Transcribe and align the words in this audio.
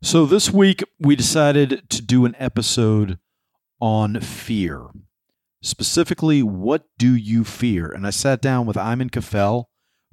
So 0.00 0.26
this 0.26 0.52
week 0.52 0.84
we 1.00 1.16
decided 1.16 1.90
to 1.90 2.00
do 2.00 2.24
an 2.24 2.36
episode 2.38 3.18
on 3.80 4.20
fear. 4.20 4.86
Specifically, 5.60 6.40
what 6.40 6.84
do 6.98 7.16
you 7.16 7.42
fear? 7.42 7.90
And 7.90 8.06
I 8.06 8.10
sat 8.10 8.40
down 8.40 8.64
with 8.64 8.76
Iman 8.76 9.10
Kafel, 9.10 9.64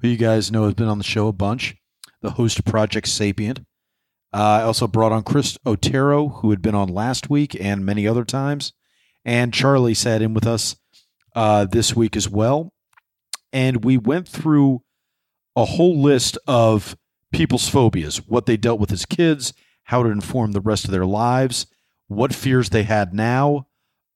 who 0.02 0.08
you 0.08 0.18
guys 0.18 0.52
know 0.52 0.64
has 0.64 0.74
been 0.74 0.88
on 0.88 0.98
the 0.98 1.04
show 1.04 1.28
a 1.28 1.34
bunch, 1.34 1.76
the 2.24 2.32
host 2.32 2.58
of 2.58 2.66
Project 2.66 3.08
Sapient. 3.08 3.60
Uh, 4.34 4.60
I 4.60 4.62
also 4.64 4.88
brought 4.88 5.12
on 5.12 5.22
Chris 5.22 5.56
Otero, 5.68 6.30
who 6.30 6.50
had 6.50 6.64
been 6.64 6.76
on 6.76 6.90
last 6.90 7.30
week 7.30 7.56
and 7.60 7.86
many 7.86 8.08
other 8.08 8.26
times. 8.26 8.74
And 9.24 9.54
Charlie 9.54 9.94
sat 9.94 10.24
in 10.24 10.34
with 10.34 10.48
us 10.48 10.76
uh, 11.36 11.66
this 11.66 11.96
week 11.96 12.18
as 12.18 12.28
well. 12.28 12.74
And 13.54 13.86
we 13.86 13.98
went 13.98 14.28
through 14.28 14.82
a 15.56 15.66
whole 15.66 16.02
list 16.02 16.40
of 16.48 16.98
people's 17.32 17.70
phobias, 17.70 18.28
what 18.28 18.48
they 18.48 18.58
dealt 18.58 18.80
with 18.80 18.92
as 18.92 19.06
kids, 19.06 19.54
how 19.86 20.04
to 20.04 20.10
inform 20.10 20.52
the 20.52 20.62
rest 20.62 20.86
of 20.86 20.92
their 20.92 21.06
lives, 21.06 21.68
what 22.08 22.34
fears 22.34 22.70
they 22.70 22.84
had 22.84 23.14
now. 23.14 23.68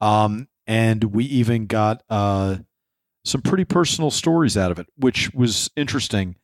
Um, 0.02 0.48
and 0.67 1.03
we 1.05 1.26
even 1.26 1.66
got 1.66 2.03
uh, 2.09 2.57
some 3.23 3.41
pretty 3.41 3.66
personal 3.66 4.12
stories 4.12 4.57
out 4.57 4.71
of 4.71 4.79
it, 4.79 4.88
which 4.98 5.34
was 5.34 5.70
interesting. 5.76 6.35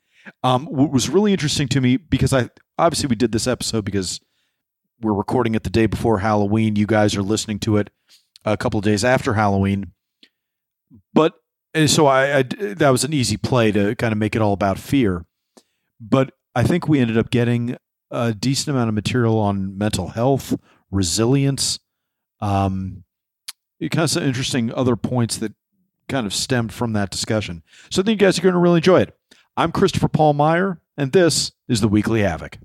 Um, 0.43 0.65
what 0.65 0.91
was 0.91 1.09
really 1.09 1.31
interesting 1.31 1.67
to 1.69 1.81
me 1.81 1.97
because 1.97 2.33
I 2.33 2.49
obviously 2.77 3.07
we 3.07 3.15
did 3.15 3.31
this 3.31 3.47
episode 3.47 3.85
because 3.85 4.19
we're 5.01 5.13
recording 5.13 5.53
it 5.55 5.63
the 5.63 5.69
day 5.69 5.85
before 5.85 6.19
Halloween. 6.19 6.75
You 6.75 6.87
guys 6.87 7.15
are 7.15 7.21
listening 7.21 7.59
to 7.59 7.77
it 7.77 7.91
a 8.43 8.57
couple 8.57 8.79
of 8.79 8.83
days 8.83 9.03
after 9.03 9.33
Halloween, 9.33 9.91
but 11.13 11.33
so 11.85 12.07
I, 12.07 12.37
I 12.39 12.43
that 12.43 12.89
was 12.89 13.03
an 13.03 13.13
easy 13.13 13.37
play 13.37 13.71
to 13.71 13.95
kind 13.95 14.11
of 14.11 14.17
make 14.17 14.35
it 14.35 14.41
all 14.41 14.53
about 14.53 14.79
fear. 14.79 15.25
But 15.99 16.31
I 16.55 16.63
think 16.63 16.87
we 16.87 16.99
ended 16.99 17.17
up 17.17 17.29
getting 17.29 17.77
a 18.11 18.33
decent 18.33 18.75
amount 18.75 18.89
of 18.89 18.95
material 18.95 19.37
on 19.39 19.77
mental 19.77 20.09
health, 20.09 20.57
resilience, 20.91 21.79
um, 22.39 23.03
kind 23.79 24.03
of 24.03 24.09
some 24.09 24.23
interesting 24.23 24.73
other 24.73 24.95
points 24.95 25.37
that 25.37 25.53
kind 26.07 26.25
of 26.25 26.33
stemmed 26.33 26.73
from 26.73 26.93
that 26.93 27.09
discussion. 27.09 27.63
So 27.89 28.01
I 28.01 28.05
think 28.05 28.21
you 28.21 28.27
guys 28.27 28.37
are 28.37 28.41
going 28.41 28.53
to 28.53 28.59
really 28.59 28.77
enjoy 28.77 29.01
it. 29.01 29.15
I'm 29.57 29.71
Christopher 29.71 30.07
Paul 30.07 30.33
Meyer, 30.33 30.81
and 30.97 31.11
this 31.11 31.51
is 31.67 31.81
the 31.81 31.87
Weekly 31.87 32.21
Havok. 32.21 32.57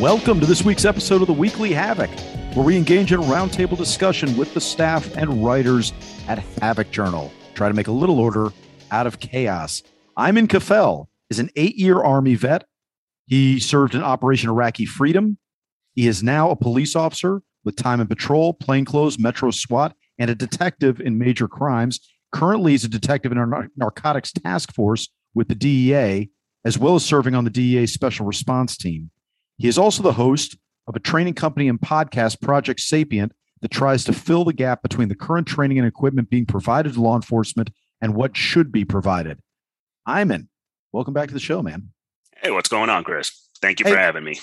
Welcome 0.00 0.38
to 0.38 0.46
this 0.46 0.64
week's 0.64 0.84
episode 0.84 1.22
of 1.22 1.26
the 1.26 1.32
Weekly 1.32 1.70
Havok, 1.70 2.54
where 2.54 2.64
we 2.64 2.76
engage 2.76 3.12
in 3.12 3.18
a 3.18 3.22
roundtable 3.24 3.76
discussion 3.76 4.36
with 4.36 4.54
the 4.54 4.60
staff 4.60 5.16
and 5.16 5.44
writers 5.44 5.92
at 6.28 6.38
Havok 6.38 6.92
Journal. 6.92 7.32
Try 7.54 7.66
to 7.66 7.74
make 7.74 7.88
a 7.88 7.92
little 7.92 8.20
order 8.20 8.52
out 8.92 9.08
of 9.08 9.18
chaos. 9.18 9.82
Ayman 10.16 10.46
Kafel 10.46 11.08
is 11.30 11.40
an 11.40 11.50
eight-year 11.56 12.00
Army 12.00 12.36
vet. 12.36 12.64
He 13.26 13.58
served 13.58 13.96
in 13.96 14.04
Operation 14.04 14.48
Iraqi 14.48 14.84
Freedom. 14.84 15.36
He 15.96 16.06
is 16.06 16.22
now 16.22 16.50
a 16.50 16.56
police 16.56 16.94
officer 16.94 17.42
with 17.64 17.74
time 17.74 17.98
and 17.98 18.08
patrol, 18.08 18.54
plainclothes, 18.54 19.18
Metro 19.18 19.50
SWAT, 19.50 19.96
and 20.16 20.30
a 20.30 20.36
detective 20.36 21.00
in 21.00 21.18
major 21.18 21.48
crimes. 21.48 21.98
Currently, 22.30 22.70
he's 22.70 22.84
a 22.84 22.88
detective 22.88 23.32
in 23.32 23.38
our 23.38 23.68
narcotics 23.76 24.30
task 24.30 24.72
force 24.72 25.08
with 25.34 25.48
the 25.48 25.56
DEA, 25.56 26.30
as 26.64 26.78
well 26.78 26.94
as 26.94 27.04
serving 27.04 27.34
on 27.34 27.42
the 27.42 27.50
DEA 27.50 27.86
special 27.86 28.26
response 28.26 28.76
team. 28.76 29.10
He 29.58 29.66
is 29.66 29.76
also 29.76 30.04
the 30.04 30.12
host 30.12 30.56
of 30.86 30.94
a 30.94 31.00
training 31.00 31.34
company 31.34 31.68
and 31.68 31.80
podcast, 31.80 32.40
Project 32.40 32.80
Sapient, 32.80 33.32
that 33.60 33.72
tries 33.72 34.04
to 34.04 34.12
fill 34.12 34.44
the 34.44 34.52
gap 34.52 34.82
between 34.82 35.08
the 35.08 35.16
current 35.16 35.48
training 35.48 35.78
and 35.78 35.86
equipment 35.86 36.30
being 36.30 36.46
provided 36.46 36.94
to 36.94 37.02
law 37.02 37.16
enforcement 37.16 37.70
and 38.00 38.14
what 38.14 38.36
should 38.36 38.70
be 38.70 38.84
provided. 38.84 39.40
Ayman, 40.06 40.46
welcome 40.92 41.12
back 41.12 41.26
to 41.26 41.34
the 41.34 41.40
show, 41.40 41.60
man. 41.60 41.90
Hey, 42.40 42.52
what's 42.52 42.68
going 42.68 42.88
on, 42.88 43.02
Chris? 43.02 43.48
Thank 43.60 43.80
you 43.80 43.86
hey, 43.86 43.92
for 43.92 43.98
having 43.98 44.22
me. 44.22 44.38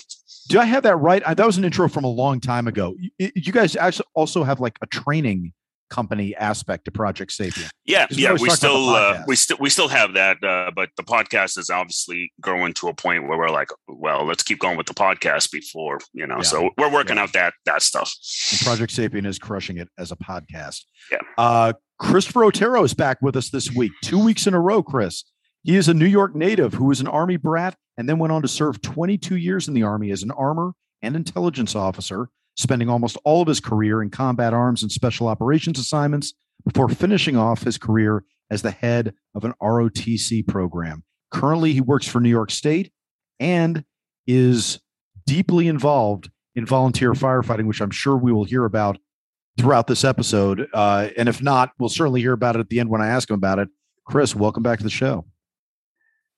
Do 0.50 0.60
I 0.60 0.66
have 0.66 0.84
that 0.84 0.98
right? 0.98 1.24
I, 1.26 1.34
that 1.34 1.46
was 1.46 1.58
an 1.58 1.64
intro 1.64 1.88
from 1.88 2.04
a 2.04 2.10
long 2.10 2.42
time 2.42 2.68
ago. 2.68 2.94
You, 3.18 3.32
you 3.34 3.54
guys 3.54 3.78
actually 3.78 4.08
also 4.14 4.44
have 4.44 4.60
like 4.60 4.78
a 4.82 4.88
training 4.88 5.54
company 5.90 6.36
aspect 6.36 6.86
to 6.86 6.92
Project 6.92 7.32
Sapient. 7.32 7.72
Yeah, 7.86 8.08
yeah, 8.10 8.34
we 8.34 8.50
still 8.50 8.90
uh, 8.90 9.24
we 9.28 9.36
still 9.36 9.58
we 9.60 9.70
still 9.70 9.88
have 9.88 10.14
that, 10.14 10.44
uh, 10.44 10.72
but 10.76 10.90
the 10.98 11.04
podcast 11.04 11.58
is 11.58 11.70
obviously 11.70 12.32
growing 12.42 12.74
to 12.76 12.88
a 12.88 12.94
point 12.94 13.28
where 13.28 13.38
we're 13.38 13.50
like, 13.50 13.70
well, 13.88 14.26
let's 14.26 14.44
keep 14.44 14.60
going 14.60 14.78
with 14.78 14.88
the 14.88 14.94
podcast 14.94 15.52
before 15.52 16.00
you 16.14 16.28
know. 16.28 16.38
Yeah. 16.38 16.44
So 16.44 16.70
we're 16.78 16.92
working 16.92 17.18
yeah. 17.18 17.24
out 17.24 17.34
that 17.34 17.54
that 17.66 17.82
stuff. 17.82 18.14
And 18.52 18.60
Project 18.62 18.92
Sapient 18.92 19.28
is 19.28 19.40
crushing 19.40 19.78
it 19.78 19.90
as 19.98 20.12
a 20.12 20.16
podcast. 20.16 20.82
Yeah. 21.12 21.20
Uh, 21.38 21.74
Christopher 22.00 22.44
Otero 22.44 22.84
is 22.84 22.94
back 22.94 23.22
with 23.22 23.36
us 23.36 23.50
this 23.50 23.72
week, 23.72 23.92
two 24.04 24.24
weeks 24.24 24.48
in 24.48 24.54
a 24.54 24.60
row. 24.60 24.84
Chris, 24.84 25.24
he 25.64 25.76
is 25.76 25.88
a 25.88 25.94
New 25.94 26.06
York 26.06 26.36
native 26.36 26.74
who 26.74 26.86
was 26.86 27.00
an 27.00 27.08
Army 27.08 27.38
brat 27.38 27.76
and 27.98 28.10
then 28.10 28.20
went 28.20 28.34
on 28.34 28.42
to 28.42 28.48
serve 28.48 28.82
22 28.82 29.38
years 29.38 29.68
in 29.68 29.74
the 29.74 29.84
Army 29.84 30.12
as 30.12 30.24
an 30.24 30.32
armor 30.32 30.74
and 31.02 31.16
intelligence 31.16 31.76
officer 31.76 32.30
spending 32.56 32.90
almost 32.90 33.18
all 33.24 33.42
of 33.42 33.48
his 33.48 33.60
career 33.60 34.02
in 34.02 34.10
combat 34.10 34.54
arms 34.54 34.82
and 34.82 34.92
special 34.92 35.28
operations 35.28 35.80
assignments 35.80 36.34
before 36.66 36.90
finishing 36.90 37.38
off 37.38 37.64
his 37.64 37.78
career 37.78 38.24
as 38.50 38.62
the 38.62 38.72
head 38.72 39.14
of 39.34 39.44
an 39.44 39.54
ROTC 39.62 40.48
program. 40.48 41.04
Currently, 41.32 41.74
he 41.74 41.82
works 41.82 42.08
for 42.08 42.20
New 42.20 42.30
York 42.30 42.52
State 42.52 42.92
and 43.40 43.84
is 44.28 44.80
deeply 45.26 45.68
involved 45.68 46.30
in 46.56 46.66
volunteer 46.66 47.14
firefighting, 47.14 47.66
which 47.66 47.82
I'm 47.82 47.92
sure 47.92 48.16
we 48.16 48.32
will 48.32 48.46
hear 48.46 48.66
about 48.66 48.98
throughout 49.58 49.88
this 49.88 50.04
episode. 50.04 50.68
Uh, 50.74 51.10
and 51.18 51.28
if 51.28 51.42
not, 51.42 51.72
we'll 51.80 51.90
certainly 51.90 52.22
hear 52.22 52.34
about 52.34 52.56
it 52.56 52.60
at 52.60 52.70
the 52.70 52.80
end 52.80 52.90
when 52.90 53.02
I 53.02 53.08
ask 53.08 53.30
him 53.30 53.36
about 53.36 53.60
it. 53.60 53.70
Chris, 54.06 54.36
welcome 54.36 54.64
back 54.64 54.78
to 54.80 54.84
the 54.84 54.90
show. 54.90 55.26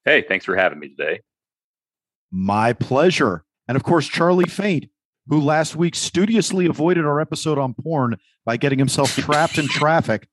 Hey, 0.06 0.24
thanks 0.28 0.46
for 0.46 0.56
having 0.56 0.80
me 0.80 0.90
today. 0.90 1.20
My 2.32 2.74
pleasure. 2.74 3.44
And 3.68 3.76
of 3.76 3.84
course, 3.84 4.08
Charlie 4.08 4.46
Faint, 4.46 4.88
who 5.28 5.42
last 5.42 5.76
week 5.76 5.96
studiously 5.96 6.66
avoided 6.66 7.06
our 7.06 7.20
episode 7.20 7.58
on 7.58 7.74
porn 7.74 8.18
by 8.46 8.58
getting 8.58 8.80
himself 8.80 9.16
trapped 9.16 9.58
in 9.58 9.68
traffic 9.68 10.28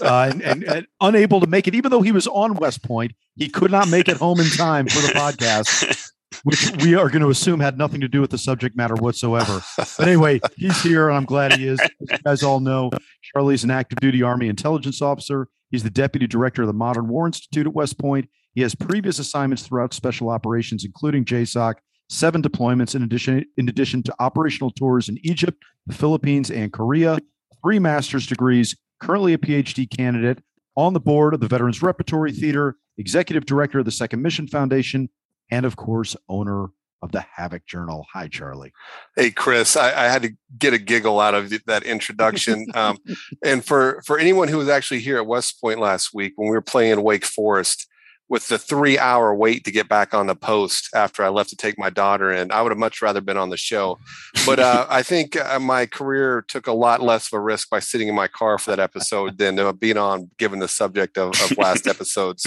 uh, 0.00 0.30
and, 0.32 0.42
and, 0.42 0.64
and, 0.64 0.86
unable 1.00 1.40
to 1.40 1.46
make 1.46 1.66
it. 1.68 1.74
Even 1.74 1.90
though 1.90 2.02
he 2.02 2.12
was 2.12 2.26
on 2.26 2.54
West 2.54 2.82
Point, 2.82 3.12
he 3.36 3.48
could 3.48 3.70
not 3.70 3.88
make 3.88 4.08
it 4.08 4.16
home 4.16 4.40
in 4.40 4.48
time 4.50 4.86
for 4.86 5.00
the 5.00 5.12
podcast, 5.12 6.10
which 6.44 6.70
we 6.82 6.94
are 6.94 7.08
going 7.08 7.22
to 7.22 7.30
assume 7.30 7.60
had 7.60 7.78
nothing 7.78 8.00
to 8.00 8.08
do 8.08 8.20
with 8.20 8.30
the 8.30 8.38
subject 8.38 8.76
matter 8.76 8.94
whatsoever. 8.94 9.62
But 9.76 10.00
anyway, 10.00 10.40
he's 10.56 10.80
here, 10.82 11.08
and 11.08 11.16
I'm 11.16 11.24
glad 11.24 11.54
he 11.54 11.66
is. 11.66 11.80
As 11.80 11.90
you 12.10 12.18
guys 12.24 12.42
all 12.42 12.60
know, 12.60 12.90
Charlie's 13.22 13.64
an 13.64 13.70
active 13.70 14.00
duty 14.00 14.22
Army 14.22 14.48
intelligence 14.48 15.02
officer. 15.02 15.48
He's 15.70 15.82
the 15.82 15.90
deputy 15.90 16.26
director 16.26 16.62
of 16.62 16.68
the 16.68 16.74
Modern 16.74 17.08
War 17.08 17.26
Institute 17.26 17.66
at 17.66 17.74
West 17.74 17.98
Point. 17.98 18.28
He 18.54 18.62
has 18.62 18.74
previous 18.74 19.18
assignments 19.18 19.66
throughout 19.66 19.92
special 19.92 20.30
operations, 20.30 20.84
including 20.84 21.24
JSOC 21.24 21.74
seven 22.08 22.42
deployments 22.42 22.94
in 22.94 23.02
addition 23.02 23.44
in 23.56 23.68
addition 23.68 24.02
to 24.04 24.14
operational 24.18 24.70
tours 24.70 25.08
in 25.08 25.18
Egypt, 25.22 25.62
the 25.86 25.94
Philippines, 25.94 26.50
and 26.50 26.72
Korea, 26.72 27.18
three 27.62 27.78
master's 27.78 28.26
degrees, 28.26 28.76
currently 29.00 29.32
a 29.32 29.38
PhD 29.38 29.88
candidate, 29.88 30.42
on 30.76 30.92
the 30.92 31.00
board 31.00 31.34
of 31.34 31.40
the 31.40 31.48
Veterans 31.48 31.82
Repertory 31.82 32.32
Theater, 32.32 32.76
executive 32.98 33.46
director 33.46 33.78
of 33.78 33.84
the 33.84 33.90
Second 33.90 34.22
Mission 34.22 34.46
Foundation, 34.46 35.08
and 35.50 35.66
of 35.66 35.76
course, 35.76 36.16
owner 36.28 36.68
of 37.02 37.12
the 37.12 37.24
Havok 37.38 37.66
Journal. 37.66 38.06
Hi, 38.12 38.28
Charlie. 38.28 38.72
Hey, 39.16 39.30
Chris. 39.30 39.76
I, 39.76 39.88
I 39.88 40.08
had 40.08 40.22
to 40.22 40.30
get 40.58 40.74
a 40.74 40.78
giggle 40.78 41.20
out 41.20 41.34
of 41.34 41.52
that 41.66 41.82
introduction. 41.82 42.66
Um, 42.76 42.98
and 43.42 43.64
for 43.64 44.02
for 44.04 44.18
anyone 44.18 44.48
who 44.48 44.58
was 44.58 44.68
actually 44.68 45.00
here 45.00 45.16
at 45.16 45.26
West 45.26 45.60
Point 45.60 45.80
last 45.80 46.12
week 46.12 46.34
when 46.36 46.50
we 46.50 46.54
were 46.54 46.60
playing 46.60 47.02
Wake 47.02 47.24
Forest, 47.24 47.86
with 48.28 48.48
the 48.48 48.58
three 48.58 48.98
hour 48.98 49.34
wait 49.34 49.64
to 49.64 49.70
get 49.70 49.88
back 49.88 50.12
on 50.12 50.26
the 50.26 50.34
post 50.34 50.88
after 50.94 51.22
I 51.22 51.28
left 51.28 51.50
to 51.50 51.56
take 51.56 51.78
my 51.78 51.90
daughter 51.90 52.32
in. 52.32 52.50
I 52.50 52.62
would 52.62 52.72
have 52.72 52.78
much 52.78 53.00
rather 53.00 53.20
been 53.20 53.36
on 53.36 53.50
the 53.50 53.56
show. 53.56 53.98
But 54.44 54.58
uh, 54.58 54.86
I 54.88 55.02
think 55.02 55.36
uh, 55.36 55.58
my 55.60 55.86
career 55.86 56.44
took 56.48 56.66
a 56.66 56.72
lot 56.72 57.02
less 57.02 57.32
of 57.32 57.38
a 57.38 57.40
risk 57.40 57.70
by 57.70 57.78
sitting 57.78 58.08
in 58.08 58.14
my 58.14 58.28
car 58.28 58.58
for 58.58 58.70
that 58.70 58.80
episode 58.80 59.38
than 59.38 59.58
uh, 59.58 59.72
being 59.72 59.96
on, 59.96 60.30
given 60.38 60.58
the 60.58 60.68
subject 60.68 61.18
of, 61.18 61.40
of 61.40 61.56
last 61.56 61.86
episode's 61.86 62.46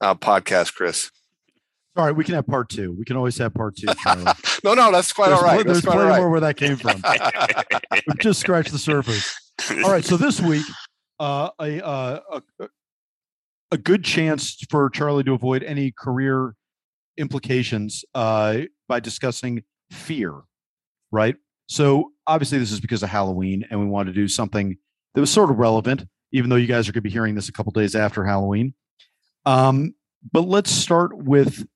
uh, 0.00 0.14
podcast, 0.14 0.74
Chris. 0.74 1.10
All 1.96 2.04
right, 2.04 2.14
we 2.14 2.24
can 2.24 2.34
have 2.34 2.46
part 2.46 2.68
two. 2.68 2.92
We 2.92 3.06
can 3.06 3.16
always 3.16 3.38
have 3.38 3.54
part 3.54 3.76
two. 3.76 3.86
no, 4.64 4.74
no, 4.74 4.92
that's 4.92 5.14
quite 5.14 5.28
there's 5.28 5.40
all 5.40 5.46
right. 5.46 5.66
there's 5.66 5.80
plenty 5.80 6.02
right. 6.02 6.18
more 6.18 6.30
where 6.30 6.40
that 6.40 6.58
came 6.58 6.76
from. 6.76 7.02
We've 8.06 8.18
just 8.18 8.38
scratched 8.38 8.70
the 8.70 8.78
surface. 8.78 9.34
All 9.82 9.90
right, 9.90 10.04
so 10.04 10.18
this 10.18 10.38
week, 10.38 10.66
uh, 11.18 11.48
a, 11.58 11.84
uh, 11.84 12.20
a, 12.60 12.68
a 13.70 13.78
good 13.78 14.04
chance 14.04 14.56
for 14.70 14.88
Charlie 14.90 15.24
to 15.24 15.32
avoid 15.32 15.62
any 15.62 15.92
career 15.92 16.54
implications 17.16 18.04
uh, 18.14 18.58
by 18.88 19.00
discussing 19.00 19.62
fear, 19.90 20.34
right? 21.10 21.36
So 21.66 22.12
obviously, 22.26 22.58
this 22.58 22.72
is 22.72 22.80
because 22.80 23.02
of 23.02 23.08
Halloween, 23.08 23.64
and 23.70 23.80
we 23.80 23.86
wanted 23.86 24.14
to 24.14 24.20
do 24.20 24.28
something 24.28 24.76
that 25.14 25.20
was 25.20 25.30
sort 25.30 25.50
of 25.50 25.58
relevant, 25.58 26.04
even 26.32 26.50
though 26.50 26.56
you 26.56 26.66
guys 26.66 26.88
are 26.88 26.92
going 26.92 27.00
to 27.00 27.08
be 27.08 27.10
hearing 27.10 27.34
this 27.34 27.48
a 27.48 27.52
couple 27.52 27.72
days 27.72 27.94
after 27.94 28.24
Halloween. 28.24 28.74
Um, 29.44 29.94
but 30.32 30.42
let's 30.42 30.70
start 30.70 31.16
with 31.16 31.66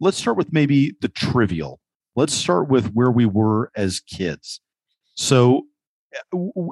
let's 0.00 0.16
start 0.16 0.36
with 0.36 0.52
maybe 0.52 0.94
the 1.00 1.08
trivial. 1.08 1.80
Let's 2.16 2.34
start 2.34 2.68
with 2.68 2.92
where 2.92 3.10
we 3.10 3.26
were 3.26 3.70
as 3.76 4.00
kids. 4.00 4.60
So 5.14 5.62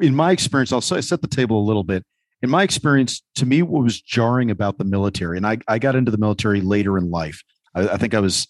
in 0.01 0.15
my 0.15 0.31
experience, 0.31 0.73
I'll 0.73 0.81
set 0.81 1.21
the 1.21 1.29
table 1.29 1.61
a 1.61 1.67
little 1.67 1.85
bit. 1.85 2.05
In 2.43 2.51
my 2.51 2.63
experience, 2.63 3.23
to 3.37 3.47
me, 3.47 3.63
what 3.63 3.85
was 3.85 4.01
jarring 4.01 4.51
about 4.51 4.79
the 4.79 4.85
military, 4.85 5.37
and 5.37 5.47
I, 5.47 5.59
I 5.69 5.79
got 5.79 5.95
into 5.95 6.11
the 6.11 6.19
military 6.19 6.61
later 6.61 6.99
in 6.99 7.11
life. 7.11 7.43
I, 7.75 7.89
I 7.91 7.97
think 7.97 8.15
I 8.15 8.21
was 8.21 8.49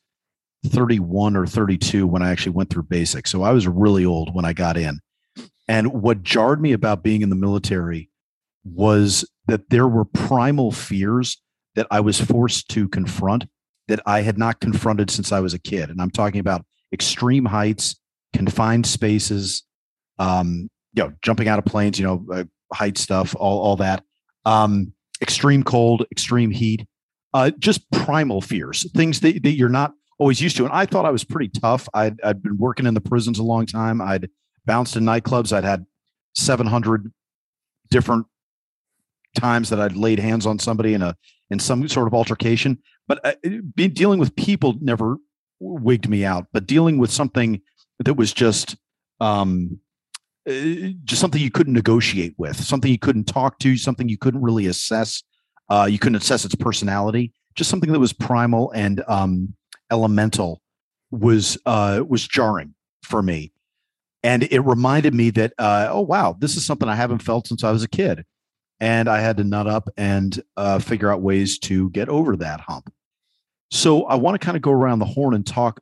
31 0.66 1.36
or 1.36 1.46
32 1.46 2.06
when 2.06 2.22
I 2.22 2.30
actually 2.30 2.52
went 2.52 2.70
through 2.70 2.84
basic. 2.84 3.26
So 3.26 3.42
I 3.42 3.52
was 3.52 3.66
really 3.66 4.04
old 4.04 4.34
when 4.34 4.44
I 4.44 4.52
got 4.52 4.76
in. 4.76 5.00
And 5.68 5.92
what 5.92 6.22
jarred 6.22 6.60
me 6.60 6.72
about 6.72 7.02
being 7.02 7.22
in 7.22 7.30
the 7.30 7.36
military 7.36 8.10
was 8.64 9.28
that 9.46 9.70
there 9.70 9.88
were 9.88 10.04
primal 10.04 10.70
fears 10.70 11.40
that 11.74 11.86
I 11.90 12.00
was 12.00 12.20
forced 12.20 12.68
to 12.70 12.88
confront 12.88 13.46
that 13.88 14.00
I 14.06 14.20
had 14.20 14.38
not 14.38 14.60
confronted 14.60 15.10
since 15.10 15.32
I 15.32 15.40
was 15.40 15.54
a 15.54 15.58
kid. 15.58 15.90
And 15.90 16.00
I'm 16.00 16.10
talking 16.10 16.40
about 16.40 16.64
extreme 16.92 17.44
heights, 17.44 17.96
confined 18.32 18.86
spaces, 18.86 19.64
um, 20.18 20.68
you 20.94 21.02
know, 21.02 21.12
jumping 21.22 21.48
out 21.48 21.58
of 21.58 21.64
planes, 21.64 21.98
you 21.98 22.06
know, 22.06 22.24
uh, 22.32 22.44
height 22.72 22.98
stuff, 22.98 23.34
all, 23.38 23.60
all 23.60 23.76
that, 23.76 24.04
um, 24.44 24.92
extreme 25.20 25.62
cold, 25.62 26.04
extreme 26.10 26.50
heat, 26.50 26.86
uh, 27.34 27.50
just 27.58 27.90
primal 27.90 28.40
fears, 28.40 28.90
things 28.92 29.20
that, 29.20 29.42
that 29.42 29.52
you're 29.52 29.68
not 29.68 29.94
always 30.18 30.40
used 30.40 30.56
to. 30.56 30.64
And 30.64 30.72
I 30.72 30.86
thought 30.86 31.04
I 31.04 31.10
was 31.10 31.24
pretty 31.24 31.48
tough. 31.48 31.88
I'd, 31.94 32.20
I'd 32.22 32.42
been 32.42 32.58
working 32.58 32.86
in 32.86 32.94
the 32.94 33.00
prisons 33.00 33.38
a 33.38 33.42
long 33.42 33.66
time. 33.66 34.00
I'd 34.00 34.28
bounced 34.64 34.96
in 34.96 35.04
nightclubs. 35.04 35.52
I'd 35.52 35.64
had 35.64 35.86
700 36.34 37.12
different 37.90 38.26
times 39.38 39.70
that 39.70 39.80
I'd 39.80 39.96
laid 39.96 40.18
hands 40.18 40.46
on 40.46 40.58
somebody 40.58 40.94
in 40.94 41.02
a 41.02 41.16
in 41.50 41.58
some 41.58 41.86
sort 41.88 42.06
of 42.06 42.14
altercation. 42.14 42.78
But 43.06 43.20
uh, 43.24 43.32
dealing 43.76 44.18
with 44.18 44.34
people 44.36 44.76
never 44.80 45.18
wigged 45.60 46.08
me 46.08 46.24
out. 46.24 46.46
But 46.52 46.66
dealing 46.66 46.98
with 46.98 47.10
something 47.10 47.60
that 47.98 48.14
was 48.14 48.32
just 48.32 48.76
um, 49.20 49.78
uh, 50.48 50.90
just 51.04 51.20
something 51.20 51.40
you 51.40 51.50
couldn't 51.50 51.72
negotiate 51.72 52.34
with, 52.38 52.56
something 52.56 52.90
you 52.90 52.98
couldn't 52.98 53.24
talk 53.24 53.58
to, 53.60 53.76
something 53.76 54.08
you 54.08 54.18
couldn't 54.18 54.42
really 54.42 54.66
assess. 54.66 55.22
Uh, 55.68 55.86
you 55.90 55.98
couldn't 55.98 56.16
assess 56.16 56.44
its 56.44 56.54
personality. 56.54 57.32
Just 57.54 57.70
something 57.70 57.92
that 57.92 57.98
was 57.98 58.12
primal 58.12 58.70
and 58.72 59.02
um, 59.08 59.54
elemental 59.90 60.60
was 61.10 61.58
uh, 61.66 62.02
was 62.06 62.26
jarring 62.26 62.74
for 63.02 63.22
me, 63.22 63.52
and 64.22 64.44
it 64.44 64.60
reminded 64.60 65.14
me 65.14 65.30
that 65.30 65.52
uh, 65.58 65.88
oh 65.90 66.00
wow, 66.00 66.36
this 66.38 66.56
is 66.56 66.64
something 66.66 66.88
I 66.88 66.96
haven't 66.96 67.20
felt 67.20 67.46
since 67.46 67.62
I 67.62 67.70
was 67.70 67.82
a 67.82 67.88
kid 67.88 68.24
and 68.82 69.08
I 69.08 69.20
had 69.20 69.36
to 69.36 69.44
nut 69.44 69.68
up 69.68 69.88
and 69.96 70.42
uh, 70.56 70.80
figure 70.80 71.12
out 71.12 71.22
ways 71.22 71.56
to 71.60 71.88
get 71.90 72.08
over 72.08 72.34
that 72.38 72.60
hump. 72.60 72.92
So 73.70 74.06
I 74.06 74.16
want 74.16 74.38
to 74.38 74.44
kind 74.44 74.56
of 74.56 74.62
go 74.62 74.72
around 74.72 74.98
the 74.98 75.04
horn 75.04 75.34
and 75.34 75.46
talk, 75.46 75.80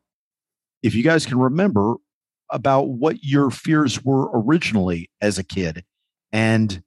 if 0.82 0.94
you 0.94 1.02
guys 1.02 1.24
can 1.24 1.38
remember, 1.38 1.94
about 2.52 2.88
what 2.88 3.22
your 3.22 3.50
fears 3.50 4.04
were 4.04 4.30
originally 4.32 5.10
as 5.20 5.38
a 5.38 5.44
kid, 5.44 5.84
and 6.32 6.82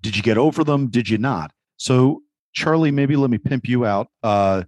did 0.00 0.16
you 0.16 0.22
get 0.22 0.38
over 0.38 0.64
them? 0.64 0.88
Did 0.88 1.08
you 1.08 1.18
not? 1.18 1.52
So 1.76 2.22
Charlie, 2.52 2.90
maybe 2.90 3.16
let 3.16 3.30
me 3.30 3.38
pimp 3.38 3.68
you 3.68 3.84
out. 3.84 4.08
Uh, 4.22 4.64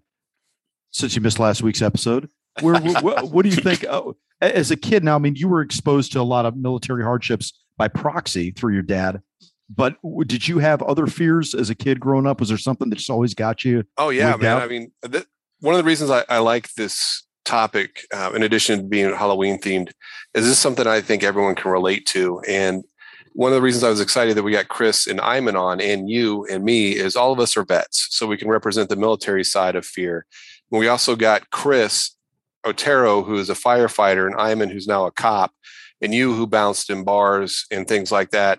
since 0.91 1.17
you 1.17 1.23
missed 1.23 1.39
last 1.39 1.63
week's 1.63 1.83
episode, 1.83 2.29
where, 2.61 2.81
what, 2.81 3.31
what 3.31 3.43
do 3.43 3.49
you 3.49 3.57
think? 3.57 3.85
Oh, 3.89 4.17
as 4.41 4.71
a 4.71 4.77
kid, 4.77 5.03
now 5.03 5.17
I 5.17 5.19
mean, 5.19 5.37
you 5.37 5.49
were 5.49 5.61
exposed 5.61 6.13
to 6.13 6.21
a 6.21 6.23
lot 6.23 6.47
of 6.47 6.57
military 6.57 7.03
hardships 7.03 7.53
by 7.77 7.89
proxy 7.89 8.53
through 8.53 8.75
your 8.75 8.83
dad 8.83 9.21
but 9.69 9.97
did 10.27 10.47
you 10.47 10.59
have 10.59 10.83
other 10.83 11.07
fears 11.07 11.55
as 11.55 11.71
a 11.71 11.75
kid 11.75 12.01
growing 12.01 12.27
up? 12.27 12.41
Was 12.41 12.49
there 12.49 12.59
something 12.59 12.91
that 12.91 12.97
just 12.97 13.11
always 13.11 13.35
got 13.35 13.65
you? 13.65 13.85
Oh 13.97 14.11
yeah, 14.11 14.37
man. 14.37 14.57
Out? 14.57 14.63
I 14.63 14.69
mean, 14.69 14.93
th- 15.11 15.27
one 15.61 15.75
of 15.75 15.79
the 15.79 15.85
reasons 15.85 16.11
I, 16.11 16.25
I 16.29 16.39
like 16.39 16.73
this 16.75 17.25
topic, 17.45 18.07
uh, 18.13 18.33
in 18.35 18.43
addition 18.43 18.79
to 18.79 18.85
being 18.85 19.15
Halloween 19.15 19.59
themed, 19.59 19.91
is 20.35 20.47
this 20.47 20.59
something 20.59 20.87
I 20.87 21.01
think 21.01 21.23
everyone 21.23 21.55
can 21.55 21.71
relate 21.71 22.07
to. 22.07 22.41
And 22.49 22.85
one 23.33 23.51
of 23.51 23.57
the 23.57 23.63
reasons 23.63 23.85
I 23.85 23.91
was 23.91 24.01
excited 24.01 24.37
that 24.37 24.43
we 24.43 24.53
got 24.53 24.69
Chris 24.69 25.07
and 25.07 25.21
Iman 25.21 25.57
on, 25.57 25.81
and 25.81 26.09
you 26.09 26.47
and 26.47 26.65
me, 26.65 26.93
is 26.93 27.17
all 27.17 27.33
of 27.33 27.41
us 27.41 27.57
are 27.57 27.65
vets, 27.65 28.09
so 28.11 28.27
we 28.27 28.37
can 28.37 28.49
represent 28.49 28.89
the 28.89 28.97
military 28.97 29.45
side 29.45 29.77
of 29.77 29.85
fear. 29.85 30.27
And 30.71 30.79
we 30.79 30.89
also 30.89 31.17
got 31.17 31.51
Chris 31.51 32.17
Otero, 32.65 33.23
who 33.23 33.37
is 33.37 33.51
a 33.51 33.55
firefighter, 33.55 34.27
and 34.27 34.37
Iman, 34.41 34.71
who's 34.71 34.87
now 34.87 35.07
a 35.07 35.11
cop, 35.11 35.53
and 36.01 36.15
you, 36.15 36.35
who 36.35 36.47
bounced 36.47 36.91
in 36.91 37.05
bars 37.05 37.67
and 37.71 37.87
things 37.87 38.13
like 38.13 38.31
that 38.31 38.59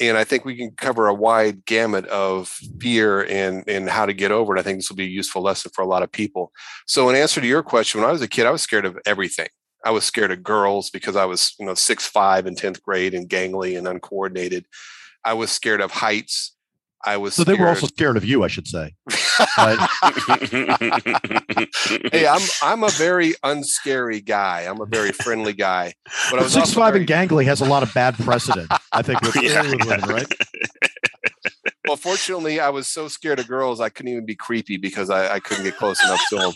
and 0.00 0.16
I 0.16 0.24
think 0.24 0.44
we 0.44 0.56
can 0.56 0.72
cover 0.72 1.06
a 1.06 1.14
wide 1.14 1.64
gamut 1.64 2.06
of 2.06 2.48
fear 2.80 3.24
and 3.24 3.64
and 3.68 3.88
how 3.88 4.06
to 4.06 4.12
get 4.12 4.30
over 4.30 4.56
it. 4.56 4.60
I 4.60 4.62
think 4.62 4.78
this 4.78 4.88
will 4.88 4.96
be 4.96 5.04
a 5.04 5.08
useful 5.08 5.42
lesson 5.42 5.70
for 5.74 5.82
a 5.82 5.86
lot 5.86 6.02
of 6.02 6.10
people. 6.10 6.52
So, 6.86 7.08
in 7.08 7.16
answer 7.16 7.40
to 7.40 7.46
your 7.46 7.62
question, 7.62 8.00
when 8.00 8.08
I 8.08 8.12
was 8.12 8.22
a 8.22 8.28
kid, 8.28 8.46
I 8.46 8.50
was 8.50 8.62
scared 8.62 8.86
of 8.86 8.98
everything. 9.06 9.48
I 9.84 9.90
was 9.90 10.04
scared 10.04 10.30
of 10.30 10.42
girls 10.42 10.90
because 10.90 11.16
I 11.16 11.24
was, 11.24 11.54
you 11.58 11.66
know, 11.66 11.74
six 11.74 12.06
five 12.06 12.46
in 12.46 12.54
tenth 12.54 12.82
grade 12.82 13.14
and 13.14 13.28
gangly 13.28 13.76
and 13.76 13.86
uncoordinated. 13.86 14.66
I 15.24 15.34
was 15.34 15.50
scared 15.50 15.80
of 15.80 15.90
heights. 15.90 16.54
I 17.04 17.16
was. 17.16 17.34
So 17.34 17.44
they 17.44 17.54
were 17.54 17.68
also 17.68 17.86
scared 17.86 18.16
of 18.16 18.24
you, 18.24 18.44
I 18.44 18.48
should 18.48 18.68
say. 18.68 18.94
hey, 22.12 22.26
I'm 22.26 22.40
I'm 22.62 22.84
a 22.84 22.90
very 22.90 23.34
unscary 23.42 24.24
guy. 24.24 24.62
I'm 24.62 24.80
a 24.80 24.86
very 24.86 25.12
friendly 25.12 25.52
guy. 25.52 25.94
But 26.30 26.40
I 26.40 26.42
was 26.44 26.52
six 26.52 26.72
five 26.72 26.94
very... 26.94 27.04
and 27.04 27.30
gangly 27.30 27.44
has 27.46 27.60
a 27.60 27.64
lot 27.64 27.82
of 27.82 27.92
bad 27.92 28.14
precedent. 28.16 28.70
I 28.92 29.02
think 29.02 29.20
with 29.22 29.36
yeah. 29.42 29.62
women, 29.62 30.00
right? 30.08 30.32
well, 31.86 31.96
fortunately, 31.96 32.60
I 32.60 32.68
was 32.70 32.88
so 32.88 33.08
scared 33.08 33.40
of 33.40 33.48
girls, 33.48 33.80
I 33.80 33.88
couldn't 33.88 34.12
even 34.12 34.26
be 34.26 34.36
creepy 34.36 34.76
because 34.76 35.10
I, 35.10 35.34
I 35.34 35.40
couldn't 35.40 35.64
get 35.64 35.76
close 35.76 36.02
enough 36.04 36.20
to 36.30 36.36
them. 36.36 36.52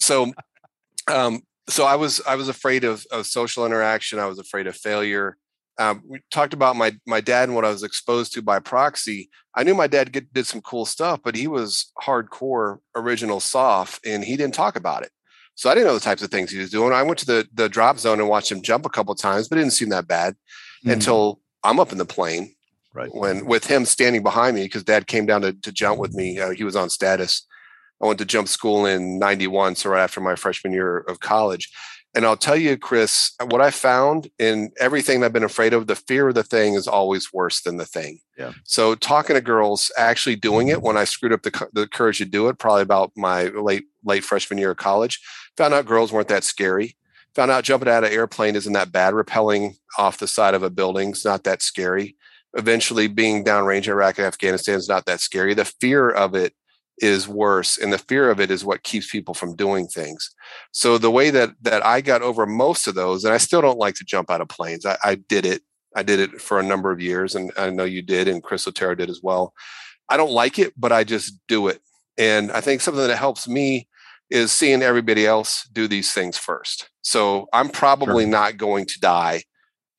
So, 0.00 0.32
um, 1.08 1.42
so 1.68 1.84
I 1.84 1.96
was 1.96 2.20
I 2.26 2.36
was 2.36 2.48
afraid 2.48 2.84
of, 2.84 3.04
of 3.10 3.26
social 3.26 3.66
interaction. 3.66 4.18
I 4.18 4.26
was 4.26 4.38
afraid 4.38 4.66
of 4.66 4.76
failure 4.76 5.36
um, 5.78 6.02
we 6.06 6.20
talked 6.30 6.54
about 6.54 6.76
my 6.76 6.92
my 7.06 7.20
dad 7.20 7.48
and 7.48 7.54
what 7.54 7.64
I 7.64 7.70
was 7.70 7.82
exposed 7.82 8.32
to 8.34 8.42
by 8.42 8.58
proxy. 8.58 9.30
I 9.54 9.62
knew 9.62 9.74
my 9.74 9.86
dad 9.86 10.12
get, 10.12 10.32
did 10.32 10.46
some 10.46 10.60
cool 10.60 10.86
stuff, 10.86 11.20
but 11.22 11.34
he 11.34 11.46
was 11.46 11.92
hardcore 12.02 12.78
original 12.94 13.40
SOF, 13.40 14.00
and 14.04 14.24
he 14.24 14.36
didn't 14.36 14.54
talk 14.54 14.76
about 14.76 15.02
it. 15.02 15.10
So 15.54 15.70
I 15.70 15.74
didn't 15.74 15.88
know 15.88 15.94
the 15.94 16.00
types 16.00 16.22
of 16.22 16.30
things 16.30 16.50
he 16.50 16.58
was 16.58 16.70
doing. 16.70 16.92
I 16.92 17.02
went 17.02 17.18
to 17.20 17.26
the 17.26 17.48
the 17.52 17.68
drop 17.68 17.98
zone 17.98 18.20
and 18.20 18.28
watched 18.28 18.52
him 18.52 18.62
jump 18.62 18.86
a 18.86 18.90
couple 18.90 19.14
times, 19.14 19.48
but 19.48 19.58
it 19.58 19.62
didn't 19.62 19.74
seem 19.74 19.90
that 19.90 20.06
bad 20.06 20.34
mm-hmm. 20.34 20.90
until 20.90 21.40
I'm 21.62 21.80
up 21.80 21.92
in 21.92 21.98
the 21.98 22.04
plane. 22.04 22.54
Right. 22.94 23.14
When 23.14 23.46
with 23.46 23.66
him 23.66 23.86
standing 23.86 24.22
behind 24.22 24.56
me, 24.56 24.64
because 24.64 24.84
dad 24.84 25.06
came 25.06 25.24
down 25.24 25.40
to, 25.42 25.54
to 25.54 25.72
jump 25.72 25.98
with 25.98 26.12
me. 26.12 26.38
Uh, 26.38 26.50
he 26.50 26.64
was 26.64 26.76
on 26.76 26.90
status. 26.90 27.46
I 28.02 28.06
went 28.06 28.18
to 28.18 28.24
jump 28.24 28.48
school 28.48 28.84
in 28.84 29.18
91, 29.18 29.76
so 29.76 29.90
right 29.90 30.02
after 30.02 30.20
my 30.20 30.34
freshman 30.34 30.72
year 30.72 30.98
of 30.98 31.20
college. 31.20 31.70
And 32.14 32.26
I'll 32.26 32.36
tell 32.36 32.56
you, 32.56 32.76
Chris, 32.76 33.32
what 33.48 33.62
I 33.62 33.70
found 33.70 34.30
in 34.38 34.70
everything 34.78 35.24
I've 35.24 35.32
been 35.32 35.42
afraid 35.42 35.72
of, 35.72 35.86
the 35.86 35.94
fear 35.94 36.28
of 36.28 36.34
the 36.34 36.42
thing 36.42 36.74
is 36.74 36.86
always 36.86 37.32
worse 37.32 37.62
than 37.62 37.78
the 37.78 37.86
thing. 37.86 38.20
Yeah. 38.36 38.52
So 38.64 38.94
talking 38.94 39.34
to 39.34 39.40
girls, 39.40 39.90
actually 39.96 40.36
doing 40.36 40.68
it 40.68 40.82
when 40.82 40.98
I 40.98 41.04
screwed 41.04 41.32
up 41.32 41.42
the, 41.42 41.68
the 41.72 41.86
courage 41.86 42.18
to 42.18 42.26
do 42.26 42.48
it, 42.48 42.58
probably 42.58 42.82
about 42.82 43.12
my 43.16 43.44
late 43.44 43.84
late 44.04 44.24
freshman 44.24 44.58
year 44.58 44.72
of 44.72 44.76
college, 44.76 45.20
found 45.56 45.72
out 45.72 45.86
girls 45.86 46.12
weren't 46.12 46.28
that 46.28 46.44
scary. 46.44 46.96
Found 47.34 47.50
out 47.50 47.64
jumping 47.64 47.88
out 47.88 48.04
of 48.04 48.10
an 48.10 48.16
airplane 48.16 48.56
isn't 48.56 48.74
that 48.74 48.92
bad. 48.92 49.14
Rappelling 49.14 49.76
off 49.98 50.18
the 50.18 50.28
side 50.28 50.54
of 50.54 50.62
a 50.62 50.68
building 50.68 51.12
is 51.12 51.24
not 51.24 51.44
that 51.44 51.62
scary. 51.62 52.16
Eventually, 52.54 53.08
being 53.08 53.42
downrange 53.42 53.86
in 53.86 53.92
Iraq 53.92 54.18
and 54.18 54.26
Afghanistan 54.26 54.74
is 54.74 54.88
not 54.88 55.06
that 55.06 55.20
scary. 55.20 55.54
The 55.54 55.64
fear 55.64 56.10
of 56.10 56.34
it 56.34 56.52
is 57.02 57.26
worse 57.26 57.76
and 57.76 57.92
the 57.92 57.98
fear 57.98 58.30
of 58.30 58.40
it 58.40 58.50
is 58.50 58.64
what 58.64 58.84
keeps 58.84 59.10
people 59.10 59.34
from 59.34 59.56
doing 59.56 59.88
things. 59.88 60.30
So 60.70 60.96
the 60.96 61.10
way 61.10 61.30
that 61.30 61.50
that 61.62 61.84
i 61.84 62.00
got 62.00 62.22
over 62.22 62.46
most 62.46 62.86
of 62.86 62.94
those 62.94 63.24
and 63.24 63.34
i 63.34 63.38
still 63.38 63.60
don't 63.60 63.78
like 63.78 63.96
to 63.96 64.04
jump 64.04 64.30
out 64.30 64.40
of 64.40 64.48
planes 64.48 64.86
i, 64.86 64.96
I 65.04 65.16
did 65.16 65.44
it. 65.44 65.62
I 65.94 66.02
did 66.02 66.20
it 66.20 66.40
for 66.40 66.58
a 66.58 66.62
number 66.62 66.90
of 66.92 67.00
years 67.00 67.34
and 67.34 67.52
i 67.58 67.68
know 67.68 67.84
you 67.84 68.02
did 68.02 68.28
and 68.28 68.42
chris 68.42 68.66
otero 68.66 68.94
did 68.94 69.10
as 69.10 69.20
well. 69.22 69.52
I 70.08 70.16
don't 70.16 70.30
like 70.30 70.58
it 70.58 70.72
but 70.76 70.92
i 70.92 71.04
just 71.04 71.34
do 71.48 71.68
it. 71.68 71.80
And 72.16 72.52
i 72.52 72.60
think 72.60 72.80
something 72.80 73.06
that 73.06 73.18
helps 73.18 73.48
me 73.48 73.88
is 74.30 74.52
seeing 74.52 74.80
everybody 74.80 75.26
else 75.26 75.68
do 75.72 75.86
these 75.88 76.12
things 76.12 76.38
first. 76.38 76.88
So 77.02 77.48
i'm 77.52 77.68
probably 77.68 78.24
sure. 78.24 78.30
not 78.30 78.56
going 78.56 78.86
to 78.86 79.00
die 79.00 79.42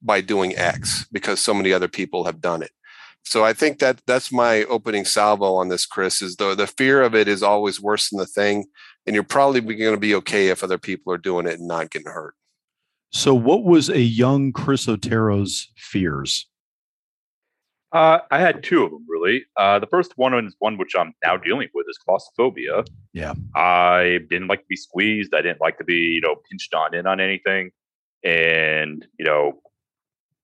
by 0.01 0.21
doing 0.21 0.55
x 0.57 1.05
because 1.11 1.41
so 1.41 1.53
many 1.53 1.73
other 1.73 1.89
people 1.89 2.23
have 2.23 2.39
done 2.39 2.63
it 2.63 2.71
so 3.23 3.43
I 3.43 3.53
think 3.53 3.79
that 3.79 4.01
that's 4.05 4.31
my 4.31 4.63
opening 4.65 5.05
salvo 5.05 5.55
on 5.55 5.69
this, 5.69 5.85
Chris. 5.85 6.21
Is 6.21 6.35
the 6.35 6.55
the 6.55 6.67
fear 6.67 7.01
of 7.01 7.15
it 7.15 7.27
is 7.27 7.41
always 7.41 7.81
worse 7.81 8.09
than 8.09 8.19
the 8.19 8.25
thing, 8.25 8.65
and 9.07 9.13
you're 9.13 9.23
probably 9.23 9.61
going 9.61 9.95
to 9.95 9.99
be 9.99 10.15
okay 10.15 10.49
if 10.49 10.63
other 10.63 10.77
people 10.77 11.11
are 11.13 11.17
doing 11.17 11.47
it 11.47 11.59
and 11.59 11.67
not 11.67 11.89
getting 11.89 12.11
hurt. 12.11 12.35
So, 13.11 13.33
what 13.33 13.63
was 13.63 13.89
a 13.89 14.01
young 14.01 14.51
Chris 14.51 14.87
Otero's 14.87 15.71
fears? 15.77 16.47
Uh, 17.93 18.19
I 18.31 18.39
had 18.39 18.63
two 18.63 18.83
of 18.83 18.91
them 18.91 19.05
really. 19.07 19.45
Uh, 19.55 19.79
the 19.79 19.87
first 19.87 20.13
one 20.17 20.33
is 20.45 20.55
one 20.59 20.77
which 20.77 20.93
I'm 20.97 21.13
now 21.23 21.37
dealing 21.37 21.69
with 21.73 21.85
is 21.87 21.97
claustrophobia. 21.97 22.83
Yeah, 23.13 23.35
I 23.55 24.19
didn't 24.29 24.47
like 24.47 24.61
to 24.61 24.67
be 24.67 24.75
squeezed. 24.75 25.33
I 25.33 25.41
didn't 25.41 25.61
like 25.61 25.77
to 25.77 25.83
be 25.83 25.95
you 25.95 26.21
know 26.21 26.35
pinched 26.49 26.73
on 26.73 26.93
in 26.93 27.07
on 27.07 27.19
anything, 27.21 27.71
and 28.23 29.05
you 29.17 29.25
know 29.25 29.61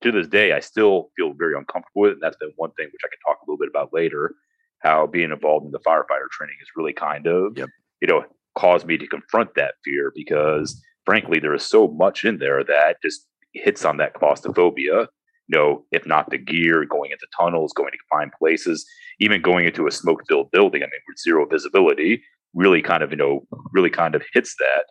to 0.01 0.11
this 0.11 0.27
day, 0.27 0.53
I 0.53 0.59
still 0.59 1.09
feel 1.17 1.33
very 1.33 1.53
uncomfortable 1.55 2.01
with 2.01 2.11
it. 2.11 2.13
And 2.13 2.23
that's 2.23 2.37
been 2.37 2.51
one 2.55 2.71
thing 2.71 2.87
which 2.87 3.01
I 3.03 3.09
can 3.09 3.19
talk 3.27 3.37
a 3.41 3.45
little 3.49 3.57
bit 3.57 3.69
about 3.69 3.93
later. 3.93 4.33
How 4.81 5.07
being 5.07 5.31
involved 5.31 5.65
in 5.65 5.71
the 5.71 5.79
firefighter 5.79 6.29
training 6.31 6.55
is 6.61 6.69
really 6.75 6.93
kind 6.93 7.27
of, 7.27 7.57
yep. 7.57 7.69
you 8.01 8.07
know, 8.07 8.23
caused 8.57 8.85
me 8.87 8.97
to 8.97 9.07
confront 9.07 9.55
that 9.55 9.75
fear 9.83 10.11
because, 10.15 10.81
frankly, 11.05 11.39
there 11.39 11.53
is 11.53 11.63
so 11.65 11.89
much 11.89 12.23
in 12.23 12.37
there 12.37 12.63
that 12.63 12.97
just 13.03 13.27
hits 13.53 13.83
on 13.83 13.97
that 13.97 14.13
claustrophobia. 14.13 15.07
you 15.49 15.57
know, 15.57 15.83
if 15.91 16.05
not 16.05 16.29
the 16.29 16.37
gear, 16.37 16.85
going 16.85 17.11
into 17.11 17.25
tunnels, 17.37 17.73
going 17.73 17.91
to 17.91 17.97
confined 17.97 18.31
places, 18.37 18.85
even 19.19 19.41
going 19.41 19.65
into 19.65 19.87
a 19.87 19.91
smoke 19.91 20.21
filled 20.29 20.51
building. 20.51 20.83
I 20.83 20.85
mean, 20.85 21.01
with 21.07 21.17
zero 21.17 21.45
visibility, 21.47 22.21
really 22.53 22.81
kind 22.81 23.01
of, 23.01 23.11
you 23.11 23.17
know, 23.17 23.41
really 23.73 23.89
kind 23.89 24.13
of 24.15 24.23
hits 24.33 24.55
that. 24.59 24.85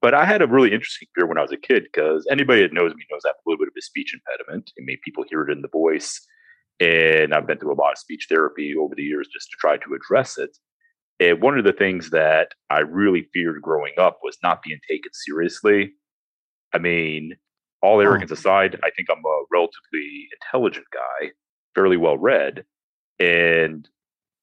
But 0.00 0.14
I 0.14 0.24
had 0.24 0.42
a 0.42 0.46
really 0.46 0.72
interesting 0.72 1.08
fear 1.14 1.26
when 1.26 1.38
I 1.38 1.42
was 1.42 1.52
a 1.52 1.56
kid 1.56 1.84
because 1.84 2.26
anybody 2.30 2.62
that 2.62 2.72
knows 2.72 2.94
me 2.94 3.04
knows 3.10 3.22
I 3.24 3.30
have 3.30 3.36
a 3.44 3.48
little 3.48 3.64
bit 3.64 3.68
of 3.68 3.74
a 3.76 3.82
speech 3.82 4.14
impediment. 4.14 4.70
I 4.78 4.84
mean, 4.84 4.98
people 5.04 5.24
hear 5.28 5.42
it 5.42 5.52
in 5.52 5.62
the 5.62 5.68
voice. 5.68 6.20
And 6.80 7.34
I've 7.34 7.46
been 7.46 7.58
through 7.58 7.72
a 7.72 7.80
lot 7.80 7.92
of 7.92 7.98
speech 7.98 8.26
therapy 8.28 8.74
over 8.78 8.94
the 8.94 9.02
years 9.02 9.28
just 9.32 9.50
to 9.50 9.56
try 9.58 9.76
to 9.76 9.94
address 9.94 10.38
it. 10.38 10.56
And 11.20 11.42
one 11.42 11.58
of 11.58 11.64
the 11.64 11.72
things 11.72 12.10
that 12.10 12.52
I 12.70 12.80
really 12.80 13.28
feared 13.32 13.60
growing 13.60 13.94
up 13.98 14.20
was 14.22 14.38
not 14.42 14.62
being 14.62 14.78
taken 14.88 15.10
seriously. 15.12 15.92
I 16.72 16.78
mean, 16.78 17.32
all 17.82 17.96
oh. 17.96 18.00
arrogance 18.00 18.30
aside, 18.30 18.78
I 18.84 18.90
think 18.90 19.08
I'm 19.10 19.24
a 19.24 19.44
relatively 19.50 20.28
intelligent 20.40 20.86
guy, 20.92 21.30
fairly 21.74 21.96
well 21.96 22.18
read. 22.18 22.64
And, 23.18 23.88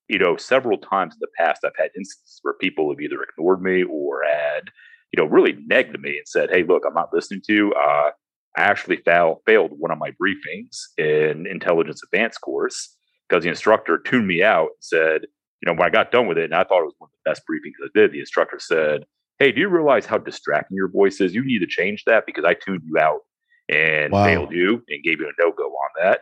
you 0.10 0.20
know, 0.20 0.36
several 0.36 0.78
times 0.78 1.14
in 1.14 1.20
the 1.22 1.28
past, 1.38 1.64
I've 1.64 1.72
had 1.78 1.92
instances 1.96 2.40
where 2.42 2.56
people 2.56 2.90
have 2.92 3.00
either 3.00 3.24
ignored 3.24 3.62
me 3.62 3.84
or 3.84 4.24
had, 4.30 4.72
you 5.12 5.24
know, 5.24 5.30
really 5.30 5.54
negged 5.54 6.00
me 6.00 6.18
and 6.18 6.28
said, 6.28 6.50
hey, 6.52 6.64
look, 6.64 6.84
I'm 6.88 6.94
not 6.94 7.14
listening 7.14 7.42
to 7.46 7.54
you. 7.54 7.74
Uh, 7.74 8.12
I 8.58 8.62
actually 8.62 8.98
fail, 8.98 9.42
failed 9.46 9.72
one 9.78 9.92
of 9.92 9.98
my 9.98 10.12
briefings 10.12 10.78
in 10.98 11.46
intelligence 11.48 12.02
advanced 12.04 12.42
course 12.42 12.96
because 13.28 13.44
the 13.44 13.50
instructor 13.50 13.98
tuned 13.98 14.28
me 14.28 14.44
out 14.44 14.68
and 14.68 14.82
said, 14.82 15.22
you 15.62 15.66
know, 15.66 15.74
when 15.74 15.88
I 15.88 15.90
got 15.90 16.12
done 16.12 16.28
with 16.28 16.38
it, 16.38 16.46
and 16.46 16.56
I 16.56 16.64
thought 16.64 16.82
it 16.82 16.86
was 16.86 16.96
one 16.98 17.10
of 17.10 17.18
the 17.24 17.30
best 17.30 17.44
briefings 17.50 17.84
I 17.84 17.90
did, 17.94 18.12
the 18.12 18.20
instructor 18.20 18.60
said, 18.60 19.06
Hey, 19.40 19.52
do 19.52 19.60
you 19.60 19.68
realize 19.68 20.06
how 20.06 20.18
distracting 20.18 20.78
your 20.78 20.90
voice 20.90 21.20
is? 21.20 21.34
You 21.34 21.44
need 21.44 21.60
to 21.60 21.68
change 21.68 22.04
that 22.06 22.26
because 22.26 22.46
I 22.46 22.54
tuned 22.54 22.84
you 22.86 22.98
out 22.98 23.22
and 23.68 24.14
wow. 24.14 24.26
failed 24.26 24.52
you 24.52 24.84
and 24.88 25.04
gave 25.04 25.20
you 25.20 25.28
a 25.28 25.42
no 25.42 25.52
go 25.52 25.66
on 25.66 25.90
that. 26.02 26.22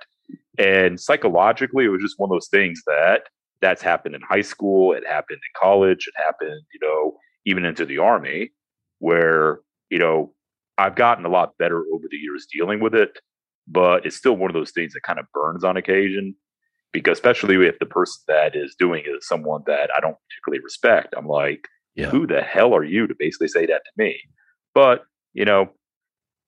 And 0.58 1.00
psychologically, 1.00 1.86
it 1.86 1.90
was 1.90 2.02
just 2.02 2.18
one 2.18 2.30
of 2.30 2.36
those 2.36 2.48
things 2.48 2.82
that 2.88 3.24
that's 3.62 3.82
happened 3.82 4.16
in 4.16 4.22
high 4.22 4.42
school, 4.42 4.94
it 4.94 5.06
happened 5.08 5.38
in 5.38 5.62
college, 5.62 6.08
it 6.08 6.22
happened, 6.22 6.62
you 6.74 6.80
know, 6.82 7.18
even 7.46 7.66
into 7.66 7.86
the 7.86 7.98
army, 7.98 8.52
where, 9.04 9.60
you 9.90 10.00
know, 10.00 10.32
I've 10.78 10.96
gotten 10.96 11.26
a 11.26 11.30
lot 11.30 11.58
better 11.60 11.84
over 11.94 12.06
the 12.10 12.16
years 12.16 12.48
dealing 12.50 12.80
with 12.80 12.96
it, 12.96 13.20
but 13.68 14.06
it's 14.06 14.16
still 14.16 14.38
one 14.38 14.50
of 14.50 14.54
those 14.54 14.72
things 14.72 14.94
that 14.94 15.02
kind 15.04 15.20
of 15.20 15.26
burns 15.34 15.66
on 15.66 15.76
occasion 15.76 16.36
because 16.94 17.18
especially 17.18 17.56
if 17.68 17.78
the 17.80 17.86
person 17.86 18.22
that 18.30 18.56
is 18.56 18.76
doing 18.80 19.04
it 19.06 19.10
is 19.10 19.28
someone 19.28 19.62
that 19.66 19.90
I 19.94 20.00
don't 20.00 20.16
particularly 20.30 20.64
respect, 20.64 21.14
I'm 21.18 21.28
like, 21.28 21.68
yeah. 21.96 22.10
who 22.12 22.26
the 22.26 22.42
hell 22.42 22.74
are 22.74 22.84
you 22.86 23.06
to 23.08 23.14
basically 23.20 23.50
say 23.50 23.66
that 23.66 23.82
to 23.84 23.92
me? 23.98 24.18
But, 24.74 25.04
you 25.34 25.44
know, 25.44 25.72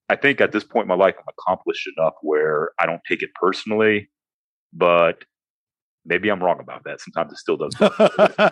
I 0.07 0.15
think 0.15 0.39
at 0.39 0.53
this 0.53 0.63
point 0.63 0.85
in 0.85 0.87
my 0.87 0.95
life, 0.95 1.15
I'm 1.17 1.33
accomplished 1.37 1.89
enough 1.97 2.13
where 2.21 2.71
I 2.79 2.85
don't 2.85 3.01
take 3.05 3.21
it 3.21 3.31
personally, 3.35 4.09
but 4.71 5.25
maybe 6.05 6.29
I'm 6.29 6.41
wrong 6.41 6.61
about 6.61 6.85
that. 6.85 7.01
Sometimes 7.01 7.33
it 7.33 7.37
still 7.37 7.57
does. 7.57 7.75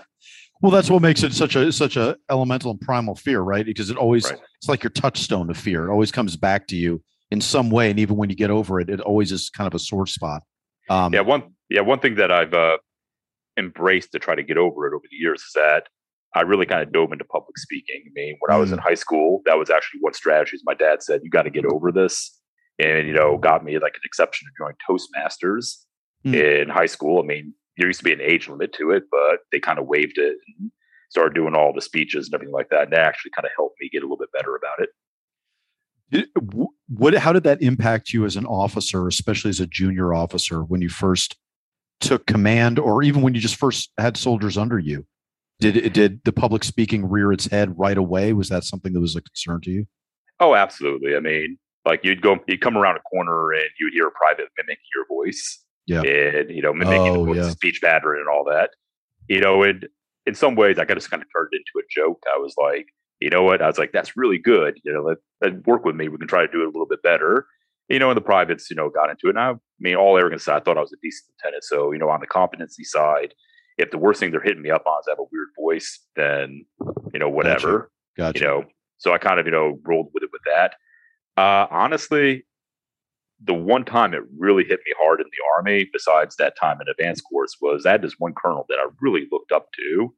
well, 0.63 0.71
that's 0.71 0.89
what 0.89 1.01
makes 1.01 1.23
it 1.23 1.33
such 1.33 1.57
a 1.57 1.71
such 1.73 1.97
a 1.97 2.15
elemental 2.31 2.71
and 2.71 2.79
primal 2.79 3.15
fear, 3.15 3.41
right? 3.41 3.65
Because 3.65 3.89
it 3.89 3.97
always 3.97 4.31
right. 4.31 4.39
it's 4.57 4.69
like 4.69 4.81
your 4.81 4.91
touchstone 4.91 5.49
of 5.49 5.57
fear. 5.57 5.87
It 5.87 5.91
always 5.91 6.11
comes 6.11 6.37
back 6.37 6.67
to 6.67 6.77
you 6.77 7.03
in 7.31 7.41
some 7.41 7.69
way, 7.69 7.89
and 7.89 7.99
even 7.99 8.15
when 8.15 8.29
you 8.29 8.35
get 8.35 8.49
over 8.49 8.79
it, 8.79 8.89
it 8.89 9.01
always 9.01 9.33
is 9.33 9.49
kind 9.49 9.67
of 9.67 9.75
a 9.75 9.79
sore 9.79 10.07
spot. 10.07 10.41
Um, 10.89 11.13
yeah, 11.13 11.19
one 11.19 11.43
yeah 11.69 11.81
one 11.81 11.99
thing 11.99 12.15
that 12.15 12.31
I've 12.31 12.53
uh, 12.53 12.77
embraced 13.59 14.13
to 14.13 14.19
try 14.19 14.35
to 14.35 14.43
get 14.43 14.57
over 14.57 14.87
it 14.87 14.95
over 14.95 15.03
the 15.11 15.17
years 15.17 15.41
is 15.41 15.51
that 15.55 15.87
I 16.33 16.41
really 16.41 16.65
kind 16.65 16.81
of 16.81 16.91
dove 16.93 17.11
into 17.11 17.25
public 17.25 17.57
speaking. 17.57 18.01
I 18.07 18.11
mean, 18.15 18.37
when. 18.39 18.55
I 18.55 18.59
was 18.59 18.71
in 18.71 18.79
mm. 18.79 18.83
high 18.83 18.95
school, 18.95 19.41
that 19.45 19.57
was 19.57 19.69
actually 19.69 19.99
one 19.99 20.13
strategies 20.13 20.61
my 20.63 20.73
dad 20.73 21.03
said, 21.03 21.21
you 21.23 21.29
got 21.29 21.43
to 21.43 21.49
get 21.49 21.65
over 21.65 21.91
this. 21.91 22.39
And, 22.79 23.07
you 23.07 23.13
know, 23.13 23.37
got 23.37 23.63
me 23.63 23.77
like 23.77 23.93
an 23.93 24.01
exception 24.03 24.47
to 24.47 24.63
join 24.63 24.73
Toastmasters 24.89 25.75
mm. 26.25 26.33
in 26.33 26.69
high 26.69 26.87
school. 26.87 27.21
I 27.21 27.23
mean, 27.23 27.53
there 27.77 27.87
used 27.87 27.99
to 27.99 28.05
be 28.05 28.13
an 28.13 28.21
age 28.21 28.47
limit 28.47 28.73
to 28.73 28.91
it, 28.91 29.03
but 29.09 29.39
they 29.51 29.59
kind 29.59 29.79
of 29.79 29.87
waived 29.87 30.17
it 30.17 30.37
and 30.59 30.71
started 31.09 31.33
doing 31.33 31.55
all 31.55 31.73
the 31.73 31.81
speeches 31.81 32.27
and 32.27 32.35
everything 32.35 32.53
like 32.53 32.69
that. 32.69 32.83
And 32.83 32.93
that 32.93 32.99
actually 32.99 33.31
kind 33.35 33.45
of 33.45 33.51
helped 33.55 33.75
me 33.79 33.89
get 33.91 33.99
a 33.99 34.05
little 34.05 34.17
bit 34.17 34.31
better 34.31 34.55
about 34.55 34.79
it. 34.79 34.89
What, 36.87 37.15
how 37.15 37.33
did 37.33 37.43
that 37.43 37.61
impact 37.61 38.13
you 38.13 38.25
as 38.25 38.35
an 38.35 38.45
officer, 38.45 39.07
especially 39.07 39.49
as 39.49 39.59
a 39.59 39.65
junior 39.65 40.13
officer, 40.13 40.61
when 40.61 40.81
you 40.81 40.89
first 40.89 41.37
took 41.99 42.27
command, 42.27 42.77
or 42.77 43.01
even 43.01 43.21
when 43.21 43.33
you 43.33 43.41
just 43.41 43.55
first 43.55 43.91
had 43.97 44.17
soldiers 44.17 44.57
under 44.57 44.77
you? 44.77 45.05
Did 45.59 45.93
did 45.93 46.21
the 46.25 46.33
public 46.33 46.63
speaking 46.63 47.09
rear 47.09 47.31
its 47.31 47.47
head 47.47 47.77
right 47.79 47.97
away? 47.97 48.33
Was 48.33 48.49
that 48.49 48.63
something 48.63 48.93
that 48.93 48.99
was 48.99 49.15
a 49.15 49.21
concern 49.21 49.61
to 49.61 49.71
you? 49.71 49.85
Oh, 50.39 50.55
absolutely. 50.55 51.15
I 51.15 51.19
mean, 51.19 51.57
like 51.85 52.03
you'd 52.03 52.21
go, 52.21 52.37
you'd 52.47 52.61
come 52.61 52.77
around 52.77 52.97
a 52.97 53.01
corner 53.01 53.51
and 53.51 53.69
you'd 53.79 53.93
hear 53.93 54.07
a 54.07 54.11
private 54.11 54.49
mimicking 54.57 54.83
your 54.95 55.05
voice, 55.07 55.62
yeah, 55.85 56.01
and 56.01 56.49
you 56.49 56.61
know, 56.61 56.73
mimicking 56.73 57.17
oh, 57.17 57.33
the 57.33 57.41
yeah. 57.41 57.49
speech 57.49 57.81
pattern 57.81 58.19
and 58.19 58.27
all 58.27 58.45
that. 58.45 58.71
You 59.29 59.39
know, 59.39 59.63
and 59.63 59.87
in 60.25 60.35
some 60.35 60.55
ways, 60.55 60.79
I 60.79 60.85
got 60.85 60.95
just 60.95 61.09
kind 61.09 61.21
of 61.21 61.27
turned 61.35 61.51
into 61.53 61.83
a 61.83 61.87
joke. 61.89 62.23
I 62.33 62.37
was 62.37 62.55
like, 62.57 62.87
you 63.19 63.29
know 63.29 63.43
what? 63.43 63.61
I 63.61 63.67
was 63.67 63.77
like, 63.77 63.91
that's 63.91 64.17
really 64.17 64.37
good. 64.37 64.79
You 64.83 64.93
know, 64.93 65.01
let, 65.01 65.17
let 65.41 65.65
work 65.67 65.85
with 65.85 65.95
me. 65.95 66.09
We 66.09 66.17
can 66.17 66.27
try 66.27 66.45
to 66.45 66.51
do 66.51 66.61
it 66.61 66.65
a 66.65 66.69
little 66.69 66.87
bit 66.87 67.01
better. 67.03 67.47
You 67.89 67.99
know, 67.99 68.09
and 68.09 68.17
the 68.17 68.21
privates, 68.21 68.69
you 68.69 68.75
know, 68.75 68.89
got 68.89 69.09
into 69.09 69.27
it. 69.27 69.31
And 69.31 69.39
I, 69.39 69.51
I 69.51 69.55
mean, 69.79 69.95
all 69.95 70.17
arrogance, 70.17 70.47
I 70.47 70.59
thought 70.59 70.77
I 70.77 70.81
was 70.81 70.93
a 70.93 70.97
decent 71.01 71.29
lieutenant. 71.29 71.63
So, 71.63 71.91
you 71.91 71.99
know, 71.99 72.09
on 72.09 72.21
the 72.21 72.27
competency 72.27 72.83
side, 72.83 73.33
if 73.77 73.91
the 73.91 73.97
worst 73.97 74.19
thing 74.19 74.31
they're 74.31 74.41
hitting 74.41 74.61
me 74.61 74.69
up 74.69 74.85
on 74.85 74.99
is 74.99 75.07
I 75.07 75.11
have 75.11 75.19
a 75.19 75.29
weird 75.31 75.49
voice, 75.59 75.99
then 76.15 76.65
you 77.13 77.19
know 77.19 77.29
whatever. 77.29 77.91
Gotcha. 78.17 78.33
gotcha. 78.33 78.39
You 78.39 78.45
know, 78.45 78.63
so 78.97 79.13
I 79.13 79.17
kind 79.17 79.39
of 79.39 79.45
you 79.45 79.51
know 79.51 79.79
rolled 79.83 80.09
with 80.13 80.23
it 80.23 80.29
with 80.31 80.41
that. 80.45 80.75
Uh, 81.41 81.67
honestly, 81.71 82.45
the 83.45 83.53
one 83.53 83.83
time 83.83 84.13
it 84.13 84.23
really 84.37 84.63
hit 84.63 84.79
me 84.85 84.93
hard 84.99 85.19
in 85.19 85.27
the 85.27 85.43
army, 85.55 85.89
besides 85.91 86.35
that 86.37 86.57
time 86.59 86.79
in 86.81 86.87
advanced 86.87 87.23
course, 87.29 87.57
was 87.61 87.83
that 87.83 88.03
is 88.03 88.15
one 88.17 88.33
colonel 88.33 88.65
that 88.69 88.79
I 88.79 88.87
really 89.01 89.27
looked 89.31 89.51
up 89.51 89.67
to, 89.73 90.13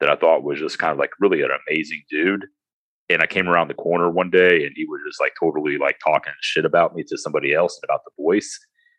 that 0.00 0.10
I 0.10 0.16
thought 0.16 0.44
was 0.44 0.58
just 0.58 0.78
kind 0.78 0.92
of 0.92 0.98
like 0.98 1.10
really 1.20 1.42
an 1.42 1.50
amazing 1.68 2.02
dude. 2.08 2.46
And 3.08 3.22
I 3.22 3.26
came 3.26 3.48
around 3.48 3.68
the 3.68 3.74
corner 3.74 4.08
one 4.08 4.30
day, 4.30 4.64
and 4.64 4.72
he 4.76 4.84
was 4.84 5.00
just 5.06 5.20
like 5.20 5.32
totally 5.38 5.78
like 5.78 5.98
talking 6.04 6.32
shit 6.40 6.64
about 6.64 6.94
me 6.94 7.02
to 7.08 7.18
somebody 7.18 7.52
else 7.52 7.78
and 7.80 7.88
about 7.88 8.04
the 8.04 8.22
voice. 8.22 8.58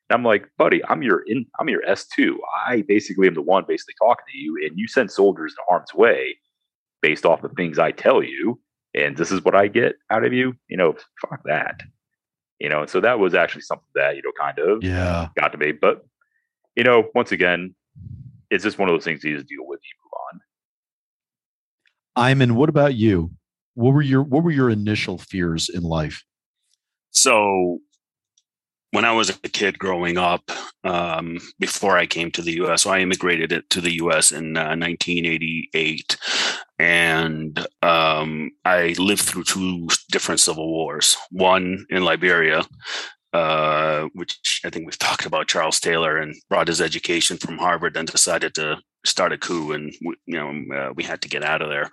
And 0.10 0.18
I'm 0.18 0.26
like, 0.26 0.50
buddy, 0.58 0.82
I'm 0.90 1.02
your 1.02 1.24
in, 1.26 1.46
I'm 1.60 1.70
your 1.70 1.82
S2. 1.84 2.36
I 2.68 2.84
basically 2.88 3.28
am 3.28 3.36
the 3.36 3.42
one 3.42 3.64
basically 3.66 3.96
talking 4.02 4.26
to 4.30 4.38
you, 4.38 4.58
and 4.66 4.78
you 4.78 4.88
send 4.88 5.12
soldiers 5.12 5.56
in 5.58 5.64
harm's 5.70 5.94
way 5.94 6.36
based 7.02 7.26
off 7.26 7.42
the 7.42 7.50
things 7.50 7.80
I 7.80 7.92
tell 7.92 8.22
you, 8.22 8.60
and 8.94 9.16
this 9.16 9.32
is 9.32 9.44
what 9.44 9.56
I 9.56 9.68
get 9.68 9.94
out 10.10 10.26
of 10.26 10.34
you. 10.34 10.54
You 10.68 10.76
know, 10.76 10.96
fuck 11.22 11.42
that. 11.46 11.82
You 12.62 12.70
know, 12.70 12.82
and 12.82 12.90
so 12.90 13.02
that 13.02 13.18
was 13.18 13.34
actually 13.34 13.64
something 13.64 13.88
that 13.96 14.16
you 14.16 14.22
know 14.22 14.32
kind 14.40 14.60
of 14.60 14.84
yeah 14.84 15.30
got 15.36 15.52
to 15.52 15.58
me. 15.58 15.72
But 15.72 16.06
you 16.76 16.84
know, 16.84 17.10
once 17.16 17.32
again, 17.32 17.74
it's 18.52 18.64
just 18.64 18.78
one 18.78 18.88
of 18.88 18.94
those 18.94 19.04
things 19.04 19.24
you 19.24 19.36
just 19.36 19.50
deal 19.50 19.66
with. 19.66 19.80
You 19.84 19.96
move 20.04 20.12
on. 22.18 22.32
Iman, 22.32 22.56
what 22.56 22.70
about 22.70 22.94
you? 22.94 23.32
What 23.74 23.94
were 23.94 24.02
your 24.04 24.22
what 24.22 24.44
were 24.44 24.52
your 24.52 24.70
initial 24.70 25.18
fears 25.18 25.70
in 25.70 25.82
life? 25.82 26.24
So 27.10 27.80
when 28.92 29.06
I 29.06 29.14
was 29.14 29.30
a 29.30 29.34
kid 29.50 29.80
growing 29.80 30.18
up, 30.18 30.52
um, 30.84 31.40
before 31.60 31.98
I 31.98 32.06
came 32.06 32.30
to 32.32 32.42
the 32.42 32.54
U.S., 32.56 32.84
so 32.84 32.92
I 32.92 33.00
immigrated 33.00 33.64
to 33.70 33.82
the 33.82 33.96
U.S. 33.96 34.32
in 34.32 34.58
uh, 34.58 34.76
1988, 34.76 36.18
and 36.82 37.60
um, 37.84 38.50
I 38.66 38.96
lived 38.98 39.22
through 39.22 39.44
two 39.44 39.88
different 40.10 40.40
civil 40.40 40.68
wars. 40.68 41.16
One 41.30 41.86
in 41.92 42.04
Liberia, 42.04 42.66
uh, 43.34 44.08
which 44.16 44.62
I 44.66 44.72
think 44.72 44.88
we've 44.88 44.98
talked 44.98 45.28
about. 45.28 45.48
Charles 45.48 45.80
Taylor 45.80 46.18
and 46.18 46.36
brought 46.50 46.68
his 46.68 46.82
education 46.82 47.38
from 47.38 47.60
Harvard, 47.60 47.94
then 47.94 48.06
decided 48.06 48.56
to 48.56 48.82
start 49.06 49.32
a 49.32 49.38
coup, 49.38 49.74
and 49.74 49.94
you 50.02 50.16
know 50.26 50.76
uh, 50.76 50.94
we 50.96 51.04
had 51.04 51.22
to 51.22 51.30
get 51.30 51.44
out 51.44 51.62
of 51.62 51.70
there. 51.70 51.92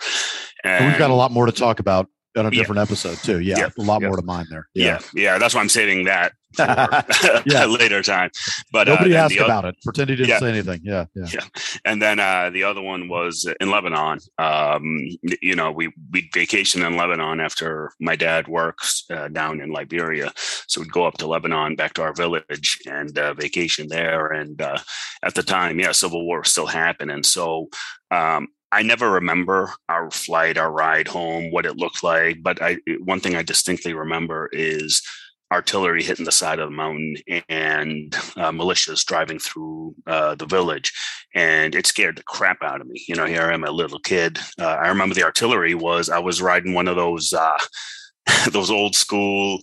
And 0.64 0.86
we've 0.86 0.98
got 0.98 1.10
a 1.10 1.14
lot 1.14 1.32
more 1.32 1.44
to 1.44 1.52
talk 1.52 1.80
about 1.80 2.08
on 2.38 2.46
a 2.46 2.50
different 2.50 2.78
yeah. 2.78 2.82
episode 2.82 3.18
too. 3.18 3.40
Yeah, 3.40 3.58
yeah, 3.58 3.68
a 3.78 3.82
lot 3.82 4.00
yeah. 4.00 4.08
more 4.08 4.16
to 4.16 4.22
mine 4.22 4.46
there. 4.50 4.68
Yeah. 4.74 5.00
yeah, 5.14 5.38
That's 5.38 5.54
why 5.54 5.60
I'm 5.60 5.68
saving 5.68 6.04
that 6.04 6.32
yeah. 6.58 7.66
later 7.68 8.02
time. 8.02 8.30
But 8.72 8.88
uh, 8.88 8.94
nobody 8.94 9.16
uh, 9.16 9.24
asked 9.24 9.36
about 9.36 9.64
other, 9.64 9.68
it. 9.68 9.76
Pretend 9.84 10.10
he 10.10 10.16
didn't 10.16 10.38
say 10.38 10.48
anything. 10.48 10.80
Yeah, 10.82 11.04
yeah. 11.14 11.26
Yeah. 11.32 11.44
And 11.84 12.00
then 12.00 12.20
uh, 12.20 12.50
the 12.50 12.64
other 12.64 12.80
one 12.80 13.08
was 13.08 13.46
in 13.60 13.70
Lebanon. 13.70 14.18
Um, 14.38 15.08
you 15.42 15.54
know, 15.54 15.70
we 15.70 15.92
we 16.10 16.30
vacation 16.32 16.82
in 16.82 16.96
Lebanon 16.96 17.40
after 17.40 17.92
my 18.00 18.16
dad 18.16 18.48
works 18.48 19.04
uh, 19.10 19.28
down 19.28 19.60
in 19.60 19.70
Liberia, 19.70 20.32
so 20.36 20.80
we'd 20.80 20.92
go 20.92 21.04
up 21.04 21.18
to 21.18 21.26
Lebanon, 21.26 21.76
back 21.76 21.94
to 21.94 22.02
our 22.02 22.14
village, 22.14 22.78
and 22.86 23.18
uh, 23.18 23.34
vacation 23.34 23.88
there. 23.88 24.28
And 24.28 24.60
uh, 24.62 24.78
at 25.22 25.34
the 25.34 25.42
time, 25.42 25.78
yeah, 25.78 25.92
civil 25.92 26.24
war 26.26 26.40
was 26.40 26.50
still 26.50 26.66
happening. 26.66 27.22
So 27.22 27.68
um, 28.10 28.48
I 28.70 28.82
never 28.82 29.10
remember 29.10 29.72
our 29.88 30.10
flight, 30.10 30.58
our 30.58 30.70
ride 30.70 31.08
home, 31.08 31.50
what 31.50 31.66
it 31.66 31.76
looked 31.76 32.02
like. 32.02 32.42
But 32.42 32.60
I, 32.60 32.78
one 33.04 33.20
thing 33.20 33.34
I 33.34 33.42
distinctly 33.42 33.94
remember 33.94 34.50
is 34.52 35.02
artillery 35.50 36.02
hitting 36.02 36.26
the 36.26 36.32
side 36.32 36.58
of 36.58 36.68
the 36.68 36.76
mountain 36.76 37.16
and 37.48 38.14
uh, 38.36 38.52
militias 38.52 39.04
driving 39.04 39.38
through 39.38 39.94
uh, 40.06 40.34
the 40.34 40.46
village, 40.46 40.92
and 41.34 41.74
it 41.74 41.86
scared 41.86 42.16
the 42.16 42.22
crap 42.24 42.62
out 42.62 42.80
of 42.80 42.86
me. 42.86 43.02
You 43.08 43.14
know, 43.14 43.24
here 43.24 43.42
I 43.42 43.54
am, 43.54 43.64
a 43.64 43.70
little 43.70 44.00
kid. 44.00 44.38
Uh, 44.60 44.66
I 44.66 44.88
remember 44.88 45.14
the 45.14 45.24
artillery 45.24 45.74
was 45.74 46.10
I 46.10 46.18
was 46.18 46.42
riding 46.42 46.74
one 46.74 46.88
of 46.88 46.96
those 46.96 47.32
uh, 47.32 47.58
those 48.50 48.70
old 48.70 48.94
school 48.94 49.60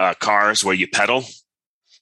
uh, 0.00 0.14
cars 0.20 0.64
where 0.64 0.74
you 0.74 0.88
pedal 0.88 1.24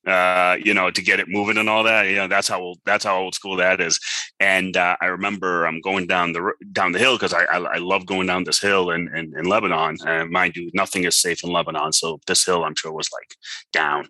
uh, 0.07 0.57
you 0.63 0.73
know, 0.73 0.91
to 0.91 1.03
get 1.03 1.21
it 1.21 1.29
moving 1.29 1.59
and 1.59 1.69
all 1.69 1.83
that. 1.85 2.09
You 2.09 2.17
know, 2.17 2.29
that's 2.29 2.49
how 2.49 2.61
old, 2.61 2.81
that's 2.85 3.05
how 3.05 3.19
old 3.19 3.35
school 3.35 3.57
that 3.57 3.81
is. 3.81 3.99
And 4.41 4.77
uh, 4.77 4.97
I 5.01 5.07
remember 5.07 5.67
I'm 5.67 5.81
going 5.81 6.07
down 6.07 6.33
the 6.33 6.53
down 6.73 6.93
the 6.93 6.99
hill 6.99 7.17
because 7.17 7.33
I, 7.33 7.45
I, 7.45 7.59
I 7.59 7.77
love 7.79 8.07
going 8.07 8.27
down 8.27 8.45
this 8.45 8.61
hill 8.61 8.91
in 8.91 9.09
in, 9.15 9.33
in 9.39 9.47
Lebanon. 9.47 9.97
And 10.07 10.31
mind 10.31 10.57
you, 10.57 10.71
nothing 10.75 11.05
is 11.05 11.17
safe 11.17 11.43
in 11.43 11.53
Lebanon, 11.53 11.93
so 11.93 12.21
this 12.27 12.45
hill 12.45 12.65
I'm 12.65 12.75
sure 12.75 12.93
was 12.93 13.11
like 13.13 13.37
down. 13.73 14.09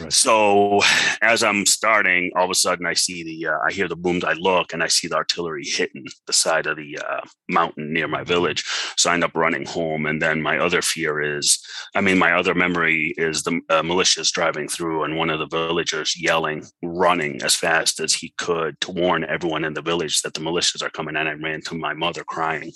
Right. 0.00 0.12
So 0.12 0.80
as 1.22 1.42
I'm 1.42 1.66
starting, 1.66 2.30
all 2.36 2.44
of 2.44 2.50
a 2.50 2.54
sudden 2.54 2.86
I 2.86 2.94
see 2.94 3.22
the 3.22 3.48
uh, 3.48 3.58
I 3.66 3.72
hear 3.72 3.88
the 3.88 3.96
booms. 3.96 4.24
I 4.24 4.34
look 4.34 4.72
and 4.72 4.82
I 4.82 4.88
see 4.88 5.08
the 5.08 5.16
artillery 5.16 5.64
hitting 5.64 6.06
the 6.26 6.32
side 6.32 6.66
of 6.66 6.76
the 6.76 6.98
uh, 6.98 7.20
mountain 7.48 7.92
near 7.92 8.08
my 8.08 8.24
village. 8.24 8.64
So 8.96 9.10
I 9.10 9.14
end 9.14 9.24
up 9.24 9.34
running 9.34 9.66
home. 9.66 10.06
And 10.06 10.20
then 10.20 10.42
my 10.42 10.58
other 10.58 10.82
fear 10.82 11.20
is, 11.20 11.58
I 11.94 12.00
mean, 12.00 12.18
my 12.18 12.32
other 12.32 12.54
memory 12.54 13.14
is 13.16 13.42
the 13.42 13.60
uh, 13.68 13.82
militias 13.82 14.32
driving 14.32 14.68
through 14.68 15.04
and 15.04 15.16
one 15.16 15.27
of 15.30 15.38
the 15.38 15.46
villagers 15.46 16.20
yelling, 16.20 16.64
running 16.82 17.42
as 17.42 17.54
fast 17.54 18.00
as 18.00 18.14
he 18.14 18.34
could 18.38 18.80
to 18.80 18.90
warn 18.90 19.24
everyone 19.24 19.64
in 19.64 19.74
the 19.74 19.82
village 19.82 20.22
that 20.22 20.34
the 20.34 20.40
militias 20.40 20.82
are 20.82 20.90
coming. 20.90 21.16
And 21.16 21.28
I 21.28 21.32
ran 21.32 21.62
to 21.62 21.74
my 21.74 21.94
mother 21.94 22.24
crying. 22.24 22.72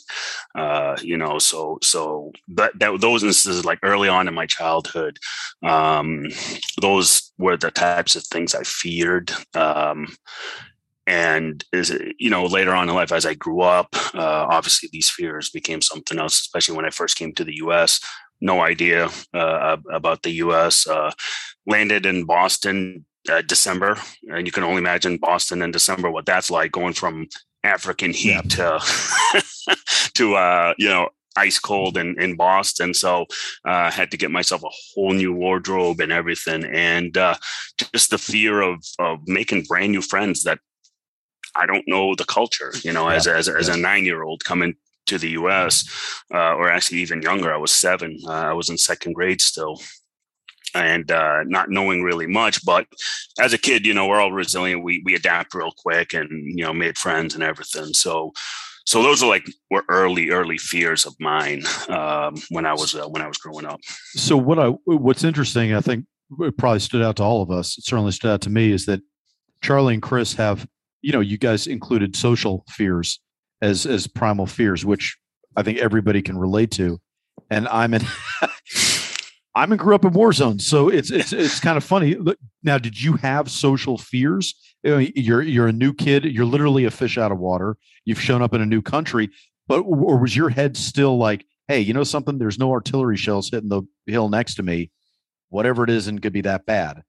Uh, 0.55 0.97
you 1.03 1.17
know, 1.17 1.39
so 1.39 1.79
so 1.83 2.33
that, 2.49 2.79
that 2.79 3.01
those 3.01 3.23
instances 3.23 3.65
like 3.65 3.79
early 3.83 4.09
on 4.09 4.29
in 4.29 4.35
my 4.35 4.47
childhood, 4.47 5.19
um, 5.63 6.27
those 6.81 7.33
were 7.39 7.57
the 7.57 7.71
types 7.71 8.17
of 8.17 8.25
things 8.25 8.55
I 8.55 8.63
feared. 8.63 9.33
Um, 9.55 10.09
and 11.07 11.65
is 11.73 11.97
you 12.19 12.31
know 12.31 12.45
later 12.45 12.73
on 12.73 12.89
in 12.89 12.95
life 12.95 13.11
as 13.11 13.27
i 13.27 13.35
grew 13.35 13.61
up 13.61 13.89
uh, 14.15 14.47
obviously 14.49 14.89
these 14.93 15.11
fears 15.11 15.51
became 15.51 15.83
something 15.83 16.19
else 16.19 16.41
especially 16.41 16.77
when 16.77 16.85
i 16.85 16.91
first 16.91 17.17
came 17.17 17.35
to 17.35 17.45
the 17.45 17.55
us 17.55 18.01
no 18.43 18.61
idea 18.61 19.09
uh, 19.35 19.77
about 19.91 20.23
the 20.23 20.33
us 20.33 20.87
uh, 20.87 21.11
landed 21.67 22.05
in 22.07 22.25
boston 22.25 23.05
uh, 23.31 23.43
december 23.43 23.97
and 24.31 24.47
you 24.47 24.53
can 24.53 24.65
only 24.65 24.79
imagine 24.79 25.17
boston 25.17 25.63
in 25.63 25.71
december 25.71 26.11
what 26.11 26.27
that's 26.27 26.51
like 26.51 26.73
going 26.73 26.93
from 26.93 27.27
african 27.65 28.13
heat 28.13 28.59
yeah. 28.59 28.81
to 28.81 29.75
to 30.15 30.35
uh, 30.35 30.75
you 30.77 30.89
know 30.89 31.09
ice 31.37 31.59
cold 31.59 31.97
in, 31.97 32.21
in 32.21 32.37
Boston. 32.37 32.95
So 32.95 33.27
I 33.65 33.89
uh, 33.89 33.91
had 33.91 34.11
to 34.11 34.17
get 34.17 34.31
myself 34.31 34.63
a 34.63 34.71
whole 34.95 35.13
new 35.13 35.33
wardrobe 35.33 36.01
and 36.01 36.13
everything. 36.13 36.65
And 36.65 37.17
uh, 37.17 37.37
just 37.93 38.11
the 38.11 38.19
fear 38.19 38.61
of, 38.61 38.85
of 38.99 39.27
making 39.27 39.65
brand 39.65 39.93
new 39.93 40.03
friends 40.03 40.43
that 40.45 40.59
I 41.55 41.67
don't 41.67 41.87
know 41.87 42.15
the 42.15 42.25
culture, 42.25 42.73
you 42.83 42.93
know, 42.93 43.09
yeah. 43.09 43.17
as, 43.17 43.27
as, 43.27 43.49
as 43.49 43.69
a 43.69 43.77
nine 43.77 44.05
year 44.05 44.23
old 44.23 44.45
coming 44.45 44.75
to 45.07 45.19
the 45.19 45.31
US, 45.31 45.85
uh, 46.33 46.55
or 46.55 46.71
actually 46.71 46.99
even 46.99 47.23
younger. 47.23 47.53
I 47.53 47.57
was 47.57 47.73
seven. 47.73 48.19
Uh, 48.27 48.33
I 48.33 48.53
was 48.53 48.69
in 48.69 48.79
second 48.79 49.15
grade 49.15 49.41
still. 49.41 49.81
And 50.75 51.11
uh, 51.11 51.43
not 51.45 51.69
knowing 51.69 52.03
really 52.03 52.27
much, 52.27 52.65
but 52.65 52.87
as 53.39 53.53
a 53.53 53.59
kid, 53.59 53.85
you 53.85 53.93
know, 53.93 54.07
we're 54.07 54.21
all 54.21 54.33
resilient. 54.33 54.83
We 54.83 55.03
we 55.05 55.15
adapt 55.15 55.55
real 55.55 55.73
quick, 55.77 56.15
and 56.15 56.31
you 56.31 56.65
know, 56.65 56.73
made 56.73 56.97
friends 56.97 57.35
and 57.35 57.43
everything. 57.43 57.93
So, 57.93 58.33
so 58.87 59.03
those 59.03 59.23
are 59.23 59.29
like 59.29 59.47
were 59.71 59.85
early 59.91 60.31
early 60.31 60.57
fears 60.57 61.05
of 61.05 61.15
mine 61.21 61.65
um, 61.91 62.37
when 62.49 62.65
I 62.65 62.73
was 62.73 62.95
uh, 62.95 63.07
when 63.07 63.21
I 63.21 63.29
was 63.29 63.37
growing 63.37 63.67
up. 63.67 63.81
So 64.15 64.35
what 64.35 64.59
I 64.59 64.69
what's 64.87 65.25
interesting, 65.25 65.75
I 65.75 65.83
think, 65.83 66.07
it 66.41 66.57
probably 66.57 66.81
stood 66.81 67.03
out 67.03 67.17
to 67.17 67.23
all 67.23 67.43
of 67.43 67.51
us. 67.51 67.77
It 67.77 67.85
certainly 67.85 68.13
stood 68.13 68.31
out 68.31 68.41
to 68.43 68.51
me 68.51 68.73
is 68.73 68.87
that 68.87 69.03
Charlie 69.61 69.93
and 69.93 70.03
Chris 70.03 70.33
have 70.37 70.67
you 71.03 71.13
know, 71.13 71.21
you 71.21 71.37
guys 71.37 71.67
included 71.67 72.17
social 72.17 72.65
fears 72.69 73.21
as 73.63 73.87
as 73.87 74.07
primal 74.07 74.47
fears, 74.47 74.85
which 74.85 75.17
I 75.57 75.63
think 75.63 75.79
everybody 75.79 76.21
can 76.21 76.37
relate 76.37 76.73
to. 76.73 77.01
And 77.49 77.67
I'm 77.69 77.95
in 77.95 78.03
I'm 79.55 79.73
in 79.73 79.79
grew 79.79 79.95
up 79.95 80.05
in 80.05 80.13
war 80.13 80.33
zones, 80.33 80.67
so 80.67 80.89
it's 80.89 81.11
it's 81.11 81.33
it's 81.33 81.61
kind 81.61 81.77
of 81.77 81.85
funny. 81.85 82.17
Now, 82.63 82.77
did 82.77 83.01
you 83.01 83.15
have 83.15 83.51
social 83.51 83.97
fears? 83.97 84.55
You're 84.83 85.43
you're 85.43 85.69
a 85.69 85.73
new 85.73 85.95
kid. 85.95 86.25
You're 86.25 86.45
literally 86.45 86.85
a 86.85 86.91
fish 86.91 87.17
out 87.17 87.33
of 87.33 87.39
water. 87.39 87.77
You've 88.05 88.21
shown 88.21 88.43
up 88.43 88.53
in 88.53 88.61
a 88.61 88.67
new 88.67 88.83
country, 88.83 89.31
but 89.69 89.81
or 89.81 90.19
was 90.19 90.37
your 90.37 90.49
head 90.49 90.77
still 90.77 91.17
like, 91.17 91.47
hey, 91.69 91.81
you 91.81 91.95
know 91.95 92.05
something? 92.05 92.39
There's 92.39 92.59
no 92.59 92.73
artillery 92.73 93.17
shells 93.17 93.51
hitting 93.51 93.69
the 93.69 93.83
hill 94.07 94.29
next 94.29 94.57
to 94.57 94.63
me. 94.63 94.91
Whatever 95.51 95.85
it 95.85 95.91
is, 95.91 96.09
and 96.09 96.21
could 96.21 96.33
be 96.33 96.41
that 96.43 96.67
bad. 96.67 97.03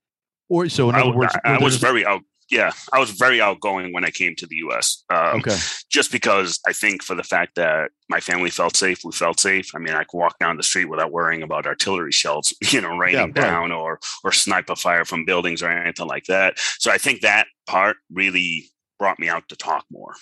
Or 0.50 0.68
so 0.70 0.90
in 0.90 0.96
other 0.96 1.14
I, 1.14 1.16
words, 1.16 1.36
I, 1.46 1.54
I 1.54 1.64
was 1.64 1.78
very 1.78 2.06
out 2.06 2.22
yeah, 2.50 2.72
I 2.92 3.00
was 3.00 3.12
very 3.12 3.42
outgoing 3.42 3.94
when 3.94 4.06
I 4.06 4.10
came 4.10 4.36
to 4.36 4.48
the 4.48 4.56
U.S. 4.58 5.04
Um, 5.10 5.40
okay. 5.40 5.58
Just 5.90 6.12
because 6.12 6.60
I 6.68 6.74
think 6.74 7.04
for 7.04 7.16
the 7.16 7.24
fact 7.24 7.56
that 7.56 7.92
my 8.10 8.20
family 8.20 8.50
felt 8.50 8.76
safe, 8.76 9.00
we 9.04 9.12
felt 9.12 9.40
safe. 9.40 9.70
I 9.76 9.80
mean, 9.80 9.94
I 9.94 10.04
could 10.04 10.18
walk 10.18 10.38
down 10.40 10.58
the 10.58 10.64
street 10.64 10.86
without 10.86 11.12
worrying 11.12 11.44
about 11.44 11.66
artillery 11.66 12.12
shells, 12.12 12.54
you 12.72 12.82
know, 12.82 12.96
raining 12.96 13.34
yeah, 13.36 13.42
down 13.42 13.70
right. 13.70 13.78
or 13.78 14.00
or 14.24 14.32
sniper 14.32 14.76
fire 14.76 15.06
from 15.06 15.26
buildings 15.26 15.62
or 15.62 15.70
anything 15.70 16.08
like 16.08 16.26
that. 16.26 16.60
So 16.80 16.92
I 16.92 16.98
think 16.98 17.22
that 17.22 17.48
part 17.68 17.98
really 18.12 18.70
brought 19.00 19.20
me 19.20 19.30
out 19.30 19.48
to 19.50 19.56
talk 19.56 19.86
more. 19.92 20.14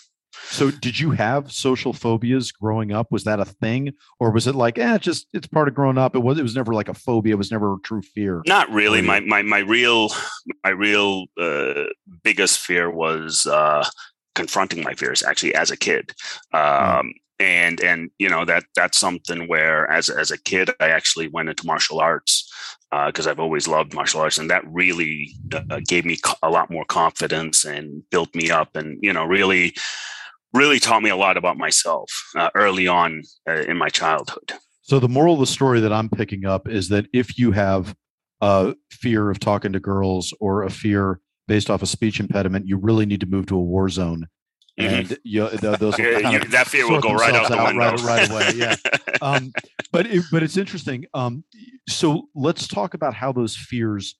So, 0.44 0.72
did 0.72 1.00
you 1.00 1.12
have 1.12 1.52
social 1.52 1.94
phobias 1.94 2.52
growing 2.52 2.92
up? 2.92 3.12
Was 3.12 3.24
that 3.26 3.40
a 3.40 3.46
thing, 3.46 3.94
or 4.20 4.32
was 4.32 4.48
it 4.48 4.56
like, 4.56 4.78
eh, 4.78 4.96
it's 4.96 5.06
just 5.06 5.28
it's 5.34 5.48
part 5.48 5.68
of 5.68 5.74
growing 5.74 5.98
up? 5.98 6.16
It 6.16 6.20
was. 6.20 6.38
It 6.38 6.44
was 6.44 6.56
never 6.56 6.74
like 6.74 6.90
a 6.90 6.94
phobia. 6.94 7.34
It 7.34 7.38
was 7.38 7.52
never 7.52 7.76
a 7.76 7.80
true 7.84 8.02
fear. 8.02 8.42
Not 8.46 8.70
really. 8.70 9.02
My 9.02 9.20
my 9.22 9.42
my 9.42 9.60
real 9.60 10.10
my 10.64 10.72
real 10.72 11.26
uh, 11.40 11.86
biggest 12.24 12.60
fear 12.60 12.90
was 12.90 13.46
uh, 13.46 13.88
confronting 14.36 14.84
my 14.84 14.94
fears. 14.94 15.24
Actually, 15.24 15.56
as 15.56 15.72
a 15.72 15.78
kid, 15.78 16.14
hmm. 16.52 16.58
um, 16.58 16.64
mm. 16.64 17.12
and 17.40 17.82
and 17.82 18.12
you 18.20 18.30
know 18.30 18.46
that 18.46 18.66
that's 18.76 19.00
something 19.00 19.48
where 19.48 19.90
as 19.92 20.10
as 20.10 20.32
a 20.32 20.42
kid, 20.42 20.70
I 20.80 20.90
actually 20.90 21.28
went 21.28 21.50
into 21.50 21.66
martial 21.66 22.00
arts 22.00 22.48
because 23.06 23.26
uh, 23.26 23.30
I've 23.30 23.40
always 23.40 23.68
loved 23.68 23.94
martial 23.94 24.22
arts, 24.22 24.38
and 24.38 24.50
that 24.50 24.64
really 24.68 25.34
uh, 25.54 25.80
gave 25.88 26.06
me 26.06 26.18
a 26.44 26.50
lot 26.50 26.70
more 26.70 26.86
confidence 26.86 27.64
and 27.64 28.04
built 28.10 28.34
me 28.36 28.52
up, 28.52 28.76
and 28.76 28.98
you 29.02 29.14
know 29.14 29.26
really 29.26 29.74
really 30.54 30.80
taught 30.80 31.04
me 31.04 31.10
a 31.10 31.16
lot 31.16 31.38
about 31.38 31.58
myself 31.58 32.10
uh, 32.36 32.50
early 32.56 32.88
on 32.88 33.24
uh, 33.50 33.54
in 33.54 33.78
my 33.78 33.90
childhood. 33.90 34.54
So 34.82 35.00
the 35.00 35.10
moral 35.10 35.36
of 35.36 35.40
the 35.40 35.48
story 35.48 35.80
that 35.80 35.94
I'm 35.94 36.10
picking 36.10 36.46
up 36.46 36.68
is 36.68 36.90
that 36.90 37.06
if 37.14 37.38
you 37.38 37.52
have 37.52 37.96
a 38.42 38.76
fear 38.92 39.30
of 39.30 39.40
talking 39.40 39.72
to 39.74 39.80
girls 39.80 40.34
or 40.40 40.64
a 40.64 40.70
fear 40.70 41.20
based 41.48 41.70
off 41.70 41.82
a 41.82 41.86
speech 41.86 42.20
impediment, 42.20 42.68
you 42.68 42.78
really 42.78 43.06
need 43.06 43.22
to 43.22 43.28
move 43.28 43.46
to 43.48 43.56
a 43.56 43.62
war 43.62 43.88
zone. 43.90 44.28
Mm-hmm. 44.80 44.96
And 44.96 45.18
you, 45.24 45.48
those 45.50 45.98
you, 46.00 46.40
that 46.40 46.68
fear 46.68 46.90
will 46.90 47.02
go 47.02 47.14
right 47.14 47.34
out 47.34 47.50
the 47.50 47.58
window 47.58 47.92
right, 48.04 48.30
right, 48.30 48.30
away. 48.30 48.52
Yeah, 48.56 48.76
um, 49.22 49.52
but 49.92 50.08
it, 50.08 50.24
but 50.32 50.44
it's 50.44 50.58
interesting. 50.58 51.06
Um, 51.14 51.44
so 51.90 52.30
let's 52.34 52.68
talk 52.68 52.94
about 52.94 53.14
how 53.14 53.32
those 53.32 53.56
fears 53.56 54.16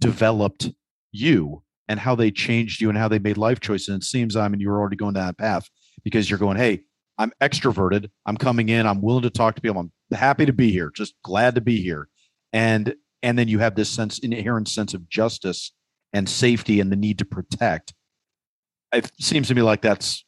developed 0.00 0.70
you 1.12 1.62
and 1.88 1.98
how 1.98 2.14
they 2.14 2.30
changed 2.30 2.80
you 2.80 2.88
and 2.88 2.98
how 2.98 3.08
they 3.08 3.18
made 3.18 3.36
life 3.36 3.60
choices. 3.60 3.88
And 3.88 4.02
it 4.02 4.06
seems, 4.06 4.36
I 4.36 4.48
mean, 4.48 4.60
you 4.60 4.68
were 4.68 4.78
already 4.78 4.96
going 4.96 5.14
down 5.14 5.26
that 5.26 5.38
path 5.38 5.68
because 6.04 6.28
you're 6.28 6.38
going, 6.38 6.56
hey, 6.56 6.82
I'm 7.16 7.32
extroverted. 7.40 8.10
I'm 8.26 8.36
coming 8.36 8.68
in. 8.68 8.86
I'm 8.86 9.02
willing 9.02 9.22
to 9.22 9.30
talk 9.30 9.56
to 9.56 9.62
people. 9.62 9.80
I'm 9.80 9.92
happy 10.16 10.46
to 10.46 10.52
be 10.52 10.70
here. 10.70 10.90
Just 10.94 11.14
glad 11.24 11.54
to 11.56 11.60
be 11.60 11.82
here. 11.82 12.08
And 12.52 12.94
and 13.22 13.36
then 13.36 13.48
you 13.48 13.58
have 13.58 13.74
this 13.74 13.90
sense, 13.90 14.20
inherent 14.20 14.68
sense 14.68 14.94
of 14.94 15.08
justice 15.08 15.72
and 16.12 16.28
safety 16.28 16.78
and 16.78 16.92
the 16.92 16.96
need 16.96 17.18
to 17.18 17.24
protect. 17.24 17.92
It 18.92 19.10
seems 19.20 19.48
to 19.48 19.54
me 19.54 19.62
like 19.62 19.82
that's 19.82 20.24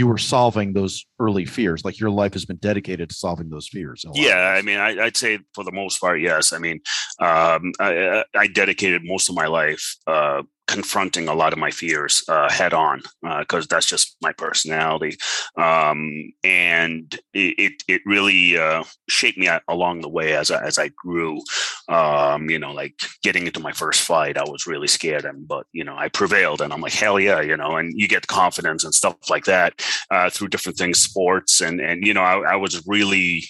you 0.00 0.06
were 0.06 0.16
solving 0.16 0.72
those 0.72 1.04
early 1.18 1.44
fears 1.44 1.84
like 1.84 2.00
your 2.00 2.08
life 2.08 2.32
has 2.32 2.46
been 2.46 2.56
dedicated 2.56 3.10
to 3.10 3.14
solving 3.14 3.50
those 3.50 3.68
fears 3.68 4.02
yeah 4.14 4.54
i 4.56 4.62
mean 4.62 4.78
I, 4.78 4.94
would 4.94 5.14
say 5.14 5.40
for 5.54 5.62
the 5.62 5.72
most 5.72 6.00
part 6.00 6.22
yes. 6.22 6.54
I 6.54 6.58
mean 6.58 6.80
um, 7.20 7.72
I, 7.78 8.24
I, 8.34 8.46
dedicated 8.46 9.02
most 9.04 9.28
of 9.28 9.34
my 9.34 9.46
life 9.46 9.96
uh, 10.06 10.42
confronting 10.70 11.26
a 11.26 11.34
lot 11.34 11.52
of 11.52 11.58
my 11.58 11.70
fears 11.70 12.22
uh, 12.28 12.48
head 12.48 12.72
on 12.72 13.02
because 13.40 13.64
uh, 13.64 13.66
that's 13.70 13.86
just 13.86 14.16
my 14.22 14.32
personality, 14.32 15.16
um, 15.56 16.32
and 16.44 17.18
it 17.34 17.82
it 17.88 18.00
really 18.06 18.56
uh, 18.56 18.84
shaped 19.08 19.36
me 19.36 19.48
along 19.68 20.00
the 20.00 20.08
way 20.08 20.34
as 20.34 20.50
I, 20.52 20.64
as 20.64 20.78
I 20.78 20.88
grew. 20.88 21.40
Um, 21.88 22.48
you 22.48 22.58
know, 22.58 22.70
like 22.72 22.94
getting 23.24 23.48
into 23.48 23.58
my 23.58 23.72
first 23.72 24.02
fight, 24.02 24.38
I 24.38 24.44
was 24.44 24.66
really 24.66 24.86
scared, 24.86 25.24
and 25.24 25.46
but 25.46 25.66
you 25.72 25.82
know, 25.82 25.96
I 25.96 26.08
prevailed, 26.08 26.60
and 26.60 26.72
I'm 26.72 26.80
like 26.80 26.92
hell 26.92 27.18
yeah, 27.18 27.40
you 27.40 27.56
know, 27.56 27.76
and 27.76 27.92
you 27.96 28.06
get 28.06 28.28
confidence 28.28 28.84
and 28.84 28.94
stuff 28.94 29.16
like 29.28 29.46
that 29.46 29.74
uh, 30.10 30.30
through 30.30 30.48
different 30.48 30.78
things, 30.78 31.00
sports, 31.02 31.60
and 31.60 31.80
and 31.80 32.06
you 32.06 32.14
know, 32.14 32.22
I, 32.22 32.52
I 32.52 32.56
was 32.56 32.86
really 32.86 33.42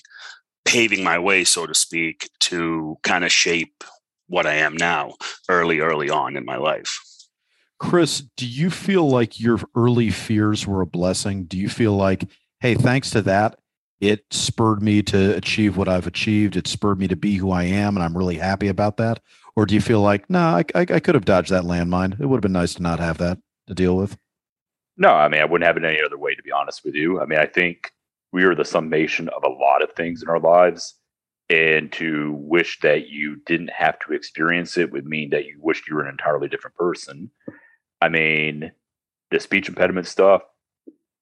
paving 0.65 1.05
my 1.05 1.19
way, 1.19 1.45
so 1.45 1.67
to 1.67 1.75
speak, 1.75 2.31
to 2.41 2.97
kind 3.03 3.25
of 3.25 3.33
shape 3.33 3.85
what 4.29 4.47
I 4.47 4.55
am 4.55 4.77
now 4.77 5.15
early, 5.49 5.81
early 5.81 6.09
on 6.09 6.37
in 6.37 6.45
my 6.45 6.57
life. 6.57 6.99
Chris, 7.81 8.23
do 8.37 8.47
you 8.47 8.71
feel 8.71 9.09
like 9.09 9.41
your 9.41 9.59
early 9.75 10.11
fears 10.11 10.67
were 10.67 10.83
a 10.83 10.87
blessing? 10.87 11.45
Do 11.45 11.57
you 11.57 11.69
feel 11.69 11.95
like, 11.95 12.29
hey, 12.61 12.75
thanks 12.75 13.11
to 13.11 13.23
that, 13.23 13.59
it 14.01 14.25
spurred 14.31 14.83
me 14.83 15.03
to 15.05 15.35
achieve 15.35 15.77
what 15.77 15.89
I've 15.89 16.07
achieved? 16.07 16.57
It 16.57 16.69
spurred 16.69 16.99
me 16.99 17.09
to 17.09 17.17
be 17.17 17.37
who 17.37 17.51
I 17.51 17.65
am, 17.65 17.97
and 17.97 18.05
I'm 18.05 18.17
really 18.17 18.37
happy 18.37 18.69
about 18.69 18.99
that? 18.99 19.21
Or 19.57 19.67
do 19.67 19.75
you 19.75 19.81
feel 19.81 20.03
like, 20.03 20.29
no, 20.31 20.39
nah, 20.39 20.57
I, 20.59 20.65
I, 20.75 20.87
I 20.89 21.01
could 21.01 21.15
have 21.15 21.25
dodged 21.25 21.51
that 21.51 21.65
landmine? 21.65 22.21
It 22.21 22.27
would 22.27 22.37
have 22.37 22.43
been 22.43 22.53
nice 22.53 22.75
to 22.75 22.83
not 22.83 23.01
have 23.01 23.19
that 23.19 23.39
to 23.67 23.75
deal 23.75 23.97
with. 23.97 24.17
No, 24.97 25.09
I 25.09 25.29
mean, 25.29 25.41
I 25.41 25.47
wouldn't 25.47 25.67
have 25.67 25.79
it 25.79 25.85
any 25.85 26.03
other 26.05 26.19
way, 26.19 26.35
to 26.35 26.43
be 26.43 26.53
honest 26.53 26.85
with 26.85 26.95
you. 26.95 27.21
I 27.21 27.25
mean, 27.25 27.39
I 27.39 27.47
think 27.47 27.91
we 28.31 28.45
are 28.45 28.55
the 28.55 28.65
summation 28.65 29.29
of 29.31 29.43
a 29.43 29.49
lot 29.49 29.83
of 29.83 29.93
things 29.93 30.23
in 30.23 30.29
our 30.29 30.39
lives. 30.39 30.95
and 31.51 31.91
to 31.93 32.33
wish 32.39 32.79
that 32.81 33.09
you 33.09 33.37
didn't 33.45 33.71
have 33.71 33.99
to 33.99 34.13
experience 34.13 34.79
it 34.79 34.93
would 34.93 35.05
mean 35.05 35.31
that 35.31 35.47
you 35.47 35.59
wished 35.61 35.89
you 35.89 35.97
were 35.97 36.05
an 36.05 36.11
entirely 36.11 36.49
different 36.49 36.77
person. 36.77 37.31
I 38.01 38.09
mean, 38.09 38.73
the 39.31 39.41
speech 39.41 39.69
impediment 39.69 40.07
stuff 40.07 40.43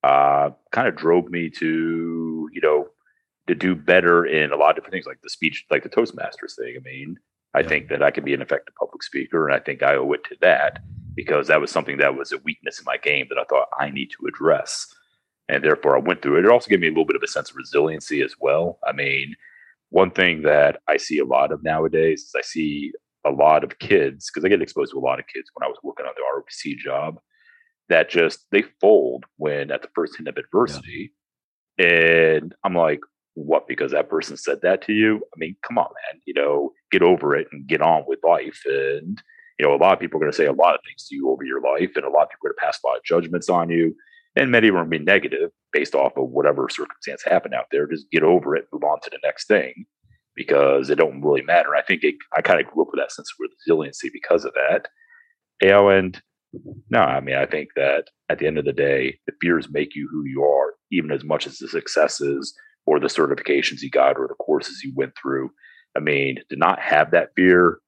uh, 0.03 0.51
kind 0.71 0.87
of 0.87 0.95
drove 0.95 1.29
me 1.29 1.49
to, 1.49 2.49
you 2.51 2.61
know, 2.61 2.87
to 3.47 3.55
do 3.55 3.75
better 3.75 4.25
in 4.25 4.51
a 4.51 4.55
lot 4.55 4.69
of 4.69 4.75
different 4.75 4.93
things, 4.93 5.05
like 5.05 5.21
the 5.21 5.29
speech, 5.29 5.65
like 5.69 5.83
the 5.83 5.89
Toastmasters 5.89 6.55
thing. 6.57 6.75
I 6.77 6.83
mean, 6.83 7.17
I 7.53 7.61
yeah. 7.61 7.67
think 7.67 7.89
that 7.89 8.03
I 8.03 8.11
can 8.11 8.23
be 8.23 8.33
an 8.33 8.41
effective 8.41 8.75
public 8.75 9.03
speaker, 9.03 9.47
and 9.47 9.55
I 9.55 9.59
think 9.59 9.83
I 9.83 9.95
owe 9.95 10.11
it 10.13 10.23
to 10.25 10.35
that 10.41 10.79
because 11.15 11.47
that 11.47 11.59
was 11.59 11.71
something 11.71 11.97
that 11.97 12.15
was 12.15 12.31
a 12.31 12.37
weakness 12.39 12.79
in 12.79 12.85
my 12.85 12.97
game 12.97 13.25
that 13.29 13.39
I 13.39 13.43
thought 13.43 13.67
I 13.77 13.89
need 13.89 14.11
to 14.11 14.27
address. 14.27 14.87
And 15.49 15.63
therefore, 15.63 15.97
I 15.97 15.99
went 15.99 16.21
through 16.21 16.37
it. 16.37 16.45
It 16.45 16.51
also 16.51 16.69
gave 16.69 16.79
me 16.79 16.87
a 16.87 16.91
little 16.91 17.05
bit 17.05 17.15
of 17.15 17.23
a 17.23 17.27
sense 17.27 17.49
of 17.49 17.55
resiliency 17.55 18.21
as 18.21 18.35
well. 18.39 18.77
I 18.87 18.91
mean, 18.91 19.35
one 19.89 20.11
thing 20.11 20.43
that 20.43 20.79
I 20.87 20.97
see 20.97 21.17
a 21.17 21.25
lot 21.25 21.51
of 21.51 21.63
nowadays 21.63 22.21
is 22.21 22.35
I 22.37 22.41
see 22.41 22.93
a 23.25 23.31
lot 23.31 23.63
of 23.63 23.79
kids 23.79 24.29
because 24.29 24.45
I 24.45 24.49
get 24.49 24.61
exposed 24.61 24.91
to 24.91 24.97
a 24.97 24.99
lot 24.99 25.19
of 25.19 25.27
kids 25.27 25.49
when 25.53 25.65
I 25.65 25.69
was 25.69 25.77
working 25.83 26.05
on 26.05 26.13
the 26.15 26.21
ROTC 26.21 26.77
job 26.77 27.19
that 27.89 28.09
just 28.09 28.45
they 28.51 28.63
fold 28.79 29.25
when 29.37 29.71
at 29.71 29.81
the 29.81 29.89
first 29.95 30.17
hint 30.17 30.27
of 30.27 30.37
adversity. 30.37 31.13
Yeah. 31.77 31.85
And 31.85 32.55
I'm 32.63 32.75
like, 32.75 32.99
what? 33.33 33.67
Because 33.67 33.91
that 33.91 34.09
person 34.09 34.37
said 34.37 34.61
that 34.63 34.81
to 34.83 34.93
you? 34.93 35.17
I 35.17 35.37
mean, 35.37 35.55
come 35.65 35.77
on, 35.77 35.87
man, 36.11 36.21
you 36.25 36.33
know, 36.33 36.73
get 36.91 37.01
over 37.01 37.35
it 37.35 37.47
and 37.51 37.67
get 37.67 37.81
on 37.81 38.03
with 38.05 38.19
life. 38.27 38.61
And, 38.65 39.21
you 39.57 39.65
know, 39.65 39.73
a 39.73 39.77
lot 39.77 39.93
of 39.93 39.99
people 39.99 40.17
are 40.17 40.21
going 40.21 40.31
to 40.31 40.37
say 40.37 40.45
a 40.45 40.51
lot 40.51 40.75
of 40.75 40.81
things 40.85 41.07
to 41.07 41.15
you 41.15 41.29
over 41.29 41.43
your 41.43 41.61
life, 41.61 41.91
and 41.95 42.05
a 42.05 42.09
lot 42.09 42.23
of 42.23 42.29
people 42.29 42.47
are 42.47 42.49
going 42.49 42.55
to 42.59 42.65
pass 42.65 42.79
a 42.83 42.87
lot 42.87 42.97
of 42.97 43.03
judgments 43.03 43.49
on 43.49 43.69
you 43.69 43.95
and 44.35 44.51
many 44.51 44.67
of 44.67 44.75
them 44.75 44.83
will 44.83 44.89
be 44.89 44.99
negative 44.99 45.51
based 45.71 45.95
off 45.95 46.15
of 46.17 46.29
whatever 46.29 46.69
circumstance 46.69 47.23
happened 47.23 47.53
out 47.53 47.65
there. 47.71 47.87
Just 47.87 48.09
get 48.11 48.23
over 48.23 48.55
it, 48.55 48.67
move 48.71 48.83
on 48.83 48.99
to 49.01 49.09
the 49.09 49.19
next 49.23 49.47
thing 49.47 49.85
because 50.39 50.89
it 50.89 50.95
don't 50.95 51.21
really 51.21 51.41
matter. 51.41 51.75
I 51.75 51.81
think 51.81 52.01
it, 52.01 52.15
I 52.33 52.41
kind 52.41 52.61
of 52.61 52.67
grew 52.67 52.83
up 52.83 52.87
with 52.93 53.01
that 53.01 53.11
sense 53.11 53.29
of 53.29 53.49
resiliency 53.67 54.09
because 54.11 54.45
of 54.45 54.53
that. 54.53 54.87
You 55.61 55.67
know, 55.67 55.89
and 55.89 56.21
no, 56.89 57.01
I 57.01 57.19
mean, 57.19 57.35
I 57.35 57.45
think 57.45 57.71
that 57.75 58.05
at 58.29 58.39
the 58.39 58.47
end 58.47 58.57
of 58.57 58.63
the 58.63 58.71
day, 58.71 59.19
the 59.27 59.33
fears 59.41 59.67
make 59.69 59.95
you 59.95 60.07
who 60.09 60.23
you 60.23 60.41
are, 60.45 60.75
even 60.93 61.11
as 61.11 61.25
much 61.25 61.45
as 61.45 61.57
the 61.57 61.67
successes 61.67 62.55
or 62.85 63.01
the 63.01 63.07
certifications 63.07 63.81
you 63.81 63.89
got 63.89 64.17
or 64.17 64.29
the 64.29 64.33
courses 64.35 64.81
you 64.81 64.93
went 64.95 65.11
through. 65.21 65.49
I 65.97 65.99
mean, 65.99 66.37
to 66.49 66.55
not 66.55 66.79
have 66.79 67.11
that 67.11 67.31
fear 67.35 67.79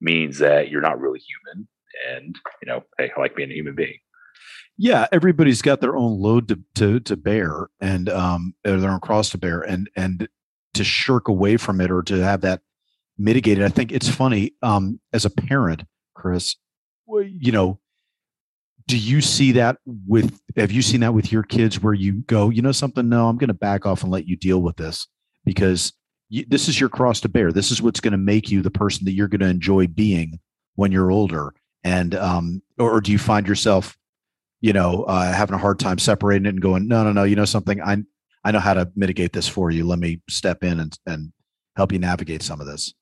means 0.00 0.38
that 0.38 0.70
you're 0.70 0.80
not 0.80 1.00
really 1.00 1.18
human. 1.18 1.66
And, 2.08 2.36
you 2.62 2.68
know, 2.68 2.84
hey, 2.98 3.10
I 3.16 3.20
like 3.20 3.34
being 3.34 3.50
a 3.50 3.54
human 3.54 3.74
being 3.74 3.98
yeah 4.78 5.06
everybody's 5.10 5.62
got 5.62 5.80
their 5.80 5.96
own 5.96 6.20
load 6.20 6.48
to 6.48 6.60
to, 6.74 7.00
to 7.00 7.16
bear 7.16 7.68
and 7.80 8.10
um 8.10 8.54
their 8.62 8.90
own 8.90 9.00
cross 9.00 9.30
to 9.30 9.38
bear 9.38 9.62
and 9.62 9.88
and 9.96 10.28
to 10.76 10.84
shirk 10.84 11.28
away 11.28 11.56
from 11.56 11.80
it 11.80 11.90
or 11.90 12.02
to 12.02 12.16
have 12.16 12.42
that 12.42 12.60
mitigated. 13.18 13.64
I 13.64 13.68
think 13.68 13.92
it's 13.92 14.08
funny 14.08 14.52
um 14.62 15.00
as 15.12 15.24
a 15.24 15.30
parent 15.30 15.84
chris 16.14 16.56
you 17.06 17.52
know 17.52 17.78
do 18.86 18.96
you 18.96 19.20
see 19.20 19.52
that 19.52 19.78
with 20.06 20.40
have 20.56 20.70
you 20.70 20.82
seen 20.82 21.00
that 21.00 21.14
with 21.14 21.32
your 21.32 21.42
kids 21.42 21.80
where 21.80 21.94
you 21.94 22.22
go 22.22 22.50
you 22.50 22.62
know 22.62 22.72
something? 22.72 23.08
No 23.08 23.28
i'm 23.28 23.38
going 23.38 23.48
to 23.48 23.54
back 23.54 23.86
off 23.86 24.02
and 24.02 24.12
let 24.12 24.26
you 24.26 24.36
deal 24.36 24.60
with 24.60 24.76
this 24.76 25.06
because 25.44 25.92
you, 26.28 26.44
this 26.48 26.68
is 26.68 26.80
your 26.80 26.88
cross 26.88 27.20
to 27.20 27.28
bear. 27.28 27.52
This 27.52 27.70
is 27.70 27.80
what's 27.80 28.00
going 28.00 28.12
to 28.12 28.18
make 28.18 28.50
you 28.50 28.60
the 28.60 28.70
person 28.70 29.04
that 29.04 29.12
you're 29.12 29.28
going 29.28 29.40
to 29.40 29.46
enjoy 29.46 29.86
being 29.86 30.40
when 30.74 30.90
you're 30.90 31.12
older. 31.12 31.54
And 31.84 32.14
um 32.14 32.62
or, 32.78 32.96
or 32.96 33.00
do 33.00 33.12
you 33.12 33.18
find 33.18 33.46
yourself 33.46 33.96
you 34.60 34.72
know, 34.72 35.04
uh, 35.04 35.32
having 35.32 35.54
a 35.54 35.58
hard 35.58 35.78
time 35.78 35.98
separating 35.98 36.46
it 36.46 36.50
and 36.50 36.60
going, 36.60 36.88
no, 36.88 37.04
no, 37.04 37.12
no, 37.12 37.24
you 37.24 37.36
know 37.36 37.44
something, 37.44 37.80
I 37.80 38.02
I 38.46 38.52
know 38.52 38.60
how 38.60 38.74
to 38.74 38.88
mitigate 38.94 39.32
this 39.32 39.48
for 39.48 39.72
you. 39.72 39.84
Let 39.84 39.98
me 39.98 40.20
step 40.30 40.62
in 40.62 40.78
and 40.78 40.96
and 41.04 41.32
help 41.74 41.90
you 41.90 41.98
navigate 41.98 42.42
some 42.42 42.60
of 42.60 42.68
this. 42.68 42.94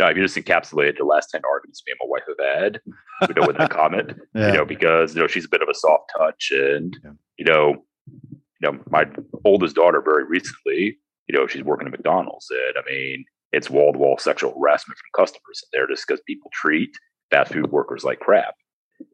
No, 0.00 0.08
if 0.08 0.16
you 0.16 0.22
just 0.24 0.36
encapsulated 0.36 0.98
the 0.98 1.04
last 1.04 1.30
10 1.30 1.42
arguments 1.48 1.82
me 1.86 1.92
and 1.92 1.98
my 2.00 2.06
wife 2.08 2.22
have 2.26 2.62
had, 2.62 2.80
you 3.28 3.40
know, 3.40 3.46
with 3.46 3.56
that 3.58 3.70
comment, 3.70 4.18
yeah. 4.34 4.48
you 4.48 4.58
know, 4.58 4.64
because, 4.64 5.14
you 5.14 5.20
know, 5.20 5.28
she's 5.28 5.44
a 5.44 5.48
bit 5.48 5.62
of 5.62 5.68
a 5.68 5.74
soft 5.74 6.10
touch 6.16 6.50
and, 6.50 6.96
yeah. 7.04 7.10
you 7.38 7.44
know, 7.44 7.84
you 8.24 8.62
know, 8.62 8.78
my 8.90 9.04
oldest 9.44 9.76
daughter 9.76 10.02
very 10.02 10.24
recently, 10.24 10.98
you 11.28 11.38
know, 11.38 11.46
she's 11.46 11.62
working 11.62 11.86
at 11.86 11.92
McDonald's 11.92 12.50
and 12.50 12.74
I 12.76 12.90
mean, 12.90 13.24
it's 13.52 13.70
wall 13.70 13.92
to 13.92 13.98
wall 13.98 14.18
sexual 14.18 14.58
harassment 14.58 14.98
from 14.98 15.22
customers. 15.22 15.62
And 15.62 15.68
they're 15.72 15.86
just 15.86 16.06
because 16.08 16.22
people 16.26 16.50
treat 16.52 16.90
fast 17.30 17.52
food 17.52 17.70
workers 17.70 18.02
like 18.02 18.20
crap, 18.20 18.54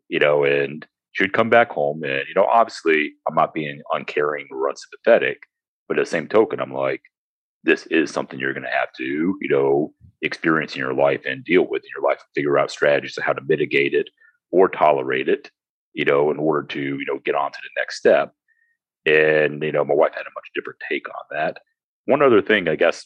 you 0.09 0.21
know, 0.21 0.45
and 0.45 0.87
she 1.13 1.25
would 1.25 1.33
come 1.33 1.51
back 1.51 1.71
home 1.71 2.03
and 2.05 2.25
you 2.29 2.35
know 2.37 2.45
obviously 2.45 3.15
i'm 3.27 3.35
not 3.35 3.55
being 3.55 3.81
uncaring 3.95 4.47
or 4.51 4.69
unsympathetic 4.69 5.39
but 5.89 5.99
at 5.99 6.05
the 6.05 6.11
same 6.11 6.29
token 6.29 6.61
i'm 6.61 6.73
like 6.73 7.03
this 7.65 7.87
is 7.87 8.11
something 8.11 8.39
you're 8.39 8.53
going 8.53 8.63
to 8.63 8.71
have 8.71 8.93
to 8.97 9.05
you 9.41 9.49
know 9.49 9.93
experience 10.23 10.75
in 10.75 10.81
your 10.81 10.95
life 10.95 11.21
and 11.27 11.45
deal 11.45 11.67
with 11.69 11.83
in 11.83 11.91
your 11.95 12.09
life 12.09 12.19
and 12.21 12.35
figure 12.35 12.59
out 12.59 12.71
strategies 12.71 13.19
of 13.19 13.25
how 13.25 13.33
to 13.33 13.43
mitigate 13.47 13.93
it 13.93 14.09
or 14.51 14.69
tolerate 14.69 15.29
it 15.29 15.51
you 15.97 16.05
know 16.05 16.31
in 16.31 16.39
order 16.39 16.67
to 16.67 16.81
you 16.81 17.05
know 17.07 17.19
get 17.25 17.35
on 17.35 17.51
to 17.51 17.59
the 17.63 17.81
next 17.81 17.99
step. 17.99 18.33
And 19.05 19.63
you 19.63 19.73
know 19.73 19.85
my 19.85 19.95
wife 19.95 20.13
had 20.15 20.23
a 20.23 20.35
much 20.35 20.51
different 20.55 20.79
take 20.89 21.09
on 21.09 21.25
that. 21.31 21.59
One 22.05 22.23
other 22.23 22.41
thing 22.43 22.69
i 22.69 22.77
guess 22.77 23.05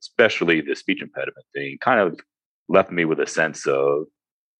especially 0.00 0.60
the 0.60 0.76
speech 0.76 1.02
impediment 1.02 1.46
thing 1.52 1.78
kind 1.80 2.00
of 2.00 2.20
left 2.68 2.92
me 2.92 3.04
with 3.04 3.20
a 3.20 3.26
sense 3.26 3.66
of 3.66 4.04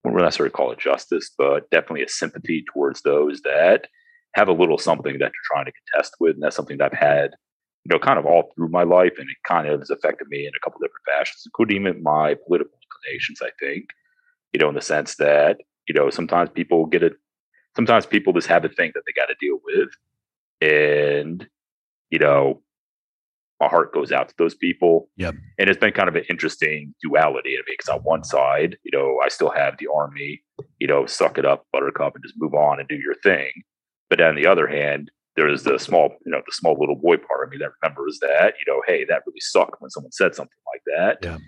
wouldn't 0.04 0.22
necessarily 0.22 0.52
call 0.52 0.70
it 0.70 0.78
justice, 0.78 1.30
but 1.36 1.70
definitely 1.70 2.02
a 2.02 2.08
sympathy 2.08 2.62
towards 2.72 3.00
those 3.02 3.40
that 3.42 3.86
have 4.34 4.48
a 4.48 4.52
little 4.52 4.78
something 4.78 5.18
that 5.18 5.32
you're 5.32 5.50
trying 5.52 5.66
to 5.66 5.72
contest 5.72 6.14
with. 6.20 6.34
And 6.34 6.42
that's 6.42 6.56
something 6.56 6.78
that 6.78 6.92
I've 6.92 6.98
had, 6.98 7.30
you 7.84 7.90
know, 7.94 7.98
kind 7.98 8.18
of 8.18 8.26
all 8.26 8.50
through 8.54 8.68
my 8.68 8.82
life. 8.82 9.14
And 9.18 9.28
it 9.30 9.36
kind 9.46 9.68
of 9.68 9.80
has 9.80 9.90
affected 9.90 10.28
me 10.28 10.46
in 10.46 10.52
a 10.56 10.60
couple 10.64 10.80
different 10.80 11.04
fashions, 11.06 11.42
including 11.46 11.82
even 11.82 12.02
my 12.02 12.34
political 12.46 12.78
inclinations, 12.82 13.40
I 13.42 13.50
think, 13.60 13.90
you 14.52 14.60
know, 14.60 14.68
in 14.68 14.74
the 14.74 14.80
sense 14.80 15.16
that, 15.16 15.58
you 15.88 15.94
know, 15.94 16.10
sometimes 16.10 16.50
people 16.50 16.86
get 16.86 17.02
it, 17.02 17.14
sometimes 17.76 18.06
people 18.06 18.32
just 18.32 18.48
have 18.48 18.64
a 18.64 18.68
thing 18.68 18.92
that 18.94 19.02
they 19.06 19.12
got 19.12 19.26
to 19.26 19.36
deal 19.40 19.58
with. 19.64 19.88
And, 20.60 21.46
you 22.10 22.18
know, 22.18 22.62
my 23.60 23.68
heart 23.68 23.94
goes 23.94 24.10
out 24.10 24.28
to 24.28 24.34
those 24.36 24.54
people. 24.54 25.08
Yep. 25.16 25.36
And 25.58 25.70
it's 25.70 25.78
been 25.78 25.92
kind 25.92 26.08
of 26.08 26.16
an 26.16 26.24
interesting 26.28 26.94
duality 27.02 27.50
to 27.56 27.62
me 27.62 27.76
because 27.76 27.88
on 27.88 28.00
one 28.00 28.24
side, 28.24 28.76
you 28.82 28.90
know, 28.92 29.20
I 29.24 29.28
still 29.28 29.50
have 29.50 29.76
the 29.78 29.86
army, 29.94 30.42
you 30.80 30.88
know, 30.88 31.06
suck 31.06 31.38
it 31.38 31.46
up, 31.46 31.66
buttercup, 31.72 32.14
and 32.14 32.24
just 32.24 32.34
move 32.36 32.54
on 32.54 32.80
and 32.80 32.88
do 32.88 32.96
your 32.96 33.14
thing. 33.22 33.52
But 34.10 34.20
on 34.20 34.36
the 34.36 34.46
other 34.46 34.66
hand, 34.66 35.10
there's 35.36 35.64
the 35.64 35.78
small, 35.78 36.10
you 36.24 36.30
know, 36.30 36.42
the 36.46 36.52
small 36.52 36.76
little 36.78 36.96
boy 36.96 37.16
part 37.16 37.44
of 37.44 37.50
me 37.50 37.56
that 37.58 37.70
remembers 37.82 38.18
that, 38.20 38.54
you 38.58 38.72
know, 38.72 38.82
hey, 38.86 39.04
that 39.08 39.22
really 39.26 39.40
sucked 39.40 39.80
when 39.80 39.90
someone 39.90 40.12
said 40.12 40.34
something 40.34 40.58
like 40.72 40.82
that. 40.96 41.18
Yeah. 41.22 41.38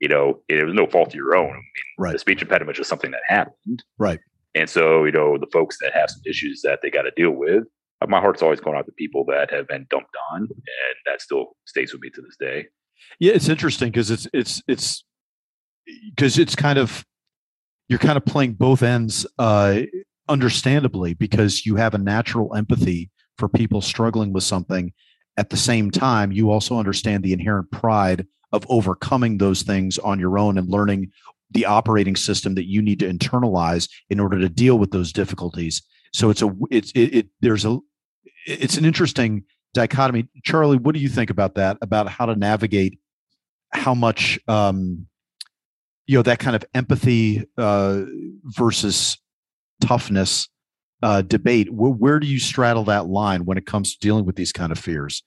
You 0.00 0.08
know, 0.08 0.40
it 0.48 0.64
was 0.64 0.74
no 0.74 0.86
fault 0.86 1.08
of 1.08 1.14
your 1.14 1.36
own. 1.36 1.50
I 1.50 1.54
mean, 1.54 1.62
right. 1.98 2.12
the 2.12 2.18
speech 2.18 2.42
impediment 2.42 2.78
is 2.78 2.88
something 2.88 3.10
that 3.10 3.20
happened. 3.26 3.84
Right. 3.98 4.20
And 4.54 4.68
so, 4.68 5.04
you 5.04 5.12
know, 5.12 5.36
the 5.38 5.48
folks 5.52 5.78
that 5.80 5.92
have 5.94 6.10
some 6.10 6.22
issues 6.26 6.62
that 6.62 6.80
they 6.82 6.90
got 6.90 7.02
to 7.02 7.10
deal 7.16 7.30
with, 7.30 7.64
my 8.08 8.20
heart's 8.20 8.42
always 8.42 8.60
going 8.60 8.76
out 8.76 8.86
to 8.86 8.92
people 8.92 9.24
that 9.26 9.50
have 9.50 9.68
been 9.68 9.86
dumped 9.90 10.14
on, 10.32 10.42
and 10.42 10.96
that 11.06 11.22
still 11.22 11.56
stays 11.64 11.92
with 11.92 12.02
me 12.02 12.10
to 12.10 12.20
this 12.20 12.36
day. 12.38 12.66
Yeah, 13.18 13.32
it's 13.32 13.48
interesting 13.48 13.90
because 13.90 14.10
it's 14.10 14.26
it's 14.32 14.62
it's 14.68 15.04
because 16.10 16.38
it's 16.38 16.54
kind 16.54 16.78
of 16.78 17.04
you're 17.88 17.98
kind 17.98 18.16
of 18.16 18.24
playing 18.24 18.54
both 18.54 18.82
ends, 18.82 19.26
uh, 19.38 19.80
understandably, 20.28 21.14
because 21.14 21.66
you 21.66 21.76
have 21.76 21.94
a 21.94 21.98
natural 21.98 22.54
empathy 22.54 23.10
for 23.38 23.48
people 23.48 23.80
struggling 23.80 24.32
with 24.32 24.44
something. 24.44 24.92
At 25.36 25.50
the 25.50 25.56
same 25.56 25.90
time, 25.90 26.32
you 26.32 26.50
also 26.50 26.78
understand 26.78 27.24
the 27.24 27.32
inherent 27.32 27.70
pride 27.70 28.26
of 28.52 28.64
overcoming 28.68 29.38
those 29.38 29.62
things 29.62 29.98
on 29.98 30.20
your 30.20 30.38
own 30.38 30.56
and 30.56 30.68
learning 30.68 31.10
the 31.50 31.66
operating 31.66 32.16
system 32.16 32.54
that 32.54 32.68
you 32.68 32.80
need 32.80 33.00
to 33.00 33.12
internalize 33.12 33.88
in 34.10 34.20
order 34.20 34.38
to 34.38 34.48
deal 34.48 34.78
with 34.78 34.92
those 34.92 35.12
difficulties. 35.12 35.82
So 36.12 36.30
it's 36.30 36.42
a 36.42 36.54
it's 36.70 36.92
it, 36.92 37.14
it 37.14 37.26
there's 37.40 37.64
a 37.64 37.78
it's 38.46 38.76
an 38.76 38.84
interesting 38.84 39.44
dichotomy. 39.72 40.28
Charlie, 40.44 40.78
what 40.78 40.94
do 40.94 41.00
you 41.00 41.08
think 41.08 41.30
about 41.30 41.56
that? 41.56 41.78
About 41.82 42.08
how 42.08 42.26
to 42.26 42.36
navigate 42.36 42.98
how 43.72 43.94
much 43.94 44.38
um, 44.46 45.06
you 46.06 46.16
know 46.16 46.22
that 46.22 46.38
kind 46.38 46.54
of 46.54 46.64
empathy 46.74 47.44
uh, 47.58 48.02
versus 48.44 49.18
toughness 49.80 50.48
uh, 51.02 51.22
debate. 51.22 51.72
Where, 51.72 51.92
where 51.92 52.20
do 52.20 52.26
you 52.26 52.38
straddle 52.38 52.84
that 52.84 53.06
line 53.06 53.44
when 53.44 53.58
it 53.58 53.66
comes 53.66 53.92
to 53.92 53.98
dealing 53.98 54.24
with 54.24 54.36
these 54.36 54.52
kind 54.52 54.72
of 54.72 54.78
fears? 54.78 55.22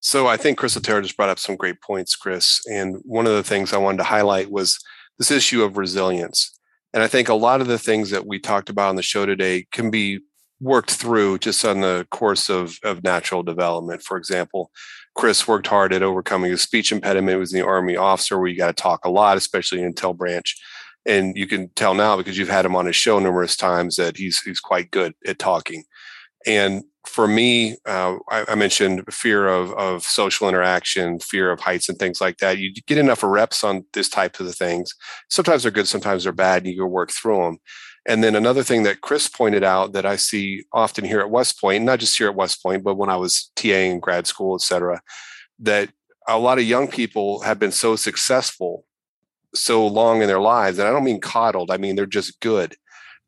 So 0.00 0.26
I 0.26 0.36
think 0.36 0.58
Chris 0.58 0.76
Otero 0.76 1.00
just 1.00 1.16
brought 1.16 1.30
up 1.30 1.38
some 1.38 1.56
great 1.56 1.80
points, 1.80 2.14
Chris. 2.14 2.60
And 2.66 2.96
one 3.04 3.26
of 3.26 3.32
the 3.32 3.42
things 3.42 3.72
I 3.72 3.78
wanted 3.78 3.98
to 3.98 4.04
highlight 4.04 4.50
was 4.50 4.78
this 5.18 5.30
issue 5.30 5.62
of 5.62 5.76
resilience. 5.76 6.58
And 6.92 7.02
I 7.02 7.08
think 7.08 7.28
a 7.28 7.34
lot 7.34 7.60
of 7.60 7.66
the 7.66 7.78
things 7.78 8.10
that 8.10 8.26
we 8.26 8.38
talked 8.38 8.70
about 8.70 8.90
on 8.90 8.96
the 8.96 9.02
show 9.02 9.26
today 9.26 9.66
can 9.72 9.90
be 9.90 10.20
worked 10.60 10.92
through 10.92 11.38
just 11.38 11.64
on 11.64 11.80
the 11.80 12.06
course 12.10 12.48
of, 12.48 12.78
of 12.84 13.02
natural 13.02 13.42
development. 13.42 14.02
For 14.02 14.16
example, 14.16 14.70
Chris 15.14 15.48
worked 15.48 15.66
hard 15.66 15.92
at 15.92 16.02
overcoming 16.02 16.52
a 16.52 16.56
speech 16.56 16.92
impediment. 16.92 17.34
He 17.34 17.40
was 17.40 17.52
the 17.52 17.66
Army 17.66 17.96
officer 17.96 18.38
where 18.38 18.48
you 18.48 18.56
got 18.56 18.74
to 18.74 18.82
talk 18.82 19.04
a 19.04 19.10
lot, 19.10 19.36
especially 19.36 19.82
in 19.82 19.92
intel 19.92 20.16
branch. 20.16 20.56
And 21.06 21.36
you 21.36 21.46
can 21.46 21.68
tell 21.70 21.94
now 21.94 22.16
because 22.16 22.36
you've 22.36 22.48
had 22.48 22.64
him 22.64 22.74
on 22.74 22.86
his 22.86 22.96
show 22.96 23.18
numerous 23.18 23.56
times 23.56 23.96
that 23.96 24.16
he's 24.16 24.40
he's 24.40 24.60
quite 24.60 24.90
good 24.90 25.14
at 25.26 25.38
talking. 25.38 25.84
And 26.46 26.84
for 27.06 27.28
me, 27.28 27.76
uh, 27.86 28.16
I, 28.30 28.44
I, 28.48 28.54
mentioned 28.56 29.04
fear 29.12 29.46
of, 29.46 29.72
of 29.74 30.02
social 30.02 30.48
interaction, 30.48 31.20
fear 31.20 31.50
of 31.50 31.60
heights 31.60 31.88
and 31.88 31.98
things 31.98 32.20
like 32.20 32.38
that. 32.38 32.58
You 32.58 32.72
get 32.72 32.98
enough 32.98 33.22
reps 33.22 33.62
on 33.62 33.84
this 33.92 34.08
type 34.08 34.40
of 34.40 34.54
things. 34.54 34.92
Sometimes 35.30 35.62
they're 35.62 35.72
good, 35.72 35.88
sometimes 35.88 36.24
they're 36.24 36.32
bad, 36.32 36.62
and 36.62 36.72
you 36.72 36.78
go 36.78 36.86
work 36.86 37.10
through 37.10 37.44
them. 37.44 37.58
And 38.08 38.22
then 38.22 38.36
another 38.36 38.62
thing 38.62 38.84
that 38.84 39.00
Chris 39.00 39.28
pointed 39.28 39.64
out 39.64 39.92
that 39.92 40.06
I 40.06 40.16
see 40.16 40.64
often 40.72 41.04
here 41.04 41.20
at 41.20 41.30
West 41.30 41.60
Point, 41.60 41.84
not 41.84 41.98
just 41.98 42.16
here 42.16 42.28
at 42.28 42.36
West 42.36 42.62
Point, 42.62 42.84
but 42.84 42.96
when 42.96 43.10
I 43.10 43.16
was 43.16 43.50
TA 43.56 43.68
in 43.68 44.00
grad 44.00 44.26
school, 44.26 44.54
et 44.54 44.60
cetera, 44.60 45.00
that 45.60 45.90
a 46.28 46.38
lot 46.38 46.58
of 46.58 46.64
young 46.64 46.88
people 46.88 47.40
have 47.40 47.58
been 47.58 47.72
so 47.72 47.96
successful 47.96 48.84
so 49.58 49.86
long 49.86 50.22
in 50.22 50.28
their 50.28 50.40
lives. 50.40 50.78
And 50.78 50.88
I 50.88 50.92
don't 50.92 51.04
mean 51.04 51.20
coddled, 51.20 51.70
I 51.70 51.76
mean 51.76 51.96
they're 51.96 52.06
just 52.06 52.40
good 52.40 52.76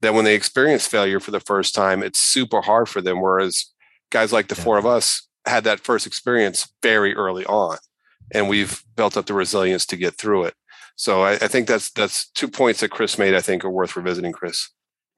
that 0.00 0.14
when 0.14 0.24
they 0.24 0.34
experience 0.34 0.86
failure 0.86 1.20
for 1.20 1.30
the 1.30 1.40
first 1.40 1.74
time, 1.74 2.02
it's 2.02 2.20
super 2.20 2.60
hard 2.60 2.88
for 2.88 3.00
them. 3.00 3.20
Whereas 3.20 3.66
guys 4.10 4.32
like 4.32 4.48
the 4.48 4.54
yeah. 4.56 4.64
four 4.64 4.78
of 4.78 4.86
us 4.86 5.26
had 5.46 5.64
that 5.64 5.80
first 5.80 6.06
experience 6.06 6.72
very 6.82 7.14
early 7.14 7.44
on, 7.46 7.78
and 8.32 8.48
we've 8.48 8.82
built 8.96 9.16
up 9.16 9.26
the 9.26 9.34
resilience 9.34 9.86
to 9.86 9.96
get 9.96 10.14
through 10.14 10.44
it. 10.44 10.54
So 10.96 11.22
I, 11.22 11.32
I 11.32 11.48
think 11.48 11.68
that's 11.68 11.90
that's 11.90 12.28
two 12.30 12.48
points 12.48 12.80
that 12.80 12.90
Chris 12.90 13.18
made. 13.18 13.34
I 13.34 13.40
think 13.40 13.64
are 13.64 13.70
worth 13.70 13.96
revisiting, 13.96 14.32
Chris. 14.32 14.68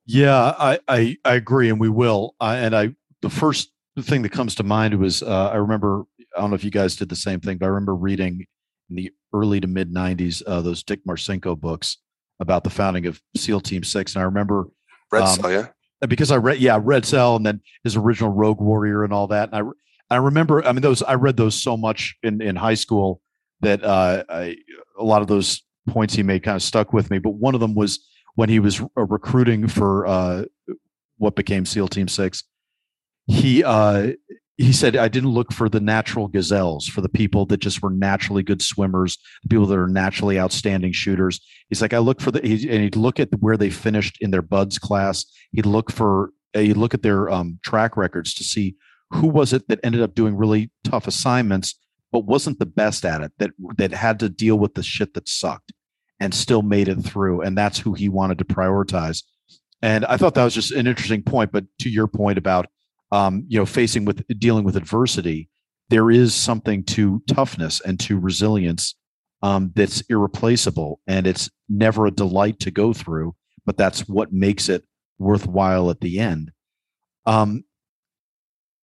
Yeah, 0.07 0.55
I 0.59 0.79
I, 0.89 1.17
I 1.25 1.35
agree, 1.35 1.69
and 1.69 1.81
we 1.81 1.89
will. 1.89 2.35
Uh, 2.41 2.57
and 2.59 2.75
I 2.75 2.95
the 3.23 3.31
first 3.31 3.71
thing 4.01 4.23
that 4.23 4.33
comes 4.33 4.55
to 4.55 4.63
mind 4.63 4.99
was 4.99 5.23
uh, 5.23 5.51
I 5.51 5.57
remember 5.57 6.05
I 6.37 6.41
don't 6.41 6.51
know 6.51 6.57
if 6.57 6.65
you 6.65 6.71
guys 6.71 6.97
did 6.97 7.09
the 7.09 7.17
same 7.17 7.41
thing, 7.41 7.59
but 7.59 7.67
I 7.67 7.71
remember 7.71 7.95
reading 7.95 8.47
in 8.91 8.97
the 8.97 9.13
early 9.33 9.61
to 9.61 9.67
mid 9.67 9.93
'90s 9.93 10.43
uh, 10.47 10.61
those 10.61 10.83
Dick 10.83 11.01
Marcinko 11.07 11.59
books 11.59 11.99
about 12.41 12.65
the 12.65 12.71
founding 12.71 13.07
of 13.07 13.21
SEAL 13.37 13.61
Team 13.61 13.85
Six, 13.85 14.15
and 14.15 14.23
I 14.23 14.25
remember 14.25 14.67
Red 15.11 15.23
um, 15.23 15.41
Cell, 15.41 15.53
yeah, 15.53 15.67
because 16.07 16.31
I 16.31 16.37
read 16.37 16.59
yeah 16.59 16.79
Red 16.83 17.07
Cell, 17.07 17.37
and 17.37 17.47
then 17.47 17.61
his 17.85 17.97
original 17.97 18.31
Rogue 18.31 18.61
Warrior 18.61 19.05
and 19.05 19.13
all 19.13 19.29
that. 19.29 19.51
And 19.53 19.73
I 20.11 20.15
I 20.15 20.19
remember 20.19 20.65
I 20.65 20.73
mean 20.73 20.83
those 20.83 21.03
I 21.03 21.15
read 21.15 21.37
those 21.37 21.55
so 21.55 21.77
much 21.77 22.17
in 22.23 22.43
in 22.43 22.57
high 22.57 22.75
school 22.75 23.21
that 23.61 23.85
uh, 23.85 24.25
I, 24.29 24.57
a 24.99 25.05
lot 25.05 25.23
of 25.23 25.29
those 25.29 25.63
points 25.89 26.15
he 26.15 26.23
made 26.23 26.43
kind 26.43 26.57
of 26.57 26.63
stuck 26.63 26.93
with 26.93 27.11
me. 27.11 27.19
But 27.19 27.31
one 27.31 27.55
of 27.55 27.61
them 27.61 27.75
was 27.75 28.07
when 28.35 28.49
he 28.49 28.59
was 28.59 28.83
recruiting 28.97 29.69
for 29.69 30.07
uh, 30.07 30.45
what 31.19 31.37
became 31.37 31.67
SEAL 31.67 31.89
Team 31.89 32.09
Six. 32.09 32.45
He 33.27 33.63
uh, 33.63 34.13
he 34.61 34.73
said 34.73 34.95
i 34.95 35.09
didn't 35.09 35.31
look 35.31 35.53
for 35.53 35.69
the 35.69 35.81
natural 35.81 36.29
gazelles 36.29 36.87
for 36.87 37.01
the 37.01 37.09
people 37.09 37.47
that 37.47 37.59
just 37.59 37.83
were 37.83 37.91
naturally 37.91 38.43
good 38.43 38.61
swimmers 38.61 39.17
the 39.43 39.49
people 39.49 39.67
that 39.67 39.79
are 39.79 39.89
naturally 39.89 40.39
outstanding 40.39 40.93
shooters. 40.93 41.41
He's 41.69 41.81
like 41.81 41.95
i 41.95 41.99
look 41.99 42.21
for 42.21 42.31
the 42.31 42.41
he, 42.47 42.69
and 42.69 42.83
he'd 42.83 42.97
look 42.97 43.19
at 43.19 43.29
where 43.41 43.57
they 43.57 43.71
finished 43.71 44.19
in 44.21 44.31
their 44.31 44.43
BUD/S 44.43 44.79
class. 44.79 45.25
He'd 45.53 45.67
look 45.67 45.91
for 45.91 46.31
he'd 46.53 46.77
look 46.77 46.95
at 46.95 47.03
their 47.03 47.31
um, 47.31 47.59
track 47.65 47.97
records 47.97 48.35
to 48.35 48.45
see 48.45 48.77
who 49.11 49.29
was 49.29 49.53
it 49.53 49.69
that 49.69 49.81
ended 49.83 50.03
up 50.03 50.15
doing 50.15 50.37
really 50.37 50.71
tough 50.85 51.07
assignments 51.07 51.75
but 52.13 52.27
wasn't 52.27 52.59
the 52.59 52.67
best 52.67 53.05
at 53.05 53.23
it 53.23 53.33
that 53.39 53.51
that 53.79 53.93
had 53.93 54.19
to 54.21 54.29
deal 54.29 54.59
with 54.59 54.75
the 54.75 54.83
shit 54.83 55.15
that 55.15 55.29
sucked 55.29 55.73
and 56.19 56.35
still 56.35 56.63
made 56.63 56.89
it 56.89 57.01
through 57.01 57.41
and 57.41 57.57
that's 57.57 57.79
who 57.79 57.95
he 57.95 58.09
wanted 58.09 58.39
to 58.39 58.45
prioritize. 58.45 59.23
And 59.81 60.05
i 60.05 60.17
thought 60.17 60.35
that 60.35 60.45
was 60.45 60.55
just 60.55 60.73
an 60.73 60.87
interesting 60.87 61.23
point 61.23 61.53
but 61.53 61.65
to 61.79 61.89
your 61.89 62.09
point 62.09 62.37
about 62.37 62.67
um, 63.13 63.45
you 63.49 63.59
know, 63.59 63.67
facing 63.67 64.05
with 64.05 64.27
dealing 64.39 64.65
with 64.65 64.77
adversity, 64.77 65.49
there 65.89 66.11
is 66.11 66.35
something 66.35 66.85
to 66.85 67.23
toughness 67.27 67.81
and 67.81 67.99
to 68.01 68.19
resilience 68.19 68.95
um, 69.43 69.73
that's 69.75 70.03
irreplaceable, 70.03 71.01
and 71.07 71.27
it's 71.27 71.51
never 71.69 72.07
a 72.07 72.11
delight 72.11 72.61
to 72.61 72.71
go 72.71 72.93
through, 72.93 73.35
but 73.65 73.77
that's 73.77 74.09
what 74.09 74.33
makes 74.33 74.69
it 74.69 74.85
worthwhile 75.19 75.91
at 75.91 76.01
the 76.01 76.19
end. 76.19 76.53
Um, 77.27 77.65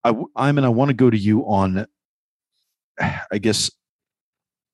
I, 0.04 0.14
I'm, 0.36 0.58
and 0.58 0.66
I 0.66 0.70
want 0.70 0.88
to 0.90 0.94
go 0.94 1.10
to 1.10 1.16
you 1.16 1.42
on, 1.42 1.86
I 3.00 3.38
guess, 3.38 3.70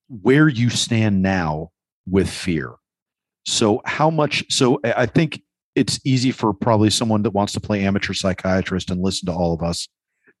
where 0.07 0.47
you 0.47 0.69
stand 0.69 1.21
now 1.21 1.71
with 2.07 2.29
fear. 2.29 2.73
So, 3.45 3.81
how 3.85 4.09
much? 4.09 4.43
So, 4.49 4.79
I 4.83 5.05
think 5.05 5.41
it's 5.75 5.99
easy 6.05 6.31
for 6.31 6.53
probably 6.53 6.89
someone 6.89 7.21
that 7.23 7.31
wants 7.31 7.53
to 7.53 7.59
play 7.59 7.83
amateur 7.83 8.13
psychiatrist 8.13 8.89
and 8.89 9.01
listen 9.01 9.27
to 9.27 9.33
all 9.33 9.53
of 9.53 9.61
us 9.61 9.87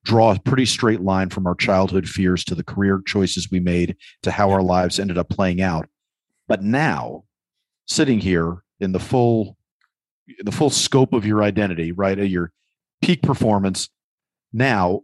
draw 0.03 0.31
a 0.31 0.39
pretty 0.39 0.65
straight 0.65 1.01
line 1.01 1.29
from 1.29 1.47
our 1.47 1.55
childhood 1.55 2.07
fears 2.07 2.43
to 2.45 2.55
the 2.55 2.63
career 2.63 3.01
choices 3.05 3.49
we 3.49 3.59
made 3.59 3.97
to 4.21 4.31
how 4.31 4.51
our 4.51 4.61
lives 4.61 4.99
ended 4.99 5.17
up 5.17 5.29
playing 5.29 5.61
out. 5.61 5.89
But 6.47 6.61
now 6.61 7.23
sitting 7.87 8.19
here 8.19 8.57
in 8.79 8.91
the 8.91 8.99
full 8.99 9.57
the 10.39 10.51
full 10.51 10.71
scope 10.71 11.13
of 11.13 11.25
your 11.25 11.43
identity 11.43 11.91
right 11.91 12.17
your 12.17 12.51
peak 12.99 13.21
performance 13.21 13.89
now 14.51 15.01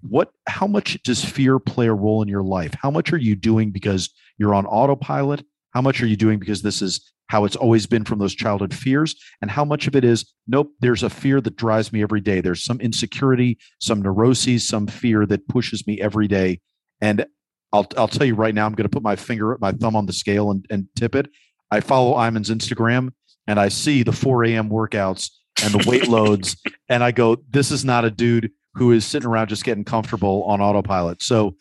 what 0.00 0.30
how 0.46 0.66
much 0.66 1.02
does 1.02 1.24
fear 1.24 1.58
play 1.58 1.86
a 1.86 1.92
role 1.92 2.22
in 2.22 2.28
your 2.28 2.42
life? 2.42 2.74
How 2.80 2.90
much 2.90 3.12
are 3.12 3.18
you 3.18 3.34
doing 3.34 3.70
because 3.70 4.10
you're 4.36 4.54
on 4.54 4.66
autopilot? 4.66 5.44
How 5.70 5.80
much 5.80 6.02
are 6.02 6.06
you 6.06 6.16
doing 6.16 6.38
because 6.38 6.62
this 6.62 6.82
is 6.82 7.12
how 7.28 7.44
it's 7.44 7.56
always 7.56 7.86
been 7.86 8.04
from 8.04 8.18
those 8.18 8.34
childhood 8.34 8.74
fears, 8.74 9.14
and 9.40 9.50
how 9.50 9.64
much 9.64 9.86
of 9.86 9.96
it 9.96 10.04
is, 10.04 10.30
nope, 10.46 10.70
there's 10.80 11.02
a 11.02 11.10
fear 11.10 11.40
that 11.40 11.56
drives 11.56 11.92
me 11.92 12.02
every 12.02 12.20
day. 12.20 12.40
There's 12.40 12.64
some 12.64 12.80
insecurity, 12.80 13.58
some 13.80 14.02
neuroses, 14.02 14.66
some 14.66 14.86
fear 14.86 15.26
that 15.26 15.48
pushes 15.48 15.86
me 15.86 16.00
every 16.00 16.28
day. 16.28 16.60
And 17.00 17.26
I'll, 17.72 17.86
I'll 17.96 18.08
tell 18.08 18.26
you 18.26 18.34
right 18.34 18.54
now, 18.54 18.66
I'm 18.66 18.74
going 18.74 18.88
to 18.88 18.92
put 18.92 19.02
my 19.02 19.16
finger, 19.16 19.58
my 19.60 19.72
thumb 19.72 19.96
on 19.96 20.06
the 20.06 20.12
scale 20.12 20.50
and, 20.50 20.64
and 20.70 20.86
tip 20.96 21.14
it. 21.14 21.28
I 21.70 21.80
follow 21.80 22.14
Iman's 22.14 22.50
Instagram 22.50 23.10
and 23.46 23.58
I 23.58 23.68
see 23.68 24.02
the 24.02 24.12
4 24.12 24.44
a.m. 24.44 24.70
workouts 24.70 25.30
and 25.62 25.74
the 25.74 25.88
weight 25.88 26.08
loads. 26.08 26.56
And 26.90 27.02
I 27.02 27.12
go, 27.12 27.38
this 27.48 27.70
is 27.70 27.82
not 27.82 28.04
a 28.04 28.10
dude 28.10 28.50
who 28.74 28.92
is 28.92 29.06
sitting 29.06 29.26
around 29.26 29.48
just 29.48 29.64
getting 29.64 29.84
comfortable 29.84 30.44
on 30.44 30.60
autopilot. 30.60 31.22
So 31.22 31.56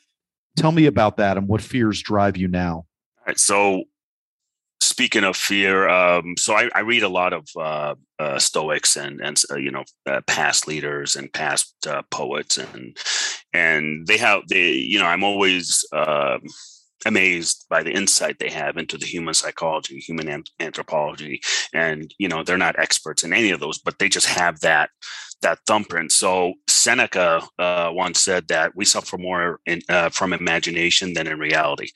tell 0.57 0.73
me 0.73 0.85
about 0.85 1.15
that 1.15 1.37
and 1.37 1.47
what 1.47 1.61
fears 1.61 2.01
drive 2.01 2.35
you 2.35 2.49
now. 2.49 2.75
All 2.75 3.23
right. 3.27 3.39
So 3.39 3.85
speaking 4.93 5.23
of 5.23 5.35
fear, 5.35 5.89
um, 5.89 6.35
so 6.37 6.53
I, 6.53 6.69
I, 6.75 6.81
read 6.81 7.01
a 7.01 7.09
lot 7.09 7.33
of 7.33 7.47
uh, 7.57 7.95
uh, 8.19 8.37
Stoics 8.37 8.95
and 8.95 9.19
and 9.21 9.41
uh, 9.49 9.55
you 9.55 9.71
know 9.71 9.83
uh, 10.05 10.21
past 10.27 10.67
leaders 10.67 11.15
and 11.15 11.33
past 11.33 11.73
uh, 11.87 12.03
poets 12.11 12.59
and 12.59 12.95
and 13.53 14.05
they 14.05 14.17
have 14.17 14.41
they 14.49 14.73
you 14.73 14.99
know 14.99 15.07
I'm 15.07 15.23
always 15.23 15.83
um, 15.93 16.41
amazed 17.07 17.65
by 17.71 17.81
the 17.81 17.91
insight 17.91 18.37
they 18.37 18.51
have 18.51 18.77
into 18.77 18.99
the 18.99 19.07
human 19.07 19.33
psychology, 19.33 19.97
human 19.97 20.43
anthropology, 20.59 21.41
and 21.73 22.13
you 22.19 22.27
know 22.27 22.43
they're 22.43 22.65
not 22.67 22.77
experts 22.77 23.23
in 23.23 23.33
any 23.33 23.49
of 23.49 23.59
those, 23.59 23.79
but 23.79 23.97
they 23.97 24.09
just 24.09 24.27
have 24.27 24.59
that 24.59 24.91
that 25.41 25.57
thumbprint. 25.65 26.11
So 26.11 26.53
Seneca 26.69 27.41
uh, 27.57 27.89
once 27.93 28.21
said 28.21 28.47
that 28.49 28.75
we 28.75 28.85
suffer 28.85 29.17
more 29.17 29.59
in, 29.65 29.81
uh, 29.89 30.09
from 30.09 30.33
imagination 30.33 31.13
than 31.15 31.27
in 31.27 31.39
reality 31.39 31.89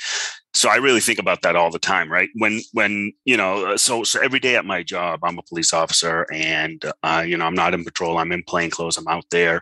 so 0.57 0.69
I 0.69 0.77
really 0.77 1.01
think 1.01 1.19
about 1.19 1.43
that 1.43 1.55
all 1.55 1.69
the 1.69 1.77
time, 1.77 2.11
right? 2.11 2.29
When 2.33 2.61
when 2.73 3.13
you 3.25 3.37
know, 3.37 3.73
uh, 3.73 3.77
so 3.77 4.03
so 4.03 4.19
every 4.21 4.39
day 4.39 4.55
at 4.55 4.65
my 4.65 4.81
job, 4.81 5.19
I'm 5.23 5.37
a 5.37 5.43
police 5.43 5.71
officer, 5.71 6.25
and 6.33 6.83
uh, 7.03 7.23
you 7.25 7.37
know, 7.37 7.45
I'm 7.45 7.53
not 7.53 7.75
in 7.75 7.85
patrol. 7.85 8.17
I'm 8.17 8.31
in 8.31 8.41
plain 8.41 8.71
clothes. 8.71 8.97
I'm 8.97 9.07
out 9.07 9.25
there 9.29 9.61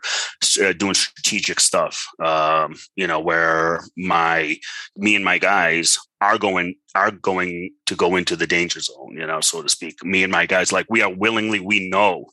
uh, 0.63 0.71
doing 0.71 0.93
strategic 0.93 1.59
stuff. 1.59 2.07
Um, 2.23 2.75
you 2.95 3.07
know, 3.07 3.19
where 3.19 3.81
my 3.97 4.55
me 4.95 5.15
and 5.15 5.25
my 5.25 5.37
guys 5.37 5.99
are 6.21 6.37
going 6.37 6.75
are 6.95 7.11
going 7.11 7.71
to 7.87 7.95
go 7.95 8.15
into 8.15 8.37
the 8.37 8.47
danger 8.47 8.79
zone, 8.79 9.17
you 9.17 9.27
know, 9.27 9.41
so 9.41 9.61
to 9.61 9.67
speak. 9.67 10.03
Me 10.05 10.23
and 10.23 10.31
my 10.31 10.45
guys, 10.45 10.71
like 10.71 10.85
we 10.89 11.01
are 11.01 11.13
willingly, 11.13 11.59
we 11.59 11.89
know 11.89 12.25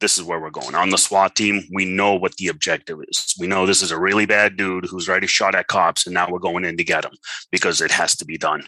this 0.00 0.18
is 0.18 0.24
where 0.24 0.40
we're 0.40 0.50
going. 0.50 0.74
On 0.74 0.90
the 0.90 0.98
SWAT 0.98 1.34
team, 1.36 1.62
we 1.72 1.84
know 1.84 2.14
what 2.14 2.36
the 2.36 2.48
objective 2.48 2.98
is. 3.08 3.34
We 3.38 3.46
know 3.46 3.64
this 3.64 3.82
is 3.82 3.90
a 3.90 3.98
really 3.98 4.26
bad 4.26 4.56
dude 4.56 4.86
who's 4.86 5.08
already 5.08 5.26
shot 5.26 5.54
at 5.54 5.68
cops, 5.68 6.06
and 6.06 6.14
now 6.14 6.28
we're 6.28 6.38
going 6.38 6.64
in 6.64 6.76
to 6.76 6.84
get 6.84 7.04
him 7.04 7.12
because 7.50 7.80
it 7.80 7.90
has 7.90 8.16
to 8.16 8.24
be 8.24 8.36
done. 8.36 8.66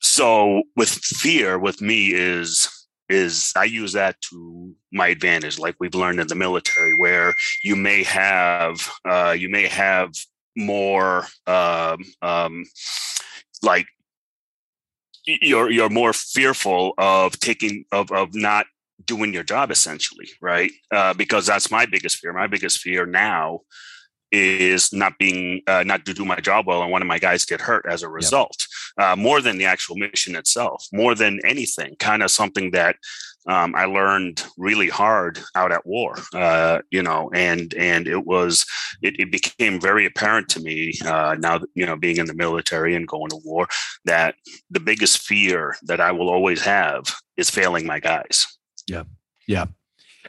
So 0.00 0.62
with 0.76 0.90
fear, 0.90 1.58
with 1.58 1.80
me 1.80 2.12
is 2.12 2.68
is 3.08 3.52
I 3.56 3.64
use 3.64 3.92
that 3.92 4.20
to 4.30 4.74
my 4.92 5.08
advantage, 5.08 5.58
like 5.58 5.76
we've 5.78 5.94
learned 5.94 6.18
in 6.18 6.26
the 6.26 6.34
military, 6.34 6.92
where 6.98 7.34
you 7.62 7.76
may 7.76 8.02
have 8.02 8.90
uh, 9.08 9.34
you 9.38 9.48
may 9.48 9.68
have 9.68 10.10
more 10.56 11.26
um, 11.46 12.04
um, 12.22 12.64
like 13.62 13.86
you're 15.26 15.70
you're 15.70 15.90
more 15.90 16.12
fearful 16.12 16.94
of 16.98 17.38
taking 17.38 17.84
of 17.92 18.10
of 18.10 18.34
not 18.34 18.66
doing 19.04 19.32
your 19.32 19.44
job 19.44 19.70
essentially, 19.70 20.28
right? 20.40 20.70
Uh, 20.90 21.14
because 21.14 21.46
that's 21.46 21.70
my 21.70 21.86
biggest 21.86 22.18
fear. 22.18 22.32
My 22.32 22.46
biggest 22.46 22.80
fear 22.80 23.06
now 23.06 23.60
is 24.32 24.92
not 24.92 25.18
being 25.18 25.62
uh, 25.66 25.84
not 25.84 26.04
to 26.04 26.14
do 26.14 26.24
my 26.24 26.36
job 26.40 26.66
well 26.66 26.82
and 26.82 26.90
one 26.90 27.02
of 27.02 27.08
my 27.08 27.18
guys 27.18 27.44
get 27.44 27.60
hurt 27.60 27.84
as 27.88 28.02
a 28.02 28.08
result 28.08 28.66
yep. 28.98 29.06
uh, 29.06 29.16
more 29.16 29.40
than 29.40 29.56
the 29.56 29.64
actual 29.64 29.96
mission 29.96 30.34
itself 30.34 30.86
more 30.92 31.14
than 31.14 31.40
anything 31.44 31.94
kind 31.98 32.22
of 32.22 32.30
something 32.30 32.72
that 32.72 32.96
um, 33.46 33.74
i 33.76 33.84
learned 33.84 34.44
really 34.58 34.88
hard 34.88 35.38
out 35.54 35.70
at 35.70 35.86
war 35.86 36.16
uh, 36.34 36.80
you 36.90 37.02
know 37.02 37.30
and 37.34 37.72
and 37.74 38.08
it 38.08 38.26
was 38.26 38.66
it, 39.00 39.18
it 39.20 39.30
became 39.30 39.80
very 39.80 40.04
apparent 40.04 40.48
to 40.48 40.60
me 40.60 40.92
uh, 41.04 41.36
now 41.38 41.58
that 41.58 41.68
you 41.74 41.86
know 41.86 41.96
being 41.96 42.16
in 42.16 42.26
the 42.26 42.34
military 42.34 42.96
and 42.96 43.06
going 43.06 43.30
to 43.30 43.40
war 43.44 43.68
that 44.04 44.34
the 44.70 44.80
biggest 44.80 45.18
fear 45.18 45.76
that 45.84 46.00
i 46.00 46.10
will 46.10 46.28
always 46.28 46.62
have 46.62 47.04
is 47.36 47.48
failing 47.48 47.86
my 47.86 48.00
guys 48.00 48.55
yeah. 48.86 49.04
Yeah. 49.46 49.66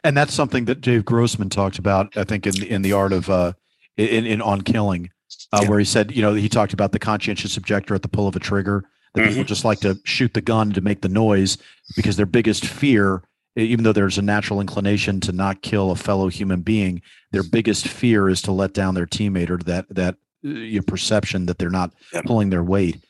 And 0.04 0.16
that's 0.16 0.34
something 0.34 0.66
that 0.66 0.80
Dave 0.80 1.04
Grossman 1.04 1.50
talked 1.50 1.78
about, 1.78 2.16
I 2.16 2.24
think, 2.24 2.46
in 2.46 2.62
in 2.62 2.82
the 2.82 2.92
art 2.92 3.12
of 3.12 3.28
uh, 3.28 3.54
in, 3.96 4.26
in 4.26 4.40
on 4.40 4.62
killing, 4.62 5.10
uh, 5.52 5.60
yeah. 5.62 5.68
where 5.68 5.78
he 5.78 5.84
said, 5.84 6.14
you 6.14 6.22
know, 6.22 6.34
he 6.34 6.48
talked 6.48 6.72
about 6.72 6.92
the 6.92 6.98
conscientious 6.98 7.56
objector 7.56 7.94
at 7.94 8.02
the 8.02 8.08
pull 8.08 8.28
of 8.28 8.36
a 8.36 8.40
trigger. 8.40 8.84
That 9.14 9.22
mm-hmm. 9.22 9.30
people 9.30 9.44
just 9.44 9.64
like 9.64 9.80
to 9.80 9.98
shoot 10.04 10.34
the 10.34 10.40
gun 10.40 10.72
to 10.72 10.80
make 10.80 11.00
the 11.00 11.08
noise 11.08 11.58
because 11.96 12.16
their 12.16 12.26
biggest 12.26 12.64
fear, 12.64 13.22
even 13.56 13.82
though 13.82 13.92
there's 13.92 14.18
a 14.18 14.22
natural 14.22 14.60
inclination 14.60 15.18
to 15.20 15.32
not 15.32 15.62
kill 15.62 15.90
a 15.90 15.96
fellow 15.96 16.28
human 16.28 16.60
being, 16.60 17.02
their 17.32 17.42
biggest 17.42 17.88
fear 17.88 18.28
is 18.28 18.42
to 18.42 18.52
let 18.52 18.74
down 18.74 18.94
their 18.94 19.06
teammate 19.06 19.50
or 19.50 19.56
that 19.58 19.86
that 19.88 20.14
uh, 20.44 20.50
you 20.50 20.78
know, 20.78 20.84
perception 20.86 21.46
that 21.46 21.58
they're 21.58 21.70
not 21.70 21.92
yep. 22.12 22.24
pulling 22.24 22.50
their 22.50 22.62
weight. 22.62 23.02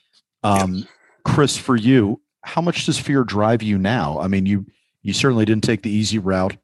Um, 0.43 0.75
yep. 0.75 0.89
Chris, 1.25 1.59
for 1.59 1.77
you, 1.77 2.23
how 2.45 2.63
much 2.63 2.87
does 2.87 2.99
fear 2.99 3.25
drive 3.25 3.63
you 3.63 3.77
now? 3.77 4.19
I 4.21 4.29
mean, 4.29 4.47
you 4.47 4.65
you 5.03 5.13
certainly 5.13 5.45
didn't 5.45 5.65
take 5.65 5.83
the 5.83 5.91
easy 5.91 6.19
route 6.19 6.57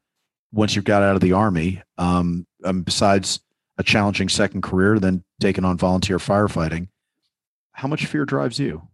once 0.51 0.75
you 0.75 0.81
got 0.81 1.03
out 1.03 1.15
of 1.15 1.21
the 1.21 1.33
army. 1.33 1.81
Um, 1.97 2.45
um, 2.63 2.81
besides 2.81 3.39
a 3.77 3.83
challenging 3.83 4.29
second 4.29 4.61
career, 4.61 4.99
then 4.99 5.23
taking 5.39 5.65
on 5.65 5.77
volunteer 5.77 6.17
firefighting. 6.17 6.87
How 7.73 7.87
much 7.87 8.05
fear 8.05 8.25
drives 8.25 8.59
you? 8.59 8.87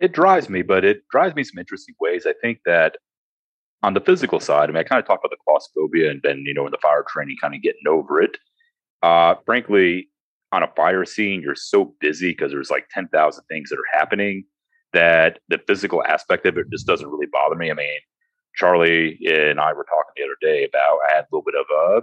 It 0.00 0.12
drives 0.12 0.48
me, 0.48 0.62
but 0.62 0.84
it 0.84 1.02
drives 1.10 1.34
me 1.34 1.44
some 1.44 1.58
interesting 1.58 1.94
ways. 2.00 2.26
I 2.26 2.34
think 2.40 2.60
that 2.64 2.96
on 3.82 3.94
the 3.94 4.00
physical 4.00 4.40
side, 4.40 4.68
I 4.68 4.72
mean, 4.72 4.78
I 4.78 4.82
kind 4.82 5.00
of 5.00 5.06
talked 5.06 5.24
about 5.24 5.30
the 5.30 5.42
claustrophobia 5.46 6.10
and 6.10 6.20
then, 6.22 6.42
you 6.46 6.54
know, 6.54 6.66
in 6.66 6.72
the 6.72 6.78
fire 6.82 7.04
training, 7.06 7.36
kind 7.40 7.54
of 7.54 7.62
getting 7.62 7.86
over 7.88 8.20
it. 8.20 8.36
Uh, 9.02 9.34
frankly, 9.46 10.08
on 10.52 10.62
a 10.62 10.72
fire 10.74 11.04
scene, 11.04 11.40
you're 11.40 11.54
so 11.54 11.94
busy 12.00 12.30
because 12.30 12.50
there's 12.50 12.70
like 12.70 12.88
10,000 12.92 13.44
things 13.44 13.70
that 13.70 13.78
are 13.78 13.98
happening 13.98 14.44
that 14.92 15.38
the 15.48 15.60
physical 15.66 16.04
aspect 16.04 16.46
of 16.46 16.56
it 16.58 16.66
just 16.70 16.86
doesn't 16.86 17.08
really 17.08 17.28
bother 17.30 17.56
me. 17.56 17.70
I 17.70 17.74
mean, 17.74 18.00
Charlie 18.54 19.18
and 19.26 19.60
I 19.60 19.72
were 19.72 19.84
talking 19.84 20.12
the 20.16 20.24
other 20.24 20.36
day 20.40 20.64
about 20.64 20.98
I 21.08 21.14
had 21.14 21.24
a 21.24 21.28
little 21.32 21.44
bit 21.44 21.54
of 21.54 21.66
a 21.70 22.02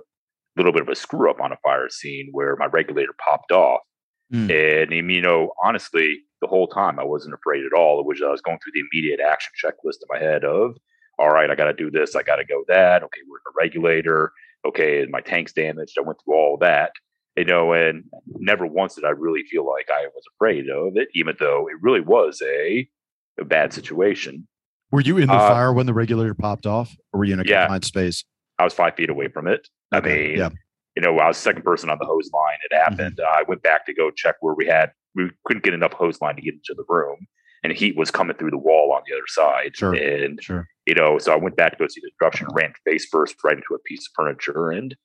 little 0.55 0.71
bit 0.71 0.81
of 0.81 0.89
a 0.89 0.95
screw 0.95 1.29
up 1.29 1.39
on 1.39 1.51
a 1.51 1.57
fire 1.57 1.89
scene 1.89 2.29
where 2.31 2.55
my 2.55 2.65
regulator 2.65 3.13
popped 3.23 3.51
off. 3.51 3.81
Mm. 4.33 4.91
And 4.91 5.11
you 5.11 5.21
know, 5.21 5.51
honestly, 5.63 6.21
the 6.41 6.47
whole 6.47 6.67
time 6.67 6.99
I 6.99 7.03
wasn't 7.03 7.35
afraid 7.35 7.63
at 7.65 7.77
all. 7.77 7.99
It 7.99 8.05
was 8.05 8.21
I 8.21 8.29
was 8.29 8.41
going 8.41 8.59
through 8.59 8.73
the 8.73 8.83
immediate 8.91 9.19
action 9.19 9.53
checklist 9.63 10.01
in 10.01 10.07
my 10.09 10.19
head 10.19 10.43
of, 10.43 10.77
all 11.19 11.29
right, 11.29 11.49
I 11.49 11.55
got 11.55 11.65
to 11.65 11.73
do 11.73 11.89
this, 11.89 12.15
I 12.15 12.23
got 12.23 12.35
to 12.37 12.45
go 12.45 12.63
that. 12.67 13.03
Okay, 13.03 13.21
we're 13.27 13.37
in 13.37 13.43
a 13.47 13.57
regulator. 13.57 14.31
Okay, 14.65 15.05
my 15.09 15.21
tank's 15.21 15.53
damaged. 15.53 15.97
I 15.97 16.01
went 16.01 16.19
through 16.23 16.35
all 16.35 16.57
that, 16.61 16.91
you 17.37 17.45
know, 17.45 17.71
and 17.71 18.03
never 18.39 18.65
once 18.65 18.95
did 18.95 19.05
I 19.05 19.09
really 19.09 19.43
feel 19.43 19.65
like 19.65 19.89
I 19.91 20.07
was 20.13 20.23
afraid 20.35 20.69
of 20.69 20.97
it, 20.97 21.07
even 21.13 21.35
though 21.39 21.67
it 21.67 21.75
really 21.81 22.01
was 22.01 22.41
a, 22.43 22.87
a 23.39 23.45
bad 23.45 23.73
situation. 23.73 24.47
Were 24.91 25.01
you 25.01 25.17
in 25.17 25.27
the 25.27 25.33
uh, 25.33 25.49
fire 25.49 25.71
when 25.71 25.85
the 25.85 25.93
regulator 25.93 26.33
popped 26.33 26.65
off, 26.65 26.95
or 27.13 27.19
were 27.19 27.25
you 27.25 27.33
in 27.33 27.39
a 27.39 27.43
yeah, 27.45 27.65
confined 27.65 27.85
space? 27.85 28.23
I 28.57 28.63
was 28.63 28.73
five 28.73 28.95
feet 28.95 29.09
away 29.09 29.27
from 29.27 29.47
it. 29.47 29.67
I 29.91 30.01
mean, 30.01 30.37
yeah. 30.37 30.49
you 30.95 31.01
know, 31.01 31.17
I 31.19 31.27
was 31.27 31.37
second 31.37 31.63
person 31.63 31.89
on 31.89 31.97
the 31.99 32.05
hose 32.05 32.29
line. 32.33 32.57
It 32.69 32.73
mm-hmm. 32.73 32.83
happened. 32.83 33.17
Mm-hmm. 33.17 33.39
I 33.39 33.43
went 33.47 33.63
back 33.63 33.85
to 33.85 33.93
go 33.93 34.11
check 34.11 34.35
where 34.41 34.55
we 34.55 34.65
had 34.65 34.91
we 35.15 35.29
couldn't 35.45 35.63
get 35.63 35.73
enough 35.73 35.93
hose 35.93 36.21
line 36.21 36.35
to 36.35 36.41
get 36.41 36.53
into 36.53 36.73
the 36.75 36.85
room, 36.89 37.27
and 37.63 37.73
heat 37.73 37.97
was 37.97 38.09
coming 38.09 38.35
through 38.37 38.51
the 38.51 38.57
wall 38.57 38.93
on 38.93 39.01
the 39.05 39.13
other 39.13 39.27
side. 39.27 39.75
Sure. 39.75 39.93
And 39.93 40.41
sure. 40.41 40.67
you 40.85 40.95
know, 40.95 41.17
so 41.17 41.33
I 41.33 41.35
went 41.35 41.55
back 41.55 41.73
to 41.73 41.77
go 41.77 41.87
see 41.87 42.01
the 42.01 42.09
disruption, 42.09 42.47
ran 42.53 42.73
face 42.85 43.07
first 43.11 43.35
right 43.43 43.57
into 43.57 43.75
a 43.75 43.79
piece 43.79 44.07
of 44.07 44.11
furniture, 44.15 44.71
and 44.71 44.95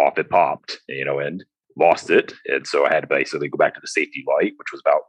off 0.00 0.18
it 0.18 0.30
popped. 0.30 0.78
You 0.88 1.04
know, 1.04 1.18
and 1.18 1.44
lost 1.76 2.10
it, 2.10 2.34
and 2.46 2.66
so 2.66 2.86
I 2.86 2.92
had 2.92 3.00
to 3.00 3.06
basically 3.06 3.48
go 3.48 3.56
back 3.56 3.74
to 3.74 3.80
the 3.80 3.88
safety 3.88 4.24
light, 4.26 4.52
which 4.56 4.72
was 4.72 4.82
about 4.84 5.02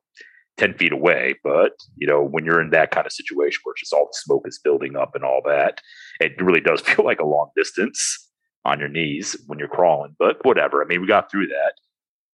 10 0.57 0.75
feet 0.75 0.91
away. 0.91 1.35
But, 1.43 1.73
you 1.95 2.07
know, 2.07 2.23
when 2.23 2.45
you're 2.45 2.61
in 2.61 2.69
that 2.71 2.91
kind 2.91 3.05
of 3.05 3.13
situation 3.13 3.61
where 3.63 3.75
just 3.77 3.93
all 3.93 4.05
the 4.05 4.17
smoke 4.23 4.43
is 4.45 4.59
building 4.63 4.95
up 4.95 5.15
and 5.15 5.23
all 5.23 5.41
that, 5.45 5.81
it 6.19 6.41
really 6.41 6.61
does 6.61 6.81
feel 6.85 7.05
like 7.05 7.19
a 7.19 7.25
long 7.25 7.49
distance 7.55 8.29
on 8.65 8.79
your 8.79 8.89
knees 8.89 9.35
when 9.47 9.59
you're 9.59 9.67
crawling. 9.67 10.15
But 10.17 10.43
whatever. 10.45 10.81
I 10.81 10.87
mean, 10.87 11.01
we 11.01 11.07
got 11.07 11.29
through 11.29 11.47
that. 11.47 11.73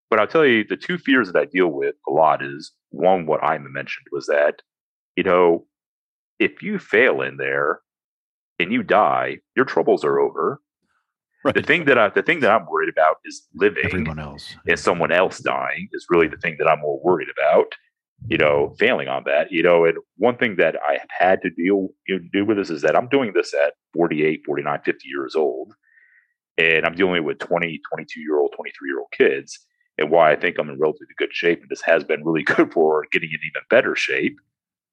But 0.10 0.20
I'll 0.20 0.28
tell 0.28 0.46
you, 0.46 0.64
the 0.68 0.78
two 0.78 0.98
fears 0.98 1.32
that 1.32 1.40
I 1.40 1.46
deal 1.46 1.68
with 1.68 1.96
a 2.08 2.12
lot 2.12 2.44
is 2.44 2.72
one, 2.90 3.28
what 3.28 3.44
I 3.44 3.58
mentioned 3.60 4.08
was 4.12 4.26
that, 4.26 4.62
you 5.16 5.24
know, 5.24 5.66
if 6.40 6.64
you 6.64 6.80
fail 6.80 7.22
in 7.22 7.38
there 7.38 7.82
and 8.58 8.72
you 8.72 8.82
die, 8.82 9.38
your 9.56 9.66
troubles 9.66 10.04
are 10.04 10.20
over. 10.20 10.60
Right. 11.44 11.56
The 11.56 11.64
thing 11.64 11.86
that 11.86 11.98
I, 11.98 12.10
the 12.10 12.22
thing 12.22 12.42
that 12.42 12.52
I'm 12.52 12.66
worried 12.66 12.90
about 12.90 13.18
is 13.26 13.48
living. 13.56 13.86
Everyone 13.86 14.20
else 14.20 14.56
and 14.68 14.78
someone 14.78 15.12
else 15.12 15.40
dying 15.40 15.88
is 15.94 16.06
really 16.10 16.28
the 16.28 16.38
thing 16.38 16.58
that 16.60 16.68
I'm 16.68 16.82
more 16.82 17.00
worried 17.02 17.30
about 17.30 17.74
you 18.28 18.38
know, 18.38 18.76
failing 18.78 19.08
on 19.08 19.24
that, 19.26 19.52
you 19.52 19.64
know, 19.64 19.86
and 19.86 19.98
one 20.18 20.38
thing 20.38 20.58
that 20.58 20.76
I 20.88 20.94
have 20.94 21.10
had 21.10 21.42
to 21.42 21.50
deal 21.50 21.90
you 22.08 22.20
know, 22.20 22.26
do 22.34 22.46
with 22.46 22.58
this 22.58 22.70
is 22.70 22.82
that 22.82 22.96
I'm 22.96 23.08
doing 23.08 23.34
this 23.34 23.54
at 23.54 23.74
48, 23.94 24.42
49, 24.46 24.80
50 24.84 25.08
years 25.08 25.36
old, 25.36 25.74
and 26.58 26.86
I'm 26.86 26.96
dealing 26.96 27.24
with 27.24 27.40
20, 27.40 27.80
22 27.92 28.20
year 28.20 28.38
old, 28.38 28.54
23 28.56 28.90
year 28.90 29.00
old 29.00 29.12
kids. 29.12 29.58
And 29.98 30.10
why 30.10 30.32
I 30.32 30.38
think 30.38 30.58
I'm 30.58 30.70
in 30.70 30.80
relatively 30.80 31.14
good 31.18 31.34
shape, 31.34 31.60
and 31.60 31.70
this 31.70 31.82
has 31.82 32.04
been 32.04 32.24
really 32.24 32.44
good 32.56 32.72
for 32.72 33.06
getting 33.12 33.30
in 33.30 33.40
even 33.40 33.64
better 33.70 33.96
shape. 33.96 34.38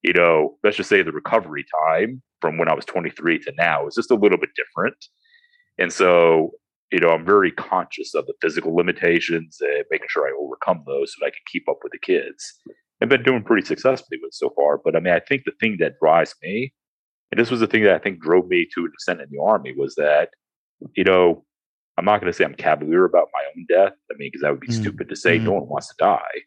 You 0.03 0.13
know, 0.13 0.57
let's 0.63 0.77
just 0.77 0.89
say 0.89 1.03
the 1.03 1.13
recovery 1.13 1.65
time 1.89 2.23
from 2.41 2.59
when 2.59 2.69
I 2.69 2.75
was 2.75 2.85
23 2.85 3.39
to 3.41 3.53
now 3.57 3.87
is 3.87 3.95
just 3.95 4.11
a 4.11 4.17
little 4.17 4.39
bit 4.39 4.51
different. 4.57 4.97
And 5.79 5.93
so, 5.93 6.51
you 6.93 7.01
know, 7.01 7.09
I'm 7.09 7.25
very 7.25 7.53
conscious 7.53 8.15
of 8.15 8.27
the 8.27 8.35
physical 8.41 8.75
limitations 8.75 9.59
and 9.61 9.85
making 9.91 10.09
sure 10.09 10.27
I 10.27 10.33
overcome 10.41 10.85
those 10.87 11.13
so 11.13 11.17
that 11.21 11.27
I 11.27 11.31
can 11.31 11.45
keep 11.51 11.69
up 11.69 11.79
with 11.83 11.93
the 11.93 11.99
kids 11.99 12.55
I've 13.03 13.09
been 13.09 13.23
doing 13.23 13.43
pretty 13.43 13.67
successfully 13.67 14.19
with 14.23 14.33
so 14.33 14.51
far. 14.57 14.81
But 14.83 14.97
I 14.97 15.01
mean, 15.01 15.13
I 15.13 15.21
think 15.21 15.43
the 15.45 15.53
thing 15.61 15.77
that 15.81 15.99
drives 16.01 16.35
me, 16.43 16.73
and 17.31 17.39
this 17.39 17.51
was 17.51 17.61
the 17.61 17.67
thing 17.67 17.83
that 17.85 17.95
I 17.95 17.99
think 17.99 18.21
drove 18.21 18.49
me 18.49 18.67
to 18.75 18.81
an 18.81 18.91
extent 18.93 19.21
in 19.21 19.29
the 19.31 19.43
army, 19.43 19.75
was 19.77 19.95
that, 19.97 20.31
you 20.95 21.05
know, 21.05 21.45
I'm 21.99 22.05
not 22.05 22.21
going 22.21 22.33
to 22.33 22.37
say 22.37 22.45
I'm 22.45 22.55
cavalier 22.55 23.05
about 23.05 23.29
my 23.33 23.43
own 23.55 23.67
death. 23.69 23.95
I 24.11 24.15
mean, 24.17 24.29
because 24.29 24.43
that 24.43 24.51
would 24.51 24.61
be 24.61 24.69
mm-hmm. 24.69 24.83
stupid 24.83 25.09
to 25.09 25.17
say. 25.17 25.37
Mm-hmm. 25.37 25.47
No 25.47 25.53
one 25.53 25.69
wants 25.69 25.89
to 25.89 25.95
die. 25.99 26.43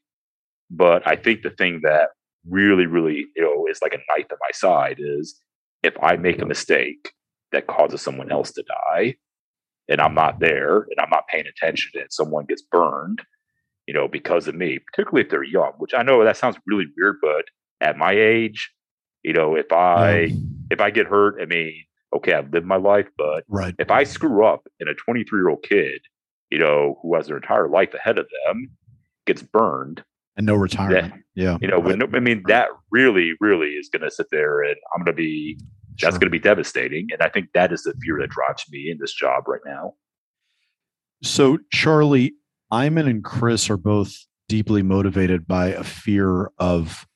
But 0.71 1.07
I 1.07 1.15
think 1.15 1.41
the 1.41 1.49
thing 1.49 1.81
that 1.83 2.09
really, 2.47 2.85
really, 2.85 3.25
you 3.35 3.41
know, 3.41 3.65
is 3.69 3.79
like 3.81 3.93
a 3.93 3.97
knife 3.97 4.27
at 4.31 4.37
my 4.39 4.51
side 4.53 4.97
is 4.99 5.39
if 5.83 5.93
I 6.01 6.17
make 6.17 6.39
a 6.39 6.45
mistake 6.45 7.13
that 7.51 7.67
causes 7.67 8.01
someone 8.01 8.31
else 8.31 8.51
to 8.53 8.63
die, 8.63 9.15
and 9.87 9.99
I'm 9.99 10.13
not 10.13 10.39
there, 10.39 10.77
and 10.77 10.99
I'm 10.99 11.09
not 11.09 11.27
paying 11.27 11.45
attention, 11.47 11.91
and 11.99 12.11
someone 12.11 12.45
gets 12.45 12.61
burned, 12.61 13.21
you 13.87 13.93
know, 13.93 14.07
because 14.07 14.47
of 14.47 14.55
me, 14.55 14.79
particularly 14.79 15.25
if 15.25 15.29
they're 15.29 15.43
young, 15.43 15.73
which 15.77 15.93
I 15.93 16.03
know 16.03 16.23
that 16.23 16.37
sounds 16.37 16.57
really 16.67 16.85
weird, 16.97 17.17
but 17.21 17.45
at 17.81 17.97
my 17.97 18.13
age, 18.13 18.71
you 19.23 19.33
know, 19.33 19.55
if 19.55 19.71
I 19.71 20.21
yeah. 20.21 20.35
if 20.71 20.79
I 20.79 20.91
get 20.91 21.07
hurt, 21.07 21.41
I 21.41 21.45
mean, 21.45 21.85
okay, 22.15 22.33
I've 22.33 22.51
lived 22.51 22.65
my 22.65 22.77
life, 22.77 23.07
but 23.17 23.43
right. 23.47 23.75
if 23.79 23.91
I 23.91 24.03
screw 24.03 24.45
up 24.45 24.67
and 24.79 24.89
a 24.89 24.95
23 24.95 25.39
year 25.39 25.49
old 25.49 25.63
kid, 25.63 26.01
you 26.49 26.59
know, 26.59 26.99
who 27.01 27.15
has 27.15 27.27
their 27.27 27.37
entire 27.37 27.67
life 27.67 27.93
ahead 27.93 28.17
of 28.17 28.27
them, 28.45 28.69
gets 29.25 29.41
burned 29.41 30.03
and 30.37 30.45
no 30.45 30.55
retirement, 30.55 31.13
yeah, 31.35 31.57
you 31.61 31.67
know, 31.67 31.79
when, 31.79 32.15
I 32.15 32.19
mean, 32.19 32.43
that 32.47 32.69
really, 32.91 33.33
really 33.41 33.71
is 33.71 33.89
going 33.89 34.03
to 34.03 34.11
sit 34.11 34.27
there, 34.31 34.61
and 34.61 34.75
I'm 34.95 35.03
going 35.03 35.13
to 35.15 35.21
be 35.21 35.59
sure. 35.99 36.09
that's 36.09 36.17
going 36.17 36.27
to 36.27 36.31
be 36.31 36.39
devastating, 36.39 37.07
and 37.11 37.21
I 37.21 37.29
think 37.29 37.49
that 37.53 37.71
is 37.71 37.83
the 37.83 37.93
fear 38.03 38.17
that 38.19 38.29
drives 38.29 38.65
me 38.71 38.89
in 38.89 38.97
this 38.99 39.13
job 39.13 39.47
right 39.47 39.61
now. 39.65 39.93
So, 41.21 41.59
Charlie, 41.71 42.33
Iman 42.71 43.07
and 43.07 43.23
Chris 43.23 43.69
are 43.69 43.77
both 43.77 44.13
deeply 44.47 44.81
motivated 44.81 45.47
by 45.47 45.67
a 45.67 45.83
fear 45.83 46.51
of, 46.57 47.07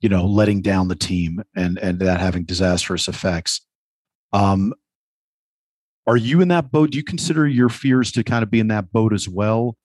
you 0.00 0.08
know, 0.08 0.26
letting 0.26 0.62
down 0.62 0.88
the 0.88 0.96
team 0.96 1.42
and 1.54 1.78
and 1.78 2.00
that 2.00 2.20
having 2.20 2.44
disastrous 2.44 3.08
effects. 3.08 3.60
Um, 4.32 4.74
are 6.06 6.16
you 6.16 6.40
in 6.40 6.48
that 6.48 6.72
boat? 6.72 6.90
Do 6.90 6.98
you 6.98 7.04
consider 7.04 7.46
your 7.46 7.68
fears 7.68 8.10
to 8.12 8.24
kind 8.24 8.42
of 8.42 8.50
be 8.50 8.60
in 8.60 8.68
that 8.68 8.92
boat 8.92 9.12
as 9.12 9.28
well, 9.28 9.76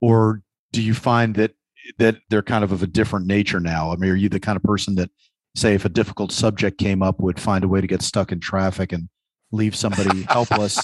or 0.00 0.42
do 0.72 0.82
you 0.82 0.94
find 0.94 1.34
that 1.36 1.52
that 1.98 2.16
they're 2.28 2.42
kind 2.42 2.64
of 2.64 2.72
of 2.72 2.82
a 2.82 2.86
different 2.86 3.26
nature 3.26 3.60
now? 3.60 3.92
I 3.92 3.96
mean, 3.96 4.10
are 4.10 4.16
you 4.16 4.28
the 4.28 4.40
kind 4.40 4.56
of 4.56 4.62
person 4.62 4.94
that, 4.96 5.10
say, 5.54 5.74
if 5.74 5.84
a 5.84 5.88
difficult 5.88 6.32
subject 6.32 6.78
came 6.78 7.02
up, 7.02 7.20
would 7.20 7.40
find 7.40 7.64
a 7.64 7.68
way 7.68 7.80
to 7.80 7.86
get 7.86 8.02
stuck 8.02 8.32
in 8.32 8.40
traffic 8.40 8.92
and 8.92 9.08
leave 9.52 9.76
somebody 9.76 10.22
helpless 10.28 10.76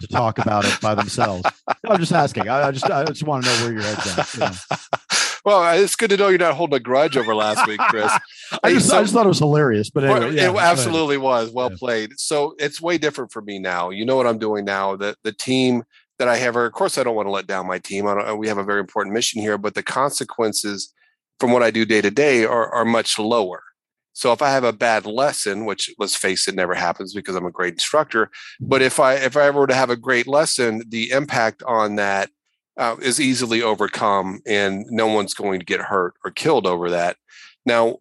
to 0.00 0.06
talk 0.08 0.38
about 0.38 0.64
it 0.64 0.80
by 0.80 0.94
themselves. 0.94 1.44
I'm 1.88 1.98
just 1.98 2.12
asking. 2.12 2.48
I, 2.48 2.68
I, 2.68 2.70
just 2.70 2.90
I 2.90 3.04
just 3.04 3.22
want 3.22 3.44
to 3.44 3.50
know 3.50 3.64
where 3.64 3.72
your 3.72 3.82
head's 3.82 4.18
at. 4.18 4.34
You 4.34 4.40
know? 4.40 4.76
Well, 5.44 5.62
uh, 5.62 5.74
it's 5.74 5.94
good 5.94 6.08
to 6.08 6.16
know 6.16 6.28
you're 6.28 6.38
not 6.38 6.54
holding 6.54 6.76
a 6.76 6.80
grudge 6.80 7.18
over 7.18 7.34
last 7.34 7.66
week, 7.66 7.78
Chris. 7.78 8.10
I, 8.62 8.72
just, 8.72 8.88
so, 8.88 8.98
I 8.98 9.02
just 9.02 9.12
thought 9.12 9.26
it 9.26 9.28
was 9.28 9.40
hilarious, 9.40 9.90
but 9.90 10.04
anyway, 10.04 10.34
yeah, 10.34 10.50
it 10.50 10.56
absolutely 10.56 11.18
was 11.18 11.50
well 11.50 11.70
yeah. 11.70 11.76
played. 11.78 12.18
So 12.18 12.54
it's 12.58 12.80
way 12.80 12.96
different 12.96 13.30
for 13.30 13.42
me 13.42 13.58
now. 13.58 13.90
You 13.90 14.06
know 14.06 14.16
what 14.16 14.26
I'm 14.26 14.38
doing 14.38 14.64
now. 14.64 14.96
The 14.96 15.16
the 15.22 15.32
team 15.32 15.84
that 16.18 16.28
I 16.28 16.36
have, 16.36 16.56
of 16.56 16.72
course, 16.72 16.96
I 16.96 17.02
don't 17.02 17.14
want 17.14 17.26
to 17.26 17.30
let 17.30 17.46
down 17.46 17.66
my 17.66 17.78
team. 17.78 18.06
we 18.38 18.48
have 18.48 18.58
a 18.58 18.64
very 18.64 18.80
important 18.80 19.12
mission 19.12 19.42
here, 19.42 19.58
but 19.58 19.74
the 19.74 19.82
consequences 19.82 20.94
from 21.40 21.52
what 21.52 21.62
I 21.62 21.70
do 21.70 21.84
day 21.84 22.00
to 22.00 22.10
day 22.10 22.46
are 22.46 22.72
are 22.72 22.86
much 22.86 23.18
lower. 23.18 23.62
So 24.14 24.32
if 24.32 24.40
I 24.40 24.50
have 24.50 24.64
a 24.64 24.72
bad 24.72 25.06
lesson, 25.06 25.66
which 25.66 25.90
let's 25.98 26.16
face 26.16 26.48
it, 26.48 26.54
never 26.54 26.74
happens 26.74 27.12
because 27.12 27.34
I'm 27.36 27.46
a 27.46 27.50
great 27.50 27.74
instructor, 27.74 28.30
but 28.60 28.80
if 28.80 28.98
I 28.98 29.14
if 29.14 29.36
I 29.36 29.46
ever 29.46 29.60
were 29.60 29.66
to 29.66 29.74
have 29.74 29.90
a 29.90 29.96
great 29.96 30.26
lesson, 30.26 30.82
the 30.88 31.10
impact 31.10 31.62
on 31.64 31.96
that 31.96 32.30
uh, 32.76 32.96
is 33.02 33.20
easily 33.20 33.60
overcome, 33.60 34.40
and 34.46 34.86
no 34.88 35.06
one's 35.06 35.34
going 35.34 35.60
to 35.60 35.66
get 35.66 35.80
hurt 35.80 36.14
or 36.24 36.30
killed 36.30 36.66
over 36.66 36.90
that. 36.90 37.16
Now, 37.66 37.98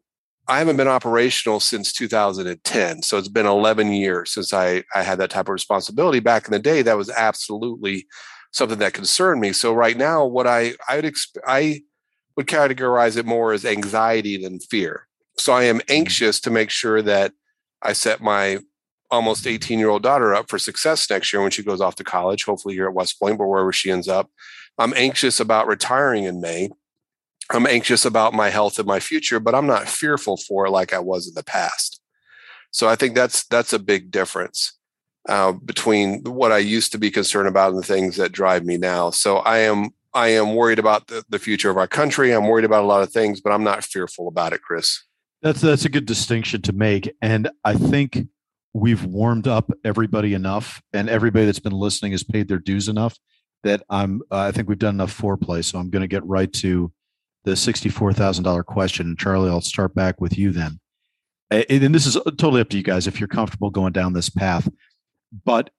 I 0.47 0.59
haven't 0.59 0.77
been 0.77 0.87
operational 0.87 1.59
since 1.59 1.93
2010. 1.93 3.01
So 3.03 3.17
it's 3.17 3.29
been 3.29 3.45
11 3.45 3.93
years 3.93 4.31
since 4.31 4.53
I, 4.53 4.83
I 4.93 5.03
had 5.03 5.17
that 5.19 5.29
type 5.29 5.47
of 5.47 5.53
responsibility. 5.53 6.19
Back 6.19 6.45
in 6.45 6.51
the 6.51 6.59
day, 6.59 6.81
that 6.81 6.97
was 6.97 7.09
absolutely 7.09 8.07
something 8.51 8.79
that 8.79 8.93
concerned 8.93 9.39
me. 9.41 9.53
So 9.53 9.73
right 9.73 9.97
now, 9.97 10.25
what 10.25 10.47
I 10.47 10.73
I 10.87 10.97
would 10.97 11.05
exp- 11.05 11.37
I 11.47 11.81
would 12.35 12.47
categorize 12.47 13.17
it 13.17 13.25
more 13.25 13.53
as 13.53 13.65
anxiety 13.65 14.37
than 14.37 14.59
fear. 14.59 15.07
So 15.37 15.53
I 15.53 15.63
am 15.63 15.79
mm-hmm. 15.79 15.91
anxious 15.91 16.39
to 16.41 16.51
make 16.51 16.69
sure 16.69 17.01
that 17.01 17.33
I 17.81 17.93
set 17.93 18.21
my 18.21 18.59
almost 19.11 19.45
18 19.45 19.79
year 19.79 19.89
old 19.89 20.03
daughter 20.03 20.33
up 20.33 20.49
for 20.49 20.57
success 20.57 21.09
next 21.09 21.31
year 21.31 21.41
when 21.41 21.51
she 21.51 21.63
goes 21.63 21.81
off 21.81 21.95
to 21.95 22.03
college, 22.03 22.45
hopefully 22.45 22.73
here 22.73 22.87
at 22.87 22.93
West 22.93 23.19
Point, 23.19 23.37
but 23.37 23.47
wherever 23.47 23.71
she 23.71 23.91
ends 23.91 24.07
up. 24.07 24.29
I'm 24.77 24.93
anxious 24.95 25.39
about 25.39 25.67
retiring 25.67 26.23
in 26.23 26.41
May. 26.41 26.69
I'm 27.51 27.67
anxious 27.67 28.05
about 28.05 28.33
my 28.33 28.49
health 28.49 28.79
and 28.79 28.87
my 28.87 28.99
future, 28.99 29.39
but 29.39 29.53
I'm 29.53 29.67
not 29.67 29.87
fearful 29.87 30.37
for 30.37 30.65
it 30.65 30.71
like 30.71 30.93
I 30.93 30.99
was 30.99 31.27
in 31.27 31.35
the 31.35 31.43
past. 31.43 32.01
So 32.71 32.89
I 32.89 32.95
think 32.95 33.13
that's 33.13 33.45
that's 33.45 33.73
a 33.73 33.79
big 33.79 34.09
difference 34.09 34.73
uh, 35.29 35.51
between 35.51 36.23
what 36.23 36.51
I 36.51 36.57
used 36.57 36.91
to 36.93 36.97
be 36.97 37.11
concerned 37.11 37.47
about 37.47 37.71
and 37.71 37.77
the 37.77 37.85
things 37.85 38.17
that 38.17 38.31
drive 38.31 38.65
me 38.65 38.77
now. 38.77 39.11
So 39.11 39.37
I 39.37 39.59
am 39.59 39.91
I 40.13 40.29
am 40.29 40.55
worried 40.55 40.79
about 40.79 41.07
the, 41.07 41.23
the 41.29 41.39
future 41.39 41.69
of 41.69 41.77
our 41.77 41.87
country. 41.87 42.31
I'm 42.31 42.47
worried 42.47 42.65
about 42.65 42.83
a 42.83 42.87
lot 42.87 43.03
of 43.03 43.11
things, 43.11 43.41
but 43.41 43.51
I'm 43.51 43.63
not 43.63 43.83
fearful 43.83 44.27
about 44.27 44.53
it, 44.53 44.61
Chris. 44.61 45.03
That's 45.43 45.59
that's 45.59 45.83
a 45.83 45.89
good 45.89 46.05
distinction 46.05 46.61
to 46.61 46.71
make, 46.71 47.13
and 47.21 47.49
I 47.65 47.73
think 47.73 48.27
we've 48.73 49.03
warmed 49.03 49.45
up 49.45 49.71
everybody 49.83 50.33
enough, 50.33 50.81
and 50.93 51.09
everybody 51.09 51.45
that's 51.45 51.59
been 51.59 51.73
listening 51.73 52.13
has 52.13 52.23
paid 52.23 52.47
their 52.47 52.59
dues 52.59 52.87
enough 52.87 53.17
that 53.63 53.83
I'm. 53.89 54.21
Uh, 54.31 54.37
I 54.37 54.51
think 54.51 54.69
we've 54.69 54.79
done 54.79 54.95
enough 54.95 55.15
foreplay, 55.15 55.61
so 55.65 55.77
I'm 55.79 55.89
going 55.89 56.01
to 56.01 56.07
get 56.07 56.25
right 56.25 56.51
to 56.53 56.93
the 57.43 57.57
sixty-four 57.57 58.13
thousand 58.13 58.45
dollar 58.45 58.63
question. 58.63 59.07
And 59.07 59.19
Charlie, 59.19 59.49
I'll 59.49 59.59
start 59.59 59.93
back 59.93 60.21
with 60.21 60.37
you 60.37 60.51
then. 60.51 60.79
And 61.51 61.93
this 61.93 62.05
is 62.05 62.13
totally 62.37 62.61
up 62.61 62.69
to 62.69 62.77
you 62.77 62.83
guys 62.83 63.05
if 63.05 63.19
you're 63.19 63.27
comfortable 63.27 63.69
going 63.69 63.91
down 63.91 64.13
this 64.13 64.29
path. 64.29 64.69
But 65.43 65.71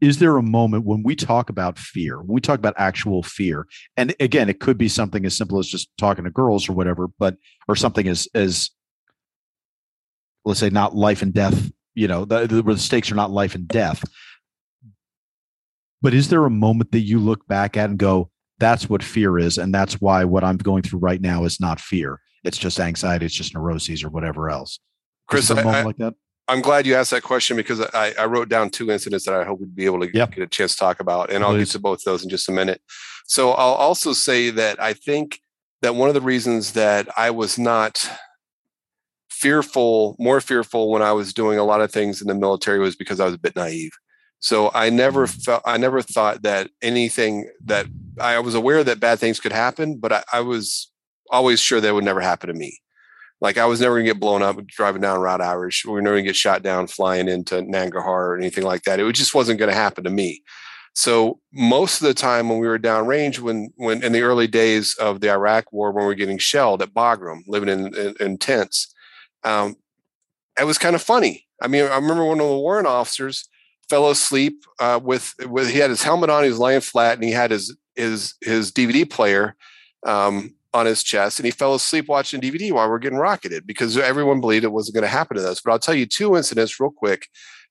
is 0.00 0.18
there 0.18 0.38
a 0.38 0.42
moment 0.42 0.86
when 0.86 1.02
we 1.02 1.14
talk 1.14 1.50
about 1.50 1.78
fear, 1.78 2.18
when 2.20 2.34
we 2.34 2.40
talk 2.40 2.58
about 2.58 2.74
actual 2.78 3.22
fear, 3.22 3.66
and 3.98 4.14
again, 4.18 4.48
it 4.48 4.60
could 4.60 4.78
be 4.78 4.88
something 4.88 5.26
as 5.26 5.36
simple 5.36 5.58
as 5.58 5.68
just 5.68 5.90
talking 5.98 6.24
to 6.24 6.30
girls 6.30 6.70
or 6.70 6.72
whatever, 6.72 7.08
but 7.18 7.36
or 7.68 7.76
something 7.76 8.08
as 8.08 8.26
as 8.34 8.70
let's 10.48 10.60
say 10.60 10.70
not 10.70 10.96
life 10.96 11.20
and 11.20 11.34
death, 11.34 11.70
you 11.94 12.08
know, 12.08 12.24
the, 12.24 12.46
the, 12.46 12.62
where 12.62 12.74
the 12.74 12.80
stakes 12.80 13.12
are 13.12 13.14
not 13.14 13.30
life 13.30 13.54
and 13.54 13.68
death. 13.68 14.02
But 16.00 16.14
is 16.14 16.30
there 16.30 16.44
a 16.46 16.50
moment 16.50 16.92
that 16.92 17.00
you 17.00 17.18
look 17.18 17.46
back 17.46 17.76
at 17.76 17.90
and 17.90 17.98
go, 17.98 18.30
that's 18.58 18.88
what 18.88 19.02
fear 19.02 19.38
is, 19.38 19.58
and 19.58 19.74
that's 19.74 20.00
why 20.00 20.24
what 20.24 20.42
I'm 20.42 20.56
going 20.56 20.82
through 20.82 21.00
right 21.00 21.20
now 21.20 21.44
is 21.44 21.60
not 21.60 21.80
fear. 21.80 22.20
It's 22.44 22.56
just 22.56 22.80
anxiety, 22.80 23.26
it's 23.26 23.34
just 23.34 23.54
neuroses 23.54 24.02
or 24.02 24.08
whatever 24.08 24.48
else. 24.48 24.78
Chris, 25.28 25.50
I, 25.50 25.60
I, 25.60 25.82
like 25.82 25.98
that? 25.98 26.14
I'm 26.48 26.62
glad 26.62 26.86
you 26.86 26.94
asked 26.94 27.10
that 27.10 27.22
question 27.22 27.56
because 27.56 27.82
I, 27.92 28.14
I 28.18 28.24
wrote 28.24 28.48
down 28.48 28.70
two 28.70 28.90
incidents 28.90 29.26
that 29.26 29.34
I 29.34 29.44
hope 29.44 29.60
we'd 29.60 29.76
be 29.76 29.84
able 29.84 30.00
to 30.00 30.10
yep. 30.14 30.32
get 30.32 30.42
a 30.42 30.46
chance 30.46 30.72
to 30.72 30.78
talk 30.78 31.00
about, 31.00 31.30
and 31.30 31.44
I'll 31.44 31.58
get 31.58 31.68
to 31.68 31.78
both 31.78 32.04
those 32.04 32.24
in 32.24 32.30
just 32.30 32.48
a 32.48 32.52
minute. 32.52 32.80
So 33.26 33.50
I'll 33.50 33.74
also 33.74 34.14
say 34.14 34.48
that 34.48 34.80
I 34.82 34.94
think 34.94 35.40
that 35.82 35.94
one 35.94 36.08
of 36.08 36.14
the 36.14 36.22
reasons 36.22 36.72
that 36.72 37.06
I 37.18 37.30
was 37.30 37.58
not 37.58 38.10
fearful, 39.38 40.16
more 40.18 40.40
fearful 40.40 40.90
when 40.90 41.02
I 41.02 41.12
was 41.12 41.32
doing 41.32 41.58
a 41.58 41.64
lot 41.64 41.80
of 41.80 41.92
things 41.92 42.20
in 42.20 42.26
the 42.26 42.34
military 42.34 42.80
was 42.80 42.96
because 42.96 43.20
I 43.20 43.24
was 43.24 43.34
a 43.34 43.38
bit 43.38 43.54
naive. 43.54 43.92
So 44.40 44.70
I 44.74 44.90
never 44.90 45.26
mm. 45.26 45.44
felt, 45.44 45.62
I 45.64 45.76
never 45.76 46.02
thought 46.02 46.42
that 46.42 46.70
anything 46.82 47.48
that 47.64 47.86
I 48.20 48.38
was 48.40 48.54
aware 48.54 48.82
that 48.82 49.00
bad 49.00 49.18
things 49.18 49.40
could 49.40 49.52
happen, 49.52 49.98
but 49.98 50.12
I, 50.12 50.22
I 50.32 50.40
was 50.40 50.90
always 51.30 51.60
sure 51.60 51.80
that 51.80 51.94
would 51.94 52.04
never 52.04 52.20
happen 52.20 52.48
to 52.48 52.54
me. 52.54 52.78
Like 53.40 53.58
I 53.58 53.66
was 53.66 53.80
never 53.80 53.96
gonna 53.96 54.04
get 54.04 54.18
blown 54.18 54.42
up 54.42 54.64
driving 54.66 55.02
down 55.02 55.20
Route 55.20 55.40
Irish. 55.40 55.84
We 55.84 55.92
were 55.92 56.02
never 56.02 56.16
gonna 56.16 56.24
get 56.24 56.36
shot 56.36 56.62
down 56.62 56.88
flying 56.88 57.28
into 57.28 57.62
Nangarhar 57.62 58.06
or 58.06 58.36
anything 58.36 58.64
like 58.64 58.82
that. 58.82 58.98
It 58.98 59.12
just 59.12 59.34
wasn't 59.34 59.60
gonna 59.60 59.72
happen 59.74 60.02
to 60.04 60.10
me. 60.10 60.42
So 60.94 61.38
most 61.52 62.00
of 62.00 62.08
the 62.08 62.14
time 62.14 62.48
when 62.48 62.58
we 62.58 62.66
were 62.66 62.78
downrange, 62.78 63.38
when 63.38 63.70
when 63.76 64.02
in 64.02 64.10
the 64.10 64.22
early 64.22 64.48
days 64.48 64.96
of 64.96 65.20
the 65.20 65.30
Iraq 65.30 65.72
War, 65.72 65.92
when 65.92 66.02
we 66.02 66.08
were 66.08 66.14
getting 66.16 66.38
shelled 66.38 66.82
at 66.82 66.92
Bagram, 66.92 67.42
living 67.46 67.68
in, 67.68 67.94
in, 67.94 68.14
in 68.18 68.38
tents, 68.38 68.92
um, 69.44 69.76
it 70.58 70.64
was 70.64 70.78
kind 70.78 70.96
of 70.96 71.02
funny. 71.02 71.46
I 71.60 71.68
mean, 71.68 71.84
I 71.84 71.96
remember 71.96 72.24
one 72.24 72.40
of 72.40 72.48
the 72.48 72.56
warrant 72.56 72.86
officers 72.86 73.48
fell 73.88 74.10
asleep 74.10 74.64
uh, 74.80 75.00
with 75.02 75.34
with 75.46 75.70
he 75.70 75.78
had 75.78 75.90
his 75.90 76.02
helmet 76.02 76.30
on, 76.30 76.44
he 76.44 76.50
was 76.50 76.58
laying 76.58 76.80
flat, 76.80 77.14
and 77.14 77.24
he 77.24 77.32
had 77.32 77.50
his 77.50 77.76
his 77.96 78.34
his 78.42 78.72
DVD 78.72 79.08
player 79.08 79.56
um, 80.06 80.54
on 80.74 80.86
his 80.86 81.02
chest 81.02 81.38
and 81.38 81.46
he 81.46 81.50
fell 81.50 81.74
asleep 81.74 82.08
watching 82.08 82.40
DVD 82.40 82.72
while 82.72 82.88
we 82.88 82.94
are 82.94 82.98
getting 82.98 83.18
rocketed 83.18 83.66
because 83.66 83.96
everyone 83.96 84.40
believed 84.40 84.64
it 84.64 84.72
wasn't 84.72 84.94
going 84.94 85.02
to 85.02 85.08
happen 85.08 85.36
to 85.36 85.48
us. 85.48 85.60
But 85.60 85.72
I'll 85.72 85.78
tell 85.78 85.94
you 85.94 86.06
two 86.06 86.36
incidents 86.36 86.78
real 86.78 86.90
quick 86.90 87.28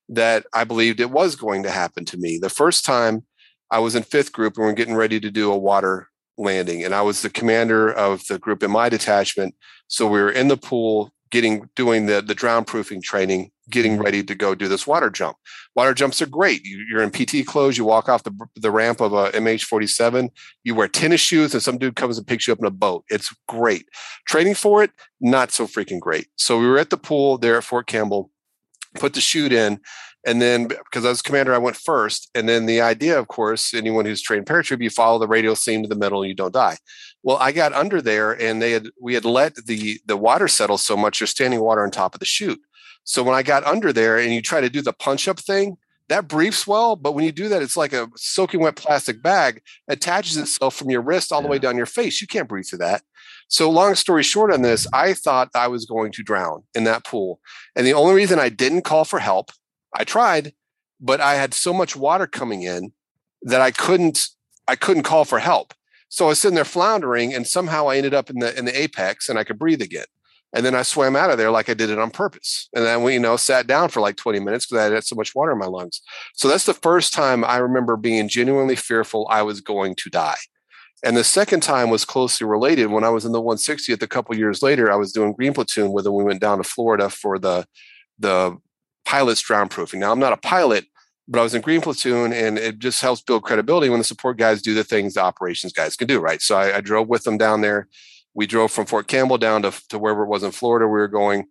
that 0.08 0.46
I 0.52 0.64
believed 0.64 1.00
it 1.00 1.10
was 1.10 1.36
going 1.36 1.62
to 1.62 1.70
happen 1.70 2.04
to 2.06 2.16
me. 2.16 2.38
The 2.38 2.48
first 2.48 2.84
time 2.84 3.24
I 3.70 3.78
was 3.78 3.94
in 3.94 4.02
fifth 4.02 4.32
group 4.32 4.56
and 4.56 4.66
we 4.66 4.72
are 4.72 4.74
getting 4.74 4.96
ready 4.96 5.20
to 5.20 5.30
do 5.30 5.52
a 5.52 5.58
water 5.58 6.08
landing, 6.36 6.84
and 6.84 6.94
I 6.94 7.02
was 7.02 7.22
the 7.22 7.30
commander 7.30 7.90
of 7.92 8.26
the 8.26 8.38
group 8.38 8.62
in 8.62 8.70
my 8.70 8.88
detachment. 8.88 9.54
So 9.86 10.06
we 10.06 10.20
were 10.20 10.30
in 10.30 10.48
the 10.48 10.56
pool 10.56 11.12
getting 11.30 11.68
doing 11.74 12.06
the 12.06 12.20
the 12.20 12.34
drown 12.34 12.64
proofing 12.64 13.02
training 13.02 13.50
getting 13.70 13.94
mm-hmm. 13.94 14.02
ready 14.02 14.22
to 14.24 14.34
go 14.34 14.54
do 14.54 14.68
this 14.68 14.86
water 14.86 15.10
jump. 15.10 15.36
Water 15.74 15.94
jumps 15.94 16.22
are 16.22 16.26
great. 16.26 16.64
You, 16.64 16.98
are 16.98 17.02
in 17.02 17.10
PT 17.10 17.46
clothes. 17.46 17.76
You 17.76 17.84
walk 17.84 18.08
off 18.08 18.24
the, 18.24 18.34
the 18.56 18.70
ramp 18.70 19.00
of 19.00 19.12
a 19.12 19.30
MH47. 19.30 20.30
You 20.64 20.74
wear 20.74 20.88
tennis 20.88 21.20
shoes, 21.20 21.54
and 21.54 21.62
some 21.62 21.78
dude 21.78 21.96
comes 21.96 22.18
and 22.18 22.26
picks 22.26 22.46
you 22.46 22.52
up 22.52 22.58
in 22.58 22.66
a 22.66 22.70
boat. 22.70 23.04
It's 23.08 23.34
great. 23.46 23.86
Training 24.26 24.54
for 24.54 24.82
it, 24.82 24.90
not 25.20 25.50
so 25.52 25.66
freaking 25.66 26.00
great. 26.00 26.28
So 26.36 26.58
we 26.58 26.66
were 26.66 26.78
at 26.78 26.90
the 26.90 26.96
pool 26.96 27.38
there 27.38 27.56
at 27.56 27.64
Fort 27.64 27.86
Campbell, 27.86 28.30
put 28.94 29.14
the 29.14 29.20
chute 29.20 29.52
in. 29.52 29.80
And 30.26 30.42
then, 30.42 30.66
because 30.66 31.04
I 31.04 31.10
was 31.10 31.22
commander, 31.22 31.54
I 31.54 31.58
went 31.58 31.76
first. 31.76 32.28
And 32.34 32.48
then 32.48 32.66
the 32.66 32.80
idea, 32.80 33.18
of 33.18 33.28
course, 33.28 33.72
anyone 33.72 34.04
who's 34.04 34.20
trained 34.20 34.46
paratroop, 34.46 34.82
you 34.82 34.90
follow 34.90 35.18
the 35.18 35.28
radial 35.28 35.56
seam 35.56 35.82
to 35.82 35.88
the 35.88 35.94
middle, 35.94 36.22
and 36.22 36.28
you 36.28 36.34
don't 36.34 36.52
die. 36.52 36.76
Well, 37.22 37.36
I 37.38 37.52
got 37.52 37.72
under 37.72 38.00
there, 38.00 38.32
and 38.32 38.62
they 38.62 38.72
had 38.72 38.88
we 39.00 39.14
had 39.14 39.24
let 39.24 39.56
the 39.66 40.00
the 40.06 40.16
water 40.16 40.48
settle 40.48 40.78
so 40.78 40.96
much. 40.96 41.18
There's 41.18 41.30
standing 41.30 41.60
water 41.60 41.82
on 41.82 41.90
top 41.90 42.14
of 42.14 42.20
the 42.20 42.26
chute. 42.26 42.60
So 43.04 43.22
when 43.22 43.34
I 43.34 43.42
got 43.42 43.64
under 43.64 43.92
there 43.92 44.18
and 44.18 44.32
you 44.34 44.42
try 44.42 44.60
to 44.60 44.68
do 44.68 44.82
the 44.82 44.92
punch 44.92 45.28
up 45.28 45.40
thing, 45.40 45.78
that 46.08 46.28
briefs 46.28 46.66
well, 46.66 46.96
but 46.96 47.12
when 47.12 47.24
you 47.24 47.32
do 47.32 47.48
that, 47.48 47.62
it's 47.62 47.76
like 47.76 47.92
a 47.92 48.08
soaking 48.16 48.60
wet 48.60 48.76
plastic 48.76 49.22
bag 49.22 49.62
attaches 49.88 50.36
itself 50.36 50.74
from 50.74 50.90
your 50.90 51.02
wrist 51.02 51.32
all 51.32 51.42
the 51.42 51.48
way 51.48 51.58
down 51.58 51.76
your 51.76 51.86
face. 51.86 52.20
You 52.20 52.26
can't 52.26 52.48
breathe 52.48 52.66
through 52.66 52.78
that. 52.78 53.02
So, 53.48 53.70
long 53.70 53.94
story 53.94 54.22
short 54.22 54.52
on 54.52 54.62
this, 54.62 54.86
I 54.92 55.14
thought 55.14 55.50
I 55.54 55.68
was 55.68 55.86
going 55.86 56.12
to 56.12 56.22
drown 56.22 56.64
in 56.74 56.84
that 56.84 57.04
pool. 57.04 57.40
And 57.74 57.86
the 57.86 57.94
only 57.94 58.14
reason 58.14 58.38
I 58.38 58.48
didn't 58.48 58.82
call 58.82 59.04
for 59.04 59.18
help, 59.18 59.50
I 59.94 60.04
tried, 60.04 60.52
but 61.00 61.20
I 61.20 61.34
had 61.34 61.54
so 61.54 61.72
much 61.72 61.96
water 61.96 62.26
coming 62.26 62.62
in 62.62 62.92
that 63.42 63.60
I 63.60 63.70
couldn't 63.70 64.28
I 64.66 64.76
couldn't 64.76 65.04
call 65.04 65.24
for 65.24 65.38
help. 65.38 65.72
So 66.08 66.26
I 66.26 66.28
was 66.28 66.40
sitting 66.40 66.54
there 66.54 66.64
floundering, 66.64 67.34
and 67.34 67.46
somehow 67.46 67.88
I 67.88 67.96
ended 67.96 68.14
up 68.14 68.30
in 68.30 68.38
the 68.38 68.56
in 68.58 68.64
the 68.64 68.78
apex, 68.78 69.28
and 69.28 69.38
I 69.38 69.44
could 69.44 69.58
breathe 69.58 69.82
again. 69.82 70.06
And 70.54 70.64
then 70.64 70.74
I 70.74 70.82
swam 70.82 71.14
out 71.14 71.30
of 71.30 71.36
there 71.36 71.50
like 71.50 71.68
I 71.68 71.74
did 71.74 71.90
it 71.90 71.98
on 71.98 72.10
purpose. 72.10 72.70
And 72.74 72.84
then 72.84 73.02
we, 73.02 73.12
you 73.14 73.20
know, 73.20 73.36
sat 73.36 73.66
down 73.66 73.90
for 73.90 74.00
like 74.00 74.16
20 74.16 74.40
minutes 74.40 74.64
because 74.64 74.90
I 74.90 74.94
had 74.94 75.04
so 75.04 75.14
much 75.14 75.34
water 75.34 75.52
in 75.52 75.58
my 75.58 75.66
lungs. 75.66 76.00
So 76.32 76.48
that's 76.48 76.64
the 76.64 76.72
first 76.72 77.12
time 77.12 77.44
I 77.44 77.58
remember 77.58 77.96
being 77.96 78.28
genuinely 78.28 78.76
fearful 78.76 79.26
I 79.30 79.42
was 79.42 79.60
going 79.60 79.94
to 79.96 80.08
die. 80.08 80.38
And 81.04 81.16
the 81.16 81.24
second 81.24 81.60
time 81.60 81.90
was 81.90 82.04
closely 82.04 82.46
related. 82.46 82.86
When 82.86 83.04
I 83.04 83.10
was 83.10 83.24
in 83.24 83.32
the 83.32 83.42
160th, 83.42 84.02
a 84.02 84.06
couple 84.08 84.34
years 84.36 84.62
later, 84.62 84.90
I 84.90 84.96
was 84.96 85.12
doing 85.12 85.32
green 85.32 85.52
platoon 85.52 85.92
with 85.92 86.04
them. 86.04 86.14
We 86.14 86.24
went 86.24 86.40
down 86.40 86.58
to 86.58 86.64
Florida 86.64 87.10
for 87.10 87.38
the 87.38 87.66
the 88.18 88.56
pilot's 89.04 89.40
drown 89.40 89.68
proofing. 89.68 90.00
Now 90.00 90.10
I'm 90.10 90.18
not 90.18 90.32
a 90.32 90.38
pilot, 90.38 90.86
but 91.28 91.40
I 91.40 91.42
was 91.42 91.54
in 91.54 91.60
green 91.60 91.80
platoon, 91.80 92.32
and 92.32 92.58
it 92.58 92.78
just 92.78 93.02
helps 93.02 93.20
build 93.20 93.44
credibility 93.44 93.90
when 93.90 93.98
the 93.98 94.04
support 94.04 94.38
guys 94.38 94.62
do 94.62 94.74
the 94.74 94.84
things 94.84 95.14
the 95.14 95.22
operations 95.22 95.72
guys 95.72 95.94
can 95.94 96.08
do. 96.08 96.18
Right. 96.18 96.40
So 96.40 96.56
I, 96.56 96.78
I 96.78 96.80
drove 96.80 97.08
with 97.08 97.24
them 97.24 97.38
down 97.38 97.60
there 97.60 97.88
we 98.38 98.46
drove 98.46 98.70
from 98.70 98.86
Fort 98.86 99.08
Campbell 99.08 99.36
down 99.36 99.62
to, 99.62 99.72
to 99.88 99.98
wherever 99.98 100.22
it 100.22 100.28
was 100.28 100.44
in 100.44 100.52
Florida. 100.52 100.86
We 100.86 100.92
were 100.92 101.08
going. 101.08 101.46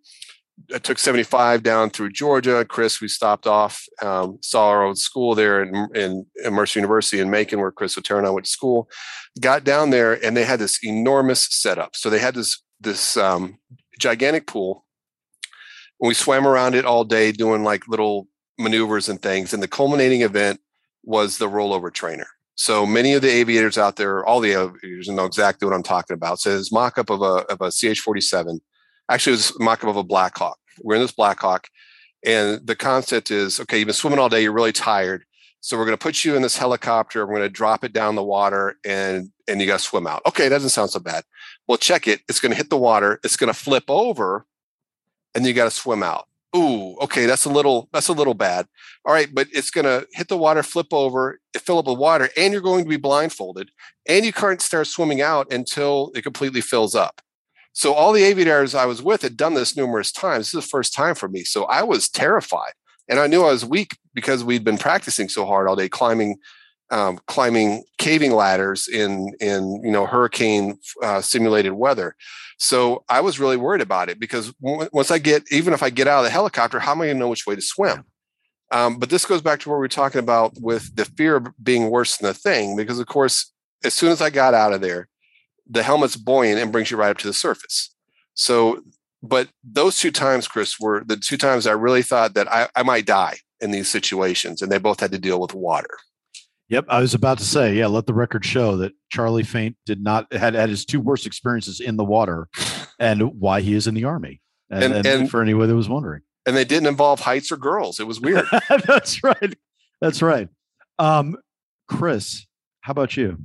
I 0.74 0.78
took 0.78 0.98
75 0.98 1.62
down 1.62 1.90
through 1.90 2.12
Georgia. 2.12 2.64
Chris, 2.64 2.98
we 2.98 3.08
stopped 3.08 3.46
off, 3.46 3.84
um, 4.02 4.38
saw 4.40 4.70
our 4.70 4.84
old 4.84 4.98
school 4.98 5.34
there 5.34 5.62
in, 5.62 5.88
in, 5.94 6.26
in, 6.42 6.54
Mercer 6.54 6.80
University 6.80 7.20
in 7.20 7.30
Macon, 7.30 7.60
where 7.60 7.70
Chris 7.70 7.96
Otero 7.96 8.18
and 8.18 8.26
I 8.26 8.30
went 8.30 8.46
to 8.46 8.50
school. 8.50 8.88
Got 9.38 9.64
down 9.64 9.90
there, 9.90 10.14
and 10.24 10.34
they 10.34 10.44
had 10.44 10.58
this 10.60 10.82
enormous 10.82 11.46
setup. 11.50 11.94
So 11.94 12.08
they 12.08 12.18
had 12.18 12.34
this 12.34 12.62
this 12.80 13.18
um, 13.18 13.58
gigantic 14.00 14.46
pool. 14.46 14.86
And 16.00 16.08
We 16.08 16.14
swam 16.14 16.46
around 16.46 16.74
it 16.74 16.86
all 16.86 17.04
day, 17.04 17.32
doing 17.32 17.64
like 17.64 17.86
little 17.86 18.28
maneuvers 18.58 19.08
and 19.08 19.20
things. 19.20 19.52
And 19.52 19.62
the 19.62 19.68
culminating 19.68 20.22
event 20.22 20.60
was 21.04 21.38
the 21.38 21.48
rollover 21.48 21.92
trainer. 21.92 22.26
So 22.54 22.84
many 22.84 23.14
of 23.14 23.22
the 23.22 23.30
aviators 23.30 23.78
out 23.78 23.96
there, 23.96 24.26
all 24.26 24.40
the 24.40 24.52
aviators 24.52 25.08
know 25.08 25.24
exactly 25.24 25.66
what 25.66 25.74
I'm 25.74 25.82
talking 25.82 26.14
about. 26.14 26.40
So 26.40 26.50
it's 26.56 26.72
mock-up 26.72 27.08
of 27.08 27.22
a, 27.22 27.46
of 27.50 27.60
a 27.60 27.70
CH-47. 27.70 28.58
Actually, 29.08 29.32
it 29.34 29.36
was 29.36 29.60
mock-up 29.60 29.88
of 29.88 29.96
a 29.96 30.02
Black 30.02 30.36
Hawk. 30.36 30.58
We're 30.82 30.96
in 30.96 31.02
this 31.02 31.12
Black 31.12 31.38
Hawk, 31.40 31.68
and 32.24 32.66
the 32.66 32.76
concept 32.76 33.30
is, 33.30 33.60
okay, 33.60 33.78
you've 33.78 33.86
been 33.86 33.94
swimming 33.94 34.18
all 34.18 34.28
day, 34.28 34.42
you're 34.42 34.52
really 34.52 34.72
tired. 34.72 35.24
So 35.60 35.76
we're 35.76 35.84
going 35.84 35.96
to 35.96 36.02
put 36.02 36.24
you 36.24 36.36
in 36.36 36.42
this 36.42 36.56
helicopter. 36.56 37.26
We're 37.26 37.34
going 37.34 37.48
to 37.48 37.48
drop 37.48 37.84
it 37.84 37.92
down 37.92 38.14
the 38.14 38.24
water, 38.24 38.76
and 38.84 39.30
and 39.48 39.60
you 39.60 39.66
got 39.66 39.80
to 39.80 39.84
swim 39.84 40.06
out. 40.06 40.22
Okay, 40.26 40.44
that 40.44 40.56
doesn't 40.56 40.70
sound 40.70 40.90
so 40.90 41.00
bad. 41.00 41.24
Well, 41.66 41.78
check 41.78 42.06
it. 42.06 42.20
It's 42.28 42.38
going 42.38 42.52
to 42.52 42.56
hit 42.56 42.70
the 42.70 42.76
water. 42.76 43.18
It's 43.24 43.36
going 43.36 43.52
to 43.52 43.58
flip 43.58 43.84
over 43.88 44.46
and 45.34 45.46
you 45.46 45.52
got 45.52 45.64
to 45.64 45.70
swim 45.70 46.02
out. 46.02 46.27
Ooh, 46.56 46.96
okay, 47.02 47.26
that's 47.26 47.44
a 47.44 47.50
little 47.50 47.88
that's 47.92 48.08
a 48.08 48.14
little 48.14 48.34
bad. 48.34 48.66
All 49.04 49.12
right, 49.12 49.28
but 49.32 49.48
it's 49.52 49.70
going 49.70 49.84
to 49.84 50.06
hit 50.12 50.28
the 50.28 50.36
water, 50.36 50.62
flip 50.62 50.86
over, 50.92 51.40
fill 51.56 51.78
up 51.78 51.86
with 51.86 51.98
water, 51.98 52.30
and 52.36 52.52
you're 52.52 52.62
going 52.62 52.84
to 52.84 52.88
be 52.88 52.96
blindfolded, 52.96 53.70
and 54.06 54.24
you 54.24 54.32
can't 54.32 54.62
start 54.62 54.86
swimming 54.86 55.20
out 55.20 55.52
until 55.52 56.10
it 56.14 56.22
completely 56.22 56.62
fills 56.62 56.94
up. 56.94 57.20
So 57.74 57.92
all 57.92 58.12
the 58.12 58.22
aviators 58.24 58.74
I 58.74 58.86
was 58.86 59.02
with 59.02 59.22
had 59.22 59.36
done 59.36 59.54
this 59.54 59.76
numerous 59.76 60.10
times. 60.10 60.46
This 60.46 60.54
is 60.54 60.64
the 60.64 60.70
first 60.70 60.94
time 60.94 61.14
for 61.14 61.28
me, 61.28 61.44
so 61.44 61.64
I 61.64 61.82
was 61.82 62.08
terrified, 62.08 62.72
and 63.08 63.20
I 63.20 63.26
knew 63.26 63.42
I 63.42 63.52
was 63.52 63.64
weak 63.64 63.98
because 64.14 64.42
we'd 64.42 64.64
been 64.64 64.78
practicing 64.78 65.28
so 65.28 65.44
hard 65.44 65.68
all 65.68 65.76
day, 65.76 65.90
climbing 65.90 66.38
um, 66.90 67.18
climbing 67.26 67.84
caving 67.98 68.32
ladders 68.32 68.88
in 68.88 69.32
in 69.40 69.82
you 69.84 69.90
know 69.90 70.06
hurricane 70.06 70.78
uh, 71.02 71.20
simulated 71.20 71.72
weather. 71.72 72.14
So 72.58 73.04
I 73.08 73.20
was 73.20 73.38
really 73.38 73.56
worried 73.56 73.82
about 73.82 74.08
it 74.08 74.18
because 74.18 74.52
w- 74.54 74.88
once 74.92 75.10
I 75.10 75.18
get 75.18 75.44
even 75.52 75.72
if 75.72 75.82
I 75.82 75.90
get 75.90 76.08
out 76.08 76.18
of 76.18 76.24
the 76.24 76.30
helicopter, 76.30 76.80
how 76.80 76.92
am 76.92 77.02
I 77.02 77.06
going 77.06 77.16
to 77.16 77.20
know 77.20 77.28
which 77.28 77.46
way 77.46 77.54
to 77.54 77.62
swim? 77.62 78.04
Um, 78.70 78.98
but 78.98 79.10
this 79.10 79.24
goes 79.24 79.40
back 79.40 79.60
to 79.60 79.68
what 79.68 79.76
we 79.76 79.80
were 79.80 79.88
talking 79.88 80.18
about 80.18 80.52
with 80.60 80.94
the 80.94 81.04
fear 81.04 81.36
of 81.36 81.46
being 81.62 81.90
worse 81.90 82.16
than 82.16 82.28
the 82.28 82.34
thing, 82.34 82.76
because 82.76 82.98
of 82.98 83.06
course, 83.06 83.52
as 83.84 83.94
soon 83.94 84.10
as 84.10 84.20
I 84.20 84.30
got 84.30 84.54
out 84.54 84.72
of 84.72 84.80
there, 84.80 85.08
the 85.68 85.82
helmet's 85.82 86.16
buoyant 86.16 86.60
and 86.60 86.72
brings 86.72 86.90
you 86.90 86.96
right 86.96 87.10
up 87.10 87.18
to 87.18 87.26
the 87.26 87.32
surface. 87.32 87.94
So, 88.34 88.82
but 89.22 89.48
those 89.64 89.98
two 89.98 90.10
times, 90.10 90.48
Chris, 90.48 90.78
were 90.78 91.02
the 91.04 91.16
two 91.16 91.36
times 91.36 91.66
I 91.66 91.72
really 91.72 92.02
thought 92.02 92.34
that 92.34 92.50
I, 92.50 92.68
I 92.76 92.82
might 92.82 93.06
die 93.06 93.38
in 93.60 93.70
these 93.70 93.88
situations, 93.88 94.62
and 94.62 94.70
they 94.70 94.78
both 94.78 95.00
had 95.00 95.12
to 95.12 95.18
deal 95.18 95.40
with 95.40 95.54
water. 95.54 95.98
Yep, 96.68 96.84
I 96.88 97.00
was 97.00 97.14
about 97.14 97.38
to 97.38 97.44
say, 97.44 97.74
yeah, 97.74 97.86
let 97.86 98.06
the 98.06 98.12
record 98.12 98.44
show 98.44 98.76
that 98.76 98.92
Charlie 99.10 99.42
Faint 99.42 99.76
did 99.86 100.02
not 100.02 100.30
had 100.32 100.54
had 100.54 100.68
his 100.68 100.84
two 100.84 101.00
worst 101.00 101.26
experiences 101.26 101.80
in 101.80 101.96
the 101.96 102.04
water, 102.04 102.48
and 102.98 103.40
why 103.40 103.62
he 103.62 103.74
is 103.74 103.86
in 103.86 103.94
the 103.94 104.04
army. 104.04 104.42
And, 104.70 104.84
and, 104.84 104.94
and, 104.94 105.06
and 105.06 105.30
for 105.30 105.40
anyone 105.40 105.68
that 105.68 105.74
was 105.74 105.88
wondering, 105.88 106.22
and 106.44 106.54
they 106.54 106.66
didn't 106.66 106.88
involve 106.88 107.20
heights 107.20 107.50
or 107.50 107.56
girls. 107.56 108.00
It 108.00 108.06
was 108.06 108.20
weird. 108.20 108.44
That's 108.86 109.22
right. 109.22 109.54
That's 110.00 110.20
right. 110.20 110.48
Um, 110.98 111.36
Chris, 111.88 112.46
how 112.82 112.92
about 112.92 113.16
you? 113.16 113.38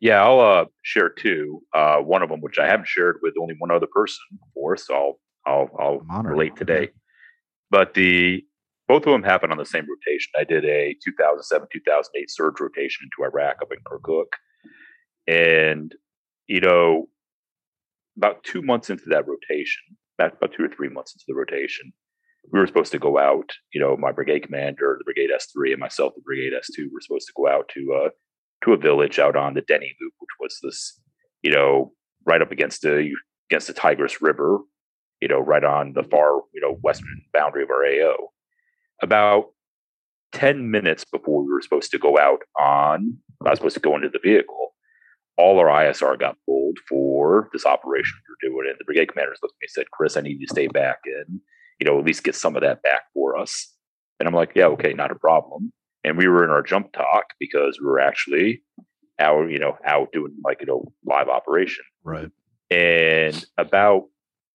Yeah, 0.00 0.22
I'll 0.22 0.40
uh, 0.40 0.64
share 0.82 1.08
two. 1.08 1.62
Uh, 1.72 1.98
one 1.98 2.22
of 2.22 2.28
them, 2.28 2.40
which 2.40 2.58
I 2.58 2.66
haven't 2.66 2.88
shared 2.88 3.18
with 3.22 3.34
only 3.40 3.54
one 3.58 3.70
other 3.70 3.86
person 3.86 4.18
before, 4.46 4.76
so 4.76 4.94
I'll 5.46 5.70
I'll, 5.78 6.00
I'll 6.10 6.22
relate 6.22 6.56
today. 6.56 6.90
But 7.70 7.94
the 7.94 8.44
both 8.88 9.06
of 9.06 9.12
them 9.12 9.22
happened 9.22 9.52
on 9.52 9.58
the 9.58 9.66
same 9.66 9.86
rotation. 9.86 10.32
I 10.36 10.44
did 10.44 10.64
a 10.64 10.96
2007 11.04 11.68
2008 11.70 12.30
surge 12.30 12.58
rotation 12.58 13.04
into 13.04 13.28
Iraq 13.30 13.56
up 13.60 13.68
in 13.70 13.78
Kirkuk. 13.84 14.32
And, 15.26 15.94
you 16.46 16.60
know, 16.60 17.08
about 18.16 18.42
two 18.44 18.62
months 18.62 18.88
into 18.88 19.04
that 19.10 19.26
rotation, 19.28 19.82
about, 20.18 20.40
two 20.56 20.64
or 20.64 20.68
three 20.68 20.88
months 20.88 21.14
into 21.14 21.24
the 21.28 21.34
rotation, 21.34 21.92
we 22.50 22.58
were 22.58 22.66
supposed 22.66 22.92
to 22.92 22.98
go 22.98 23.18
out. 23.18 23.50
You 23.74 23.80
know, 23.82 23.94
my 23.98 24.10
brigade 24.10 24.44
commander, 24.44 24.98
the 24.98 25.04
Brigade 25.04 25.30
S3, 25.36 25.72
and 25.72 25.80
myself, 25.80 26.14
the 26.16 26.22
Brigade 26.22 26.54
S2, 26.54 26.86
were 26.90 27.02
supposed 27.02 27.26
to 27.26 27.34
go 27.36 27.46
out 27.46 27.68
to 27.74 28.02
uh, 28.06 28.08
to 28.64 28.72
a 28.72 28.78
village 28.78 29.18
out 29.18 29.36
on 29.36 29.52
the 29.52 29.60
Denny 29.60 29.94
Loop, 30.00 30.14
which 30.18 30.30
was 30.40 30.58
this, 30.62 30.98
you 31.42 31.52
know, 31.52 31.92
right 32.26 32.40
up 32.40 32.50
against 32.50 32.82
the 32.82 33.10
against 33.50 33.66
the 33.66 33.74
Tigris 33.74 34.22
River, 34.22 34.60
you 35.20 35.28
know, 35.28 35.40
right 35.40 35.62
on 35.62 35.92
the 35.92 36.04
far, 36.04 36.40
you 36.54 36.62
know, 36.62 36.78
western 36.80 37.22
boundary 37.34 37.62
of 37.62 37.70
our 37.70 37.84
AO 37.84 38.30
about 39.02 39.46
10 40.32 40.70
minutes 40.70 41.04
before 41.04 41.42
we 41.42 41.52
were 41.52 41.62
supposed 41.62 41.90
to 41.92 41.98
go 41.98 42.18
out 42.18 42.40
on, 42.60 43.16
I 43.44 43.50
was 43.50 43.58
supposed 43.58 43.74
to 43.74 43.80
go 43.80 43.96
into 43.96 44.08
the 44.08 44.20
vehicle, 44.22 44.74
all 45.36 45.58
our 45.58 45.66
ISR 45.66 46.18
got 46.18 46.36
pulled 46.44 46.78
for 46.88 47.48
this 47.52 47.64
operation 47.64 48.18
we 48.28 48.32
are 48.32 48.50
doing. 48.50 48.66
And 48.68 48.76
the 48.78 48.84
brigade 48.84 49.12
commanders 49.12 49.38
looked 49.42 49.54
at 49.54 49.60
me 49.60 49.66
and 49.66 49.70
said, 49.70 49.90
Chris, 49.92 50.16
I 50.16 50.20
need 50.20 50.40
you 50.40 50.46
to 50.46 50.52
stay 50.52 50.66
back 50.66 50.98
and, 51.06 51.40
you 51.80 51.86
know, 51.86 51.98
at 51.98 52.04
least 52.04 52.24
get 52.24 52.34
some 52.34 52.56
of 52.56 52.62
that 52.62 52.82
back 52.82 53.02
for 53.14 53.38
us. 53.38 53.72
And 54.18 54.28
I'm 54.28 54.34
like, 54.34 54.52
yeah, 54.54 54.66
okay, 54.66 54.92
not 54.92 55.12
a 55.12 55.14
problem. 55.14 55.72
And 56.04 56.18
we 56.18 56.26
were 56.26 56.44
in 56.44 56.50
our 56.50 56.62
jump 56.62 56.92
TOC 56.92 57.24
because 57.38 57.78
we 57.80 57.86
were 57.86 58.00
actually 58.00 58.62
out, 59.20 59.50
you 59.50 59.58
know, 59.58 59.76
out 59.84 60.12
doing 60.12 60.34
like, 60.44 60.60
you 60.60 60.66
know, 60.66 60.92
live 61.04 61.28
operation. 61.28 61.84
Right. 62.04 62.30
And 62.70 63.44
about 63.56 64.04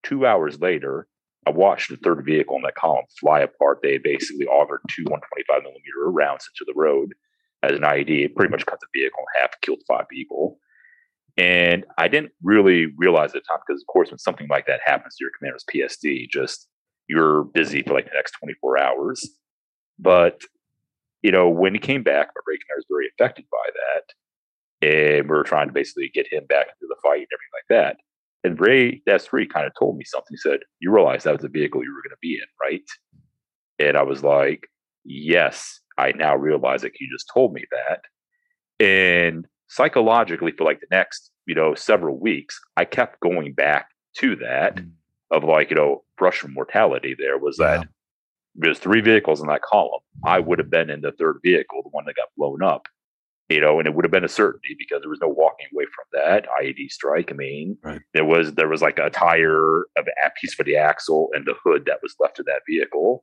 two 0.02 0.26
hours 0.26 0.60
later, 0.60 1.06
I 1.46 1.50
watched 1.50 1.90
the 1.90 1.96
third 1.96 2.24
vehicle 2.24 2.56
in 2.56 2.62
that 2.62 2.74
column 2.74 3.04
fly 3.20 3.40
apart. 3.40 3.80
They 3.82 3.98
basically 3.98 4.46
augured 4.46 4.80
two 4.90 5.04
125 5.04 5.62
millimeter 5.62 6.10
rounds 6.10 6.48
into 6.48 6.64
the 6.66 6.78
road 6.78 7.14
as 7.62 7.72
an 7.72 7.82
IED. 7.82 8.24
It 8.24 8.34
pretty 8.34 8.50
much 8.50 8.66
cut 8.66 8.80
the 8.80 8.86
vehicle 8.98 9.20
in 9.20 9.40
half, 9.40 9.60
killed 9.60 9.82
five 9.86 10.08
people. 10.08 10.58
And 11.36 11.84
I 11.98 12.08
didn't 12.08 12.32
really 12.42 12.86
realize 12.96 13.30
at 13.30 13.42
the 13.42 13.48
time 13.48 13.58
because, 13.66 13.82
of 13.82 13.86
course, 13.92 14.10
when 14.10 14.18
something 14.18 14.46
like 14.48 14.66
that 14.66 14.80
happens 14.84 15.16
to 15.16 15.24
your 15.24 15.32
commander's 15.36 15.64
PSD, 15.72 16.28
just 16.30 16.68
you're 17.08 17.44
busy 17.44 17.82
for 17.82 17.94
like 17.94 18.06
the 18.06 18.14
next 18.14 18.32
24 18.40 18.78
hours. 18.78 19.28
But, 19.98 20.42
you 21.22 21.32
know, 21.32 21.48
when 21.48 21.74
he 21.74 21.80
came 21.80 22.02
back, 22.02 22.28
my 22.34 22.40
brake 22.44 22.60
commander 22.60 22.78
was 22.78 22.86
very 22.88 23.08
affected 23.08 23.46
by 23.50 23.68
that. 23.74 24.86
And 24.88 25.28
we 25.28 25.36
were 25.36 25.42
trying 25.42 25.68
to 25.68 25.72
basically 25.72 26.10
get 26.14 26.32
him 26.32 26.44
back 26.48 26.66
into 26.68 26.88
the 26.88 26.96
fight 27.02 27.18
and 27.18 27.28
everything 27.32 27.52
like 27.52 27.68
that. 27.70 27.96
And 28.44 28.60
Ray 28.60 29.00
S3 29.08 29.48
kind 29.48 29.66
of 29.66 29.72
told 29.78 29.96
me 29.96 30.04
something. 30.04 30.28
He 30.30 30.36
said, 30.36 30.60
You 30.80 30.92
realize 30.92 31.24
that 31.24 31.32
was 31.32 31.42
the 31.42 31.48
vehicle 31.48 31.82
you 31.82 31.92
were 31.92 32.02
going 32.02 32.10
to 32.10 32.16
be 32.20 32.34
in, 32.34 32.46
right? 32.62 32.88
And 33.78 33.96
I 33.96 34.02
was 34.02 34.22
like, 34.22 34.68
Yes, 35.04 35.80
I 35.98 36.12
now 36.12 36.36
realize 36.36 36.82
that 36.82 36.92
you 37.00 37.08
just 37.10 37.30
told 37.32 37.54
me 37.54 37.64
that. 37.72 38.84
And 38.84 39.46
psychologically, 39.68 40.52
for 40.52 40.64
like 40.64 40.80
the 40.80 40.86
next, 40.90 41.30
you 41.46 41.54
know, 41.54 41.74
several 41.74 42.18
weeks, 42.18 42.60
I 42.76 42.84
kept 42.84 43.20
going 43.20 43.54
back 43.54 43.88
to 44.18 44.36
that 44.36 44.76
mm. 44.76 44.90
of 45.30 45.44
like, 45.44 45.70
you 45.70 45.76
know, 45.76 46.04
Russian 46.20 46.52
mortality 46.52 47.16
there 47.18 47.38
was 47.38 47.56
yeah. 47.58 47.78
that 47.78 47.88
there's 48.54 48.78
three 48.78 49.00
vehicles 49.00 49.40
in 49.40 49.48
that 49.48 49.62
column. 49.62 50.00
I 50.24 50.38
would 50.38 50.58
have 50.58 50.70
been 50.70 50.90
in 50.90 51.00
the 51.00 51.12
third 51.12 51.38
vehicle, 51.42 51.82
the 51.82 51.88
one 51.90 52.04
that 52.06 52.16
got 52.16 52.28
blown 52.36 52.62
up 52.62 52.86
you 53.48 53.60
know, 53.60 53.78
and 53.78 53.86
it 53.86 53.94
would 53.94 54.04
have 54.04 54.12
been 54.12 54.24
a 54.24 54.28
certainty 54.28 54.74
because 54.78 55.02
there 55.02 55.10
was 55.10 55.20
no 55.20 55.28
walking 55.28 55.66
away 55.72 55.84
from 55.84 56.04
that 56.12 56.46
IED 56.62 56.90
strike. 56.90 57.30
I 57.30 57.34
mean, 57.34 57.76
right. 57.82 58.00
there 58.14 58.24
was 58.24 58.54
there 58.54 58.68
was 58.68 58.82
like 58.82 58.98
a 58.98 59.10
tire 59.10 59.80
of 59.96 60.06
a 60.06 60.30
piece 60.40 60.54
for 60.54 60.64
the 60.64 60.76
axle 60.76 61.28
and 61.34 61.46
the 61.46 61.54
hood 61.62 61.84
that 61.86 62.00
was 62.02 62.14
left 62.20 62.38
of 62.38 62.46
that 62.46 62.62
vehicle 62.68 63.22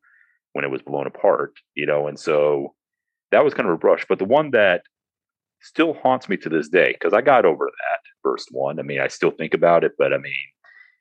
when 0.53 0.65
it 0.65 0.71
was 0.71 0.81
blown 0.81 1.07
apart, 1.07 1.53
you 1.75 1.85
know, 1.85 2.07
and 2.07 2.19
so 2.19 2.75
that 3.31 3.43
was 3.43 3.53
kind 3.53 3.67
of 3.67 3.73
a 3.73 3.77
brush. 3.77 4.05
But 4.07 4.19
the 4.19 4.25
one 4.25 4.51
that 4.51 4.83
still 5.61 5.93
haunts 5.93 6.27
me 6.27 6.37
to 6.37 6.49
this 6.49 6.69
day 6.69 6.93
because 6.93 7.13
I 7.13 7.21
got 7.21 7.45
over 7.45 7.65
that 7.65 7.99
first 8.23 8.49
one. 8.51 8.79
I 8.79 8.83
mean, 8.83 8.99
I 8.99 9.07
still 9.07 9.31
think 9.31 9.53
about 9.53 9.83
it, 9.83 9.93
but 9.97 10.13
I 10.13 10.17
mean, 10.17 10.33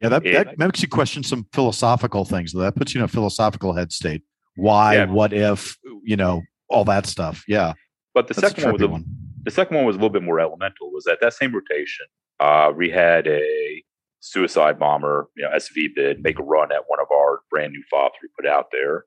yeah, 0.00 0.08
that, 0.08 0.26
it, 0.26 0.32
that 0.32 0.58
makes 0.58 0.80
you 0.80 0.88
question 0.88 1.22
some 1.22 1.46
philosophical 1.52 2.24
things. 2.24 2.52
That 2.52 2.74
puts 2.74 2.94
you 2.94 3.00
in 3.00 3.04
a 3.04 3.08
philosophical 3.08 3.74
head 3.74 3.92
state. 3.92 4.22
Why? 4.56 4.94
Yeah. 4.94 5.06
What 5.06 5.32
if? 5.32 5.76
You 6.04 6.16
know, 6.16 6.42
all 6.68 6.84
that 6.84 7.06
stuff. 7.06 7.44
Yeah. 7.46 7.74
But 8.14 8.28
the 8.28 8.34
That's 8.34 8.48
second 8.48 8.64
one 8.64 8.72
was 8.74 8.82
a, 8.82 8.88
one. 8.88 9.04
the 9.44 9.50
second 9.50 9.76
one 9.76 9.86
was 9.86 9.96
a 9.96 9.98
little 9.98 10.10
bit 10.10 10.22
more 10.22 10.40
elemental. 10.40 10.90
Was 10.92 11.04
that 11.04 11.18
that 11.20 11.34
same 11.34 11.54
rotation? 11.54 12.06
Uh, 12.38 12.72
we 12.74 12.90
had 12.90 13.26
a 13.26 13.82
suicide 14.20 14.78
bomber, 14.78 15.28
you 15.36 15.42
know, 15.42 15.50
SVBIED 15.56 16.22
make 16.22 16.38
a 16.38 16.42
run 16.42 16.72
at 16.72 16.82
one 16.86 17.00
of 17.00 17.06
our 17.12 17.40
brand 17.50 17.72
new 17.72 17.82
fobs 17.90 18.14
we 18.22 18.28
put 18.38 18.48
out 18.48 18.66
there. 18.72 19.04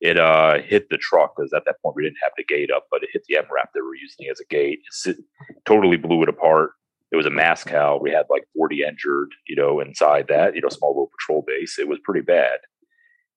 It 0.00 0.18
uh, 0.18 0.58
hit 0.58 0.88
the 0.90 0.98
truck 0.98 1.34
because 1.36 1.52
at 1.54 1.64
that 1.64 1.76
point 1.82 1.96
we 1.96 2.04
didn't 2.04 2.18
have 2.22 2.32
the 2.36 2.44
gate 2.44 2.70
up, 2.70 2.86
but 2.90 3.02
it 3.02 3.08
hit 3.12 3.22
the 3.28 3.36
MRAP 3.36 3.68
that 3.74 3.82
we 3.82 3.90
are 3.90 3.94
using 3.94 4.26
as 4.30 4.40
a 4.40 4.44
gate. 4.52 4.80
It 5.06 5.16
totally 5.64 5.96
blew 5.96 6.22
it 6.22 6.28
apart. 6.28 6.72
It 7.12 7.16
was 7.16 7.26
a 7.26 7.30
Mascal. 7.30 8.02
We 8.02 8.10
had 8.10 8.26
like 8.28 8.44
40 8.54 8.82
injured, 8.82 9.30
you 9.48 9.56
know, 9.56 9.80
inside 9.80 10.26
that, 10.28 10.54
you 10.54 10.60
know, 10.60 10.68
small 10.68 10.90
little 10.90 11.10
patrol 11.18 11.44
base. 11.46 11.78
It 11.78 11.88
was 11.88 11.98
pretty 12.04 12.20
bad. 12.20 12.58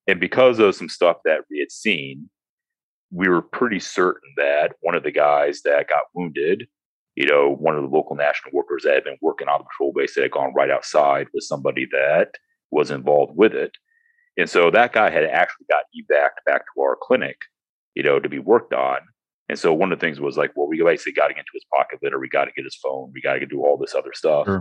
And 0.07 0.19
because 0.19 0.59
of 0.59 0.75
some 0.75 0.89
stuff 0.89 1.17
that 1.23 1.41
we 1.49 1.59
had 1.59 1.71
seen, 1.71 2.29
we 3.11 3.27
were 3.27 3.41
pretty 3.41 3.79
certain 3.79 4.29
that 4.37 4.73
one 4.81 4.95
of 4.95 5.03
the 5.03 5.11
guys 5.11 5.61
that 5.63 5.89
got 5.89 6.03
wounded, 6.13 6.67
you 7.15 7.25
know, 7.25 7.55
one 7.55 7.75
of 7.75 7.81
the 7.81 7.95
local 7.95 8.15
national 8.15 8.51
workers 8.53 8.83
that 8.83 8.95
had 8.95 9.03
been 9.03 9.17
working 9.21 9.47
on 9.47 9.59
the 9.59 9.65
patrol 9.65 9.91
base 9.95 10.15
that 10.15 10.21
had 10.21 10.31
gone 10.31 10.53
right 10.55 10.69
outside 10.69 11.27
was 11.33 11.47
somebody 11.47 11.87
that 11.91 12.31
was 12.71 12.91
involved 12.91 13.35
with 13.35 13.53
it. 13.53 13.71
And 14.37 14.49
so 14.49 14.71
that 14.71 14.93
guy 14.93 15.09
had 15.09 15.25
actually 15.25 15.65
got 15.69 15.85
evac 15.95 16.29
back 16.45 16.61
to 16.61 16.81
our 16.81 16.97
clinic, 17.01 17.37
you 17.95 18.03
know, 18.03 18.19
to 18.19 18.29
be 18.29 18.39
worked 18.39 18.73
on. 18.73 18.99
And 19.49 19.57
so 19.57 19.73
one 19.73 19.91
of 19.91 19.99
the 19.99 20.05
things 20.05 20.19
was 20.19 20.37
like, 20.37 20.51
well, 20.55 20.67
we 20.67 20.81
basically 20.81 21.13
got 21.13 21.27
to 21.27 21.33
get 21.33 21.39
into 21.39 21.51
his 21.53 21.65
pocket 21.73 21.99
litter. 22.03 22.19
We 22.19 22.29
got 22.29 22.45
to 22.45 22.51
get 22.55 22.65
his 22.65 22.77
phone. 22.81 23.11
We 23.13 23.21
got 23.21 23.33
to 23.33 23.45
do 23.47 23.61
all 23.61 23.77
this 23.77 23.95
other 23.95 24.13
stuff 24.13 24.45
sure. 24.45 24.59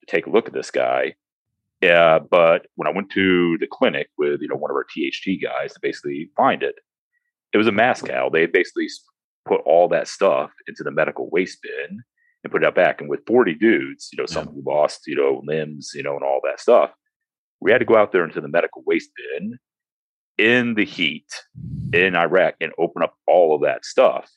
to 0.00 0.06
take 0.10 0.26
a 0.26 0.30
look 0.30 0.48
at 0.48 0.54
this 0.54 0.70
guy. 0.70 1.14
Yeah, 1.82 2.18
but 2.18 2.66
when 2.76 2.88
I 2.88 2.90
went 2.90 3.10
to 3.12 3.56
the 3.58 3.66
clinic 3.66 4.08
with 4.18 4.40
you 4.42 4.48
know 4.48 4.56
one 4.56 4.70
of 4.70 4.74
our 4.74 4.84
THT 4.84 5.42
guys 5.42 5.72
to 5.72 5.80
basically 5.80 6.30
find 6.36 6.62
it, 6.62 6.74
it 7.52 7.58
was 7.58 7.66
a 7.66 7.72
Mascal. 7.72 8.32
They 8.32 8.46
basically 8.46 8.88
put 9.46 9.60
all 9.64 9.88
that 9.88 10.08
stuff 10.08 10.50
into 10.68 10.82
the 10.82 10.90
medical 10.90 11.28
waste 11.30 11.58
bin 11.62 12.02
and 12.42 12.52
put 12.52 12.62
it 12.62 12.66
out 12.66 12.74
back. 12.74 13.00
And 13.00 13.10
with 13.10 13.26
40 13.26 13.54
dudes, 13.54 14.08
you 14.12 14.18
know, 14.18 14.26
some 14.26 14.46
yeah. 14.46 14.52
who 14.52 14.62
lost, 14.66 15.00
you 15.06 15.16
know, 15.16 15.42
limbs, 15.44 15.92
you 15.94 16.02
know, 16.02 16.14
and 16.14 16.24
all 16.24 16.40
that 16.44 16.60
stuff, 16.60 16.90
we 17.60 17.70
had 17.70 17.78
to 17.78 17.84
go 17.84 17.96
out 17.96 18.12
there 18.12 18.24
into 18.24 18.40
the 18.40 18.48
medical 18.48 18.82
waste 18.86 19.10
bin 19.16 19.58
in 20.38 20.74
the 20.74 20.84
heat 20.84 21.26
in 21.92 22.16
Iraq 22.16 22.54
and 22.60 22.72
open 22.78 23.02
up 23.02 23.14
all 23.26 23.54
of 23.54 23.62
that 23.62 23.84
stuff 23.84 24.30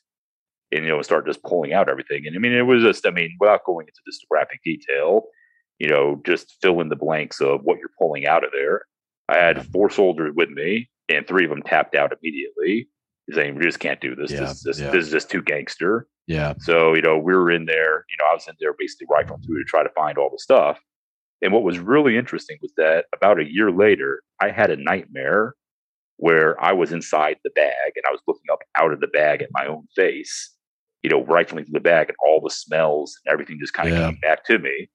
and, 0.70 0.84
you 0.84 0.90
know, 0.90 1.00
start 1.02 1.26
just 1.26 1.42
pulling 1.42 1.72
out 1.72 1.88
everything. 1.88 2.26
And 2.26 2.36
I 2.36 2.38
mean, 2.38 2.52
it 2.52 2.62
was 2.62 2.82
just, 2.82 3.06
I 3.06 3.10
mean, 3.10 3.34
without 3.40 3.64
going 3.64 3.86
into 3.86 4.00
this 4.04 4.20
graphic 4.30 4.60
detail, 4.64 5.22
you 5.78 5.88
know, 5.88 6.20
just 6.26 6.56
fill 6.60 6.80
in 6.80 6.88
the 6.88 6.96
blanks 6.96 7.40
of 7.40 7.60
what 7.62 7.78
you're 7.78 7.90
pulling 7.98 8.26
out 8.26 8.44
of 8.44 8.50
there. 8.52 8.82
I 9.28 9.38
had 9.38 9.66
four 9.72 9.88
soldiers 9.88 10.34
with 10.36 10.50
me, 10.50 10.90
and 11.08 11.26
three 11.26 11.44
of 11.44 11.50
them 11.50 11.62
tapped 11.62 11.94
out 11.94 12.12
immediately, 12.12 12.88
saying, 13.32 13.54
"We 13.56 13.62
just 13.64 13.80
can't 13.80 14.00
do 14.00 14.14
this. 14.14 14.30
Yeah, 14.30 14.40
this, 14.40 14.62
this, 14.62 14.80
yeah. 14.80 14.90
this 14.90 15.06
is 15.06 15.12
just 15.12 15.30
too 15.30 15.42
gangster." 15.42 16.06
Yeah. 16.26 16.54
So, 16.60 16.94
you 16.94 17.02
know, 17.02 17.18
we 17.18 17.34
were 17.34 17.50
in 17.50 17.66
there, 17.66 18.04
you 18.08 18.16
know, 18.18 18.24
I 18.30 18.34
was 18.34 18.46
in 18.48 18.54
there 18.58 18.72
basically 18.78 19.06
rifling 19.10 19.42
through 19.42 19.58
to 19.62 19.64
try 19.68 19.82
to 19.82 19.90
find 19.90 20.16
all 20.16 20.30
the 20.30 20.38
stuff. 20.38 20.78
And 21.42 21.52
what 21.52 21.62
was 21.64 21.78
really 21.78 22.16
interesting 22.16 22.56
was 22.62 22.72
that 22.78 23.04
about 23.14 23.38
a 23.38 23.44
year 23.44 23.70
later, 23.70 24.22
I 24.40 24.48
had 24.50 24.70
a 24.70 24.76
nightmare 24.76 25.54
where 26.16 26.58
I 26.62 26.72
was 26.72 26.92
inside 26.92 27.36
the 27.44 27.50
bag 27.54 27.92
and 27.96 28.04
I 28.08 28.10
was 28.10 28.20
looking 28.26 28.44
up 28.50 28.60
out 28.78 28.92
of 28.92 29.00
the 29.00 29.06
bag 29.08 29.42
at 29.42 29.50
my 29.52 29.66
own 29.66 29.86
face, 29.94 30.50
you 31.02 31.10
know, 31.10 31.22
rifling 31.24 31.64
through 31.66 31.72
the 31.74 31.80
bag 31.80 32.08
and 32.08 32.16
all 32.24 32.40
the 32.42 32.48
smells 32.50 33.18
and 33.26 33.32
everything 33.32 33.58
just 33.60 33.74
kind 33.74 33.90
of 33.90 33.98
Yeah. 33.98 34.06
came 34.10 34.18
back 34.22 34.44
to 34.46 34.58
me. 34.58 34.88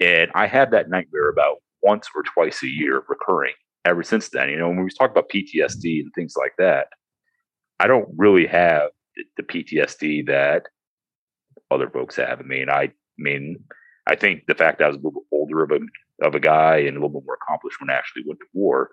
And 0.00 0.30
I 0.34 0.46
had 0.46 0.70
that 0.72 0.90
nightmare 0.90 1.30
about 1.30 1.58
once 1.82 2.08
or 2.14 2.22
twice 2.22 2.62
a 2.62 2.66
year 2.68 3.02
recurring 3.08 3.54
ever 3.86 4.02
since 4.02 4.28
then. 4.28 4.50
You 4.50 4.58
know, 4.58 4.68
when 4.68 4.82
we 4.84 4.90
talk 4.90 5.10
about 5.10 5.30
PTSD 5.30 6.00
and 6.00 6.10
things 6.14 6.34
like 6.36 6.52
that, 6.58 6.88
I 7.80 7.86
don't 7.86 8.08
really 8.16 8.46
have 8.46 8.90
the, 9.16 9.24
the 9.38 9.42
PTSD 9.42 10.26
that 10.26 10.64
other 11.70 11.88
folks 11.88 12.16
have. 12.16 12.38
I 12.38 12.42
mean, 12.42 12.68
I, 12.68 12.82
I 12.82 12.92
mean, 13.18 13.64
I 14.06 14.16
think 14.16 14.42
the 14.46 14.54
fact 14.54 14.78
that 14.78 14.84
I 14.84 14.88
was 14.88 14.96
a 14.96 14.98
little 14.98 15.12
bit 15.12 15.22
older 15.32 15.64
of 15.64 15.70
a 15.70 15.80
of 16.22 16.34
a 16.34 16.40
guy 16.40 16.76
and 16.76 16.90
a 16.90 17.00
little 17.00 17.20
bit 17.20 17.22
more 17.24 17.38
accomplished 17.42 17.80
when 17.80 17.88
I 17.88 17.94
actually 17.94 18.24
went 18.26 18.40
to 18.40 18.46
war, 18.52 18.90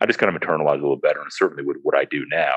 I 0.00 0.06
just 0.06 0.20
kind 0.20 0.34
of 0.34 0.40
internalized 0.40 0.78
a 0.78 0.82
little 0.82 0.96
better, 0.96 1.20
and 1.20 1.32
certainly 1.32 1.64
with 1.64 1.78
what 1.82 1.96
I 1.96 2.04
do 2.04 2.24
now. 2.30 2.54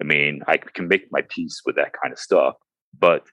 I 0.00 0.04
mean, 0.04 0.40
I 0.48 0.56
can 0.56 0.88
make 0.88 1.06
my 1.12 1.22
peace 1.28 1.60
with 1.64 1.76
that 1.76 1.92
kind 2.02 2.12
of 2.12 2.18
stuff, 2.18 2.54
but 2.98 3.26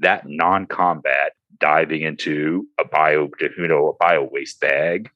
that 0.00 0.24
non-combat 0.26 1.32
diving 1.60 2.02
into 2.02 2.66
a 2.80 2.84
bio, 2.84 3.28
you 3.40 3.68
know, 3.68 3.88
a 3.88 4.04
bio 4.04 4.28
waste 4.30 4.60
bag, 4.60 5.08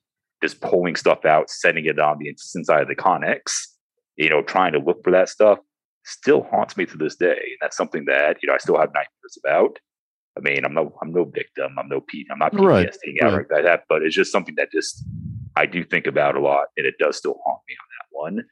just 0.42 0.60
pulling 0.60 0.94
stuff 0.96 1.24
out, 1.24 1.50
setting 1.50 1.86
it 1.86 1.98
on 1.98 2.18
the 2.18 2.28
inside 2.28 2.82
of 2.82 2.88
the 2.88 2.94
Connex, 2.94 3.52
you 4.16 4.30
know, 4.30 4.42
trying 4.42 4.72
to 4.72 4.78
look 4.78 5.02
for 5.02 5.10
that 5.10 5.28
stuff, 5.28 5.58
still 6.06 6.44
haunts 6.44 6.76
me 6.76 6.86
to 6.86 6.96
this 6.96 7.16
day. 7.16 7.36
And 7.36 7.58
that's 7.60 7.76
something 7.76 8.04
that 8.06 8.38
you 8.42 8.46
know 8.46 8.54
I 8.54 8.58
still 8.58 8.78
have 8.78 8.88
nightmares 8.94 9.38
about. 9.44 9.78
I 10.36 10.40
mean, 10.40 10.64
I'm 10.64 10.74
no, 10.74 10.94
I'm 11.02 11.12
no 11.12 11.24
victim. 11.24 11.76
I'm 11.78 11.88
no 11.88 12.00
P. 12.00 12.26
I'm 12.30 12.38
not 12.38 12.58
Right, 12.58 12.88
PTSD 12.88 13.22
out 13.22 13.32
right. 13.32 13.50
like 13.50 13.64
that. 13.64 13.84
But 13.88 14.02
it's 14.02 14.14
just 14.14 14.32
something 14.32 14.54
that 14.56 14.70
just 14.72 15.04
I 15.56 15.66
do 15.66 15.84
think 15.84 16.06
about 16.06 16.36
a 16.36 16.40
lot, 16.40 16.68
and 16.76 16.86
it 16.86 16.94
does 16.98 17.16
still 17.16 17.38
haunt 17.44 17.60
me 17.68 17.74
on 17.74 17.88
that 17.98 18.34
one. 18.36 18.44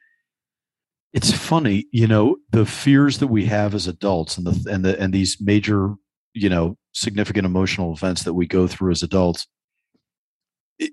It's 1.13 1.31
funny, 1.31 1.85
you 1.91 2.07
know, 2.07 2.37
the 2.49 2.65
fears 2.65 3.19
that 3.19 3.27
we 3.27 3.45
have 3.45 3.73
as 3.73 3.87
adults 3.87 4.37
and 4.37 4.45
the 4.45 4.71
and 4.71 4.83
the 4.83 4.99
and 4.99 5.13
these 5.13 5.37
major, 5.39 5.95
you 6.33 6.49
know, 6.49 6.77
significant 6.93 7.45
emotional 7.45 7.93
events 7.93 8.23
that 8.23 8.33
we 8.33 8.47
go 8.47 8.67
through 8.67 8.91
as 8.91 9.01
adults. 9.01 9.47
It, 10.77 10.91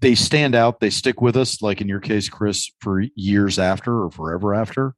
they 0.00 0.16
stand 0.16 0.56
out, 0.56 0.80
they 0.80 0.90
stick 0.90 1.20
with 1.20 1.36
us, 1.36 1.62
like 1.62 1.80
in 1.80 1.86
your 1.86 2.00
case, 2.00 2.28
Chris, 2.28 2.68
for 2.80 3.04
years 3.14 3.60
after 3.60 4.02
or 4.02 4.10
forever 4.10 4.54
after. 4.54 4.94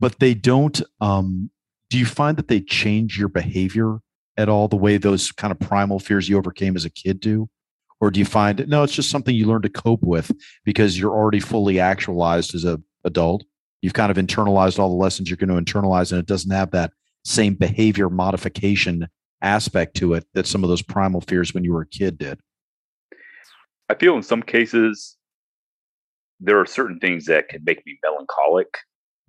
But 0.00 0.18
they 0.18 0.34
don't 0.34 0.80
um 1.00 1.50
do 1.90 1.98
you 1.98 2.06
find 2.06 2.36
that 2.36 2.48
they 2.48 2.60
change 2.60 3.18
your 3.18 3.28
behavior 3.28 3.98
at 4.36 4.48
all 4.48 4.68
the 4.68 4.76
way 4.76 4.96
those 4.96 5.30
kind 5.30 5.52
of 5.52 5.60
primal 5.60 6.00
fears 6.00 6.28
you 6.28 6.36
overcame 6.36 6.76
as 6.76 6.84
a 6.84 6.90
kid 6.90 7.20
do? 7.20 7.48
Or 8.00 8.10
do 8.10 8.18
you 8.18 8.26
find 8.26 8.66
no, 8.68 8.82
it's 8.82 8.94
just 8.94 9.10
something 9.10 9.34
you 9.34 9.46
learn 9.46 9.62
to 9.62 9.68
cope 9.68 10.02
with 10.02 10.32
because 10.64 10.98
you're 10.98 11.14
already 11.14 11.40
fully 11.40 11.78
actualized 11.80 12.54
as 12.54 12.64
a 12.64 12.80
adult. 13.04 13.44
You've 13.82 13.94
kind 13.94 14.10
of 14.10 14.16
internalized 14.16 14.78
all 14.78 14.88
the 14.88 14.96
lessons 14.96 15.28
you're 15.28 15.36
going 15.36 15.64
to 15.64 15.72
internalize, 15.72 16.10
and 16.10 16.18
it 16.18 16.26
doesn't 16.26 16.50
have 16.50 16.70
that 16.70 16.92
same 17.24 17.54
behavior 17.54 18.08
modification 18.08 19.08
aspect 19.42 19.94
to 19.98 20.14
it 20.14 20.26
that 20.32 20.46
some 20.46 20.64
of 20.64 20.70
those 20.70 20.82
primal 20.82 21.20
fears 21.20 21.52
when 21.52 21.64
you 21.64 21.72
were 21.72 21.82
a 21.82 21.86
kid 21.86 22.18
did. 22.18 22.40
I 23.90 23.94
feel 23.94 24.16
in 24.16 24.22
some 24.22 24.42
cases 24.42 25.16
there 26.40 26.58
are 26.58 26.66
certain 26.66 26.98
things 26.98 27.26
that 27.26 27.48
can 27.48 27.62
make 27.64 27.84
me 27.86 27.98
melancholic, 28.02 28.68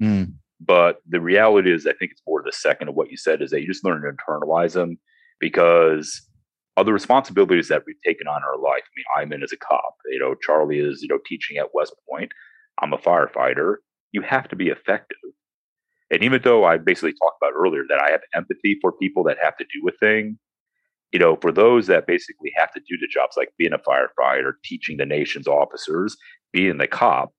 Mm, 0.01 0.33
but 0.65 1.01
the 1.07 1.21
reality 1.21 1.73
is, 1.73 1.85
I 1.85 1.93
think 1.93 2.11
it's 2.11 2.21
more 2.27 2.41
the 2.43 2.51
second 2.51 2.89
of 2.89 2.95
what 2.95 3.11
you 3.11 3.17
said 3.17 3.41
is 3.41 3.51
that 3.51 3.61
you 3.61 3.67
just 3.67 3.85
learn 3.85 4.01
to 4.01 4.11
internalize 4.11 4.73
them 4.73 4.97
because 5.39 6.21
of 6.77 6.85
the 6.85 6.93
responsibilities 6.93 7.67
that 7.69 7.83
we've 7.85 8.01
taken 8.05 8.27
on 8.27 8.37
in 8.37 8.43
our 8.43 8.57
life. 8.57 8.83
I 8.83 8.93
mean, 8.95 9.05
I'm 9.23 9.33
in 9.33 9.43
as 9.43 9.51
a 9.51 9.57
cop. 9.57 9.95
You 10.11 10.19
know, 10.19 10.35
Charlie 10.35 10.79
is 10.79 11.01
you 11.01 11.07
know 11.07 11.19
teaching 11.25 11.57
at 11.57 11.73
West 11.73 11.93
Point. 12.09 12.31
I'm 12.81 12.93
a 12.93 12.97
firefighter. 12.97 13.75
You 14.11 14.21
have 14.21 14.47
to 14.49 14.55
be 14.55 14.67
effective. 14.67 15.17
And 16.11 16.23
even 16.23 16.41
though 16.43 16.65
I 16.65 16.77
basically 16.77 17.13
talked 17.13 17.37
about 17.41 17.53
earlier 17.55 17.83
that 17.89 18.01
I 18.01 18.11
have 18.11 18.21
empathy 18.35 18.77
for 18.81 18.91
people 18.91 19.23
that 19.23 19.37
have 19.41 19.57
to 19.57 19.65
do 19.65 19.87
a 19.87 19.91
thing, 19.91 20.37
you 21.11 21.19
know, 21.19 21.37
for 21.41 21.51
those 21.51 21.87
that 21.87 22.07
basically 22.07 22.51
have 22.55 22.71
to 22.73 22.79
do 22.81 22.97
the 22.99 23.07
jobs 23.11 23.37
like 23.37 23.49
being 23.57 23.73
a 23.73 23.77
firefighter, 23.77 24.53
teaching 24.63 24.97
the 24.97 25.05
nation's 25.05 25.47
officers, 25.47 26.15
being 26.51 26.77
the 26.77 26.87
cop, 26.87 27.31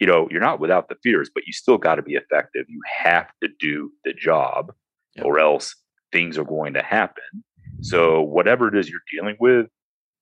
you 0.00 0.06
know, 0.06 0.28
you're 0.30 0.40
not 0.40 0.60
without 0.60 0.88
the 0.88 0.96
fears, 1.02 1.30
but 1.32 1.44
you 1.46 1.52
still 1.52 1.78
got 1.78 1.96
to 1.96 2.02
be 2.02 2.14
effective. 2.14 2.66
You 2.68 2.80
have 3.04 3.28
to 3.42 3.48
do 3.60 3.92
the 4.04 4.12
job 4.12 4.72
Yep. 5.16 5.26
or 5.26 5.38
else 5.38 5.76
things 6.10 6.38
are 6.38 6.44
going 6.44 6.72
to 6.74 6.82
happen. 6.82 7.44
So 7.82 8.22
whatever 8.22 8.68
it 8.68 8.74
is 8.78 8.88
you're 8.88 9.00
dealing 9.12 9.36
with, 9.40 9.66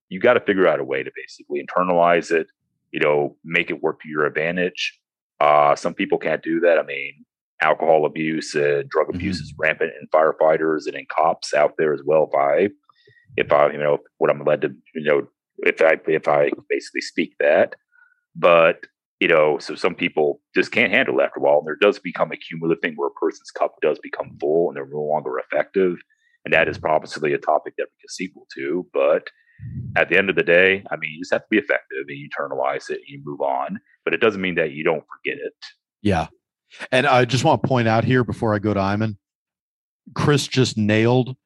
you 0.08 0.18
got 0.18 0.34
to 0.34 0.40
figure 0.40 0.66
out 0.66 0.80
a 0.80 0.84
way 0.84 1.02
to 1.04 1.10
basically 1.14 1.64
internalize 1.64 2.32
it, 2.32 2.48
you 2.90 2.98
know, 3.00 3.36
make 3.44 3.70
it 3.70 3.82
work 3.82 4.00
to 4.02 4.08
your 4.08 4.26
advantage. 4.26 4.98
Uh, 5.38 5.76
some 5.76 5.94
people 5.94 6.18
can't 6.18 6.42
do 6.42 6.58
that. 6.60 6.78
I 6.78 6.82
mean, 6.82 7.24
alcohol 7.62 8.04
abuse 8.06 8.54
and 8.54 8.88
drug 8.88 9.08
abuse 9.14 9.38
Mhm. 9.38 9.42
is 9.42 9.54
rampant 9.58 9.92
in 10.00 10.08
firefighters 10.08 10.86
and 10.86 10.96
in 10.96 11.06
cops 11.06 11.54
out 11.54 11.74
there 11.78 11.92
as 11.94 12.02
well. 12.04 12.28
If 12.32 12.34
I, 12.38 12.68
if 13.36 13.52
I, 13.52 13.70
you 13.70 13.78
know, 13.78 13.98
what 14.18 14.30
I'm 14.30 14.42
led 14.44 14.62
to, 14.62 14.74
you 14.94 15.02
know, 15.04 15.28
if 15.58 15.80
I, 15.82 16.00
if 16.08 16.26
I 16.26 16.50
basically 16.68 17.02
speak 17.02 17.34
that, 17.38 17.76
but 18.34 18.86
you 19.20 19.28
know, 19.28 19.58
so 19.58 19.74
some 19.74 19.94
people 19.94 20.40
just 20.54 20.72
can't 20.72 20.92
handle 20.92 21.20
it 21.20 21.24
after 21.24 21.38
a 21.38 21.42
while. 21.42 21.58
And 21.58 21.66
there 21.66 21.76
does 21.80 21.98
become 21.98 22.32
a 22.32 22.36
cumulative 22.36 22.80
thing 22.80 22.94
where 22.96 23.08
a 23.08 23.20
person's 23.20 23.50
cup 23.50 23.76
does 23.82 23.98
become 23.98 24.36
full 24.40 24.68
and 24.68 24.76
they're 24.76 24.86
no 24.86 25.02
longer 25.02 25.38
effective. 25.38 25.98
And 26.44 26.54
that 26.54 26.68
is 26.68 26.78
probably 26.78 27.34
a 27.34 27.38
topic 27.38 27.74
that 27.76 27.86
we 27.86 28.00
could 28.00 28.10
sequel 28.10 28.46
to. 28.56 28.86
But 28.94 29.28
at 29.94 30.08
the 30.08 30.16
end 30.16 30.30
of 30.30 30.36
the 30.36 30.42
day, 30.42 30.82
I 30.90 30.96
mean, 30.96 31.10
you 31.12 31.20
just 31.20 31.32
have 31.32 31.42
to 31.42 31.48
be 31.50 31.58
effective 31.58 32.06
and 32.08 32.18
you 32.18 32.28
internalize 32.30 32.88
it 32.88 32.96
and 32.96 33.08
you 33.08 33.20
move 33.22 33.42
on. 33.42 33.78
But 34.04 34.14
it 34.14 34.22
doesn't 34.22 34.40
mean 34.40 34.54
that 34.54 34.72
you 34.72 34.82
don't 34.84 35.04
forget 35.04 35.38
it. 35.38 35.54
yeah. 36.02 36.28
And 36.92 37.06
I 37.06 37.24
just 37.24 37.42
want 37.44 37.62
to 37.62 37.68
point 37.68 37.88
out 37.88 38.04
here 38.04 38.22
before 38.22 38.54
I 38.54 38.60
go 38.60 38.72
to 38.72 38.80
Iman, 38.80 39.18
Chris 40.14 40.46
just 40.46 40.78
nailed 40.78 41.36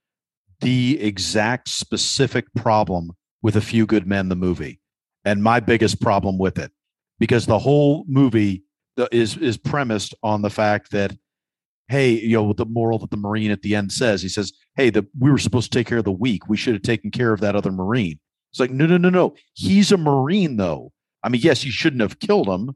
the 0.60 1.00
exact 1.00 1.68
specific 1.68 2.44
problem 2.54 3.12
with 3.42 3.56
A 3.56 3.60
Few 3.60 3.86
Good 3.86 4.06
Men, 4.06 4.28
the 4.28 4.36
movie, 4.36 4.80
and 5.24 5.42
my 5.42 5.60
biggest 5.60 6.00
problem 6.00 6.38
with 6.38 6.58
it, 6.58 6.72
because 7.18 7.46
the 7.46 7.58
whole 7.58 8.04
movie 8.08 8.64
is 9.12 9.36
is 9.36 9.56
premised 9.56 10.14
on 10.22 10.42
the 10.42 10.50
fact 10.50 10.90
that, 10.92 11.16
hey, 11.88 12.10
you 12.10 12.36
know, 12.36 12.52
the 12.52 12.66
moral 12.66 12.98
that 12.98 13.10
the 13.10 13.16
Marine 13.16 13.50
at 13.50 13.62
the 13.62 13.74
end 13.74 13.92
says, 13.92 14.22
he 14.22 14.28
says, 14.28 14.52
hey, 14.76 14.90
the 14.90 15.06
we 15.18 15.30
were 15.30 15.38
supposed 15.38 15.72
to 15.72 15.78
take 15.78 15.86
care 15.86 15.98
of 15.98 16.04
the 16.04 16.12
weak. 16.12 16.48
We 16.48 16.56
should 16.56 16.74
have 16.74 16.82
taken 16.82 17.10
care 17.10 17.32
of 17.32 17.40
that 17.40 17.56
other 17.56 17.72
Marine. 17.72 18.18
It's 18.52 18.60
like, 18.60 18.70
no, 18.70 18.86
no, 18.86 18.96
no, 18.96 19.10
no. 19.10 19.34
He's 19.54 19.90
a 19.90 19.96
Marine, 19.96 20.56
though. 20.56 20.92
I 21.24 21.28
mean, 21.28 21.40
yes, 21.40 21.64
you 21.64 21.72
shouldn't 21.72 22.02
have 22.02 22.20
killed 22.20 22.48
him, 22.48 22.74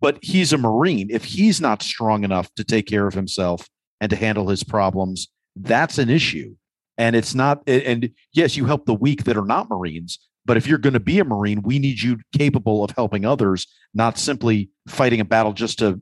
but 0.00 0.18
he's 0.20 0.52
a 0.52 0.58
Marine. 0.58 1.08
If 1.10 1.24
he's 1.24 1.60
not 1.60 1.82
strong 1.82 2.24
enough 2.24 2.52
to 2.56 2.64
take 2.64 2.86
care 2.86 3.06
of 3.06 3.14
himself 3.14 3.68
and 4.00 4.10
to 4.10 4.16
handle 4.16 4.48
his 4.48 4.64
problems, 4.64 5.28
that's 5.56 5.96
an 5.96 6.10
issue. 6.10 6.56
And 6.98 7.16
it's 7.16 7.34
not, 7.34 7.62
and 7.66 8.10
yes, 8.34 8.56
you 8.56 8.66
help 8.66 8.84
the 8.84 8.94
weak 8.94 9.24
that 9.24 9.36
are 9.36 9.46
not 9.46 9.70
Marines, 9.70 10.18
but 10.44 10.56
if 10.56 10.66
you're 10.66 10.78
going 10.78 10.94
to 10.94 11.00
be 11.00 11.18
a 11.18 11.24
Marine, 11.24 11.62
we 11.62 11.78
need 11.78 12.00
you 12.00 12.18
capable 12.36 12.82
of 12.82 12.90
helping 12.92 13.24
others, 13.24 13.66
not 13.94 14.18
simply 14.18 14.70
fighting 14.88 15.20
a 15.20 15.24
battle 15.24 15.52
just 15.52 15.78
to 15.80 16.00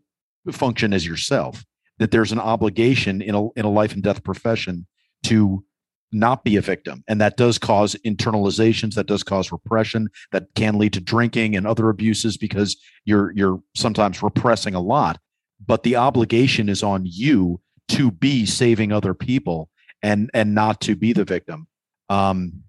function 0.53 0.93
as 0.93 1.07
yourself. 1.07 1.64
That 1.99 2.12
there's 2.12 2.32
an 2.32 2.39
obligation 2.39 3.20
in 3.20 3.34
a, 3.34 3.51
in 3.53 3.64
a 3.64 3.70
life 3.70 3.93
and 3.93 4.03
death 4.03 4.22
profession 4.22 4.86
to 5.24 5.64
not 6.12 6.45
be 6.45 6.57
a 6.57 6.61
victim. 6.61 7.05
And 7.09 7.20
that 7.20 7.36
does 7.36 7.59
cause 7.59 7.95
internalizations, 8.07 8.95
that 8.95 9.07
does 9.07 9.22
cause 9.22 9.53
repression, 9.53 10.09
that 10.32 10.47
can 10.55 10.78
lead 10.78 10.93
to 10.95 11.01
drinking 11.01 11.57
and 11.57 11.66
other 11.66 11.89
abuses 11.89 12.36
because 12.36 12.76
you're 13.05 13.32
you're 13.32 13.61
sometimes 13.74 14.22
repressing 14.22 14.74
a 14.74 14.80
lot. 14.80 15.18
But 15.64 15.82
the 15.82 15.97
obligation 15.97 16.68
is 16.68 16.82
on 16.82 17.03
you 17.05 17.61
to 17.89 18.11
be 18.11 18.47
saving 18.47 18.93
other 18.93 19.12
people 19.12 19.68
and 20.03 20.30
and 20.32 20.55
not 20.55 20.80
to 20.82 20.97
be 20.97 21.12
the 21.12 21.24
victim. 21.24 21.66
Um 22.09 22.62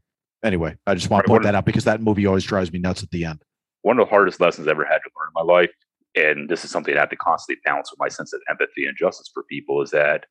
anyway, 0.44 0.78
I 0.88 0.96
just 0.96 1.10
want 1.10 1.20
Right, 1.20 1.26
to 1.26 1.30
point 1.30 1.44
that 1.44 1.56
out 1.56 1.66
because 1.66 1.86
that 1.86 2.02
movie 2.02 2.26
always 2.26 2.44
drives 2.44 2.72
me 2.72 2.80
nuts 2.80 3.04
at 3.04 3.12
the 3.12 3.26
end. 3.26 3.44
one 3.82 4.00
of 4.00 4.06
the 4.06 4.10
hardest 4.10 4.40
lessons 4.40 4.68
I 4.68 4.72
ever 4.72 4.86
had 4.86 5.00
to 5.00 5.10
learn 5.18 5.30
in 5.30 5.48
my 5.48 5.54
life, 5.54 5.72
and 6.16 6.50
this 6.50 6.66
is 6.66 6.72
something 6.72 6.96
I 6.96 7.00
have 7.02 7.10
to 7.10 7.16
constantly 7.16 7.62
balance 7.66 7.92
with 7.92 8.00
my 8.00 8.10
sense 8.10 8.34
of 8.34 8.42
empathy 8.50 8.86
and 8.86 8.98
justice 8.98 9.30
for 9.34 9.44
people, 9.44 9.82
is 9.82 9.92
that 9.92 10.26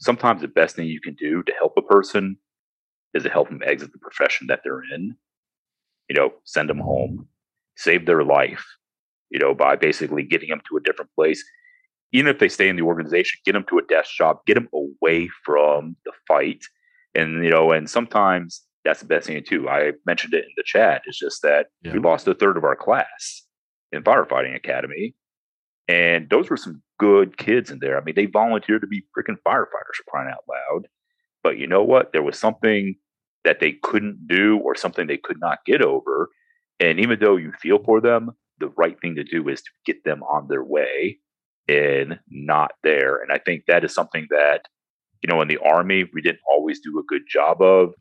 sometimes 0.00 0.40
the 0.40 0.48
best 0.48 0.76
thing 0.76 0.86
you 0.88 1.00
can 1.00 1.14
do 1.14 1.42
to 1.44 1.52
help 1.52 1.74
a 1.76 1.82
person 1.82 2.36
is 3.14 3.22
to 3.24 3.30
help 3.30 3.48
them 3.48 3.62
exit 3.64 3.92
the 3.92 3.98
profession 3.98 4.46
that 4.48 4.60
they're 4.64 4.82
in. 4.94 5.16
You 6.08 6.16
know, 6.16 6.32
send 6.44 6.68
them 6.70 6.78
home, 6.80 7.28
save 7.76 8.06
their 8.06 8.24
life. 8.24 8.64
You 9.30 9.38
know, 9.38 9.54
by 9.54 9.76
basically 9.76 10.22
getting 10.24 10.50
them 10.50 10.62
to 10.70 10.76
a 10.76 10.80
different 10.82 11.12
place. 11.14 11.44
Even 12.12 12.30
if 12.30 12.38
they 12.38 12.48
stay 12.48 12.68
in 12.68 12.76
the 12.76 12.82
organization, 12.82 13.40
get 13.44 13.52
them 13.52 13.64
to 13.68 13.78
a 13.78 13.82
desk 13.82 14.12
job, 14.16 14.38
get 14.46 14.54
them 14.54 14.68
away 14.72 15.28
from 15.44 15.96
the 16.04 16.12
fight. 16.26 16.64
And 17.14 17.44
you 17.44 17.50
know, 17.50 17.72
and 17.72 17.90
sometimes 17.90 18.62
that's 18.84 19.00
the 19.00 19.06
best 19.06 19.26
thing 19.26 19.42
too. 19.44 19.68
I 19.68 19.92
mentioned 20.06 20.34
it 20.34 20.44
in 20.44 20.50
the 20.56 20.62
chat. 20.64 21.02
It's 21.06 21.18
just 21.18 21.42
that 21.42 21.66
Yeah. 21.82 21.92
we 21.92 21.98
lost 21.98 22.26
a 22.28 22.34
third 22.34 22.56
of 22.56 22.64
our 22.64 22.76
class 22.76 23.44
in 23.92 24.02
firefighting 24.02 24.54
academy, 24.54 25.14
and 25.88 26.28
those 26.30 26.50
were 26.50 26.56
some 26.56 26.82
good 26.98 27.36
kids 27.38 27.70
in 27.70 27.78
there. 27.80 27.96
I 27.98 28.04
mean, 28.04 28.14
they 28.14 28.26
volunteered 28.26 28.80
to 28.82 28.86
be 28.86 29.04
freaking 29.16 29.36
firefighters 29.46 29.96
for 29.96 30.04
crying 30.08 30.30
out 30.30 30.44
loud. 30.48 30.88
But 31.42 31.58
you 31.58 31.66
know 31.66 31.82
what? 31.82 32.12
There 32.12 32.22
was 32.22 32.38
something 32.38 32.96
that 33.44 33.60
they 33.60 33.72
couldn't 33.82 34.26
do 34.26 34.58
or 34.58 34.74
something 34.74 35.06
they 35.06 35.16
could 35.16 35.38
not 35.40 35.64
get 35.64 35.80
over. 35.80 36.28
And 36.80 36.98
even 37.00 37.18
though 37.20 37.36
you 37.36 37.52
feel 37.60 37.78
for 37.82 38.00
them, 38.00 38.32
the 38.58 38.68
right 38.76 39.00
thing 39.00 39.14
to 39.14 39.24
do 39.24 39.48
is 39.48 39.62
to 39.62 39.70
get 39.86 40.04
them 40.04 40.22
on 40.24 40.48
their 40.48 40.64
way 40.64 41.18
and 41.68 42.18
not 42.28 42.72
there. 42.82 43.22
And 43.22 43.30
I 43.32 43.38
think 43.38 43.64
that 43.66 43.84
is 43.84 43.94
something 43.94 44.26
that, 44.30 44.62
you 45.22 45.28
know, 45.28 45.40
in 45.40 45.48
the 45.48 45.58
Army, 45.58 46.04
we 46.12 46.20
didn't 46.20 46.40
always 46.50 46.80
do 46.80 46.98
a 46.98 47.04
good 47.04 47.22
job 47.28 47.62
of. 47.62 47.94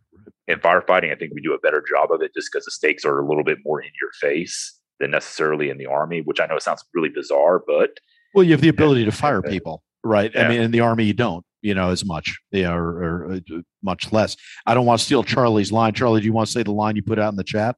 In 0.48 0.60
firefighting, 0.60 1.12
I 1.12 1.16
think 1.16 1.34
we 1.34 1.42
do 1.42 1.54
a 1.54 1.60
better 1.60 1.84
job 1.88 2.12
of 2.12 2.22
it 2.22 2.32
just 2.34 2.50
because 2.52 2.66
the 2.66 2.72
stakes 2.72 3.06
are 3.06 3.20
a 3.20 3.28
little 3.28 3.44
bit 3.44 3.60
more 3.66 3.82
in 3.82 3.90
your 4.02 4.12
face 4.20 4.78
than 5.00 5.12
necessarily 5.12 5.70
in 5.70 5.78
the 5.78 5.86
Army, 5.86 6.22
which 6.22 6.40
I 6.40 6.46
know 6.48 6.60
sounds 6.60 6.84
really 6.94 7.10
bizarre, 7.10 7.62
but 7.66 7.92
Well, 8.34 8.44
you 8.44 8.52
have 8.52 8.62
the 8.62 8.70
ability 8.70 9.06
to 9.06 9.12
fire 9.12 9.42
people, 9.42 9.84
right? 10.04 10.36
I 10.36 10.48
mean, 10.48 10.62
in 10.62 10.72
the 10.72 10.80
army, 10.82 11.06
you 11.06 11.14
don't, 11.14 11.46
you 11.62 11.74
know, 11.74 11.90
as 11.92 12.06
much, 12.06 12.38
yeah, 12.52 12.74
or, 12.74 13.26
or 13.26 13.34
uh, 13.34 13.62
much 13.84 14.12
less. 14.12 14.36
I 14.66 14.74
don't 14.74 14.86
want 14.86 15.00
to 15.00 15.06
steal 15.06 15.24
Charlie's 15.24 15.72
line. 15.72 15.94
Charlie, 15.94 16.22
do 16.22 16.26
you 16.26 16.34
want 16.34 16.48
to 16.48 16.52
say 16.52 16.64
the 16.64 16.72
line 16.72 16.96
you 16.96 17.04
put 17.04 17.20
out 17.20 17.32
in 17.32 17.38
the 17.38 17.44
chat? 17.44 17.76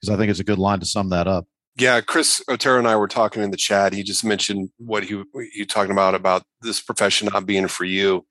Because 0.00 0.14
I 0.14 0.18
think 0.18 0.30
it's 0.30 0.40
a 0.40 0.44
good 0.44 0.58
line 0.58 0.80
to 0.80 0.86
sum 0.86 1.10
that 1.10 1.26
up. 1.26 1.46
Yeah, 1.76 2.00
Chris 2.00 2.42
Otero 2.48 2.78
and 2.78 2.88
I 2.88 2.96
were 2.96 3.06
talking 3.06 3.42
in 3.42 3.52
the 3.52 3.56
chat. 3.56 3.92
He 3.92 4.02
just 4.02 4.24
mentioned 4.24 4.70
what 4.78 5.04
he 5.04 5.22
he 5.52 5.64
talking 5.64 5.92
about 5.92 6.14
about 6.14 6.42
this 6.60 6.80
profession 6.80 7.28
not 7.32 7.46
being 7.46 7.68
for 7.68 7.84
you, 7.84 8.26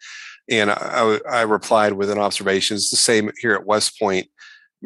and 0.50 0.72
I, 0.72 1.20
I, 1.30 1.41
replied 1.41 1.93
with 1.93 2.10
an 2.10 2.18
observation. 2.18 2.76
It's 2.76 2.89
the 2.89 2.98
same 2.98 3.32
here 3.39 3.54
at 3.54 3.66
West 3.66 4.00
Point, 4.00 4.28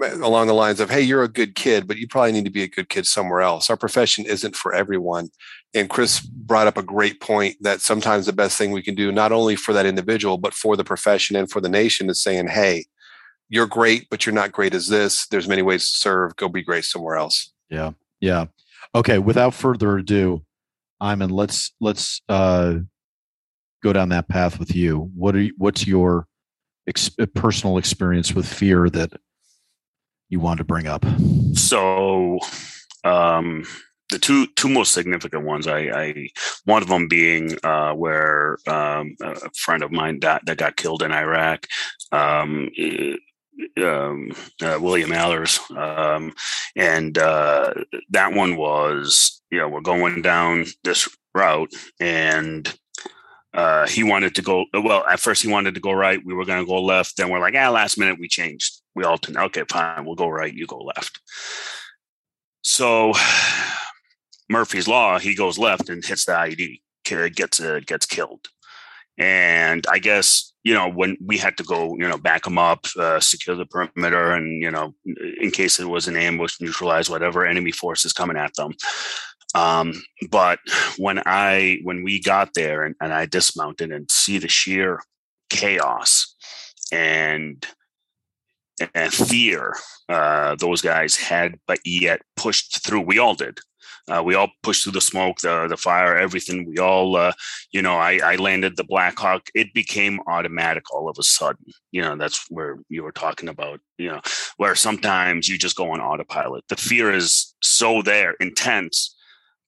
along 0.01 0.47
the 0.47 0.53
lines 0.53 0.79
of, 0.79 0.89
"Hey, 0.89 1.01
you're 1.01 1.23
a 1.23 1.27
good 1.27 1.55
kid, 1.55 1.87
but 1.87 1.97
you 1.97 2.07
probably 2.07 2.31
need 2.31 2.45
to 2.45 2.51
be 2.51 2.63
a 2.63 2.67
good 2.67 2.89
kid 2.89 3.05
somewhere 3.05 3.41
else. 3.41 3.69
Our 3.69 3.77
profession 3.77 4.25
isn't 4.25 4.55
for 4.55 4.73
everyone." 4.73 5.29
And 5.73 5.89
Chris 5.89 6.19
brought 6.19 6.67
up 6.67 6.77
a 6.77 6.83
great 6.83 7.21
point 7.21 7.57
that 7.61 7.81
sometimes 7.81 8.25
the 8.25 8.33
best 8.33 8.57
thing 8.57 8.71
we 8.71 8.81
can 8.81 8.95
do, 8.95 9.11
not 9.11 9.31
only 9.31 9.55
for 9.55 9.73
that 9.73 9.85
individual, 9.85 10.37
but 10.37 10.53
for 10.53 10.75
the 10.75 10.83
profession 10.83 11.35
and 11.35 11.49
for 11.49 11.61
the 11.61 11.69
nation, 11.69 12.09
is 12.09 12.23
saying, 12.23 12.47
"Hey, 12.47 12.85
you're 13.49 13.67
great, 13.67 14.07
but 14.09 14.25
you're 14.25 14.35
not 14.35 14.51
great 14.51 14.73
as 14.73 14.87
this. 14.87 15.27
There's 15.27 15.47
many 15.47 15.61
ways 15.61 15.91
to 15.91 15.99
serve. 15.99 16.35
Go 16.35 16.49
be 16.49 16.63
great 16.63 16.85
somewhere 16.85 17.15
else." 17.15 17.51
Yeah. 17.69 17.91
Yeah. 18.19 18.45
Okay. 18.95 19.19
Without 19.19 19.53
further 19.53 19.97
ado, 19.97 20.43
Iman, 21.01 21.31
let's 21.31 21.73
let's 21.81 22.21
uh, 22.29 22.75
go 23.81 23.93
down 23.93 24.09
that 24.09 24.27
path 24.27 24.59
with 24.59 24.75
you. 24.75 25.11
What 25.15 25.35
are 25.35 25.41
you, 25.41 25.53
what's 25.57 25.87
your 25.87 26.27
ex- 26.87 27.15
personal 27.35 27.77
experience 27.77 28.33
with 28.33 28.45
fear 28.45 28.89
that 28.89 29.13
you 30.29 30.39
want 30.39 30.59
to 30.59 30.63
bring 30.63 30.87
up? 30.87 31.05
So, 31.53 32.39
um, 33.03 33.65
the 34.11 34.19
two 34.19 34.45
two 34.55 34.69
most 34.69 34.93
significant 34.93 35.45
ones, 35.45 35.67
I, 35.67 35.79
I 35.79 36.27
one 36.65 36.81
of 36.81 36.89
them 36.89 37.07
being 37.07 37.57
uh, 37.63 37.93
where 37.93 38.57
um, 38.67 39.15
a 39.21 39.49
friend 39.57 39.83
of 39.83 39.91
mine 39.91 40.19
that, 40.19 40.45
that 40.45 40.57
got 40.57 40.75
killed 40.75 41.01
in 41.01 41.11
Iraq. 41.11 41.65
Um, 42.11 42.69
eh, 42.77 43.15
um, 43.81 44.31
uh, 44.61 44.79
William 44.81 45.11
Allers, 45.11 45.59
um, 45.75 46.33
and 46.75 47.17
uh, 47.17 47.73
that 48.09 48.33
one 48.33 48.55
was, 48.55 49.41
you 49.51 49.59
know, 49.59 49.67
we're 49.67 49.81
going 49.81 50.21
down 50.21 50.65
this 50.83 51.07
route, 51.35 51.71
and 51.99 52.73
uh, 53.53 53.85
he 53.87 54.03
wanted 54.03 54.35
to 54.35 54.41
go. 54.41 54.65
Well, 54.73 55.05
at 55.05 55.19
first 55.19 55.43
he 55.43 55.51
wanted 55.51 55.73
to 55.73 55.81
go 55.81 55.91
right. 55.91 56.19
We 56.23 56.33
were 56.33 56.45
going 56.45 56.63
to 56.63 56.69
go 56.69 56.81
left. 56.81 57.17
Then 57.17 57.29
we're 57.29 57.39
like, 57.39 57.55
ah, 57.57 57.69
last 57.69 57.97
minute 57.97 58.19
we 58.19 58.27
changed. 58.27 58.81
We 58.95 59.03
alternated. 59.03 59.45
Okay, 59.47 59.63
fine, 59.69 60.05
we'll 60.05 60.15
go 60.15 60.29
right. 60.29 60.53
You 60.53 60.65
go 60.65 60.79
left. 60.79 61.19
So 62.61 63.13
Murphy's 64.49 64.87
Law, 64.87 65.19
he 65.19 65.35
goes 65.35 65.57
left 65.57 65.89
and 65.89 66.03
hits 66.03 66.25
the 66.25 66.33
IED, 66.33 67.35
gets 67.35 67.59
uh, 67.59 67.81
gets 67.85 68.05
killed. 68.05 68.47
And 69.17 69.85
I 69.89 69.99
guess 69.99 70.53
you 70.63 70.73
know 70.73 70.89
when 70.89 71.17
we 71.23 71.37
had 71.37 71.57
to 71.57 71.63
go, 71.63 71.95
you 71.97 72.07
know, 72.07 72.17
back 72.17 72.47
him 72.47 72.57
up, 72.57 72.85
uh, 72.97 73.19
secure 73.19 73.57
the 73.57 73.65
perimeter, 73.65 74.31
and 74.31 74.61
you 74.61 74.71
know, 74.71 74.95
in 75.41 75.51
case 75.51 75.79
it 75.79 75.85
was 75.85 76.07
an 76.07 76.15
ambush, 76.15 76.61
neutralize 76.61 77.09
whatever 77.09 77.45
enemy 77.45 77.71
forces 77.71 78.13
coming 78.13 78.37
at 78.37 78.53
them. 78.55 78.71
Um, 79.53 80.01
but 80.29 80.59
when 80.97 81.21
I 81.25 81.79
when 81.83 82.03
we 82.03 82.21
got 82.21 82.53
there 82.53 82.83
and, 82.83 82.95
and 83.01 83.13
I 83.13 83.25
dismounted 83.25 83.91
and 83.91 84.09
see 84.09 84.37
the 84.37 84.47
sheer 84.47 85.01
chaos 85.49 86.35
and 86.91 87.65
and 88.95 89.13
fear 89.13 89.75
uh, 90.09 90.55
those 90.55 90.81
guys 90.81 91.15
had, 91.15 91.59
but 91.67 91.79
yet 91.85 92.21
pushed 92.35 92.83
through. 92.85 93.01
We 93.01 93.19
all 93.19 93.35
did. 93.35 93.59
Uh, 94.09 94.21
we 94.23 94.33
all 94.33 94.49
pushed 94.63 94.83
through 94.83 94.93
the 94.93 95.01
smoke, 95.01 95.37
the 95.39 95.67
the 95.67 95.77
fire, 95.77 96.17
everything. 96.17 96.65
We 96.65 96.79
all, 96.79 97.15
uh, 97.15 97.33
you 97.71 97.81
know, 97.81 97.95
I, 97.95 98.19
I 98.23 98.35
landed 98.35 98.75
the 98.75 98.83
Black 98.83 99.17
Hawk. 99.19 99.49
It 99.53 99.73
became 99.73 100.19
automatic 100.27 100.83
all 100.91 101.07
of 101.07 101.17
a 101.19 101.23
sudden. 101.23 101.65
You 101.91 102.01
know, 102.01 102.15
that's 102.15 102.45
where 102.49 102.79
you 102.89 103.03
were 103.03 103.11
talking 103.11 103.47
about. 103.47 103.79
You 103.97 104.09
know, 104.09 104.21
where 104.57 104.75
sometimes 104.75 105.47
you 105.47 105.57
just 105.57 105.75
go 105.75 105.91
on 105.91 106.01
autopilot. 106.01 106.63
The 106.67 106.75
fear 106.77 107.13
is 107.13 107.53
so 107.61 108.01
there, 108.01 108.33
intense, 108.39 109.15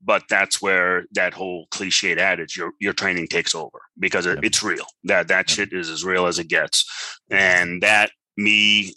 but 0.04 0.24
that's 0.30 0.62
where 0.62 1.06
that 1.14 1.34
whole 1.34 1.68
cliched 1.72 2.18
adage 2.18 2.58
your 2.58 2.74
your 2.80 2.94
training 2.94 3.28
takes 3.28 3.56
over 3.56 3.82
because 4.00 4.26
Yep. 4.26 4.40
it's 4.44 4.64
real. 4.64 4.86
That 5.06 5.28
that 5.30 5.50
Yep. 5.50 5.56
shit 5.56 5.74
is 5.74 5.90
as 5.90 6.04
real 6.04 6.28
as 6.28 6.40
it 6.40 6.48
gets, 6.48 6.86
and 7.30 7.82
that 7.84 8.12
me 8.38 8.96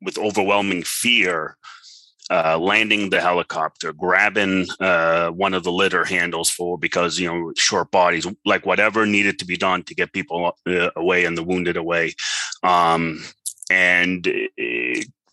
with 0.00 0.18
overwhelming 0.18 0.82
fear 0.82 1.56
uh, 2.30 2.56
landing 2.58 3.10
the 3.10 3.20
helicopter, 3.20 3.92
grabbing 3.92 4.66
uh, 4.80 5.28
one 5.30 5.52
of 5.54 5.64
the 5.64 5.72
litter 5.72 6.04
handles 6.04 6.50
for 6.50 6.78
because 6.78 7.18
you 7.18 7.26
know 7.28 7.52
short 7.56 7.90
bodies, 7.90 8.26
like 8.46 8.64
whatever 8.64 9.04
needed 9.04 9.38
to 9.38 9.44
be 9.44 9.56
done 9.56 9.82
to 9.82 9.94
get 9.94 10.12
people 10.12 10.56
uh, 10.66 10.90
away 10.96 11.24
and 11.24 11.36
the 11.36 11.42
wounded 11.42 11.76
away, 11.76 12.14
um, 12.62 13.22
and 13.70 14.26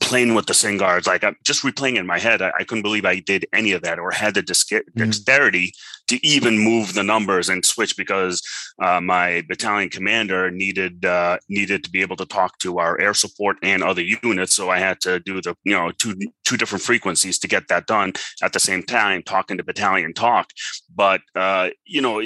playing 0.09 0.33
with 0.33 0.47
the 0.47 0.53
SINCGARS. 0.53 1.05
Like 1.05 1.23
I'm 1.23 1.35
just 1.43 1.63
replaying 1.63 1.97
in 1.97 2.07
my 2.07 2.17
head. 2.17 2.41
I, 2.41 2.51
I 2.59 2.63
couldn't 2.63 2.81
believe 2.81 3.05
I 3.05 3.19
did 3.19 3.45
any 3.53 3.73
of 3.73 3.83
that 3.83 3.99
or 3.99 4.09
had 4.09 4.33
the 4.33 4.41
disca- 4.41 4.81
dexterity 4.95 5.71
to 6.07 6.25
even 6.25 6.57
move 6.57 6.95
the 6.95 7.03
numbers 7.03 7.47
and 7.47 7.63
switch 7.63 7.95
because 7.95 8.41
uh, 8.81 8.99
my 8.99 9.43
battalion 9.47 9.89
commander 9.89 10.49
needed 10.49 11.05
uh, 11.05 11.37
needed 11.47 11.83
to 11.83 11.91
be 11.91 12.01
able 12.01 12.15
to 12.15 12.25
talk 12.25 12.57
to 12.57 12.79
our 12.79 12.99
air 12.99 13.13
support 13.13 13.57
and 13.61 13.83
other 13.83 14.01
units. 14.01 14.55
So 14.55 14.71
I 14.71 14.79
had 14.79 14.99
to 15.01 15.19
do 15.19 15.41
the 15.41 15.55
you 15.63 15.75
know 15.75 15.91
two 15.91 16.15
two 16.43 16.57
different 16.57 16.81
frequencies 16.81 17.37
to 17.39 17.47
get 17.47 17.67
that 17.67 17.85
done 17.85 18.13
at 18.41 18.53
the 18.53 18.59
same 18.59 18.81
time, 18.81 19.21
talking 19.21 19.57
to 19.57 19.63
battalion 19.63 20.13
talk. 20.13 20.49
But 20.93 21.21
uh, 21.35 21.69
you 21.85 22.01
know 22.01 22.19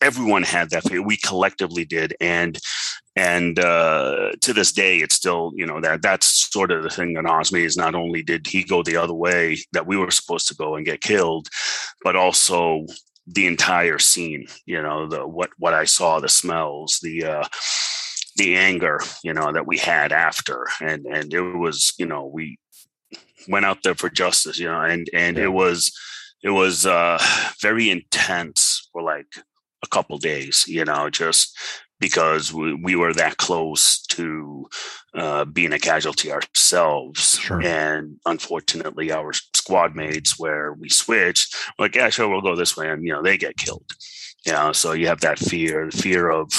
everyone 0.00 0.42
had 0.42 0.70
that. 0.70 0.90
We 0.90 1.16
collectively 1.16 1.84
did, 1.84 2.16
and 2.20 2.58
and 3.18 3.58
uh, 3.58 4.30
to 4.42 4.52
this 4.52 4.70
day, 4.70 4.98
it's 4.98 5.16
still 5.16 5.50
you 5.56 5.66
know 5.66 5.80
that 5.80 6.02
that's 6.02 6.50
sort 6.52 6.70
of 6.70 6.84
the 6.84 6.90
thing 6.90 7.14
that 7.14 7.26
awes 7.26 7.50
me 7.52 7.64
is 7.64 7.76
not 7.76 7.96
only 7.96 8.22
did 8.22 8.46
he 8.46 8.62
go 8.62 8.82
the 8.82 8.96
other 8.96 9.14
way 9.26 9.58
that 9.72 9.86
we 9.88 9.96
were 9.96 10.12
supposed 10.12 10.46
to 10.48 10.54
go 10.54 10.76
and 10.76 10.86
get 10.86 11.00
killed, 11.00 11.48
but 12.04 12.14
also 12.14 12.86
the 13.26 13.46
entire 13.46 13.98
scene. 13.98 14.46
You 14.66 14.80
know 14.82 15.08
the 15.08 15.26
what 15.26 15.50
what 15.58 15.74
I 15.74 15.84
saw, 15.84 16.20
the 16.20 16.28
smells, 16.28 17.00
the 17.02 17.24
uh, 17.24 17.48
the 18.36 18.56
anger, 18.56 19.00
you 19.24 19.34
know 19.34 19.52
that 19.52 19.66
we 19.66 19.78
had 19.78 20.12
after, 20.12 20.66
and 20.80 21.04
and 21.06 21.34
it 21.34 21.42
was 21.42 21.92
you 21.98 22.06
know 22.06 22.24
we 22.26 22.56
went 23.48 23.66
out 23.66 23.82
there 23.82 23.96
for 23.96 24.10
justice, 24.10 24.58
you 24.60 24.68
know, 24.68 24.80
and 24.82 25.10
and 25.12 25.38
Yeah. 25.38 25.44
it 25.44 25.52
was 25.52 25.90
it 26.44 26.50
was 26.50 26.86
uh, 26.86 27.18
very 27.60 27.90
intense 27.90 28.88
for 28.92 29.02
like 29.02 29.26
a 29.84 29.88
couple 29.88 30.18
days, 30.18 30.64
you 30.68 30.84
know, 30.84 31.10
just 31.10 31.56
because 32.00 32.52
we, 32.52 32.74
we 32.74 32.94
were 32.96 33.12
that 33.14 33.36
close 33.36 34.00
to 34.02 34.68
uh, 35.14 35.44
being 35.44 35.72
a 35.72 35.78
casualty 35.78 36.30
ourselves. 36.32 37.38
Sure. 37.38 37.60
And 37.62 38.16
unfortunately, 38.26 39.10
our 39.12 39.32
squad 39.32 39.94
mates, 39.96 40.38
where 40.38 40.72
we 40.74 40.88
switched, 40.88 41.54
like, 41.78 41.94
yeah, 41.94 42.08
sure, 42.10 42.28
we'll 42.28 42.40
go 42.40 42.54
this 42.56 42.76
way. 42.76 42.88
And, 42.88 43.04
you 43.04 43.12
know, 43.12 43.22
they 43.22 43.36
get 43.36 43.56
killed. 43.56 43.86
You 44.46 44.52
know, 44.52 44.72
so 44.72 44.92
you 44.92 45.08
have 45.08 45.20
that 45.20 45.38
fear, 45.38 45.88
the 45.90 45.96
fear 45.96 46.30
of, 46.30 46.52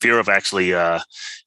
fear 0.00 0.18
of 0.18 0.28
actually 0.28 0.74
uh, 0.74 1.00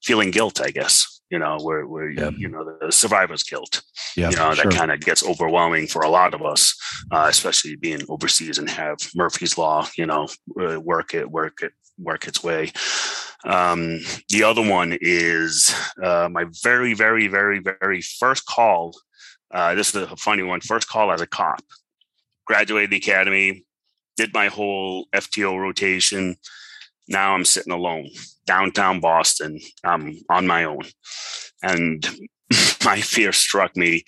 feeling 0.03 0.31
guilt, 0.31 0.61
I 0.61 0.69
guess, 0.71 1.21
you 1.29 1.39
know, 1.39 1.57
where, 1.59 1.85
where 1.87 2.09
Yeah. 2.09 2.29
you 2.37 2.47
know, 2.47 2.63
the 2.79 2.91
survivor's 2.91 3.43
guilt 3.43 3.81
Yeah. 4.15 4.29
you 4.29 4.35
know 4.37 4.53
sure. 4.53 4.69
that 4.69 4.77
kind 4.77 4.91
of 4.91 4.99
gets 5.01 5.23
overwhelming 5.25 5.87
for 5.87 6.01
a 6.03 6.09
lot 6.09 6.33
of 6.33 6.41
us 6.43 6.75
uh, 7.11 7.25
especially 7.29 7.75
being 7.75 8.01
overseas 8.07 8.57
and 8.59 8.69
have 8.69 8.97
murphy's 9.15 9.57
law 9.57 9.87
you 9.97 10.05
know 10.05 10.27
uh, 10.61 10.79
work 10.79 11.13
it 11.13 11.29
work 11.29 11.61
it 11.63 11.73
work 11.97 12.27
its 12.27 12.43
way. 12.43 12.71
Um, 13.45 13.99
the 14.29 14.43
other 14.43 14.67
one 14.67 14.97
is 15.01 15.73
uh, 16.01 16.27
my 16.31 16.45
very 16.63 16.93
very 16.93 17.27
very 17.27 17.59
very 17.59 18.01
first 18.01 18.45
call 18.47 18.93
uh, 19.55 19.73
this 19.73 19.95
is 19.95 20.01
a 20.01 20.15
funny 20.17 20.43
one 20.43 20.59
first 20.59 20.87
call 20.89 21.11
as 21.11 21.21
a 21.21 21.27
cop. 21.27 21.61
Graduated 22.45 22.91
the 22.91 22.97
academy 22.97 23.65
did 24.17 24.33
my 24.33 24.47
whole 24.47 25.07
fto 25.13 25.59
rotation. 25.59 26.35
Now 27.07 27.33
i'm 27.33 27.45
sitting 27.45 27.73
alone 27.73 28.09
downtown 28.45 28.99
boston. 28.99 29.59
I'm 29.83 30.17
on 30.29 30.47
my 30.47 30.65
own. 30.65 30.83
And 31.63 32.07
my 32.85 33.01
fear 33.01 33.31
struck 33.31 33.75
me 33.75 34.03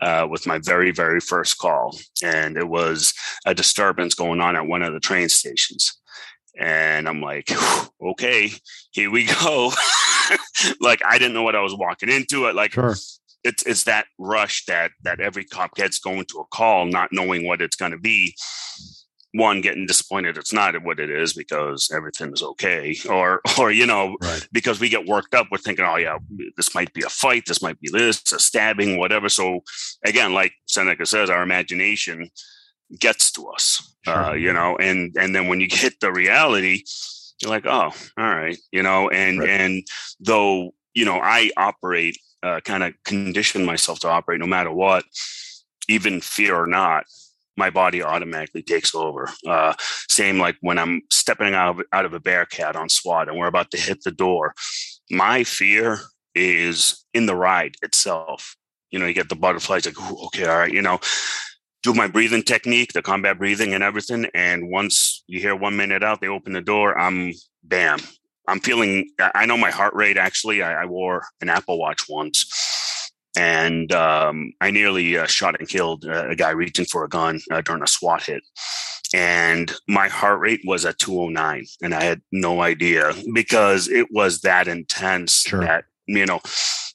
uh, 0.00 0.26
with 0.30 0.46
my 0.46 0.58
very, 0.58 0.90
very 0.92 1.20
first 1.20 1.58
call. 1.58 1.98
And 2.22 2.56
it 2.56 2.68
was 2.68 3.12
a 3.44 3.54
disturbance 3.54 4.14
going 4.14 4.40
on 4.40 4.56
at 4.56 4.66
one 4.66 4.82
of 4.82 4.92
the 4.92 5.00
train 5.00 5.28
stations. 5.28 6.00
And 6.58 7.08
I'm 7.08 7.20
like, 7.20 7.50
okay, 8.02 8.52
here 8.90 9.10
we 9.10 9.26
go. 9.26 9.72
like 10.80 11.02
I 11.04 11.18
didn't 11.18 11.34
know 11.34 11.42
what 11.42 11.56
I 11.56 11.62
was 11.62 11.74
walking 11.74 12.08
into. 12.08 12.46
It 12.46 12.54
like 12.54 12.72
sure. 12.72 12.94
it's 13.44 13.66
it's 13.66 13.84
that 13.84 14.06
rush 14.18 14.64
that 14.66 14.92
that 15.02 15.20
every 15.20 15.44
cop 15.44 15.74
gets 15.74 15.98
going 15.98 16.24
to 16.26 16.38
a 16.38 16.44
call, 16.46 16.86
not 16.86 17.10
knowing 17.12 17.46
what 17.46 17.62
it's 17.62 17.76
going 17.76 17.92
to 17.92 17.98
be 17.98 18.34
one 19.34 19.62
getting 19.62 19.86
disappointed 19.86 20.36
it's 20.36 20.52
not 20.52 20.74
what 20.84 21.00
it 21.00 21.10
is 21.10 21.32
because 21.32 21.90
everything 21.94 22.30
is 22.32 22.42
okay 22.42 22.94
or 23.08 23.40
or 23.58 23.72
you 23.72 23.86
know 23.86 24.16
right. 24.22 24.46
because 24.52 24.78
we 24.78 24.88
get 24.88 25.06
worked 25.06 25.34
up 25.34 25.46
we're 25.50 25.58
thinking 25.58 25.84
oh 25.84 25.96
yeah 25.96 26.18
this 26.56 26.74
might 26.74 26.92
be 26.92 27.02
a 27.02 27.08
fight 27.08 27.44
this 27.46 27.62
might 27.62 27.80
be 27.80 27.88
this 27.90 28.30
a 28.32 28.38
stabbing 28.38 28.98
whatever 28.98 29.28
so 29.28 29.60
again 30.04 30.34
like 30.34 30.52
seneca 30.66 31.06
says 31.06 31.30
our 31.30 31.42
imagination 31.42 32.28
gets 32.98 33.32
to 33.32 33.46
us 33.48 33.94
sure. 34.04 34.14
uh, 34.14 34.32
you 34.32 34.52
know 34.52 34.76
and 34.76 35.14
and 35.18 35.34
then 35.34 35.48
when 35.48 35.60
you 35.60 35.68
hit 35.70 35.94
the 36.00 36.12
reality 36.12 36.82
you're 37.40 37.50
like 37.50 37.66
oh 37.66 37.90
all 38.18 38.34
right 38.34 38.58
you 38.70 38.82
know 38.82 39.08
and 39.10 39.40
right. 39.40 39.48
and 39.48 39.86
though 40.20 40.70
you 40.94 41.04
know 41.04 41.18
i 41.20 41.50
operate 41.56 42.18
uh, 42.42 42.60
kind 42.60 42.82
of 42.82 42.92
condition 43.04 43.64
myself 43.64 44.00
to 44.00 44.08
operate 44.08 44.40
no 44.40 44.46
matter 44.46 44.72
what 44.72 45.04
even 45.88 46.20
fear 46.20 46.56
or 46.56 46.66
not 46.66 47.04
my 47.56 47.70
body 47.70 48.02
automatically 48.02 48.62
takes 48.62 48.94
over. 48.94 49.28
Uh, 49.46 49.74
same 50.08 50.38
like 50.38 50.56
when 50.60 50.78
I'm 50.78 51.02
stepping 51.10 51.54
out 51.54 51.78
of, 51.78 51.86
out 51.92 52.04
of 52.04 52.14
a 52.14 52.20
Bearcat 52.20 52.76
on 52.76 52.88
SWAT 52.88 53.28
and 53.28 53.36
we're 53.36 53.46
about 53.46 53.70
to 53.72 53.78
hit 53.78 54.02
the 54.04 54.10
door. 54.10 54.54
My 55.10 55.44
fear 55.44 55.98
is 56.34 57.04
in 57.12 57.26
the 57.26 57.36
ride 57.36 57.74
itself. 57.82 58.56
You 58.90 58.98
know, 58.98 59.06
you 59.06 59.14
get 59.14 59.28
the 59.28 59.36
butterflies 59.36 59.86
like, 59.86 60.00
okay, 60.26 60.46
all 60.46 60.58
right, 60.58 60.72
you 60.72 60.82
know, 60.82 60.98
do 61.82 61.94
my 61.94 62.06
breathing 62.06 62.42
technique, 62.42 62.92
the 62.92 63.02
combat 63.02 63.38
breathing 63.38 63.74
and 63.74 63.82
everything. 63.82 64.26
And 64.34 64.70
once 64.70 65.24
you 65.26 65.40
hear 65.40 65.56
one 65.56 65.76
minute 65.76 66.02
out, 66.02 66.20
they 66.20 66.28
open 66.28 66.52
the 66.52 66.60
door, 66.60 66.98
I'm 66.98 67.32
bam. 67.64 67.98
I'm 68.48 68.60
feeling, 68.60 69.08
I 69.20 69.46
know 69.46 69.56
my 69.56 69.70
heart 69.70 69.94
rate 69.94 70.16
actually. 70.16 70.62
I, 70.62 70.82
I 70.82 70.84
wore 70.84 71.24
an 71.40 71.48
Apple 71.48 71.78
Watch 71.78 72.08
once 72.08 72.46
and 73.36 73.92
um, 73.92 74.52
I 74.60 74.70
nearly 74.70 75.16
uh, 75.16 75.26
shot 75.26 75.58
and 75.58 75.68
killed 75.68 76.04
a 76.04 76.34
guy 76.36 76.50
reaching 76.50 76.84
for 76.84 77.04
a 77.04 77.08
gun 77.08 77.40
uh, 77.50 77.62
during 77.62 77.82
a 77.82 77.86
SWAT 77.86 78.22
hit. 78.24 78.42
And 79.14 79.72
my 79.88 80.08
heart 80.08 80.40
rate 80.40 80.62
was 80.64 80.86
at 80.86 80.98
209, 80.98 81.66
and 81.82 81.94
I 81.94 82.02
had 82.02 82.22
no 82.32 82.62
idea 82.62 83.12
because 83.34 83.88
it 83.88 84.06
was 84.10 84.40
that 84.40 84.68
intense 84.68 85.42
sure. 85.42 85.60
that 85.60 85.84
you 86.06 86.26
know 86.26 86.40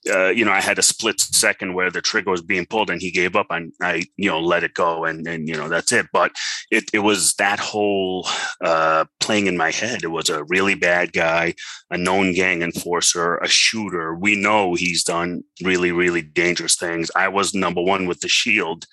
uh, 0.10 0.30
you 0.30 0.46
know, 0.46 0.52
I 0.52 0.62
had 0.62 0.80
a 0.80 0.84
split 0.84 1.20
second 1.20 1.74
where 1.74 1.90
the 1.90 2.02
trigger 2.02 2.32
was 2.32 2.42
being 2.42 2.66
pulled 2.66 2.90
and 2.90 3.02
he 3.02 3.12
gave 3.12 3.36
up 3.36 3.48
and 3.50 3.74
I, 3.82 4.04
you 4.16 4.30
know, 4.30 4.40
let 4.40 4.64
it 4.64 4.74
go 4.74 5.06
and, 5.06 5.28
and, 5.28 5.48
you 5.48 5.56
know, 5.56 5.70
that's 5.70 5.92
it. 5.92 6.08
But 6.14 6.34
it, 6.72 6.86
it 6.94 7.00
was 7.00 7.34
that 7.36 7.60
whole 7.60 8.28
uh, 8.64 9.06
playing 9.20 9.48
in 9.48 9.58
my 9.58 9.72
head. 9.72 10.04
It 10.04 10.12
was 10.12 10.30
a 10.30 10.44
really 10.46 10.76
bad 10.76 11.14
guy, 11.14 11.56
a 11.90 11.98
known 11.98 12.34
gang 12.34 12.62
enforcer, 12.62 13.38
a 13.38 13.48
shooter. 13.48 14.16
We 14.16 14.36
know 14.36 14.76
he's 14.76 15.04
done 15.04 15.44
really, 15.64 15.92
really 15.92 16.22
dangerous 16.22 16.76
things. 16.76 17.12
I 17.16 17.28
was 17.28 17.54
number 17.54 17.82
one 17.82 18.08
with 18.08 18.22
the 18.22 18.30
shield. 18.30 18.86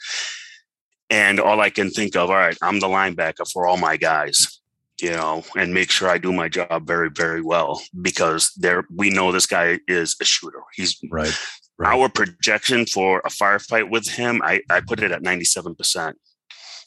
And 1.11 1.39
all 1.39 1.61
I 1.61 1.71
can 1.71 1.91
think 1.91 2.17
of, 2.17 2.31
all 2.31 2.37
right, 2.37 2.57
I'm 2.62 2.81
the 2.81 2.89
linebacker 2.89 3.51
for 3.53 3.67
all 3.67 3.77
my 3.77 3.97
guys 3.97 4.54
you 5.01 5.11
know, 5.11 5.45
and 5.57 5.74
make 5.74 5.90
sure 5.90 6.09
I 6.09 6.18
do 6.18 6.32
my 6.32 6.49
job 6.49 6.86
very, 6.86 7.11
very 7.11 7.42
well 7.42 7.82
because 8.01 8.53
there 8.57 8.84
we 8.95 9.11
know 9.11 9.32
this 9.32 9.47
guy 9.47 9.78
is 9.88 10.16
a 10.20 10.24
shooter. 10.24 10.62
He's 10.74 10.99
right. 11.11 11.36
right. 11.78 11.95
Our 11.97 12.09
projection 12.09 12.86
for 12.86 13.20
a 13.20 13.28
firefight 13.28 13.90
with 13.90 14.09
him, 14.09 14.40
I, 14.45 14.61
I 14.70 14.80
put 14.80 15.03
it 15.03 15.12
at 15.12 15.22
97%. 15.22 16.14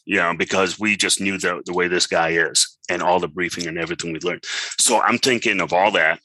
You 0.06 0.18
know, 0.18 0.34
because 0.38 0.80
we 0.80 0.96
just 0.96 1.20
knew 1.20 1.38
the, 1.38 1.62
the 1.66 1.74
way 1.74 1.90
this 1.90 2.08
guy 2.08 2.30
is 2.30 2.78
and 2.90 3.04
all 3.04 3.20
the 3.20 3.28
briefing 3.28 3.68
and 3.68 3.78
everything 3.78 4.14
we 4.14 4.20
learned. 4.20 4.46
So 4.80 5.02
I'm 5.02 5.18
thinking 5.18 5.60
of 5.60 5.74
all 5.74 5.92
that. 5.92 6.22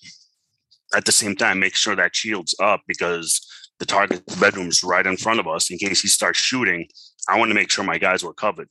At 0.94 1.04
the 1.04 1.10
same 1.10 1.34
time, 1.34 1.58
make 1.58 1.74
sure 1.74 1.96
that 1.96 2.14
shield's 2.14 2.54
up 2.60 2.82
because 2.86 3.44
the 3.80 3.86
target's 3.86 4.36
bedroom's 4.36 4.84
right 4.84 5.04
in 5.04 5.16
front 5.16 5.40
of 5.40 5.48
us 5.48 5.68
in 5.68 5.78
case 5.78 6.00
he 6.00 6.06
starts 6.06 6.38
shooting. 6.38 6.86
I 7.28 7.36
want 7.38 7.48
to 7.48 7.54
make 7.56 7.70
sure 7.70 7.82
my 7.82 7.98
guys 7.98 8.22
were 8.22 8.34
covered. 8.34 8.68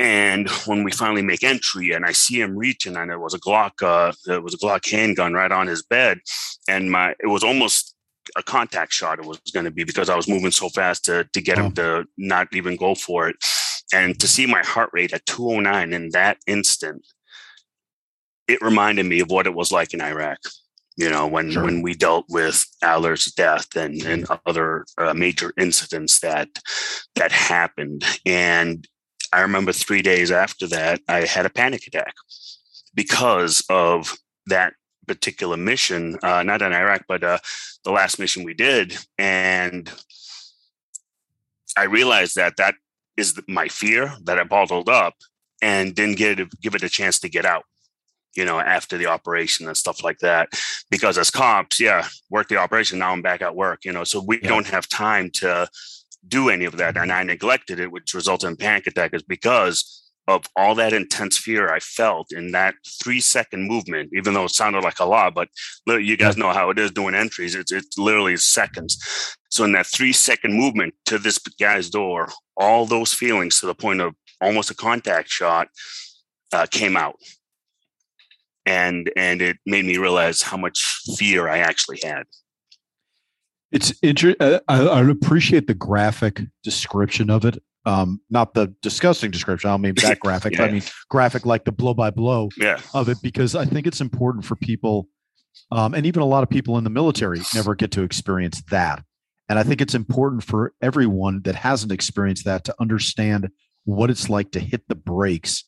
And 0.00 0.48
when 0.64 0.82
we 0.82 0.92
finally 0.92 1.20
make 1.20 1.44
entry, 1.44 1.92
and 1.92 2.06
I 2.06 2.12
see 2.12 2.40
him 2.40 2.56
reaching, 2.56 2.96
and 2.96 3.10
it 3.10 3.18
was 3.20 3.34
a 3.34 3.38
Glock, 3.38 3.82
uh, 3.82 4.14
it 4.32 4.42
was 4.42 4.54
a 4.54 4.56
Glock 4.56 4.90
handgun 4.90 5.34
right 5.34 5.52
on 5.52 5.66
his 5.66 5.82
bed, 5.82 6.20
and 6.66 6.90
my 6.90 7.10
it 7.20 7.26
was 7.26 7.44
almost 7.44 7.94
a 8.34 8.42
contact 8.42 8.94
shot. 8.94 9.18
It 9.18 9.26
was 9.26 9.38
going 9.52 9.66
to 9.66 9.70
be 9.70 9.84
because 9.84 10.08
I 10.08 10.16
was 10.16 10.26
moving 10.26 10.52
so 10.52 10.70
fast 10.70 11.04
to 11.04 11.28
to 11.34 11.42
get 11.42 11.58
him 11.58 11.72
to 11.72 12.06
not 12.16 12.48
even 12.54 12.76
go 12.76 12.94
for 12.94 13.28
it, 13.28 13.36
and 13.92 14.18
to 14.20 14.26
see 14.26 14.46
my 14.46 14.62
heart 14.62 14.88
rate 14.94 15.12
at 15.12 15.26
209 15.26 15.92
in 15.92 16.08
that 16.12 16.38
instant, 16.46 17.06
it 18.48 18.62
reminded 18.62 19.04
me 19.04 19.20
of 19.20 19.28
what 19.28 19.46
it 19.46 19.54
was 19.54 19.70
like 19.70 19.92
in 19.92 20.00
Iraq 20.00 20.38
you 20.96 21.10
know 21.10 21.26
when 21.26 21.52
sure. 21.52 21.62
when 21.62 21.82
we 21.82 21.94
dealt 21.94 22.24
with 22.30 22.64
Aller's 22.82 23.26
death 23.26 23.76
and 23.76 24.02
and 24.02 24.26
other 24.46 24.86
uh, 24.96 25.12
major 25.12 25.52
incidents 25.58 26.20
that 26.20 26.48
that 27.16 27.32
happened 27.32 28.04
and 28.24 28.88
I 29.32 29.40
remember 29.42 29.72
three 29.72 30.02
days 30.02 30.30
after 30.30 30.66
that, 30.68 31.00
I 31.08 31.20
had 31.20 31.46
a 31.46 31.50
panic 31.50 31.86
attack 31.86 32.14
because 32.94 33.64
of 33.68 34.18
that 34.46 34.74
particular 35.06 35.56
mission, 35.56 36.18
uh, 36.22 36.42
not 36.42 36.62
in 36.62 36.72
Iraq, 36.72 37.02
but 37.08 37.22
uh, 37.22 37.38
the 37.84 37.92
last 37.92 38.18
mission 38.18 38.44
we 38.44 38.54
did. 38.54 38.96
And 39.18 39.90
I 41.76 41.84
realized 41.84 42.36
that 42.36 42.56
that 42.56 42.74
is 43.16 43.40
my 43.48 43.68
fear 43.68 44.12
that 44.24 44.38
I 44.38 44.44
bottled 44.44 44.88
up 44.88 45.14
and 45.62 45.94
didn't 45.94 46.16
get 46.16 46.40
it, 46.40 46.48
give 46.60 46.74
it 46.74 46.82
a 46.82 46.88
chance 46.88 47.18
to 47.20 47.28
get 47.28 47.44
out, 47.44 47.64
you 48.34 48.44
know, 48.44 48.58
after 48.58 48.96
the 48.98 49.06
operation 49.06 49.66
and 49.66 49.76
stuff 49.76 50.02
like 50.02 50.18
that. 50.18 50.48
Because 50.90 51.18
as 51.18 51.30
cops, 51.30 51.78
yeah, 51.78 52.08
work 52.30 52.48
the 52.48 52.56
operation. 52.56 52.98
Now 52.98 53.10
I'm 53.10 53.22
back 53.22 53.42
at 53.42 53.54
work, 53.54 53.84
you 53.84 53.92
know, 53.92 54.04
so 54.04 54.20
we 54.20 54.40
yeah. 54.40 54.48
don't 54.48 54.66
have 54.66 54.88
time 54.88 55.30
to 55.34 55.68
do 56.26 56.48
any 56.48 56.64
of 56.64 56.76
that. 56.76 56.96
And 56.96 57.12
I 57.12 57.22
neglected 57.22 57.80
it, 57.80 57.90
which 57.90 58.14
resulted 58.14 58.50
in 58.50 58.56
panic 58.56 58.86
attack 58.86 59.14
is 59.14 59.22
because 59.22 60.10
of 60.28 60.44
all 60.54 60.74
that 60.76 60.92
intense 60.92 61.38
fear 61.38 61.72
I 61.72 61.80
felt 61.80 62.30
in 62.32 62.52
that 62.52 62.74
three 63.02 63.20
second 63.20 63.66
movement, 63.66 64.10
even 64.14 64.34
though 64.34 64.44
it 64.44 64.50
sounded 64.50 64.84
like 64.84 65.00
a 65.00 65.04
lot, 65.04 65.34
but 65.34 65.48
you 65.86 66.16
guys 66.16 66.36
know 66.36 66.52
how 66.52 66.70
it 66.70 66.78
is 66.78 66.90
doing 66.92 67.14
entries. 67.14 67.54
It's, 67.54 67.72
it's 67.72 67.98
literally 67.98 68.36
seconds. 68.36 69.36
So 69.50 69.64
in 69.64 69.72
that 69.72 69.86
three 69.86 70.12
second 70.12 70.54
movement 70.54 70.94
to 71.06 71.18
this 71.18 71.38
guy's 71.38 71.90
door, 71.90 72.28
all 72.56 72.86
those 72.86 73.12
feelings 73.12 73.58
to 73.60 73.66
the 73.66 73.74
point 73.74 74.00
of 74.00 74.14
almost 74.40 74.70
a 74.70 74.74
contact 74.74 75.28
shot 75.28 75.68
uh, 76.52 76.66
came 76.70 76.96
out. 76.96 77.16
And, 78.66 79.10
and 79.16 79.42
it 79.42 79.56
made 79.66 79.84
me 79.84 79.96
realize 79.96 80.42
how 80.42 80.56
much 80.56 81.02
fear 81.16 81.48
I 81.48 81.58
actually 81.58 81.98
had. 82.04 82.24
It's 83.72 83.92
interesting. 84.02 84.40
Uh, 84.40 84.60
I, 84.68 84.82
I, 84.82 85.08
appreciate 85.08 85.66
the 85.66 85.74
graphic 85.74 86.42
description 86.62 87.30
of 87.30 87.44
it. 87.44 87.62
Um, 87.86 88.20
not 88.28 88.54
the 88.54 88.74
disgusting 88.82 89.30
description. 89.30 89.70
I 89.70 89.74
don't 89.74 89.80
mean 89.80 89.94
that 90.02 90.20
graphic. 90.20 90.54
yeah. 90.54 90.64
I 90.64 90.72
mean 90.72 90.82
graphic 91.08 91.46
like 91.46 91.64
the 91.64 91.72
blow 91.72 91.94
by 91.94 92.10
blow 92.10 92.48
yeah. 92.56 92.80
of 92.94 93.08
it 93.08 93.18
because 93.22 93.54
I 93.54 93.64
think 93.64 93.86
it's 93.86 94.00
important 94.00 94.44
for 94.44 94.56
people, 94.56 95.08
um, 95.70 95.94
and 95.94 96.04
even 96.04 96.22
a 96.22 96.26
lot 96.26 96.42
of 96.42 96.50
people 96.50 96.78
in 96.78 96.84
the 96.84 96.90
military 96.90 97.40
never 97.54 97.74
get 97.74 97.92
to 97.92 98.02
experience 98.02 98.62
that. 98.70 99.02
And 99.48 99.58
I 99.58 99.62
think 99.62 99.80
it's 99.80 99.94
important 99.94 100.44
for 100.44 100.74
everyone 100.82 101.42
that 101.42 101.54
hasn't 101.54 101.92
experienced 101.92 102.44
that 102.44 102.64
to 102.64 102.74
understand 102.80 103.48
what 103.84 104.10
it's 104.10 104.28
like 104.28 104.52
to 104.52 104.60
hit 104.60 104.82
the 104.88 104.94
brakes 104.94 105.64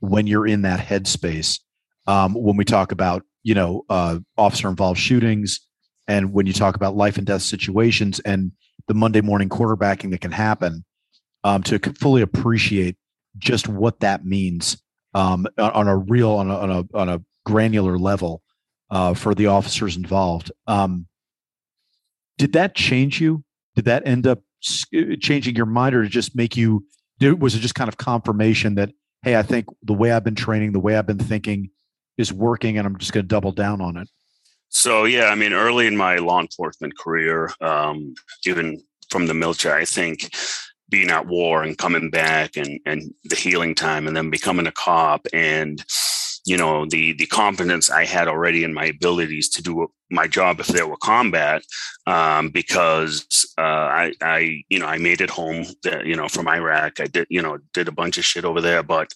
when 0.00 0.26
you're 0.26 0.46
in 0.46 0.62
that 0.62 0.80
headspace. 0.80 1.60
Um, 2.06 2.34
when 2.34 2.56
we 2.56 2.64
talk 2.64 2.92
about 2.92 3.22
you 3.42 3.54
know 3.54 3.84
uh, 3.88 4.18
officer 4.36 4.68
involved 4.68 4.98
shootings, 4.98 5.60
and 6.06 6.32
when 6.32 6.46
you 6.46 6.52
talk 6.52 6.76
about 6.76 6.96
life 6.96 7.16
and 7.16 7.26
death 7.26 7.42
situations 7.42 8.20
and 8.20 8.52
the 8.88 8.94
Monday 8.94 9.20
morning 9.20 9.48
quarterbacking 9.48 10.10
that 10.10 10.20
can 10.20 10.32
happen, 10.32 10.84
um, 11.44 11.62
to 11.62 11.78
fully 11.94 12.22
appreciate 12.22 12.96
just 13.38 13.68
what 13.68 14.00
that 14.00 14.24
means 14.24 14.82
um, 15.14 15.46
on 15.58 15.88
a 15.88 15.96
real, 15.96 16.30
on 16.30 16.50
a, 16.50 16.58
on 16.58 16.70
a, 16.70 16.84
on 16.94 17.08
a 17.08 17.22
granular 17.44 17.98
level 17.98 18.42
uh, 18.90 19.14
for 19.14 19.34
the 19.34 19.46
officers 19.46 19.96
involved. 19.96 20.50
Um, 20.66 21.06
did 22.38 22.52
that 22.52 22.74
change 22.74 23.20
you? 23.20 23.44
Did 23.74 23.86
that 23.86 24.06
end 24.06 24.26
up 24.26 24.40
uh, 24.96 25.16
changing 25.20 25.56
your 25.56 25.66
mind, 25.66 25.94
or 25.94 26.06
just 26.06 26.36
make 26.36 26.56
you? 26.56 26.84
Was 27.20 27.54
it 27.54 27.60
just 27.60 27.74
kind 27.74 27.88
of 27.88 27.96
confirmation 27.96 28.74
that 28.74 28.90
hey, 29.22 29.36
I 29.36 29.42
think 29.42 29.66
the 29.82 29.94
way 29.94 30.12
I've 30.12 30.24
been 30.24 30.34
training, 30.34 30.72
the 30.72 30.80
way 30.80 30.96
I've 30.96 31.06
been 31.06 31.18
thinking, 31.18 31.70
is 32.18 32.32
working, 32.32 32.76
and 32.76 32.86
I'm 32.86 32.98
just 32.98 33.12
going 33.12 33.24
to 33.24 33.28
double 33.28 33.52
down 33.52 33.80
on 33.80 33.96
it? 33.96 34.08
So 34.74 35.04
yeah, 35.04 35.26
I 35.26 35.36
mean, 35.36 35.52
early 35.52 35.86
in 35.86 35.96
my 35.96 36.16
law 36.16 36.40
enforcement 36.40 36.98
career, 36.98 37.50
um, 37.60 38.14
even 38.44 38.82
from 39.08 39.26
the 39.28 39.34
military, 39.34 39.80
I 39.80 39.84
think 39.84 40.30
being 40.90 41.10
at 41.10 41.26
war 41.26 41.62
and 41.62 41.78
coming 41.78 42.10
back 42.10 42.56
and 42.56 42.80
and 42.84 43.14
the 43.24 43.36
healing 43.36 43.76
time, 43.76 44.06
and 44.06 44.16
then 44.16 44.30
becoming 44.30 44.66
a 44.66 44.72
cop 44.72 45.26
and 45.32 45.82
you 46.44 46.56
know 46.56 46.86
the 46.86 47.12
the 47.14 47.26
confidence 47.26 47.88
I 47.88 48.04
had 48.04 48.26
already 48.26 48.64
in 48.64 48.74
my 48.74 48.86
abilities 48.86 49.48
to 49.50 49.62
do 49.62 49.86
my 50.10 50.26
job 50.26 50.60
if 50.60 50.66
there 50.66 50.88
were 50.88 50.96
combat 50.98 51.62
um, 52.08 52.50
because 52.50 53.24
uh, 53.56 53.62
I 53.62 54.12
I 54.20 54.62
you 54.68 54.80
know 54.80 54.86
I 54.86 54.98
made 54.98 55.20
it 55.20 55.30
home 55.30 55.64
uh, 55.86 56.02
you 56.02 56.16
know 56.16 56.28
from 56.28 56.48
Iraq. 56.48 57.00
I 57.00 57.06
did 57.06 57.28
you 57.30 57.40
know 57.40 57.58
did 57.72 57.86
a 57.86 57.92
bunch 57.92 58.18
of 58.18 58.24
shit 58.24 58.44
over 58.44 58.60
there 58.60 58.82
but 58.82 59.12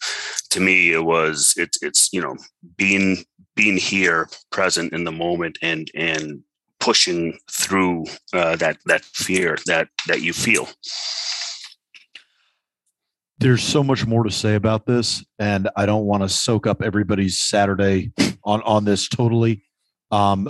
to 0.50 0.60
me 0.60 0.92
it 0.92 1.04
was 1.04 1.54
it's 1.56 1.82
it's 1.82 2.12
you 2.12 2.22
know 2.22 2.36
being 2.76 3.24
being 3.58 3.76
here 3.76 4.28
present 4.52 4.92
in 4.92 5.02
the 5.02 5.12
moment 5.12 5.58
and 5.60 5.90
and 5.94 6.40
pushing 6.78 7.36
through 7.50 8.04
uh, 8.32 8.54
that 8.54 8.78
that 8.86 9.04
fear 9.04 9.58
that 9.66 9.88
that 10.06 10.22
you 10.22 10.32
feel 10.32 10.68
there's 13.40 13.62
so 13.62 13.84
much 13.84 14.04
more 14.04 14.24
to 14.24 14.30
say 14.30 14.56
about 14.56 14.84
this, 14.84 15.24
and 15.38 15.68
I 15.76 15.86
don't 15.86 16.06
want 16.06 16.24
to 16.24 16.28
soak 16.28 16.66
up 16.66 16.82
everybody's 16.82 17.38
Saturday 17.38 18.12
on 18.44 18.62
on 18.62 18.84
this 18.84 19.08
totally. 19.08 19.64
Um, 20.10 20.48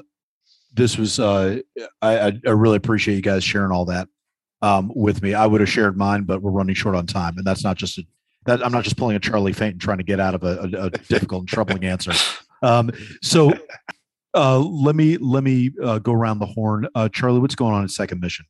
this 0.73 0.97
was 0.97 1.19
uh, 1.19 1.59
I, 2.01 2.41
I 2.47 2.51
really 2.51 2.77
appreciate 2.77 3.17
you 3.17 3.23
guys 3.23 3.45
sharing 3.45 3.73
all 3.73 3.85
that 3.87 4.09
um, 4.63 4.91
with 4.95 5.23
me. 5.23 5.35
I 5.35 5.47
would 5.47 5.61
have 5.61 5.69
shared 5.69 5.99
mine, 5.99 6.23
but 6.23 6.41
we're 6.41 6.51
running 6.51 6.75
short 6.75 6.95
on 6.95 7.07
time, 7.07 7.37
and 7.37 7.47
that's 7.47 7.65
not 7.65 7.77
just 7.77 7.99
a 7.99 8.05
that 8.47 8.65
I'm 8.65 8.73
not 8.73 8.85
just 8.85 8.97
pulling 8.97 9.17
a 9.17 9.21
Charlie 9.21 9.53
Faint 9.53 9.73
and 9.73 9.81
trying 9.81 9.99
to 9.99 10.05
get 10.05 10.21
out 10.21 10.35
of 10.35 10.43
a, 10.43 10.71
a, 10.73 10.85
a 10.87 10.91
difficult 10.91 11.43
and 11.43 11.49
troubling 11.49 11.85
answer. 11.85 12.13
Um, 12.63 12.91
so 13.23 13.53
uh, 14.35 14.59
let 14.59 14.97
me 14.97 15.17
let 15.19 15.45
me 15.45 15.73
uh, 15.83 15.99
go 15.99 16.13
around 16.13 16.39
the 16.39 16.47
horn. 16.47 16.89
Uh, 16.95 17.09
Charlie, 17.09 17.41
what's 17.41 17.55
going 17.55 17.75
on 17.75 17.83
in 17.83 17.89
Second 17.89 18.21
Mission? 18.21 18.47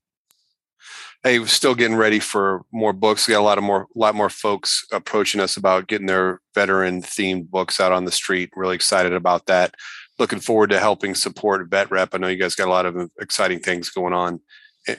hey, 1.25 1.39
we're 1.41 1.47
still 1.47 1.75
getting 1.75 1.97
ready 1.97 2.21
for 2.21 2.63
more 2.73 2.93
books. 2.93 3.27
We 3.27 3.33
got 3.33 3.41
a 3.41 3.43
lot 3.43 3.59
of 3.59 3.65
more, 3.65 3.83
a 3.83 3.99
lot 3.99 4.15
more 4.15 4.31
folks 4.31 4.85
approaching 4.93 5.41
us 5.41 5.57
about 5.57 5.89
getting 5.89 6.07
their 6.07 6.41
veteran 6.55 7.03
themed 7.03 7.51
books 7.51 7.81
out 7.81 7.93
on 7.93 8.05
the 8.05 8.13
street. 8.13 8.51
Really 8.55 8.77
excited 8.77 9.13
about 9.13 9.47
that. 9.47 9.75
Looking 10.19 10.41
forward 10.41 10.71
to 10.71 10.79
helping 10.79 11.15
support 11.15 11.69
Vet 11.71 11.91
Rep. 11.91 12.15
I 12.15 12.19
know 12.19 12.29
you 12.29 12.37
guys 12.37 12.55
got 12.55 12.69
a 12.69 12.71
lot 12.71 12.87
of 12.87 13.11
exciting 13.21 13.61
things 13.61 13.91
going 13.91 14.13
on 14.13 14.41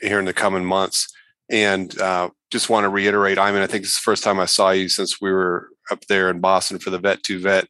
here 0.01 0.20
in 0.20 0.26
the 0.26 0.34
coming 0.34 0.66
months. 0.66 1.07
And 1.50 1.97
uh, 2.00 2.30
just 2.52 2.70
want 2.70 2.84
to 2.84 2.89
reiterate, 2.89 3.38
I 3.39 3.52
mean, 3.52 3.62
I 3.62 3.68
think 3.68 3.84
it's 3.84 3.95
the 3.95 4.04
first 4.04 4.24
time 4.24 4.39
I 4.39 4.45
saw 4.45 4.72
you 4.72 4.88
since 4.88 5.20
we 5.20 5.32
were 5.32 5.70
up 5.91 6.06
there 6.06 6.30
in 6.30 6.39
Boston 6.39 6.80
for 6.80 6.89
the 6.89 7.00
Vet 7.00 7.24
to 7.24 7.39
Vet 7.39 7.68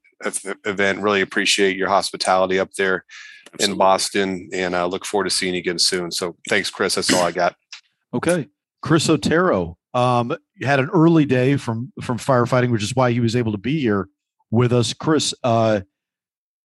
event. 0.66 1.00
Really 1.00 1.22
appreciate 1.22 1.78
your 1.78 1.88
hospitality 1.88 2.60
up 2.60 2.74
there 2.74 3.06
Absolutely. 3.54 3.72
in 3.72 3.78
Boston, 3.78 4.50
and 4.54 4.76
I 4.76 4.82
uh, 4.82 4.88
look 4.88 5.06
forward 5.06 5.26
to 5.26 5.30
seeing 5.30 5.54
you 5.54 5.60
again 5.60 5.80
soon. 5.80 6.12
So 6.12 6.36
thanks, 6.50 6.70
Chris. 6.70 6.96
That's 6.96 7.14
all 7.14 7.24
I 7.24 7.32
got. 7.32 7.56
Okay. 8.14 8.48
Chris 8.82 9.10
Otero 9.10 9.78
um, 9.94 10.36
had 10.62 10.80
an 10.80 10.90
early 10.94 11.26
day 11.26 11.58
from 11.58 11.92
from 12.02 12.18
firefighting, 12.18 12.72
which 12.72 12.84
is 12.84 12.96
why 12.96 13.12
he 13.12 13.20
was 13.20 13.36
able 13.36 13.52
to 13.52 13.58
be 13.58 13.80
here 13.80 14.08
with 14.52 14.74
us. 14.74 14.94
Chris, 14.94 15.34
uh, 15.44 15.82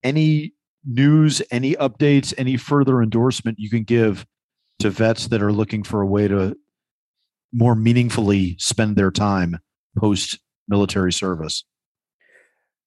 any 0.02 0.52
news, 0.84 1.42
any 1.50 1.74
updates, 1.74 2.34
any 2.38 2.56
further 2.56 3.02
endorsement 3.02 3.58
you 3.58 3.70
can 3.70 3.84
give 3.84 4.26
to 4.80 4.90
vets 4.90 5.28
that 5.28 5.42
are 5.42 5.52
looking 5.52 5.82
for 5.82 6.00
a 6.00 6.06
way 6.06 6.28
to 6.28 6.56
more 7.54 7.74
meaningfully 7.74 8.56
spend 8.58 8.96
their 8.96 9.10
time 9.10 9.58
post 9.96 10.38
military 10.68 11.12
service? 11.12 11.64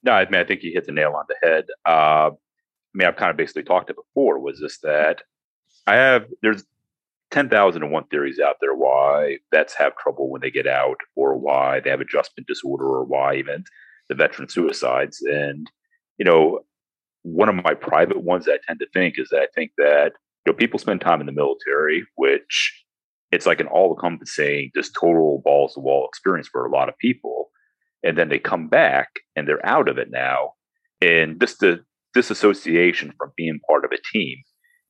No, 0.04 0.12
I 0.12 0.26
mean 0.30 0.42
I 0.42 0.44
think 0.44 0.64
you 0.64 0.72
hit 0.74 0.86
the 0.86 0.92
nail 0.92 1.14
on 1.16 1.26
the 1.28 1.48
head. 1.48 1.66
Uh, 1.88 2.32
I 2.32 2.94
mean, 2.94 3.08
I've 3.08 3.16
kind 3.16 3.32
of 3.32 3.38
basically 3.38 3.64
talked 3.64 3.90
it 3.90 3.96
before. 3.96 4.40
Was 4.40 4.60
this 4.60 4.80
that 4.80 5.22
I 5.86 5.96
have 5.96 6.26
there's 6.42 6.64
10,001 7.32 8.06
theories 8.06 8.40
out 8.40 8.56
there 8.62 8.74
why 8.74 9.38
vets 9.52 9.74
have 9.76 9.96
trouble 9.98 10.30
when 10.30 10.42
they 10.42 10.52
get 10.52 10.68
out, 10.68 10.98
or 11.16 11.38
why 11.38 11.80
they 11.80 11.90
have 11.90 12.02
adjustment 12.02 12.48
disorder, 12.48 12.86
or 12.86 13.04
why 13.04 13.36
even 13.36 13.64
the 14.10 14.16
veteran 14.16 14.50
suicides. 14.50 15.22
And, 15.22 15.70
you 16.18 16.26
know, 16.26 16.62
one 17.24 17.50
of 17.50 17.56
my 17.56 17.74
private 17.74 18.24
ones 18.24 18.46
that 18.46 18.54
I 18.54 18.58
tend 18.66 18.80
to 18.80 18.88
think 18.94 19.16
is 19.18 19.30
that 19.30 19.42
I 19.42 19.48
think 19.54 19.72
that, 19.78 20.14
you 20.46 20.54
know, 20.54 20.58
people 20.58 20.80
spend 20.80 21.02
time 21.02 21.20
in 21.20 21.26
the 21.26 21.34
military, 21.34 22.06
which 22.16 22.86
it's 23.32 23.46
like 23.46 23.60
an 23.60 23.68
all 23.68 23.94
encompassing, 23.94 24.72
just 24.76 24.94
total 24.94 25.42
balls 25.44 25.74
to 25.74 25.80
wall 25.80 26.08
experience 26.08 26.48
for 26.48 26.66
a 26.66 26.72
lot 26.72 26.90
of 26.90 26.98
people. 26.98 27.50
And 28.04 28.18
then 28.18 28.30
they 28.30 28.40
come 28.40 28.68
back 28.68 29.10
and 29.36 29.48
they're 29.48 29.66
out 29.66 29.90
of 29.90 29.98
it 29.98 30.10
now. 30.10 30.52
And 31.02 31.40
just 31.40 31.60
the 31.60 31.84
disassociation 32.14 33.14
from 33.18 33.32
being 33.36 33.60
part 33.68 33.86
of 33.86 33.92
a 33.92 34.18
team 34.18 34.38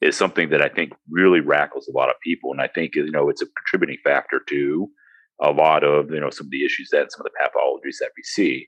is 0.02 0.16
something 0.16 0.50
that 0.50 0.62
I 0.62 0.70
think 0.70 0.94
really 1.10 1.40
rackles 1.40 1.88
a 1.88 1.98
lot 1.98 2.10
of 2.10 2.16
people. 2.24 2.52
And 2.52 2.62
I 2.62 2.68
think, 2.68 2.96
you 2.96 3.10
know, 3.10 3.30
it's 3.30 3.42
a 3.42 3.48
contributing 3.58 3.98
factor 4.04 4.42
to 4.50 4.88
a 5.42 5.52
lot 5.52 5.84
of, 5.84 6.12
you 6.12 6.20
know, 6.20 6.30
some 6.30 6.48
of 6.48 6.52
the 6.52 6.64
issues 6.64 6.90
that 6.92 7.12
some 7.12 7.26
of 7.26 7.32
the 7.32 7.38
pathologies 7.42 7.98
that 8.00 8.12
we 8.16 8.24
see. 8.24 8.68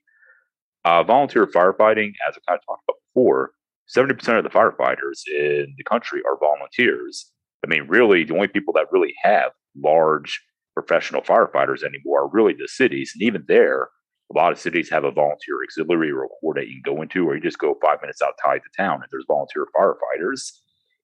Uh, 0.85 1.03
volunteer 1.03 1.45
firefighting, 1.45 2.13
as 2.27 2.35
I 2.35 2.39
kind 2.47 2.59
of 2.59 2.65
talked 2.65 2.83
about 2.87 2.97
before, 3.13 3.51
70% 3.95 4.37
of 4.37 4.43
the 4.43 4.49
firefighters 4.49 5.21
in 5.27 5.73
the 5.77 5.83
country 5.83 6.21
are 6.25 6.37
volunteers. 6.39 7.31
I 7.63 7.67
mean, 7.67 7.87
really, 7.87 8.23
the 8.23 8.33
only 8.33 8.47
people 8.47 8.73
that 8.73 8.87
really 8.91 9.13
have 9.23 9.51
large 9.83 10.41
professional 10.73 11.21
firefighters 11.21 11.83
anymore 11.83 12.29
really 12.31 12.53
the 12.53 12.67
cities. 12.67 13.11
And 13.13 13.23
even 13.23 13.43
there, 13.47 13.89
a 14.31 14.37
lot 14.37 14.51
of 14.51 14.59
cities 14.59 14.89
have 14.89 15.03
a 15.03 15.11
volunteer 15.11 15.55
auxiliary 15.63 16.11
or 16.11 16.23
a 16.23 16.27
corps 16.27 16.53
that 16.55 16.67
you 16.67 16.81
can 16.81 16.93
go 16.95 17.01
into, 17.01 17.27
or 17.27 17.35
you 17.35 17.41
just 17.41 17.57
go 17.57 17.75
five 17.83 17.97
minutes 18.01 18.21
outside 18.21 18.61
the 18.63 18.83
town 18.83 18.95
and 18.95 19.05
there's 19.11 19.25
volunteer 19.27 19.65
firefighters 19.75 20.51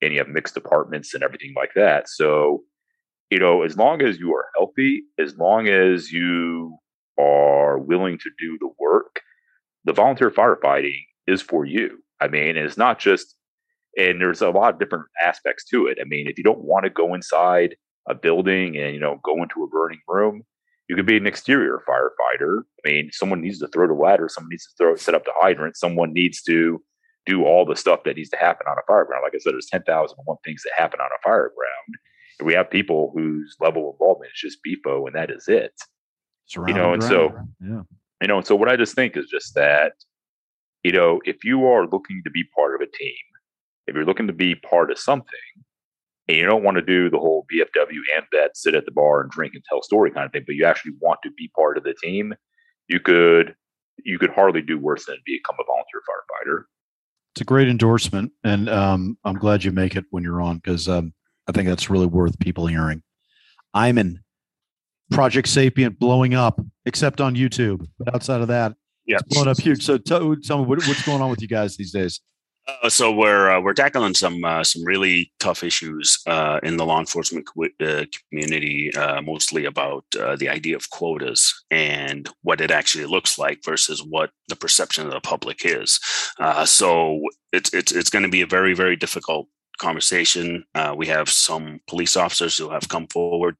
and 0.01 0.13
you 0.13 0.19
have 0.19 0.27
mixed 0.27 0.53
departments 0.53 1.13
and 1.13 1.23
everything 1.23 1.53
like 1.55 1.71
that. 1.75 2.07
So, 2.07 2.63
you 3.31 3.39
know, 3.39 3.63
as 3.63 3.77
long 3.77 4.01
as 4.01 4.19
you 4.19 4.33
are 4.33 4.45
healthy, 4.55 5.03
as 5.19 5.37
long 5.37 5.67
as 5.67 6.11
you 6.11 6.77
are 7.19 7.79
willing 7.79 8.17
to 8.19 8.29
do 8.39 8.57
the 8.59 8.69
work, 8.79 9.21
the 9.85 9.93
volunteer 9.93 10.29
firefighting 10.29 10.99
is 11.27 11.41
for 11.41 11.65
you. 11.65 11.97
I 12.21 12.27
mean, 12.27 12.57
it's 12.57 12.77
not 12.77 12.99
just, 12.99 13.35
and 13.97 14.21
there's 14.21 14.41
a 14.41 14.49
lot 14.49 14.73
of 14.73 14.79
different 14.79 15.05
aspects 15.23 15.65
to 15.69 15.87
it. 15.87 15.97
I 15.99 16.03
mean, 16.05 16.27
if 16.27 16.37
you 16.37 16.43
don't 16.43 16.63
want 16.63 16.83
to 16.83 16.89
go 16.89 17.13
inside 17.13 17.75
a 18.07 18.15
building 18.15 18.77
and, 18.77 18.93
you 18.93 18.99
know, 18.99 19.19
go 19.23 19.41
into 19.41 19.63
a 19.63 19.67
burning 19.67 20.01
room, 20.07 20.43
you 20.87 20.95
could 20.95 21.05
be 21.05 21.17
an 21.17 21.27
exterior 21.27 21.81
firefighter. 21.87 22.61
I 22.85 22.89
mean, 22.89 23.09
someone 23.11 23.41
needs 23.41 23.59
to 23.59 23.67
throw 23.67 23.87
the 23.87 23.93
ladder, 23.93 24.29
someone 24.29 24.49
needs 24.49 24.65
to 24.65 24.71
throw 24.77 24.95
set 24.95 25.15
up 25.15 25.25
the 25.25 25.33
hydrant, 25.35 25.77
someone 25.77 26.13
needs 26.13 26.41
to 26.43 26.81
do 27.25 27.43
all 27.43 27.65
the 27.65 27.75
stuff 27.75 28.03
that 28.05 28.17
needs 28.17 28.29
to 28.29 28.37
happen 28.37 28.67
on 28.69 28.77
a 28.77 28.85
fire 28.87 29.05
ground. 29.05 29.23
Like 29.23 29.33
I 29.35 29.39
said, 29.39 29.53
there's 29.53 29.65
10,001 29.65 30.37
things 30.45 30.61
that 30.63 30.73
happen 30.79 30.99
on 30.99 31.07
a 31.07 31.21
fire 31.23 31.51
ground. 31.55 31.99
And 32.39 32.45
we 32.45 32.53
have 32.53 32.69
people 32.69 33.11
whose 33.15 33.55
level 33.59 33.89
of 33.89 33.95
involvement 33.95 34.31
is 34.35 34.39
just 34.39 34.59
BFO, 34.65 35.07
and 35.07 35.15
that 35.15 35.31
is 35.31 35.47
it. 35.47 35.73
you 36.67 36.73
know, 36.73 36.93
and 36.93 37.01
so, 37.01 37.33
yeah. 37.59 37.81
you 38.21 38.27
know, 38.27 38.37
and 38.37 38.45
so 38.45 38.55
what 38.55 38.69
I 38.69 38.75
just 38.75 38.93
think 38.93 39.17
is 39.17 39.27
just 39.27 39.55
that, 39.55 39.93
you 40.83 40.91
know, 40.91 41.19
if 41.25 41.43
you 41.43 41.65
are 41.65 41.87
looking 41.87 42.21
to 42.25 42.29
be 42.29 42.43
part 42.55 42.75
of 42.75 42.81
a 42.81 42.97
team, 42.97 43.15
if 43.87 43.95
you're 43.95 44.05
looking 44.05 44.27
to 44.27 44.33
be 44.33 44.53
part 44.53 44.91
of 44.91 44.99
something, 44.99 45.64
and 46.27 46.37
you 46.37 46.45
don't 46.45 46.63
want 46.63 46.77
to 46.77 46.81
do 46.81 47.09
the 47.09 47.19
whole 47.19 47.45
VFW 47.53 47.99
and 48.15 48.25
vet 48.31 48.57
sit 48.57 48.75
at 48.75 48.85
the 48.85 48.91
bar 48.91 49.21
and 49.21 49.31
drink 49.31 49.53
and 49.53 49.63
tell 49.67 49.81
story 49.81 50.11
kind 50.11 50.25
of 50.25 50.31
thing, 50.31 50.43
but 50.45 50.55
you 50.55 50.65
actually 50.65 50.93
want 50.99 51.19
to 51.23 51.31
be 51.31 51.51
part 51.55 51.77
of 51.77 51.83
the 51.83 51.95
team, 52.01 52.33
you 52.87 52.99
could 52.99 53.55
you 54.03 54.19
could 54.19 54.31
hardly 54.31 54.61
do 54.61 54.77
worse 54.77 55.05
than 55.05 55.17
become 55.25 55.55
a 55.59 55.63
volunteer 55.63 56.01
firefighter 56.01 56.63
it's 57.35 57.41
a 57.41 57.43
great 57.45 57.67
endorsement, 57.67 58.31
and 58.45 58.69
um, 58.69 59.17
I'm 59.25 59.35
glad 59.35 59.65
you 59.65 59.73
make 59.73 59.97
it 59.97 60.05
when 60.09 60.23
you're 60.23 60.41
on 60.41 60.55
because 60.55 60.87
um, 60.87 61.13
I 61.49 61.51
think 61.51 61.67
that's 61.67 61.89
really 61.89 62.05
worth 62.05 62.39
people 62.39 62.65
hearing. 62.65 63.03
I'm 63.73 63.97
in 63.97 64.21
Project 65.11 65.49
Sapient 65.49 65.99
blowing 65.99 66.33
up, 66.33 66.61
except 66.85 67.19
on 67.19 67.35
YouTube. 67.35 67.85
But 67.99 68.15
outside 68.15 68.39
of 68.39 68.47
that, 68.47 68.75
yeah, 69.05 69.17
blowing 69.27 69.49
up 69.49 69.59
huge. 69.59 69.83
So 69.83 69.97
tell, 69.97 70.33
tell 70.37 70.59
me 70.59 70.65
what, 70.65 70.87
what's 70.87 71.05
going 71.05 71.21
on 71.21 71.29
with 71.29 71.41
you 71.41 71.49
guys 71.49 71.75
these 71.75 71.91
days. 71.91 72.21
Uh, 72.67 72.89
so 72.89 73.11
we're 73.11 73.51
uh, 73.51 73.61
we're 73.61 73.73
tackling 73.73 74.15
some 74.15 74.43
uh, 74.43 74.63
some 74.63 74.83
really 74.83 75.31
tough 75.39 75.63
issues 75.63 76.19
uh, 76.25 76.59
in 76.63 76.77
the 76.77 76.85
law 76.85 76.99
enforcement 76.99 77.45
co- 77.45 77.85
uh, 77.85 78.05
community, 78.29 78.91
uh, 78.95 79.21
mostly 79.21 79.65
about 79.65 80.03
the 80.11 80.49
idea 80.49 80.75
of 80.75 80.89
quotas 80.89 81.63
and 81.69 82.29
what 82.41 82.61
it 82.61 82.71
actually 82.71 83.05
looks 83.05 83.37
like 83.37 83.63
versus 83.63 84.03
what 84.03 84.31
the 84.47 84.55
perception 84.55 85.05
of 85.05 85.11
the 85.11 85.19
public 85.21 85.63
is. 85.63 85.99
so 86.65 87.21
it's 87.53 87.71
it's 87.73 87.91
it's 87.91 88.09
going 88.09 88.23
to 88.23 88.29
be 88.29 88.41
a 88.41 88.47
very 88.47 88.73
very 88.73 88.95
difficult 88.95 89.47
conversation. 89.77 90.65
we 90.95 91.07
have 91.07 91.29
some 91.29 91.79
police 91.87 92.17
officers 92.17 92.57
who 92.57 92.69
have 92.69 92.89
come 92.89 93.07
forward 93.07 93.57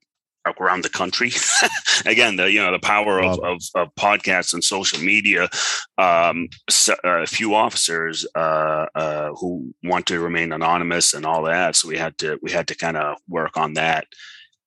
around 0.59 0.83
the 0.83 0.89
country. 0.89 1.31
Again, 2.05 2.35
the 2.35 2.51
you 2.51 2.61
know 2.61 2.71
the 2.71 2.79
power 2.79 3.21
of, 3.21 3.39
of, 3.39 3.61
of 3.75 3.95
podcasts 3.95 4.53
and 4.53 4.63
social 4.63 4.99
media. 4.99 5.49
Um, 5.97 6.49
so, 6.69 6.93
uh, 7.03 7.21
a 7.21 7.27
few 7.27 7.55
officers 7.55 8.25
uh, 8.35 8.87
uh, 8.95 9.29
who 9.33 9.73
want 9.83 10.05
to 10.07 10.19
remain 10.19 10.51
anonymous 10.51 11.13
and 11.13 11.25
all 11.25 11.43
that, 11.43 11.75
so 11.75 11.87
we 11.87 11.97
had 11.97 12.17
to 12.19 12.39
we 12.41 12.51
had 12.51 12.67
to 12.67 12.75
kind 12.75 12.97
of 12.97 13.17
work 13.27 13.57
on 13.57 13.73
that 13.73 14.07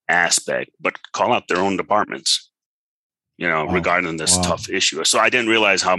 aspect, 0.09 0.71
but 0.81 0.99
call 1.13 1.33
out 1.33 1.49
their 1.49 1.59
own 1.59 1.77
departments. 1.77 2.51
You 3.37 3.49
know, 3.49 3.67
wow. 3.67 3.73
regarding 3.73 4.17
this 4.17 4.37
wow. 4.37 4.43
tough 4.43 4.69
issue. 4.69 5.05
So 5.05 5.21
I 5.21 5.31
didn't 5.31 5.49
realize 5.49 5.81
how 5.81 5.99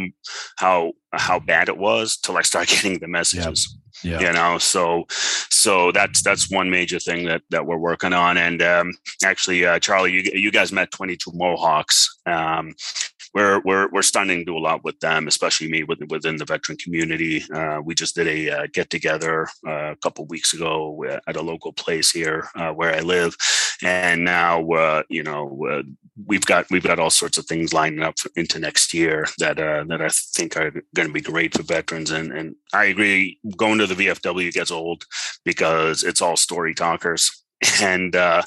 how 0.58 0.92
how 1.14 1.40
bad 1.40 1.70
it 1.70 1.78
was 1.78 2.18
till 2.18 2.36
I 2.36 2.42
started 2.42 2.70
getting 2.76 3.00
the 3.00 3.08
messages. 3.08 3.68
Yep 3.72 3.80
yeah. 4.04 4.20
you 4.20 4.32
know 4.32 4.58
so 4.58 5.06
so 5.10 5.92
that's 5.92 6.22
that's 6.22 6.50
one 6.52 6.70
major 6.70 7.00
thing 7.00 7.26
that 7.26 7.42
that 7.50 7.66
we're 7.66 7.78
working 7.78 8.14
on 8.14 8.38
and 8.38 8.62
um, 8.62 8.94
actually 9.24 9.66
uh, 9.66 9.80
charlie 9.80 10.12
you, 10.12 10.32
you 10.34 10.52
guys 10.52 10.72
met 10.72 10.92
22 10.92 11.32
mohawks 11.34 12.20
um, 12.26 12.74
we're 13.34 13.62
we're 13.62 13.90
we're 13.90 14.02
starting 14.02 14.40
to 14.40 14.46
do 14.46 14.58
a 14.58 14.60
lot 14.60 14.84
with 14.84 15.00
them, 15.00 15.28
especially 15.28 15.70
me 15.70 15.84
within, 15.84 16.08
within 16.08 16.38
the 16.38 16.46
veteran 16.46 16.78
community. 16.78 17.44
Uh, 17.54 17.80
we 17.84 17.96
just 17.96 18.16
did 18.16 18.28
a 18.28 18.50
uh, 18.50 18.68
get 18.74 18.90
together 18.90 19.48
uh, 19.68 19.92
a 19.92 19.96
couple 19.98 20.26
weeks 20.28 20.54
ago 20.54 21.04
at 21.28 21.36
a 21.36 21.42
local 21.42 21.74
place 21.74 22.12
here 22.12 22.48
uh, 22.56 22.72
where 22.72 22.96
I 22.96 23.00
live, 23.00 23.36
and 23.84 24.24
now 24.24 24.70
uh, 24.72 25.04
you 25.10 25.24
know 25.24 25.84
we've 26.26 26.46
got 26.46 26.70
we've 26.70 26.84
got 26.84 27.00
all 27.00 27.10
sorts 27.10 27.38
of 27.38 27.46
things 27.46 27.74
lining 27.74 28.02
up 28.02 28.16
into 28.36 28.60
next 28.60 28.94
year 28.94 29.28
that 29.38 29.58
that 29.58 30.02
I 30.02 30.10
think 30.36 30.58
are 30.58 30.72
going 30.96 31.08
to 31.08 31.14
be 31.14 31.22
great 31.22 31.56
for 31.56 31.64
veterans. 31.64 32.12
And 32.12 32.32
and 32.32 32.56
I 32.74 32.86
agree, 32.86 33.40
going 33.58 33.80
to 33.80 33.88
the 33.88 33.96
VFW 33.96 34.52
gets 34.52 34.72
old 34.72 35.06
because 35.46 36.04
it's 36.04 36.22
all 36.22 36.38
story 36.38 36.74
talkers 36.74 37.32
and 37.82 38.16
uh, 38.16 38.42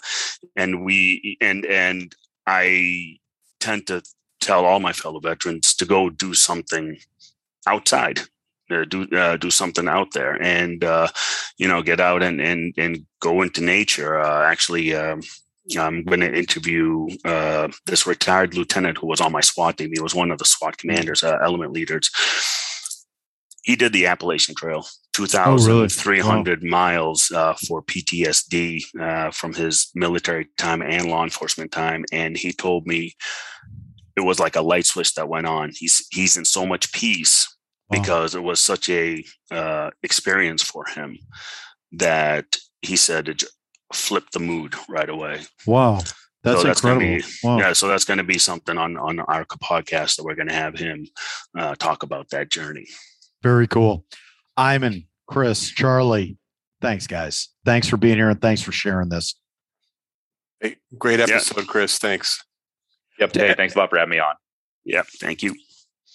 and 0.56 0.84
we 0.84 1.36
and 1.40 1.64
and 1.66 2.14
I 2.46 3.18
tend 3.60 3.86
to 3.88 4.02
tell 4.42 4.64
all 4.64 4.80
my 4.80 4.92
fellow 4.92 5.20
veterans 5.20 5.74
to 5.74 5.84
go 5.84 6.10
do 6.10 6.34
something 6.34 6.96
outside 7.66 8.20
uh, 8.70 8.84
do 8.84 9.06
uh, 9.16 9.36
do 9.36 9.50
something 9.50 9.88
out 9.88 10.12
there 10.12 10.40
and 10.42 10.84
uh, 10.84 11.08
you 11.58 11.68
know 11.68 11.82
get 11.82 12.00
out 12.00 12.22
and 12.22 12.40
and 12.40 12.74
and 12.76 13.06
go 13.20 13.42
into 13.42 13.62
nature 13.62 14.18
uh, 14.18 14.44
actually 14.44 14.94
um, 14.94 15.20
I'm 15.78 16.02
going 16.04 16.20
to 16.20 16.34
interview 16.34 17.08
uh, 17.24 17.68
this 17.86 18.06
retired 18.06 18.54
lieutenant 18.54 18.98
who 18.98 19.06
was 19.06 19.20
on 19.20 19.32
my 19.32 19.40
SWAT 19.40 19.78
team. 19.78 19.90
He 19.94 20.02
was 20.02 20.14
one 20.14 20.30
of 20.30 20.38
the 20.38 20.44
SWAT 20.44 20.76
commanders, 20.76 21.22
uh, 21.22 21.38
element 21.42 21.72
leaders. 21.72 22.10
He 23.62 23.76
did 23.76 23.92
the 23.92 24.06
Appalachian 24.06 24.56
Trail 24.56 24.84
2,300 25.12 26.24
oh, 26.26 26.42
really? 26.44 26.64
wow. 26.64 26.70
miles 26.70 27.30
uh, 27.30 27.54
for 27.68 27.82
PTSD 27.82 28.82
uh, 29.00 29.30
from 29.30 29.54
his 29.54 29.90
military 29.94 30.48
time 30.58 30.82
and 30.82 31.08
law 31.08 31.22
enforcement 31.22 31.70
time. 31.70 32.04
And 32.10 32.36
he 32.36 32.52
told 32.52 32.86
me 32.86 33.14
it 34.16 34.20
was 34.22 34.38
like 34.38 34.56
a 34.56 34.62
light 34.62 34.86
switch 34.86 35.14
that 35.14 35.28
went 35.28 35.46
on. 35.46 35.70
He's 35.74 36.06
he's 36.10 36.36
in 36.36 36.44
so 36.44 36.66
much 36.66 36.92
peace 36.92 37.48
wow. 37.90 38.00
because 38.00 38.34
it 38.34 38.42
was 38.42 38.60
such 38.60 38.88
a 38.88 39.24
uh, 39.50 39.90
experience 40.02 40.62
for 40.62 40.84
him 40.86 41.18
that 41.92 42.56
he 42.82 42.96
said 42.96 43.28
it 43.28 43.44
flipped 43.92 44.32
the 44.32 44.40
mood 44.40 44.74
right 44.88 45.08
away. 45.08 45.42
Wow. 45.66 46.00
That's, 46.44 46.60
so 46.60 46.66
that's 46.66 46.80
incredible. 46.80 47.18
Be, 47.18 47.24
wow. 47.44 47.58
Yeah, 47.58 47.72
so 47.72 47.86
that's 47.86 48.04
going 48.04 48.18
to 48.18 48.24
be 48.24 48.38
something 48.38 48.76
on 48.76 48.96
on 48.96 49.20
our 49.20 49.44
podcast 49.44 50.16
that 50.16 50.24
we're 50.24 50.34
going 50.34 50.48
to 50.48 50.54
have 50.54 50.76
him 50.76 51.06
uh, 51.56 51.76
talk 51.76 52.02
about 52.02 52.30
that 52.30 52.50
journey. 52.50 52.86
Very 53.42 53.68
cool. 53.68 54.04
Iman, 54.56 55.06
Chris, 55.28 55.70
Charlie, 55.70 56.36
thanks, 56.80 57.06
guys. 57.06 57.48
Thanks 57.64 57.88
for 57.88 57.96
being 57.96 58.16
here 58.16 58.28
and 58.28 58.40
thanks 58.40 58.60
for 58.60 58.72
sharing 58.72 59.08
this. 59.08 59.34
Hey, 60.60 60.76
great 60.98 61.20
episode, 61.20 61.58
yeah. 61.58 61.64
Chris. 61.64 61.98
Thanks. 61.98 62.44
Yep. 63.22 63.34
Hey, 63.36 63.54
thanks 63.54 63.74
a 63.76 63.78
lot 63.78 63.90
for 63.90 63.98
having 63.98 64.10
me 64.10 64.18
on. 64.18 64.34
Yep. 64.84 65.06
Thank 65.20 65.42
you. 65.42 65.54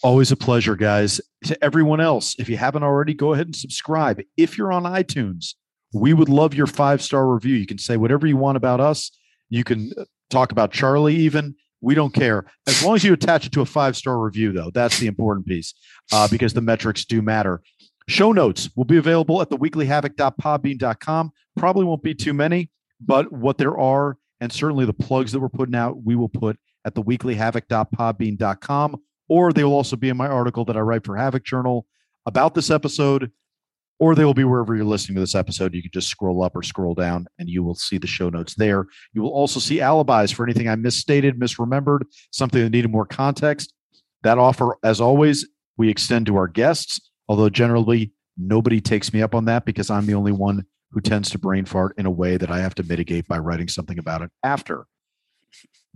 Always 0.03 0.31
a 0.31 0.35
pleasure, 0.35 0.75
guys. 0.75 1.21
To 1.45 1.63
everyone 1.63 2.01
else, 2.01 2.35
if 2.37 2.49
you 2.49 2.57
haven't 2.57 2.83
already, 2.83 3.13
go 3.13 3.33
ahead 3.33 3.47
and 3.47 3.55
subscribe. 3.55 4.21
If 4.35 4.57
you're 4.57 4.71
on 4.71 4.83
iTunes, 4.83 5.53
we 5.93 6.13
would 6.13 6.29
love 6.29 6.53
your 6.53 6.67
five 6.67 7.01
star 7.01 7.27
review. 7.27 7.55
You 7.55 7.65
can 7.65 7.77
say 7.77 7.97
whatever 7.97 8.27
you 8.27 8.37
want 8.37 8.57
about 8.57 8.79
us. 8.79 9.11
You 9.49 9.63
can 9.63 9.91
uh, 9.97 10.03
talk 10.29 10.51
about 10.51 10.71
Charlie, 10.71 11.15
even. 11.15 11.55
We 11.79 11.95
don't 11.95 12.13
care. 12.13 12.45
As 12.67 12.83
long 12.83 12.95
as 12.95 13.03
you 13.03 13.13
attach 13.13 13.45
it 13.45 13.51
to 13.53 13.61
a 13.61 13.65
five 13.65 13.95
star 13.95 14.19
review, 14.19 14.51
though, 14.51 14.71
that's 14.73 14.99
the 14.99 15.07
important 15.07 15.47
piece 15.47 15.73
uh, 16.11 16.27
because 16.27 16.53
the 16.53 16.61
metrics 16.61 17.05
do 17.05 17.21
matter. 17.21 17.61
Show 18.09 18.31
notes 18.31 18.69
will 18.75 18.85
be 18.85 18.97
available 18.97 19.41
at 19.41 19.49
the 19.49 19.57
weeklyhavok.podbean.com. 19.57 21.31
Probably 21.55 21.85
won't 21.85 22.03
be 22.03 22.13
too 22.13 22.33
many, 22.33 22.69
but 22.99 23.31
what 23.31 23.57
there 23.57 23.77
are, 23.77 24.17
and 24.39 24.51
certainly 24.51 24.85
the 24.85 24.93
plugs 24.93 25.31
that 25.31 25.39
we're 25.39 25.49
putting 25.49 25.75
out, 25.75 26.03
we 26.03 26.15
will 26.15 26.29
put 26.29 26.57
at 26.87 26.95
the 26.95 27.03
weeklyhavok.podbean.com, 27.03 29.01
or 29.29 29.53
they 29.53 29.63
will 29.63 29.73
also 29.73 29.95
be 29.95 30.09
in 30.09 30.17
my 30.17 30.27
article 30.27 30.65
that 30.65 30.75
I 30.75 30.79
write 30.79 31.05
for 31.05 31.15
Havok 31.15 31.43
Journal 31.43 31.85
about 32.25 32.55
this 32.55 32.71
episode, 32.71 33.31
or 33.99 34.15
they 34.15 34.25
will 34.25 34.33
be 34.33 34.43
wherever 34.43 34.75
you're 34.75 34.85
listening 34.85 35.15
to 35.15 35.21
this 35.21 35.35
episode. 35.35 35.75
You 35.75 35.83
can 35.83 35.91
just 35.93 36.07
scroll 36.07 36.41
up 36.43 36.55
or 36.55 36.63
scroll 36.63 36.95
down 36.95 37.27
and 37.37 37.47
you 37.47 37.63
will 37.63 37.75
see 37.75 37.99
the 37.99 38.07
show 38.07 38.29
notes 38.29 38.55
there. 38.55 38.87
You 39.13 39.21
will 39.21 39.31
also 39.31 39.59
see 39.59 39.81
alibis 39.81 40.31
for 40.31 40.43
anything 40.43 40.67
I 40.67 40.75
misstated, 40.75 41.39
misremembered, 41.39 42.01
something 42.31 42.63
that 42.63 42.71
needed 42.71 42.91
more 42.91 43.05
context. 43.05 43.73
That 44.23 44.39
offer, 44.39 44.77
as 44.83 44.99
always, 44.99 45.47
we 45.77 45.89
extend 45.89 46.25
to 46.25 46.37
our 46.37 46.47
guests 46.47 46.99
although 47.27 47.49
generally 47.49 48.11
nobody 48.37 48.81
takes 48.81 49.13
me 49.13 49.21
up 49.21 49.35
on 49.35 49.45
that 49.45 49.65
because 49.65 49.89
I'm 49.89 50.05
the 50.05 50.13
only 50.13 50.31
one 50.31 50.65
who 50.91 51.01
tends 51.01 51.29
to 51.31 51.39
brain 51.39 51.65
fart 51.65 51.93
in 51.97 52.05
a 52.05 52.11
way 52.11 52.37
that 52.37 52.49
I 52.51 52.59
have 52.59 52.75
to 52.75 52.83
mitigate 52.83 53.27
by 53.27 53.37
writing 53.37 53.67
something 53.67 53.99
about 53.99 54.21
it 54.21 54.31
after. 54.43 54.85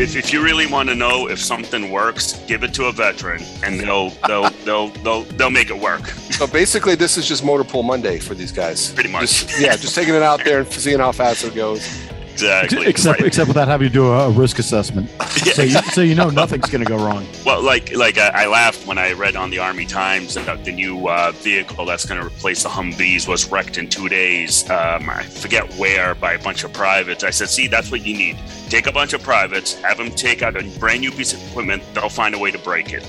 If, 0.00 0.16
if 0.16 0.32
you 0.32 0.42
really 0.42 0.66
want 0.66 0.88
to 0.88 0.94
know 0.94 1.28
if 1.28 1.38
something 1.38 1.90
works, 1.90 2.40
give 2.46 2.62
it 2.62 2.72
to 2.74 2.86
a 2.86 2.92
veteran, 2.92 3.42
and 3.62 3.78
they'll 3.78 4.10
they'll 4.26 4.50
they'll 4.64 4.88
they'll 4.88 5.22
they'll 5.22 5.50
make 5.50 5.70
it 5.70 5.78
work. 5.78 6.12
So 6.32 6.48
basically, 6.48 6.96
this 6.96 7.16
is 7.18 7.28
just 7.28 7.44
motor 7.44 7.62
pool 7.62 7.84
Monday 7.84 8.18
for 8.18 8.34
these 8.34 8.50
guys. 8.50 8.90
Pretty 8.92 9.10
much. 9.10 9.20
Just, 9.44 9.60
yeah, 9.60 9.76
just 9.76 9.94
taking 9.94 10.14
it 10.14 10.22
out 10.22 10.44
there 10.44 10.60
and 10.60 10.72
seeing 10.72 10.98
how 10.98 11.12
fast 11.12 11.44
it 11.44 11.54
goes. 11.54 11.86
Exactly. 12.32 12.86
Except 12.92 13.20
right. 13.20 13.26
except 13.26 13.48
without 13.48 13.68
having 13.68 13.88
to 13.88 13.92
do 13.92 14.10
a, 14.10 14.30
risk 14.30 14.58
assessment, 14.58 15.10
yeah. 15.20 15.52
so, 15.52 15.62
you, 15.62 15.82
so 15.92 16.00
you 16.00 16.14
know 16.14 16.30
nothing's 16.30 16.68
going 16.68 16.84
to 16.84 16.88
go 16.88 16.96
wrong. 16.96 17.26
Well, 17.44 17.62
like 17.62 17.94
like 17.94 18.18
I, 18.18 18.44
I, 18.44 18.46
laughed 18.46 18.86
when 18.86 18.98
I 18.98 19.12
read 19.12 19.36
on 19.36 19.50
the 19.50 19.58
Army 19.58 19.86
Times 19.86 20.34
that 20.34 20.64
the 20.64 20.72
new 20.72 21.08
uh, 21.08 21.32
vehicle 21.32 21.84
that's 21.84 22.06
going 22.06 22.20
to 22.20 22.26
replace 22.26 22.62
the 22.62 22.68
Humvees 22.68 23.28
was 23.28 23.50
wrecked 23.50 23.78
in 23.78 23.88
two 23.88 24.08
days. 24.08 24.68
Um, 24.70 25.08
I 25.10 25.22
forget 25.24 25.72
where 25.74 26.14
by 26.14 26.32
a 26.32 26.42
bunch 26.42 26.64
of 26.64 26.72
privates. 26.72 27.24
I 27.24 27.30
said, 27.30 27.48
see, 27.48 27.66
that's 27.66 27.90
what 27.90 28.06
you 28.06 28.16
need. 28.16 28.38
Take 28.68 28.86
a 28.86 28.92
bunch 28.92 29.12
of 29.12 29.22
privates, 29.22 29.74
have 29.82 29.98
them 29.98 30.10
take 30.10 30.42
out 30.42 30.56
a 30.56 30.62
brand 30.78 31.00
new 31.00 31.10
piece 31.10 31.34
of 31.34 31.46
equipment. 31.50 31.82
They'll 31.94 32.08
find 32.08 32.34
a 32.34 32.38
way 32.38 32.50
to 32.50 32.58
break 32.58 32.92
it. 32.92 33.04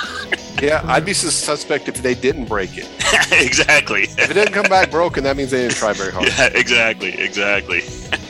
yeah, 0.62 0.82
I'd 0.86 1.04
be 1.04 1.12
suspect 1.12 1.88
if 1.88 2.02
they 2.02 2.14
didn't 2.14 2.44
break 2.44 2.70
it. 2.74 2.88
exactly. 3.32 4.02
If 4.02 4.30
it 4.30 4.34
didn't 4.34 4.52
come 4.52 4.68
back 4.68 4.90
broken, 4.90 5.24
that 5.24 5.36
means 5.36 5.50
they 5.50 5.62
didn't 5.62 5.76
try 5.76 5.92
very 5.92 6.12
hard. 6.12 6.28
Yeah, 6.28 6.50
exactly, 6.54 7.12
exactly. 7.18 7.82